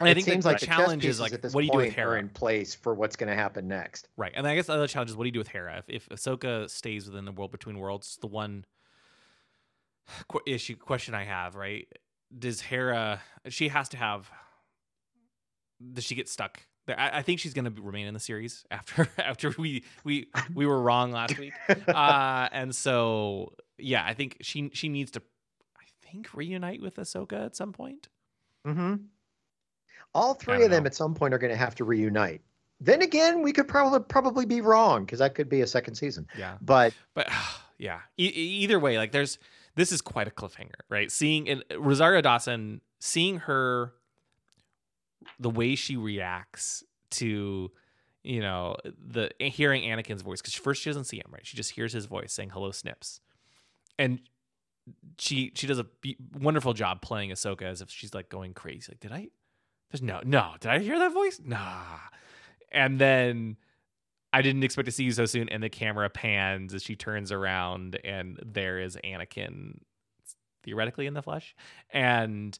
And 0.00 0.08
I 0.08 0.10
It 0.10 0.14
think 0.14 0.26
seems 0.26 0.44
like 0.44 0.58
the 0.58 0.66
the 0.66 0.72
challenge 0.72 1.04
is 1.04 1.20
like, 1.20 1.32
at 1.32 1.40
this 1.42 1.54
what 1.54 1.60
do 1.60 1.66
you 1.66 1.70
do 1.72 1.76
with 1.78 1.86
point 1.86 1.94
Hera? 1.96 2.18
in 2.18 2.28
place 2.28 2.74
for 2.74 2.94
what's 2.94 3.14
going 3.16 3.28
to 3.28 3.36
happen 3.36 3.68
next. 3.68 4.08
Right. 4.16 4.32
And 4.34 4.46
I 4.46 4.54
guess 4.56 4.66
the 4.66 4.72
other 4.72 4.88
challenge 4.88 5.10
is 5.10 5.16
what 5.16 5.22
do 5.24 5.28
you 5.28 5.32
do 5.32 5.38
with 5.38 5.48
Hera? 5.48 5.84
If, 5.86 6.08
if 6.08 6.08
Ahsoka 6.08 6.68
stays 6.68 7.06
within 7.08 7.24
the 7.26 7.32
world 7.32 7.52
between 7.52 7.78
worlds, 7.78 8.18
the 8.20 8.26
one 8.26 8.64
qu- 10.28 10.40
issue 10.46 10.74
question 10.76 11.14
I 11.14 11.24
have, 11.24 11.54
right? 11.54 11.86
Does 12.36 12.60
Hera, 12.60 13.20
she 13.48 13.68
has 13.68 13.88
to 13.90 13.96
have, 13.96 14.28
does 15.92 16.02
she 16.04 16.16
get 16.16 16.28
stuck? 16.28 16.60
There- 16.86 16.98
I, 16.98 17.18
I 17.18 17.22
think 17.22 17.40
she's 17.40 17.54
going 17.54 17.72
to 17.72 17.82
remain 17.82 18.06
in 18.06 18.14
the 18.14 18.20
series 18.20 18.64
after 18.70 19.08
after 19.18 19.54
we 19.58 19.84
we 20.04 20.28
we 20.54 20.66
were 20.66 20.80
wrong 20.80 21.12
last 21.12 21.38
week, 21.38 21.52
uh, 21.88 22.48
and 22.52 22.74
so 22.74 23.52
yeah, 23.78 24.04
I 24.06 24.14
think 24.14 24.38
she 24.42 24.70
she 24.74 24.88
needs 24.88 25.10
to, 25.12 25.22
I 25.78 25.84
think 26.10 26.28
reunite 26.34 26.80
with 26.82 26.96
Ahsoka 26.96 27.44
at 27.44 27.56
some 27.56 27.72
point. 27.72 28.08
hmm 28.64 28.94
All 30.14 30.34
three 30.34 30.62
of 30.64 30.70
them 30.70 30.84
know. 30.84 30.86
at 30.88 30.94
some 30.94 31.14
point 31.14 31.34
are 31.34 31.38
going 31.38 31.52
to 31.52 31.56
have 31.58 31.74
to 31.76 31.84
reunite. 31.84 32.40
Then 32.80 33.02
again, 33.02 33.42
we 33.42 33.52
could 33.52 33.68
probably 33.68 34.00
probably 34.00 34.46
be 34.46 34.60
wrong 34.60 35.04
because 35.04 35.18
that 35.20 35.34
could 35.34 35.48
be 35.48 35.62
a 35.62 35.66
second 35.66 35.94
season. 35.94 36.26
Yeah. 36.36 36.56
But 36.60 36.92
But 37.14 37.28
yeah, 37.78 38.00
e- 38.18 38.26
e- 38.26 38.62
either 38.62 38.78
way, 38.78 38.98
like 38.98 39.12
there's 39.12 39.38
this 39.74 39.90
is 39.90 40.00
quite 40.02 40.28
a 40.28 40.30
cliffhanger, 40.30 40.80
right? 40.88 41.10
Seeing 41.10 41.48
and 41.48 41.64
Rosario 41.76 42.20
Dawson, 42.20 42.80
seeing 43.00 43.38
her, 43.38 43.92
the 45.38 45.50
way 45.50 45.74
she 45.74 45.96
reacts 45.96 46.84
to, 47.12 47.70
you 48.22 48.40
know, 48.40 48.76
the 48.84 49.30
eh, 49.40 49.48
hearing 49.48 49.82
Anakin's 49.82 50.22
voice 50.22 50.40
because 50.40 50.54
first 50.54 50.82
she 50.82 50.90
doesn't 50.90 51.04
see 51.04 51.18
him, 51.18 51.30
right? 51.30 51.46
She 51.46 51.56
just 51.56 51.72
hears 51.72 51.92
his 51.92 52.06
voice 52.06 52.32
saying 52.32 52.50
"Hello, 52.50 52.70
Snips," 52.70 53.20
and 53.98 54.20
she 55.18 55.52
she 55.54 55.66
does 55.66 55.78
a 55.78 55.84
be- 55.84 56.16
wonderful 56.38 56.72
job 56.72 57.02
playing 57.02 57.30
Ahsoka 57.30 57.62
as 57.62 57.80
if 57.80 57.90
she's 57.90 58.14
like 58.14 58.28
going 58.28 58.54
crazy. 58.54 58.92
Like, 58.92 59.00
did 59.00 59.12
I? 59.12 59.28
There's 59.90 60.02
no 60.02 60.20
no. 60.24 60.52
Did 60.60 60.70
I 60.70 60.78
hear 60.80 60.98
that 60.98 61.12
voice? 61.12 61.40
Nah. 61.44 61.98
And 62.72 62.98
then 62.98 63.56
I 64.32 64.42
didn't 64.42 64.64
expect 64.64 64.86
to 64.86 64.92
see 64.92 65.04
you 65.04 65.12
so 65.12 65.26
soon. 65.26 65.48
And 65.48 65.62
the 65.62 65.68
camera 65.68 66.10
pans 66.10 66.74
as 66.74 66.82
she 66.82 66.96
turns 66.96 67.30
around, 67.30 67.98
and 68.04 68.38
there 68.44 68.80
is 68.80 68.98
Anakin 69.04 69.78
theoretically 70.64 71.06
in 71.06 71.14
the 71.14 71.22
flesh. 71.22 71.54
And 71.90 72.58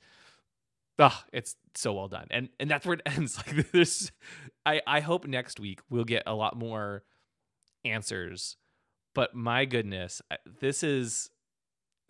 oh, 0.99 1.23
it's 1.33 1.57
so 1.75 1.93
well 1.93 2.09
done. 2.09 2.27
And 2.31 2.49
and 2.61 2.71
that's 2.71 2.87
where 2.87 2.95
it 2.95 3.03
ends. 3.07 3.37
Like 3.37 3.73
there's 3.73 4.13
I, 4.67 4.81
I 4.87 5.01
hope 5.01 5.27
next 5.27 5.61
week 5.61 5.81
we'll 5.91 6.05
get 6.05 6.23
a 6.27 6.35
lot 6.35 6.57
more 6.57 7.03
answers. 7.85 8.57
But 9.15 9.35
my 9.35 9.65
goodness, 9.65 10.23
this 10.61 10.83
is 10.83 11.31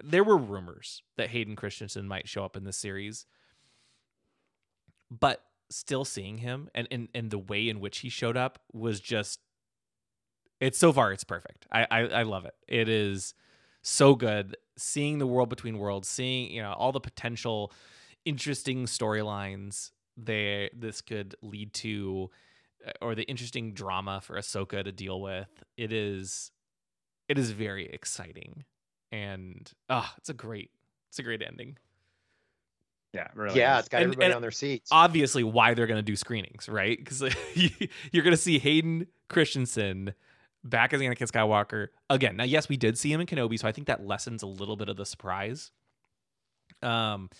there 0.02 0.24
were 0.24 0.36
rumors 0.36 1.02
that 1.16 1.30
Hayden 1.30 1.56
Christensen 1.56 2.08
might 2.08 2.28
show 2.28 2.44
up 2.44 2.56
in 2.56 2.64
this 2.64 2.76
series. 2.76 3.26
But 5.10 5.42
still 5.70 6.04
seeing 6.04 6.38
him 6.38 6.68
and, 6.74 6.86
and 6.90 7.08
and 7.14 7.30
the 7.30 7.38
way 7.38 7.68
in 7.68 7.80
which 7.80 7.98
he 7.98 8.08
showed 8.08 8.36
up 8.36 8.58
was 8.72 9.00
just 9.00 9.40
it's 10.60 10.78
so 10.78 10.92
far 10.92 11.12
it's 11.12 11.24
perfect. 11.24 11.66
I, 11.70 11.86
I 11.90 12.00
I 12.00 12.22
love 12.22 12.44
it. 12.44 12.54
It 12.68 12.88
is 12.88 13.34
so 13.82 14.14
good. 14.14 14.56
Seeing 14.76 15.18
the 15.18 15.26
world 15.26 15.48
between 15.48 15.78
worlds, 15.78 16.08
seeing 16.08 16.50
you 16.50 16.62
know 16.62 16.72
all 16.72 16.92
the 16.92 17.00
potential 17.00 17.72
interesting 18.24 18.86
storylines 18.86 19.90
they 20.16 20.70
this 20.72 21.00
could 21.00 21.34
lead 21.42 21.72
to, 21.74 22.30
uh, 22.86 22.92
or 23.00 23.14
the 23.14 23.24
interesting 23.24 23.72
drama 23.72 24.20
for 24.20 24.36
Ahsoka 24.36 24.84
to 24.84 24.92
deal 24.92 25.20
with. 25.20 25.48
It 25.76 25.92
is 25.92 26.50
it 27.28 27.38
is 27.38 27.50
very 27.50 27.86
exciting, 27.88 28.64
and 29.10 29.70
ah, 29.88 30.10
oh, 30.12 30.14
it's 30.18 30.28
a 30.28 30.34
great 30.34 30.70
it's 31.08 31.18
a 31.18 31.22
great 31.22 31.42
ending. 31.42 31.78
Yeah, 33.12 33.28
really. 33.34 33.58
Yeah, 33.58 33.78
it's 33.78 33.88
got 33.88 33.98
And- 33.98 34.06
everybody 34.06 34.26
and 34.26 34.34
on 34.34 34.42
their 34.42 34.50
seats. 34.50 34.88
obviously 34.92 35.44
why 35.44 35.74
they're 35.74 35.86
going 35.86 35.98
to 35.98 36.02
do 36.02 36.16
screenings, 36.16 36.68
right? 36.68 36.98
Because 36.98 37.22
you're 37.54 38.24
going 38.24 38.34
to 38.34 38.36
see 38.36 38.58
Hayden 38.58 39.06
Christensen 39.28 40.14
back 40.64 40.92
as 40.92 41.00
Anakin 41.00 41.30
Skywalker 41.30 41.88
again. 42.10 42.36
Now, 42.36 42.42
yes, 42.44 42.68
we 42.68 42.76
did 42.76 42.98
see 42.98 43.12
him 43.12 43.20
in 43.20 43.28
Kenobi, 43.28 43.56
so 43.58 43.68
I 43.68 43.72
think 43.72 43.86
that 43.86 44.04
lessens 44.04 44.42
a 44.42 44.46
little 44.48 44.76
bit 44.76 44.88
of 44.88 44.96
the 44.96 45.06
surprise. 45.06 45.70
Um, 46.82 47.30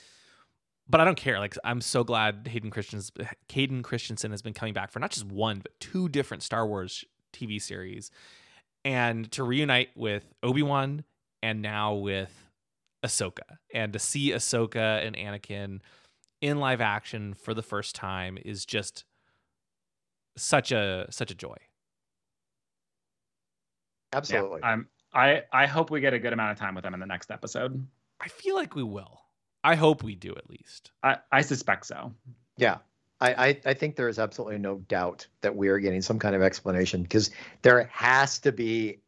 but 0.88 1.00
I 1.00 1.04
don't 1.04 1.16
care. 1.16 1.38
Like, 1.38 1.56
I'm 1.64 1.80
so 1.80 2.04
glad 2.04 2.46
Hayden 2.50 2.70
Christensen, 2.70 3.28
Hayden 3.50 3.82
Christensen 3.82 4.30
has 4.30 4.42
been 4.42 4.54
coming 4.54 4.74
back 4.74 4.90
for 4.90 4.98
not 4.98 5.10
just 5.10 5.26
one 5.26 5.60
but 5.60 5.78
two 5.80 6.08
different 6.08 6.42
Star 6.42 6.66
Wars 6.66 7.04
TV 7.32 7.60
series, 7.60 8.10
and 8.84 9.30
to 9.32 9.42
reunite 9.42 9.90
with 9.96 10.24
Obi 10.42 10.62
Wan 10.62 11.04
and 11.42 11.62
now 11.62 11.94
with 11.94 12.32
Ahsoka, 13.04 13.58
and 13.72 13.92
to 13.92 13.98
see 13.98 14.30
Ahsoka 14.30 15.04
and 15.06 15.16
Anakin 15.16 15.80
in 16.40 16.58
live 16.58 16.80
action 16.80 17.34
for 17.34 17.54
the 17.54 17.62
first 17.62 17.94
time 17.94 18.38
is 18.44 18.66
just 18.66 19.04
such 20.36 20.72
a 20.72 21.06
such 21.10 21.30
a 21.30 21.34
joy. 21.34 21.56
Absolutely. 24.12 24.60
Yeah, 24.62 24.68
I'm. 24.68 24.88
I 25.12 25.42
I 25.52 25.66
hope 25.66 25.90
we 25.90 26.00
get 26.00 26.12
a 26.12 26.18
good 26.18 26.32
amount 26.32 26.52
of 26.52 26.58
time 26.58 26.74
with 26.74 26.84
them 26.84 26.94
in 26.94 27.00
the 27.00 27.06
next 27.06 27.30
episode. 27.30 27.86
I 28.20 28.28
feel 28.28 28.54
like 28.54 28.74
we 28.74 28.82
will. 28.82 29.23
I 29.64 29.74
hope 29.74 30.02
we 30.04 30.14
do 30.14 30.30
at 30.36 30.48
least. 30.48 30.92
I 31.02 31.16
I 31.32 31.40
suspect 31.40 31.86
so. 31.86 32.12
Yeah. 32.56 32.78
I, 33.20 33.46
I, 33.48 33.60
I 33.66 33.74
think 33.74 33.96
there 33.96 34.08
is 34.08 34.18
absolutely 34.18 34.58
no 34.58 34.78
doubt 34.88 35.26
that 35.40 35.56
we 35.56 35.68
are 35.68 35.78
getting 35.78 36.02
some 36.02 36.18
kind 36.18 36.34
of 36.36 36.42
explanation 36.42 37.02
because 37.02 37.30
there 37.62 37.84
has 37.92 38.38
to 38.40 38.52
be 38.52 38.98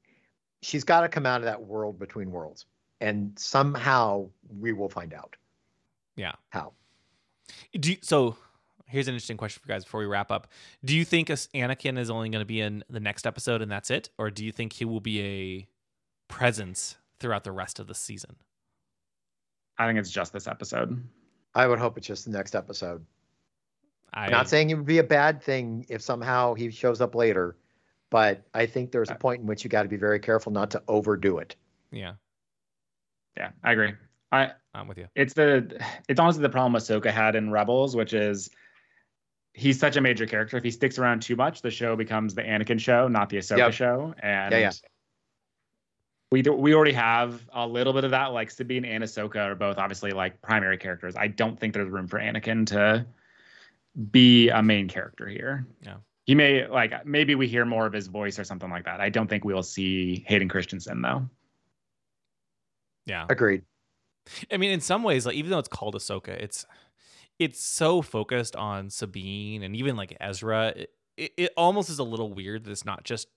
she's 0.62 0.84
got 0.84 1.02
to 1.02 1.08
come 1.08 1.26
out 1.26 1.40
of 1.40 1.44
that 1.44 1.62
world 1.62 1.98
between 1.98 2.30
worlds 2.30 2.64
and 3.00 3.38
somehow 3.38 4.26
we 4.58 4.72
will 4.72 4.88
find 4.88 5.12
out 5.12 5.36
Yeah. 6.16 6.32
how 6.48 6.72
Do 7.78 7.90
you, 7.92 7.98
so. 8.00 8.36
Here's 8.88 9.08
an 9.08 9.14
interesting 9.14 9.36
question 9.36 9.60
for 9.60 9.68
you 9.68 9.74
guys 9.74 9.82
before 9.84 9.98
we 9.98 10.06
wrap 10.06 10.30
up. 10.30 10.46
Do 10.84 10.94
you 10.96 11.04
think 11.04 11.26
Anakin 11.28 11.98
is 11.98 12.08
only 12.08 12.28
going 12.28 12.40
to 12.40 12.46
be 12.46 12.60
in 12.60 12.84
the 12.88 13.00
next 13.00 13.26
episode 13.26 13.60
and 13.60 13.68
that's 13.70 13.90
it, 13.90 14.10
or 14.16 14.30
do 14.30 14.44
you 14.44 14.52
think 14.52 14.74
he 14.74 14.84
will 14.84 15.00
be 15.00 15.20
a 15.20 15.68
presence 16.32 16.96
throughout 17.18 17.42
the 17.42 17.50
rest 17.50 17.80
of 17.80 17.88
the 17.88 17.96
season? 17.96 18.36
I 19.78 19.86
think 19.86 19.98
it's 19.98 20.10
just 20.10 20.32
this 20.32 20.46
episode. 20.46 21.02
i 21.54 21.66
would 21.66 21.78
hope 21.78 21.96
it's 21.98 22.06
just 22.06 22.24
the 22.24 22.30
next 22.30 22.54
episode 22.54 23.04
I 24.12 24.26
I'm 24.26 24.30
not 24.30 24.48
saying 24.48 24.70
it 24.70 24.74
would 24.74 24.86
be 24.86 24.98
a 24.98 25.04
bad 25.04 25.42
thing 25.42 25.84
if 25.88 26.00
somehow 26.00 26.54
he 26.54 26.70
shows 26.70 27.00
up 27.00 27.14
later 27.14 27.56
but 28.10 28.42
i 28.54 28.66
think 28.66 28.92
there's 28.92 29.10
a 29.10 29.14
uh, 29.14 29.18
point 29.18 29.40
in 29.42 29.46
which 29.46 29.64
you 29.64 29.70
got 29.70 29.82
to 29.82 29.88
be 29.88 29.96
very 29.96 30.20
careful 30.20 30.52
not 30.52 30.70
to 30.72 30.82
overdo 30.88 31.38
it 31.38 31.56
Yeah, 31.90 32.14
Yeah, 33.36 33.50
I 33.62 33.72
agree. 33.72 33.94
I 34.32 34.52
I'm 34.74 34.88
with 34.88 34.98
you. 34.98 35.06
it's 35.14 35.34
the 35.34 35.78
it's 36.08 36.18
honestly 36.20 36.42
the 36.42 36.48
problem 36.50 36.74
Ahsoka 36.80 37.10
had 37.10 37.36
in 37.36 37.50
Rebels, 37.50 37.94
which 37.96 38.12
is 38.12 38.50
he's 39.54 39.78
such 39.78 39.96
a 39.96 40.00
major 40.00 40.26
character. 40.26 40.56
If 40.58 40.64
he 40.64 40.70
sticks 40.70 40.98
around 40.98 41.22
too 41.22 41.36
much, 41.36 41.62
the 41.62 41.70
show 41.70 41.96
becomes 41.96 42.34
the 42.34 42.42
Anakin 42.42 42.78
show, 42.80 43.08
not 43.08 43.28
the 43.30 43.38
Ahsoka 43.38 43.58
Yep. 43.58 43.72
show. 43.72 44.14
And 44.22 44.52
Yeah, 44.52 44.58
yeah. 44.58 44.70
We 46.30 46.42
do, 46.42 46.52
we 46.52 46.74
already 46.74 46.92
have 46.92 47.46
a 47.52 47.66
little 47.66 47.92
bit 47.92 48.04
of 48.04 48.10
that. 48.10 48.32
Like 48.32 48.50
Sabine 48.50 48.84
and 48.84 49.04
Ahsoka 49.04 49.36
are 49.36 49.54
both 49.54 49.78
obviously 49.78 50.10
like 50.10 50.40
primary 50.42 50.78
characters. 50.78 51.14
I 51.16 51.28
don't 51.28 51.58
think 51.58 51.74
there's 51.74 51.88
room 51.88 52.08
for 52.08 52.18
Anakin 52.18 52.66
to 52.68 53.06
be 54.10 54.48
a 54.48 54.62
main 54.62 54.88
character 54.88 55.28
here. 55.28 55.66
Yeah. 55.82 55.96
He 56.24 56.34
may 56.34 56.66
like 56.66 57.06
maybe 57.06 57.36
we 57.36 57.46
hear 57.46 57.64
more 57.64 57.86
of 57.86 57.92
his 57.92 58.08
voice 58.08 58.38
or 58.38 58.44
something 58.44 58.70
like 58.70 58.84
that. 58.84 59.00
I 59.00 59.10
don't 59.10 59.28
think 59.28 59.44
we 59.44 59.54
will 59.54 59.62
see 59.62 60.24
Hayden 60.26 60.48
Christensen 60.48 61.00
though. 61.00 61.28
Yeah. 63.06 63.26
agreed 63.28 63.62
I 64.52 64.56
mean, 64.56 64.72
in 64.72 64.80
some 64.80 65.02
ways, 65.02 65.26
like 65.26 65.36
even 65.36 65.50
though 65.50 65.58
it's 65.58 65.68
called 65.68 65.94
Ahsoka, 65.94 66.28
it's 66.28 66.66
it's 67.38 67.64
so 67.64 68.02
focused 68.02 68.56
on 68.56 68.90
Sabine 68.90 69.62
and 69.62 69.76
even 69.76 69.96
like 69.96 70.16
Ezra. 70.20 70.72
It, 70.76 70.90
it, 71.16 71.32
it 71.36 71.52
almost 71.56 71.88
is 71.90 71.98
a 71.98 72.04
little 72.04 72.32
weird 72.32 72.64
that 72.64 72.70
it's 72.70 72.84
not 72.84 73.04
just 73.04 73.28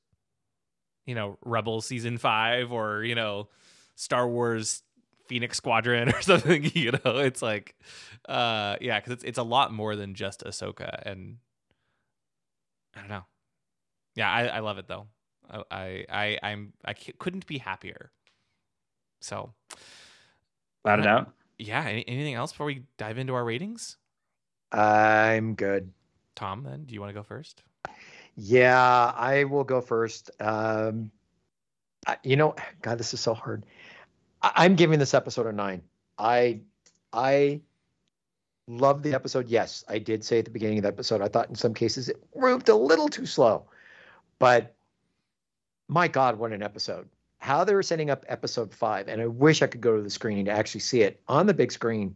you 1.09 1.15
know 1.15 1.39
Rebel 1.43 1.81
season 1.81 2.19
five 2.19 2.71
or 2.71 3.03
you 3.03 3.15
know 3.15 3.49
Star 3.95 4.29
Wars 4.29 4.83
Phoenix 5.27 5.57
Squadron 5.57 6.09
or 6.13 6.21
something. 6.21 6.63
You 6.75 6.91
know, 6.91 7.17
it's 7.17 7.41
like 7.41 7.75
uh 8.27 8.75
yeah, 8.79 8.99
because 8.99 9.13
it's 9.13 9.23
it's 9.23 9.37
a 9.39 9.43
lot 9.43 9.73
more 9.73 9.95
than 9.95 10.13
just 10.13 10.43
Ahsoka, 10.45 11.01
and 11.05 11.37
I 12.95 12.99
don't 12.99 13.09
know. 13.09 13.25
Yeah, 14.15 14.31
I, 14.31 14.45
I 14.45 14.59
love 14.59 14.77
it 14.77 14.87
though. 14.87 15.07
I 15.49 15.63
I, 15.71 16.05
I 16.11 16.39
I'm 16.43 16.73
I 16.85 16.93
c- 16.93 17.13
couldn't 17.17 17.47
be 17.47 17.57
happier. 17.57 18.11
So 19.19 19.53
Without 20.83 20.99
a 20.99 21.03
doubt. 21.03 21.33
yeah. 21.57 21.83
Any, 21.85 22.07
anything 22.07 22.35
else 22.35 22.51
before 22.51 22.67
we 22.67 22.83
dive 22.97 23.17
into 23.17 23.33
our 23.33 23.43
ratings? 23.43 23.97
i'm 24.71 25.55
good 25.55 25.91
Tom, 26.35 26.63
then 26.63 26.83
do 26.85 26.93
you 26.93 27.01
want 27.01 27.09
to 27.09 27.13
go 27.19 27.23
first? 27.23 27.63
Yeah, 28.41 29.11
I 29.17 29.43
will 29.43 29.65
go 29.65 29.81
first. 29.81 30.31
Um, 30.39 31.11
you 32.23 32.37
know, 32.37 32.55
God, 32.81 32.97
this 32.97 33.13
is 33.13 33.19
so 33.19 33.33
hard. 33.33 33.65
I, 34.41 34.51
I'm 34.55 34.75
giving 34.75 34.97
this 34.97 35.13
episode 35.13 35.45
a 35.45 35.51
nine. 35.51 35.81
I, 36.17 36.61
I 37.11 37.59
love 38.65 39.03
the 39.03 39.13
episode. 39.13 39.49
Yes, 39.49 39.83
I 39.89 39.99
did 39.99 40.23
say 40.23 40.39
at 40.39 40.45
the 40.45 40.51
beginning 40.51 40.77
of 40.77 40.83
the 40.83 40.87
episode, 40.87 41.21
I 41.21 41.27
thought 41.27 41.49
in 41.49 41.55
some 41.55 41.73
cases 41.73 42.07
it 42.07 42.23
moved 42.33 42.69
a 42.69 42.75
little 42.75 43.09
too 43.09 43.25
slow, 43.25 43.65
but 44.39 44.73
my 45.89 46.07
God, 46.07 46.39
what 46.39 46.53
an 46.53 46.63
episode! 46.63 47.09
How 47.39 47.65
they 47.65 47.73
were 47.73 47.83
setting 47.83 48.09
up 48.09 48.25
episode 48.29 48.73
five, 48.73 49.09
and 49.09 49.21
I 49.21 49.27
wish 49.27 49.61
I 49.61 49.67
could 49.67 49.81
go 49.81 49.97
to 49.97 50.01
the 50.01 50.09
screening 50.09 50.45
to 50.45 50.51
actually 50.51 50.81
see 50.81 51.01
it 51.01 51.19
on 51.27 51.45
the 51.45 51.53
big 51.53 51.73
screen. 51.73 52.15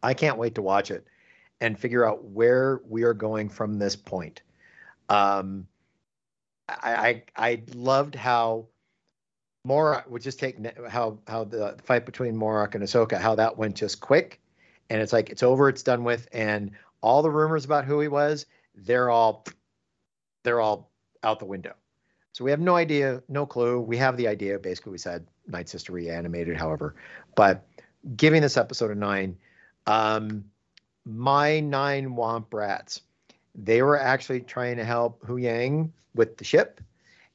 I 0.00 0.14
can't 0.14 0.38
wait 0.38 0.54
to 0.54 0.62
watch 0.62 0.92
it 0.92 1.08
and 1.60 1.76
figure 1.76 2.06
out 2.06 2.22
where 2.24 2.82
we 2.88 3.02
are 3.02 3.14
going 3.14 3.48
from 3.48 3.80
this 3.80 3.96
point. 3.96 4.42
Um, 5.08 5.66
I, 6.68 7.22
I 7.36 7.48
I 7.50 7.62
loved 7.74 8.14
how 8.14 8.66
Marrok 9.64 10.10
would 10.10 10.22
just 10.22 10.38
take 10.38 10.56
how 10.88 11.18
how 11.26 11.44
the 11.44 11.76
fight 11.82 12.06
between 12.06 12.38
Marrok 12.38 12.74
and 12.74 12.84
Ahsoka 12.84 13.18
how 13.18 13.34
that 13.36 13.56
went 13.56 13.74
just 13.74 14.00
quick, 14.00 14.40
and 14.90 15.00
it's 15.00 15.12
like 15.12 15.30
it's 15.30 15.42
over, 15.42 15.68
it's 15.68 15.82
done 15.82 16.04
with, 16.04 16.28
and 16.32 16.70
all 17.00 17.22
the 17.22 17.30
rumors 17.30 17.64
about 17.64 17.84
who 17.84 18.00
he 18.00 18.08
was, 18.08 18.46
they're 18.74 19.10
all 19.10 19.44
they're 20.42 20.60
all 20.60 20.90
out 21.22 21.38
the 21.38 21.44
window. 21.44 21.74
So 22.32 22.44
we 22.44 22.50
have 22.50 22.60
no 22.60 22.76
idea, 22.76 23.22
no 23.28 23.46
clue. 23.46 23.80
We 23.80 23.96
have 23.96 24.16
the 24.16 24.28
idea. 24.28 24.58
Basically, 24.58 24.92
we 24.92 24.98
said 24.98 25.26
Night 25.48 25.68
Sister 25.68 25.92
reanimated, 25.92 26.56
however, 26.56 26.94
but 27.34 27.66
giving 28.16 28.42
this 28.42 28.56
episode 28.56 28.90
a 28.90 28.94
nine. 28.94 29.36
Um, 29.86 30.44
my 31.04 31.60
nine 31.60 32.10
Womp 32.10 32.52
Rats 32.52 33.00
they 33.58 33.82
were 33.82 33.98
actually 33.98 34.40
trying 34.40 34.76
to 34.76 34.84
help 34.84 35.24
Hu 35.26 35.36
Yang 35.36 35.92
with 36.14 36.36
the 36.36 36.44
ship, 36.44 36.80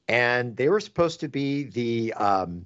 and 0.07 0.55
they 0.55 0.69
were 0.69 0.79
supposed 0.79 1.19
to 1.19 1.27
be 1.27 1.65
the 1.65 2.13
um, 2.13 2.65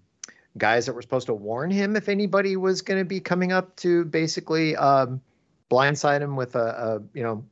guys 0.58 0.86
that 0.86 0.94
were 0.94 1.02
supposed 1.02 1.28
to 1.28 1.34
warn 1.34 1.72
him 1.72 1.96
if 1.96 2.08
anybody 2.08 2.56
was 2.56 2.82
going 2.82 3.00
to 3.00 3.06
be 3.06 3.20
coming 3.20 3.52
up 3.52 3.76
to 3.78 4.06
basically 4.06 4.76
um, 4.76 5.22
blindside 5.70 6.22
him 6.22 6.36
with 6.36 6.56
a, 6.56 6.60
a 6.60 7.18
you 7.18 7.24
know 7.24 7.44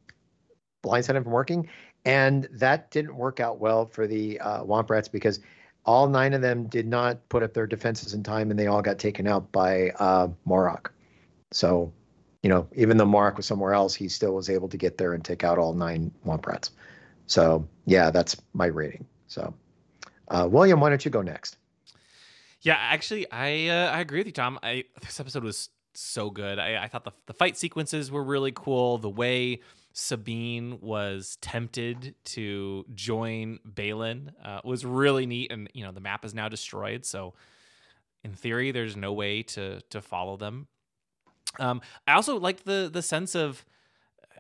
blindside 0.83 1.15
him 1.15 1.23
from 1.23 1.33
working, 1.33 1.69
and 2.05 2.47
that 2.51 2.91
didn't 2.91 3.15
work 3.15 3.39
out 3.39 3.59
well 3.59 3.85
for 3.85 4.05
the 4.05 4.39
uh, 4.39 4.63
Womp 4.63 4.89
Rats 4.89 5.07
because 5.07 5.39
all 5.85 6.07
nine 6.07 6.33
of 6.33 6.41
them 6.41 6.67
did 6.67 6.87
not 6.87 7.27
put 7.29 7.43
up 7.43 7.53
their 7.53 7.67
defenses 7.67 8.13
in 8.13 8.23
time, 8.23 8.51
and 8.51 8.59
they 8.59 8.67
all 8.67 8.81
got 8.81 8.99
taken 8.99 9.27
out 9.27 9.51
by 9.51 9.89
uh, 9.99 10.27
Marrok. 10.45 10.91
So 11.51 11.91
you 12.45 12.49
know, 12.49 12.67
even 12.75 12.97
though 12.97 13.07
Mark 13.07 13.37
was 13.37 13.47
somewhere 13.47 13.73
else, 13.73 13.95
he 13.95 14.07
still 14.07 14.35
was 14.35 14.51
able 14.51 14.69
to 14.69 14.77
get 14.77 14.99
there 14.99 15.13
and 15.13 15.25
take 15.25 15.43
out 15.43 15.57
all 15.57 15.73
nine 15.73 16.11
Womp 16.27 16.45
Rats. 16.45 16.69
So 17.25 17.67
yeah, 17.87 18.11
that's 18.11 18.39
my 18.53 18.67
rating. 18.67 19.07
So 19.25 19.51
uh, 20.27 20.47
William, 20.47 20.79
why 20.79 20.89
don't 20.89 21.03
you 21.03 21.09
go 21.09 21.23
next? 21.23 21.57
Yeah, 22.61 22.77
actually, 22.77 23.25
I 23.31 23.69
uh, 23.69 23.89
I 23.89 23.99
agree 23.99 24.19
with 24.19 24.27
you, 24.27 24.31
Tom. 24.31 24.59
I 24.61 24.83
this 25.01 25.19
episode 25.19 25.43
was 25.43 25.69
so 25.95 26.29
good. 26.29 26.59
I, 26.59 26.83
I 26.83 26.87
thought 26.87 27.03
the 27.03 27.13
the 27.25 27.33
fight 27.33 27.57
sequences 27.57 28.11
were 28.11 28.23
really 28.23 28.51
cool. 28.51 28.99
The 28.99 29.09
way 29.09 29.61
Sabine 29.93 30.77
was 30.81 31.39
tempted 31.41 32.13
to 32.25 32.85
join 32.93 33.57
Baylan 33.67 34.33
uh, 34.43 34.61
was 34.63 34.85
really 34.85 35.25
neat, 35.25 35.51
and 35.51 35.67
you 35.73 35.83
know 35.83 35.91
the 35.91 35.99
map 35.99 36.23
is 36.23 36.35
now 36.35 36.47
destroyed, 36.47 37.05
so 37.05 37.33
in 38.23 38.33
theory, 38.33 38.69
there's 38.69 38.95
no 38.95 39.13
way 39.13 39.41
to 39.41 39.81
to 39.89 39.99
follow 39.99 40.37
them. 40.37 40.67
Um, 41.59 41.81
I 42.07 42.13
also 42.13 42.39
liked 42.39 42.65
the 42.65 42.89
the 42.91 43.01
sense 43.01 43.35
of 43.35 43.65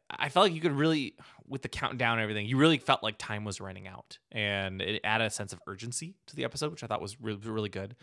I 0.09 0.29
felt 0.29 0.45
like 0.45 0.53
you 0.53 0.61
could 0.61 0.73
really 0.73 1.15
with 1.47 1.61
the 1.61 1.69
countdown 1.69 2.13
and 2.13 2.21
everything, 2.21 2.47
you 2.47 2.57
really 2.57 2.77
felt 2.77 3.03
like 3.03 3.17
time 3.17 3.43
was 3.43 3.61
running 3.61 3.87
out, 3.87 4.17
and 4.31 4.81
it 4.81 5.01
added 5.03 5.25
a 5.25 5.29
sense 5.29 5.53
of 5.53 5.59
urgency 5.67 6.15
to 6.27 6.35
the 6.35 6.43
episode, 6.43 6.71
which 6.71 6.83
I 6.83 6.87
thought 6.87 7.01
was 7.01 7.19
really 7.21 7.39
really 7.43 7.69
good. 7.69 7.95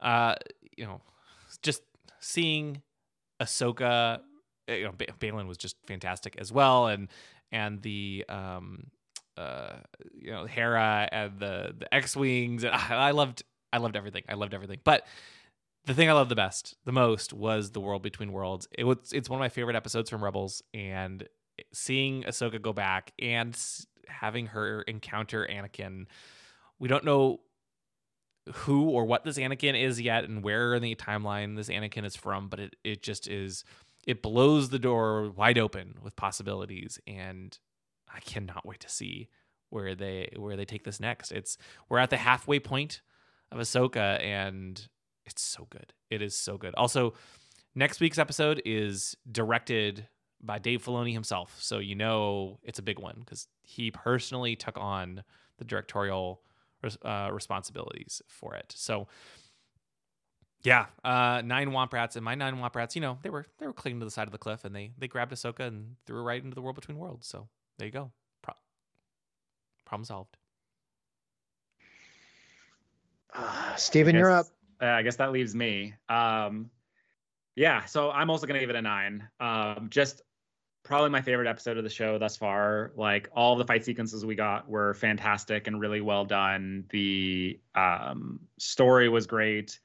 Uh, 0.00 0.34
you 0.76 0.84
know, 0.84 1.00
just 1.62 1.82
seeing 2.20 2.82
Ahsoka, 3.40 4.20
you 4.68 4.84
know, 4.84 4.92
ba- 4.96 5.06
Baylan 5.18 5.46
was 5.46 5.58
just 5.58 5.76
fantastic 5.86 6.36
as 6.38 6.52
well, 6.52 6.86
and 6.86 7.08
and 7.52 7.80
the 7.82 8.24
um, 8.28 8.88
uh, 9.36 9.74
you 10.14 10.30
know, 10.30 10.46
Hera 10.46 11.08
and 11.12 11.38
the 11.38 11.74
the 11.78 11.92
X 11.94 12.16
wings, 12.16 12.64
and 12.64 12.74
I 12.90 13.10
loved 13.12 13.42
I 13.72 13.78
loved 13.78 13.96
everything. 13.96 14.24
I 14.28 14.34
loved 14.34 14.54
everything, 14.54 14.78
but 14.84 15.06
the 15.86 15.94
thing 15.94 16.10
I 16.10 16.12
loved 16.12 16.30
the 16.30 16.36
best, 16.36 16.74
the 16.84 16.92
most, 16.92 17.32
was 17.32 17.70
the 17.70 17.80
world 17.80 18.02
between 18.02 18.32
worlds. 18.32 18.68
It 18.76 18.84
was 18.84 19.12
it's 19.12 19.30
one 19.30 19.38
of 19.38 19.40
my 19.40 19.48
favorite 19.48 19.76
episodes 19.76 20.10
from 20.10 20.22
Rebels, 20.22 20.62
and 20.74 21.26
seeing 21.72 22.24
Ahsoka 22.24 22.60
go 22.60 22.72
back 22.72 23.12
and 23.20 23.58
having 24.08 24.46
her 24.48 24.82
encounter 24.82 25.46
Anakin. 25.50 26.06
We 26.78 26.88
don't 26.88 27.04
know 27.04 27.40
who 28.52 28.90
or 28.90 29.04
what 29.04 29.24
this 29.24 29.38
Anakin 29.38 29.80
is 29.80 30.00
yet, 30.00 30.24
and 30.24 30.42
where 30.42 30.74
in 30.74 30.82
the 30.82 30.96
timeline 30.96 31.56
this 31.56 31.68
Anakin 31.68 32.04
is 32.04 32.16
from, 32.16 32.48
but 32.48 32.58
it 32.58 32.76
it 32.82 33.02
just 33.02 33.28
is. 33.28 33.64
It 34.06 34.22
blows 34.22 34.68
the 34.68 34.78
door 34.78 35.30
wide 35.30 35.58
open 35.58 35.98
with 36.02 36.14
possibilities, 36.16 36.98
and 37.06 37.56
I 38.12 38.20
cannot 38.20 38.66
wait 38.66 38.80
to 38.80 38.88
see 38.88 39.28
where 39.70 39.94
they 39.94 40.32
where 40.36 40.56
they 40.56 40.64
take 40.64 40.84
this 40.84 41.00
next. 41.00 41.30
It's 41.30 41.56
we're 41.88 41.98
at 41.98 42.10
the 42.10 42.16
halfway 42.16 42.58
point 42.58 43.02
of 43.52 43.58
Ahsoka, 43.58 44.20
and 44.20 44.88
it's 45.26 45.42
so 45.42 45.66
good. 45.70 45.92
It 46.10 46.22
is 46.22 46.34
so 46.36 46.56
good. 46.56 46.74
Also, 46.74 47.14
next 47.74 48.00
week's 48.00 48.18
episode 48.18 48.62
is 48.64 49.16
directed 49.30 50.06
by 50.42 50.58
Dave 50.58 50.84
Filoni 50.84 51.12
himself, 51.12 51.56
so 51.60 51.78
you 51.78 51.94
know 51.94 52.58
it's 52.62 52.78
a 52.78 52.82
big 52.82 52.98
one 52.98 53.16
because 53.20 53.48
he 53.62 53.90
personally 53.90 54.54
took 54.54 54.78
on 54.78 55.22
the 55.58 55.64
directorial 55.64 56.42
uh, 57.04 57.30
responsibilities 57.32 58.22
for 58.28 58.54
it. 58.54 58.72
So, 58.76 59.08
yeah, 60.62 60.86
uh, 61.04 61.42
nine 61.44 61.70
womp 61.70 61.92
rats 61.92 62.16
and 62.16 62.24
my 62.24 62.34
nine 62.34 62.56
womp 62.56 62.74
rats, 62.76 62.94
you 62.94 63.00
know, 63.00 63.18
they 63.22 63.30
were 63.30 63.46
they 63.58 63.66
were 63.66 63.72
clinging 63.72 64.00
to 64.00 64.04
the 64.04 64.10
side 64.10 64.28
of 64.28 64.32
the 64.32 64.38
cliff 64.38 64.64
and 64.64 64.74
they 64.74 64.92
they 64.98 65.08
grabbed 65.08 65.32
Ahsoka 65.32 65.60
and 65.60 65.96
threw 66.06 66.16
her 66.16 66.22
right 66.22 66.42
into 66.42 66.54
the 66.54 66.62
world 66.62 66.76
between 66.76 66.98
worlds. 66.98 67.26
So 67.26 67.48
there 67.78 67.86
you 67.86 67.92
go, 67.92 68.12
Pro- 68.42 68.54
problem 69.84 70.04
solved. 70.04 70.36
Uh, 73.34 73.74
Stephen, 73.76 74.14
you're 74.14 74.30
up. 74.30 74.46
Uh, 74.80 74.86
I 74.86 75.02
guess 75.02 75.16
that 75.16 75.32
leaves 75.32 75.54
me. 75.54 75.94
Um, 76.08 76.70
yeah, 77.54 77.84
so 77.86 78.10
I'm 78.10 78.30
also 78.30 78.46
gonna 78.46 78.60
give 78.60 78.70
it 78.70 78.76
a 78.76 78.82
nine. 78.82 79.28
Um, 79.40 79.88
just 79.90 80.22
probably 80.86 81.10
my 81.10 81.20
favorite 81.20 81.48
episode 81.48 81.76
of 81.76 81.84
the 81.84 81.90
show 81.90 82.16
thus 82.18 82.36
far. 82.36 82.92
Like 82.94 83.28
all 83.34 83.56
the 83.56 83.64
fight 83.64 83.84
sequences 83.84 84.24
we 84.24 84.36
got 84.36 84.68
were 84.68 84.94
fantastic 84.94 85.66
and 85.66 85.80
really 85.80 86.00
well 86.00 86.24
done. 86.24 86.84
The 86.90 87.58
um, 87.74 88.40
story 88.58 89.08
was 89.08 89.26
great. 89.26 89.80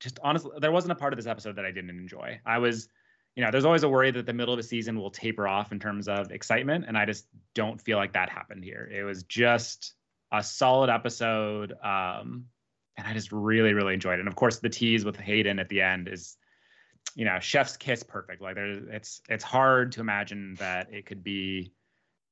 Just 0.00 0.18
honestly, 0.22 0.52
there 0.58 0.72
wasn't 0.72 0.92
a 0.92 0.94
part 0.94 1.12
of 1.12 1.18
this 1.18 1.26
episode 1.26 1.56
that 1.56 1.66
I 1.66 1.70
didn't 1.70 1.90
enjoy. 1.90 2.40
I 2.46 2.56
was, 2.56 2.88
you 3.36 3.44
know, 3.44 3.50
there's 3.50 3.66
always 3.66 3.82
a 3.82 3.88
worry 3.88 4.10
that 4.12 4.24
the 4.24 4.32
middle 4.32 4.54
of 4.54 4.58
the 4.58 4.62
season 4.62 4.98
will 4.98 5.10
taper 5.10 5.46
off 5.46 5.72
in 5.72 5.78
terms 5.78 6.08
of 6.08 6.30
excitement, 6.30 6.86
and 6.88 6.96
I 6.96 7.04
just 7.04 7.26
don't 7.54 7.78
feel 7.78 7.98
like 7.98 8.14
that 8.14 8.30
happened 8.30 8.64
here. 8.64 8.90
It 8.90 9.02
was 9.02 9.24
just 9.24 9.92
a 10.32 10.42
solid 10.42 10.88
episode, 10.88 11.74
um, 11.84 12.46
and 13.00 13.08
I 13.08 13.14
just 13.14 13.32
really, 13.32 13.72
really 13.72 13.94
enjoyed 13.94 14.14
it. 14.14 14.20
And 14.20 14.28
of 14.28 14.36
course, 14.36 14.58
the 14.58 14.68
tease 14.68 15.04
with 15.04 15.16
Hayden 15.16 15.58
at 15.58 15.68
the 15.68 15.80
end 15.80 16.06
is 16.06 16.36
you 17.14 17.24
know 17.24 17.38
chef's 17.40 17.76
kiss 17.76 18.02
perfect. 18.02 18.40
Like 18.42 18.54
there's 18.54 18.84
it's 18.90 19.22
it's 19.28 19.42
hard 19.42 19.92
to 19.92 20.00
imagine 20.00 20.54
that 20.58 20.92
it 20.92 21.06
could 21.06 21.24
be 21.24 21.72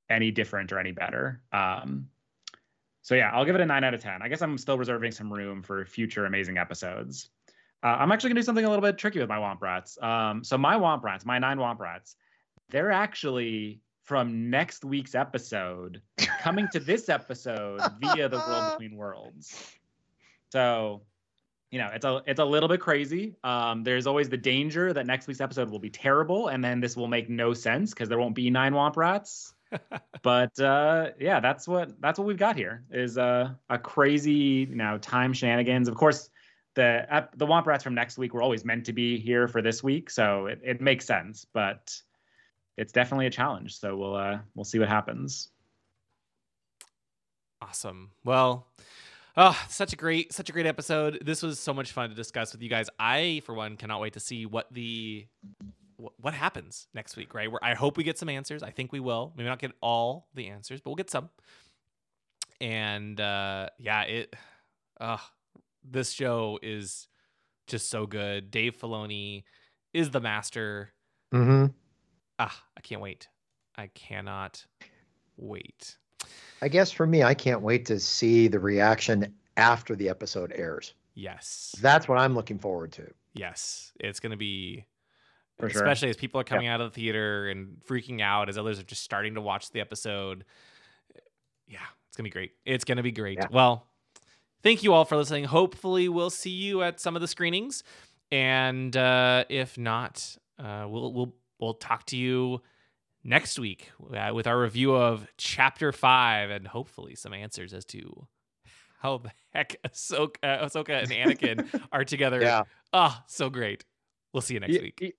any 0.09 0.31
different 0.31 0.73
or 0.73 0.79
any 0.79 0.93
better. 0.93 1.43
Um 1.53 2.09
so 3.01 3.15
yeah 3.15 3.31
i'll 3.31 3.45
give 3.45 3.55
it 3.55 3.61
a 3.61 3.67
9 3.67 3.85
out 3.85 3.95
of 3.95 4.03
10 4.03 4.21
i 4.21 4.29
guess 4.29 4.43
i'm 4.43 4.59
still 4.59 4.77
reserving 4.77 5.11
some 5.13 5.33
room 5.33 5.63
for 5.63 5.87
future 5.87 6.27
amazing 6.27 6.59
episodes. 6.59 7.31
Uh, 7.83 7.87
i'm 7.87 8.13
actually 8.13 8.29
going 8.29 8.37
to 8.37 8.43
do 8.43 8.45
something 8.45 8.65
a 8.65 8.69
little 8.69 8.83
bit 8.83 8.99
tricky 8.99 9.19
with 9.19 9.29
my 9.29 9.39
womp 9.39 9.63
rats. 9.63 9.97
Um 10.03 10.45
so 10.45 10.59
my 10.59 10.75
womp 10.75 11.03
rats 11.03 11.25
my 11.25 11.39
nine 11.39 11.59
womp 11.59 11.79
rats 11.79 12.17
they're 12.69 12.91
actually 12.91 13.81
from 14.03 14.51
next 14.51 14.85
week's 14.85 15.15
episode 15.15 16.03
coming 16.41 16.69
to 16.73 16.81
this 16.81 17.09
episode 17.09 17.81
via 18.01 18.29
the 18.29 18.37
world 18.37 18.73
between 18.79 18.97
worlds 18.97 19.78
so 20.53 21.03
you 21.71 21.79
know, 21.79 21.91
it's 21.93 22.05
a 22.05 22.23
it's 22.27 22.41
a 22.41 22.45
little 22.45 22.69
bit 22.69 22.81
crazy. 22.81 23.37
Um, 23.45 23.85
there's 23.85 24.07
always 24.07 24.29
the 24.29 24.39
danger 24.39 24.93
that 24.93 25.07
next 25.07 25.27
week's 25.27 25.41
episode 25.41 25.69
will 25.69 25.79
be 25.79 25.91
terrible, 25.91 26.49
and 26.49 26.65
then 26.65 26.81
this 26.81 26.97
will 26.97 27.09
make 27.09 27.29
no 27.29 27.53
sense 27.53 27.91
because 27.91 28.09
there 28.09 28.19
won't 28.19 28.35
be 28.35 28.49
nine 28.49 28.73
womp 28.73 28.97
rats. 28.97 29.53
but 30.23 30.59
uh, 30.59 31.11
yeah, 31.21 31.41
that's 31.41 31.69
what 31.69 32.01
that's 32.01 32.19
what 32.19 32.27
we've 32.27 32.39
got 32.39 32.57
here 32.57 32.85
is 32.91 33.19
uh, 33.19 33.51
a 33.69 33.79
crazy 33.79 34.67
you 34.69 34.77
know 34.77 34.97
time 34.97 35.35
shenanigans. 35.35 35.89
Of 35.89 35.95
course, 35.95 36.31
the 36.75 37.07
ep- 37.11 37.37
the 37.37 37.47
womp 37.47 37.67
rats 37.67 37.85
from 37.85 37.95
next 37.95 38.17
week 38.17 38.33
were 38.33 38.43
always 38.43 38.65
meant 38.65 38.87
to 38.87 38.95
be 38.95 39.19
here 39.19 39.47
for 39.47 39.61
this 39.61 39.83
week, 39.83 40.09
so 40.09 40.47
it, 40.47 40.61
it 40.65 40.81
makes 40.81 41.05
sense. 41.05 41.45
But 41.53 42.01
it's 42.79 42.93
definitely 42.93 43.27
a 43.27 43.31
challenge. 43.31 43.79
So 43.79 43.95
we'll 43.95 44.17
uh, 44.17 44.39
we'll 44.55 44.65
see 44.65 44.79
what 44.79 44.89
happens. 44.89 45.51
Awesome. 47.61 48.13
Well. 48.25 48.67
Oh, 49.41 49.57
such 49.69 49.93
a 49.93 49.97
great, 49.97 50.33
such 50.33 50.49
a 50.49 50.53
great 50.53 50.67
episode. 50.67 51.21
This 51.25 51.45
was 51.45 51.61
so 51.61 51.73
much 51.73 51.93
fun 51.93 52.09
to 52.09 52.15
discuss 52.17 52.51
with 52.51 52.61
you 52.61 52.69
guys. 52.69 52.91
I, 52.99 53.41
for 53.47 53.55
one, 53.55 53.77
cannot 53.77 54.01
wait 54.01 54.15
to 54.15 54.21
see 54.21 54.47
what 54.47 54.67
the 54.73 55.29
what 55.97 56.35
happens 56.35 56.89
next 56.93 57.17
week. 57.17 57.35
Right? 57.35 57.51
Where 57.51 57.63
I 57.63 57.75
hope 57.75 57.97
we 57.97 58.03
get 58.03 58.19
some 58.19 58.29
answers. 58.29 58.65
I 58.65 58.73
think 58.73 58.91
we 58.91 58.99
will. 58.99 59.33
Maybe 59.37 59.49
not 59.49 59.61
get 59.61 59.71
all 59.81 60.27
the 60.35 60.49
answers, 60.49 60.81
but 60.81 60.91
we'll 60.91 60.97
get 60.97 61.09
some. 61.09 61.31
And 62.61 63.21
uh, 63.21 63.69
yeah, 63.79 64.03
it. 64.03 64.35
Uh, 65.01 65.19
this 65.89 66.11
show 66.11 66.59
is 66.61 67.07
just 67.69 67.91
so 67.91 68.07
good. 68.07 68.51
Dave 68.51 68.77
Filoni 68.77 69.45
is 69.95 70.11
the 70.11 70.21
master. 70.21 70.93
Mm-hmm. 71.33 71.67
Ah, 72.41 72.65
I 72.77 72.81
can't 72.81 73.01
wait. 73.01 73.29
I 73.77 73.87
cannot 73.95 74.67
wait. 75.37 75.97
I 76.61 76.69
guess 76.69 76.91
for 76.91 77.07
me, 77.07 77.23
I 77.23 77.35
can't 77.35 77.61
wait 77.61 77.87
to 77.87 78.01
see 78.01 78.49
the 78.49 78.59
reaction 78.59 79.35
after 79.57 79.95
the 79.95 80.09
episode 80.09 80.53
airs. 80.55 80.95
Yes. 81.15 81.75
That's 81.81 82.09
what 82.09 82.19
I'm 82.19 82.35
looking 82.35 82.59
forward 82.59 82.93
to. 82.93 83.13
Yes. 83.35 83.93
It's 84.01 84.21
going 84.21 84.31
to 84.31 84.37
be, 84.37 84.85
For 85.59 85.69
sure. 85.69 85.83
especially 85.83 86.11
as 86.11 86.17
people 86.17 86.41
are 86.41 86.45
coming 86.45 86.67
out 86.67 86.81
of 86.81 86.93
the 86.93 86.95
theater 86.95 87.49
and 87.49 87.81
freaking 87.89 88.21
out, 88.21 88.49
as 88.49 88.59
others 88.59 88.79
are 88.79 88.85
just 88.85 89.03
starting 89.03 89.35
to 89.35 89.41
watch 89.41 89.71
the 89.71 89.81
episode. 89.81 90.45
Yeah, 91.67 91.79
it's 92.09 92.17
going 92.17 92.25
to 92.25 92.31
be 92.31 92.33
great. 92.33 92.53
It's 92.65 92.85
going 92.85 92.97
to 92.97 93.03
be 93.03 93.13
great. 93.13 93.39
Yeah. 93.39 93.47
Well, 93.51 93.87
thank 94.63 94.83
you 94.83 94.93
all 94.95 95.05
for 95.05 95.17
listening. 95.17 95.45
Hopefully, 95.45 96.09
we'll 96.09 96.31
see 96.31 96.51
you 96.51 96.83
at 96.83 97.01
some 97.01 97.15
of 97.17 97.21
the 97.21 97.29
screenings. 97.29 97.83
And 98.31 98.97
uh, 98.97 99.45
if 99.49 99.79
not, 99.79 100.37
uh, 100.59 100.87
we'll, 100.89 101.13
we'll, 101.13 101.35
we'll 101.59 101.75
talk 101.75 102.07
to 102.07 102.17
you 102.17 102.63
next 103.29 103.59
week 103.59 103.91
uh, 104.15 104.31
with 104.35 104.47
our 104.47 104.59
review 104.61 104.95
of 104.95 105.27
chapter 105.37 105.93
five 105.93 106.51
and 106.51 106.67
hopefully 106.67 107.15
some 107.15 107.33
answers 107.35 107.73
as 107.75 107.85
to 107.87 108.27
how 109.01 109.19
the 109.19 109.31
heck 109.53 109.77
Ahsoka, 109.87 110.37
uh, 110.43 110.65
Ahsoka 110.65 111.03
and 111.03 111.11
Anakin 111.11 111.83
are 111.93 112.05
together. 112.05 112.41
Yeah. 112.41 112.63
Ah, 112.93 113.23
so 113.29 113.49
great. 113.51 113.85
We'll 114.33 114.41
see 114.41 114.55
you 114.55 114.61
next 114.61 114.75
Y- 114.77 114.83
week. 114.83 114.99
y- 115.01 115.13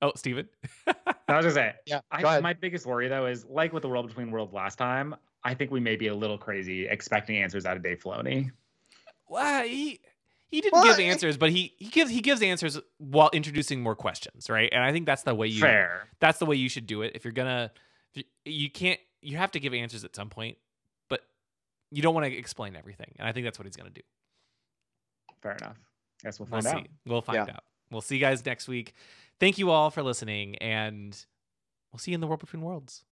Oh, 0.00 0.12
Stephen. 0.14 0.48
I 0.86 0.94
was 1.36 1.44
gonna 1.44 1.50
say, 1.50 1.72
Yeah, 1.84 2.00
I, 2.12 2.22
go 2.22 2.28
ahead. 2.28 2.42
my 2.44 2.52
biggest 2.52 2.86
worry 2.86 3.08
though 3.08 3.26
is 3.26 3.44
like 3.46 3.72
with 3.72 3.82
the 3.82 3.88
world 3.88 4.06
between 4.06 4.30
worlds 4.30 4.52
last 4.52 4.76
time. 4.78 5.16
I 5.42 5.54
think 5.54 5.72
we 5.72 5.80
may 5.80 5.96
be 5.96 6.06
a 6.08 6.14
little 6.14 6.38
crazy 6.38 6.86
expecting 6.86 7.38
answers 7.38 7.66
out 7.66 7.76
of 7.76 7.82
Dave 7.82 7.98
Filoni. 8.00 8.50
well, 9.28 9.64
he 9.64 10.00
he 10.50 10.60
didn't 10.60 10.72
Well, 10.74 10.84
give 10.84 10.98
I- 10.98 11.02
answers, 11.02 11.36
but 11.36 11.50
he 11.50 11.74
he 11.78 11.88
gives 11.88 12.10
he 12.10 12.20
gives 12.20 12.42
answers 12.42 12.78
while 12.98 13.30
introducing 13.32 13.80
more 13.82 13.94
questions, 13.96 14.48
right? 14.50 14.68
And 14.72 14.82
I 14.82 14.92
think 14.92 15.06
that's 15.06 15.22
the 15.22 15.34
way 15.34 15.46
you 15.48 15.60
Fair. 15.60 16.08
that's 16.20 16.38
the 16.38 16.46
way 16.46 16.56
you 16.56 16.68
should 16.68 16.86
do 16.86 17.02
it. 17.02 17.12
If 17.14 17.24
you're 17.24 17.32
gonna, 17.32 17.70
if 18.14 18.24
you, 18.44 18.52
you 18.52 18.70
can't 18.70 18.98
you 19.20 19.36
have 19.36 19.50
to 19.52 19.60
give 19.60 19.74
answers 19.74 20.04
at 20.04 20.14
some 20.16 20.30
point, 20.30 20.56
but 21.08 21.20
you 21.90 22.02
don't 22.02 22.14
want 22.14 22.26
to 22.26 22.32
explain 22.36 22.76
everything. 22.76 23.14
And 23.18 23.26
I 23.28 23.32
think 23.32 23.44
that's 23.44 23.58
what 23.58 23.66
he's 23.66 23.76
gonna 23.76 23.90
do. 23.90 24.02
Fair 25.42 25.52
enough. 25.52 25.76
Guess 26.22 26.40
we'll 26.40 26.48
We'll 26.50 26.62
find 26.62 26.72
see. 26.76 26.80
out. 26.82 26.88
We'll 27.06 27.22
find 27.22 27.46
Yeah. 27.46 27.54
out. 27.54 27.64
We'll 27.90 28.00
see 28.00 28.16
you 28.16 28.20
guys 28.20 28.44
next 28.44 28.68
week. 28.68 28.94
Thank 29.40 29.56
you 29.58 29.70
all 29.70 29.90
for 29.90 30.02
listening, 30.02 30.56
and 30.56 31.16
we'll 31.92 31.98
see 32.00 32.10
you 32.10 32.16
in 32.16 32.20
the 32.20 32.26
world 32.26 32.40
between 32.40 32.62
worlds. 32.62 33.04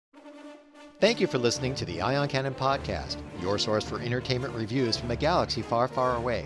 Thank 1.00 1.20
you 1.20 1.28
for 1.28 1.38
listening 1.38 1.76
to 1.76 1.86
the 1.86 2.02
Ion 2.02 2.28
Cannon 2.30 2.56
Podcast, 2.56 3.18
your 3.42 3.58
source 3.60 3.84
for 3.84 4.00
entertainment 4.00 4.54
reviews 4.56 4.98
from 4.98 5.12
a 5.12 5.16
galaxy 5.16 5.62
far, 5.62 5.88
far 5.88 6.16
away. 6.16 6.46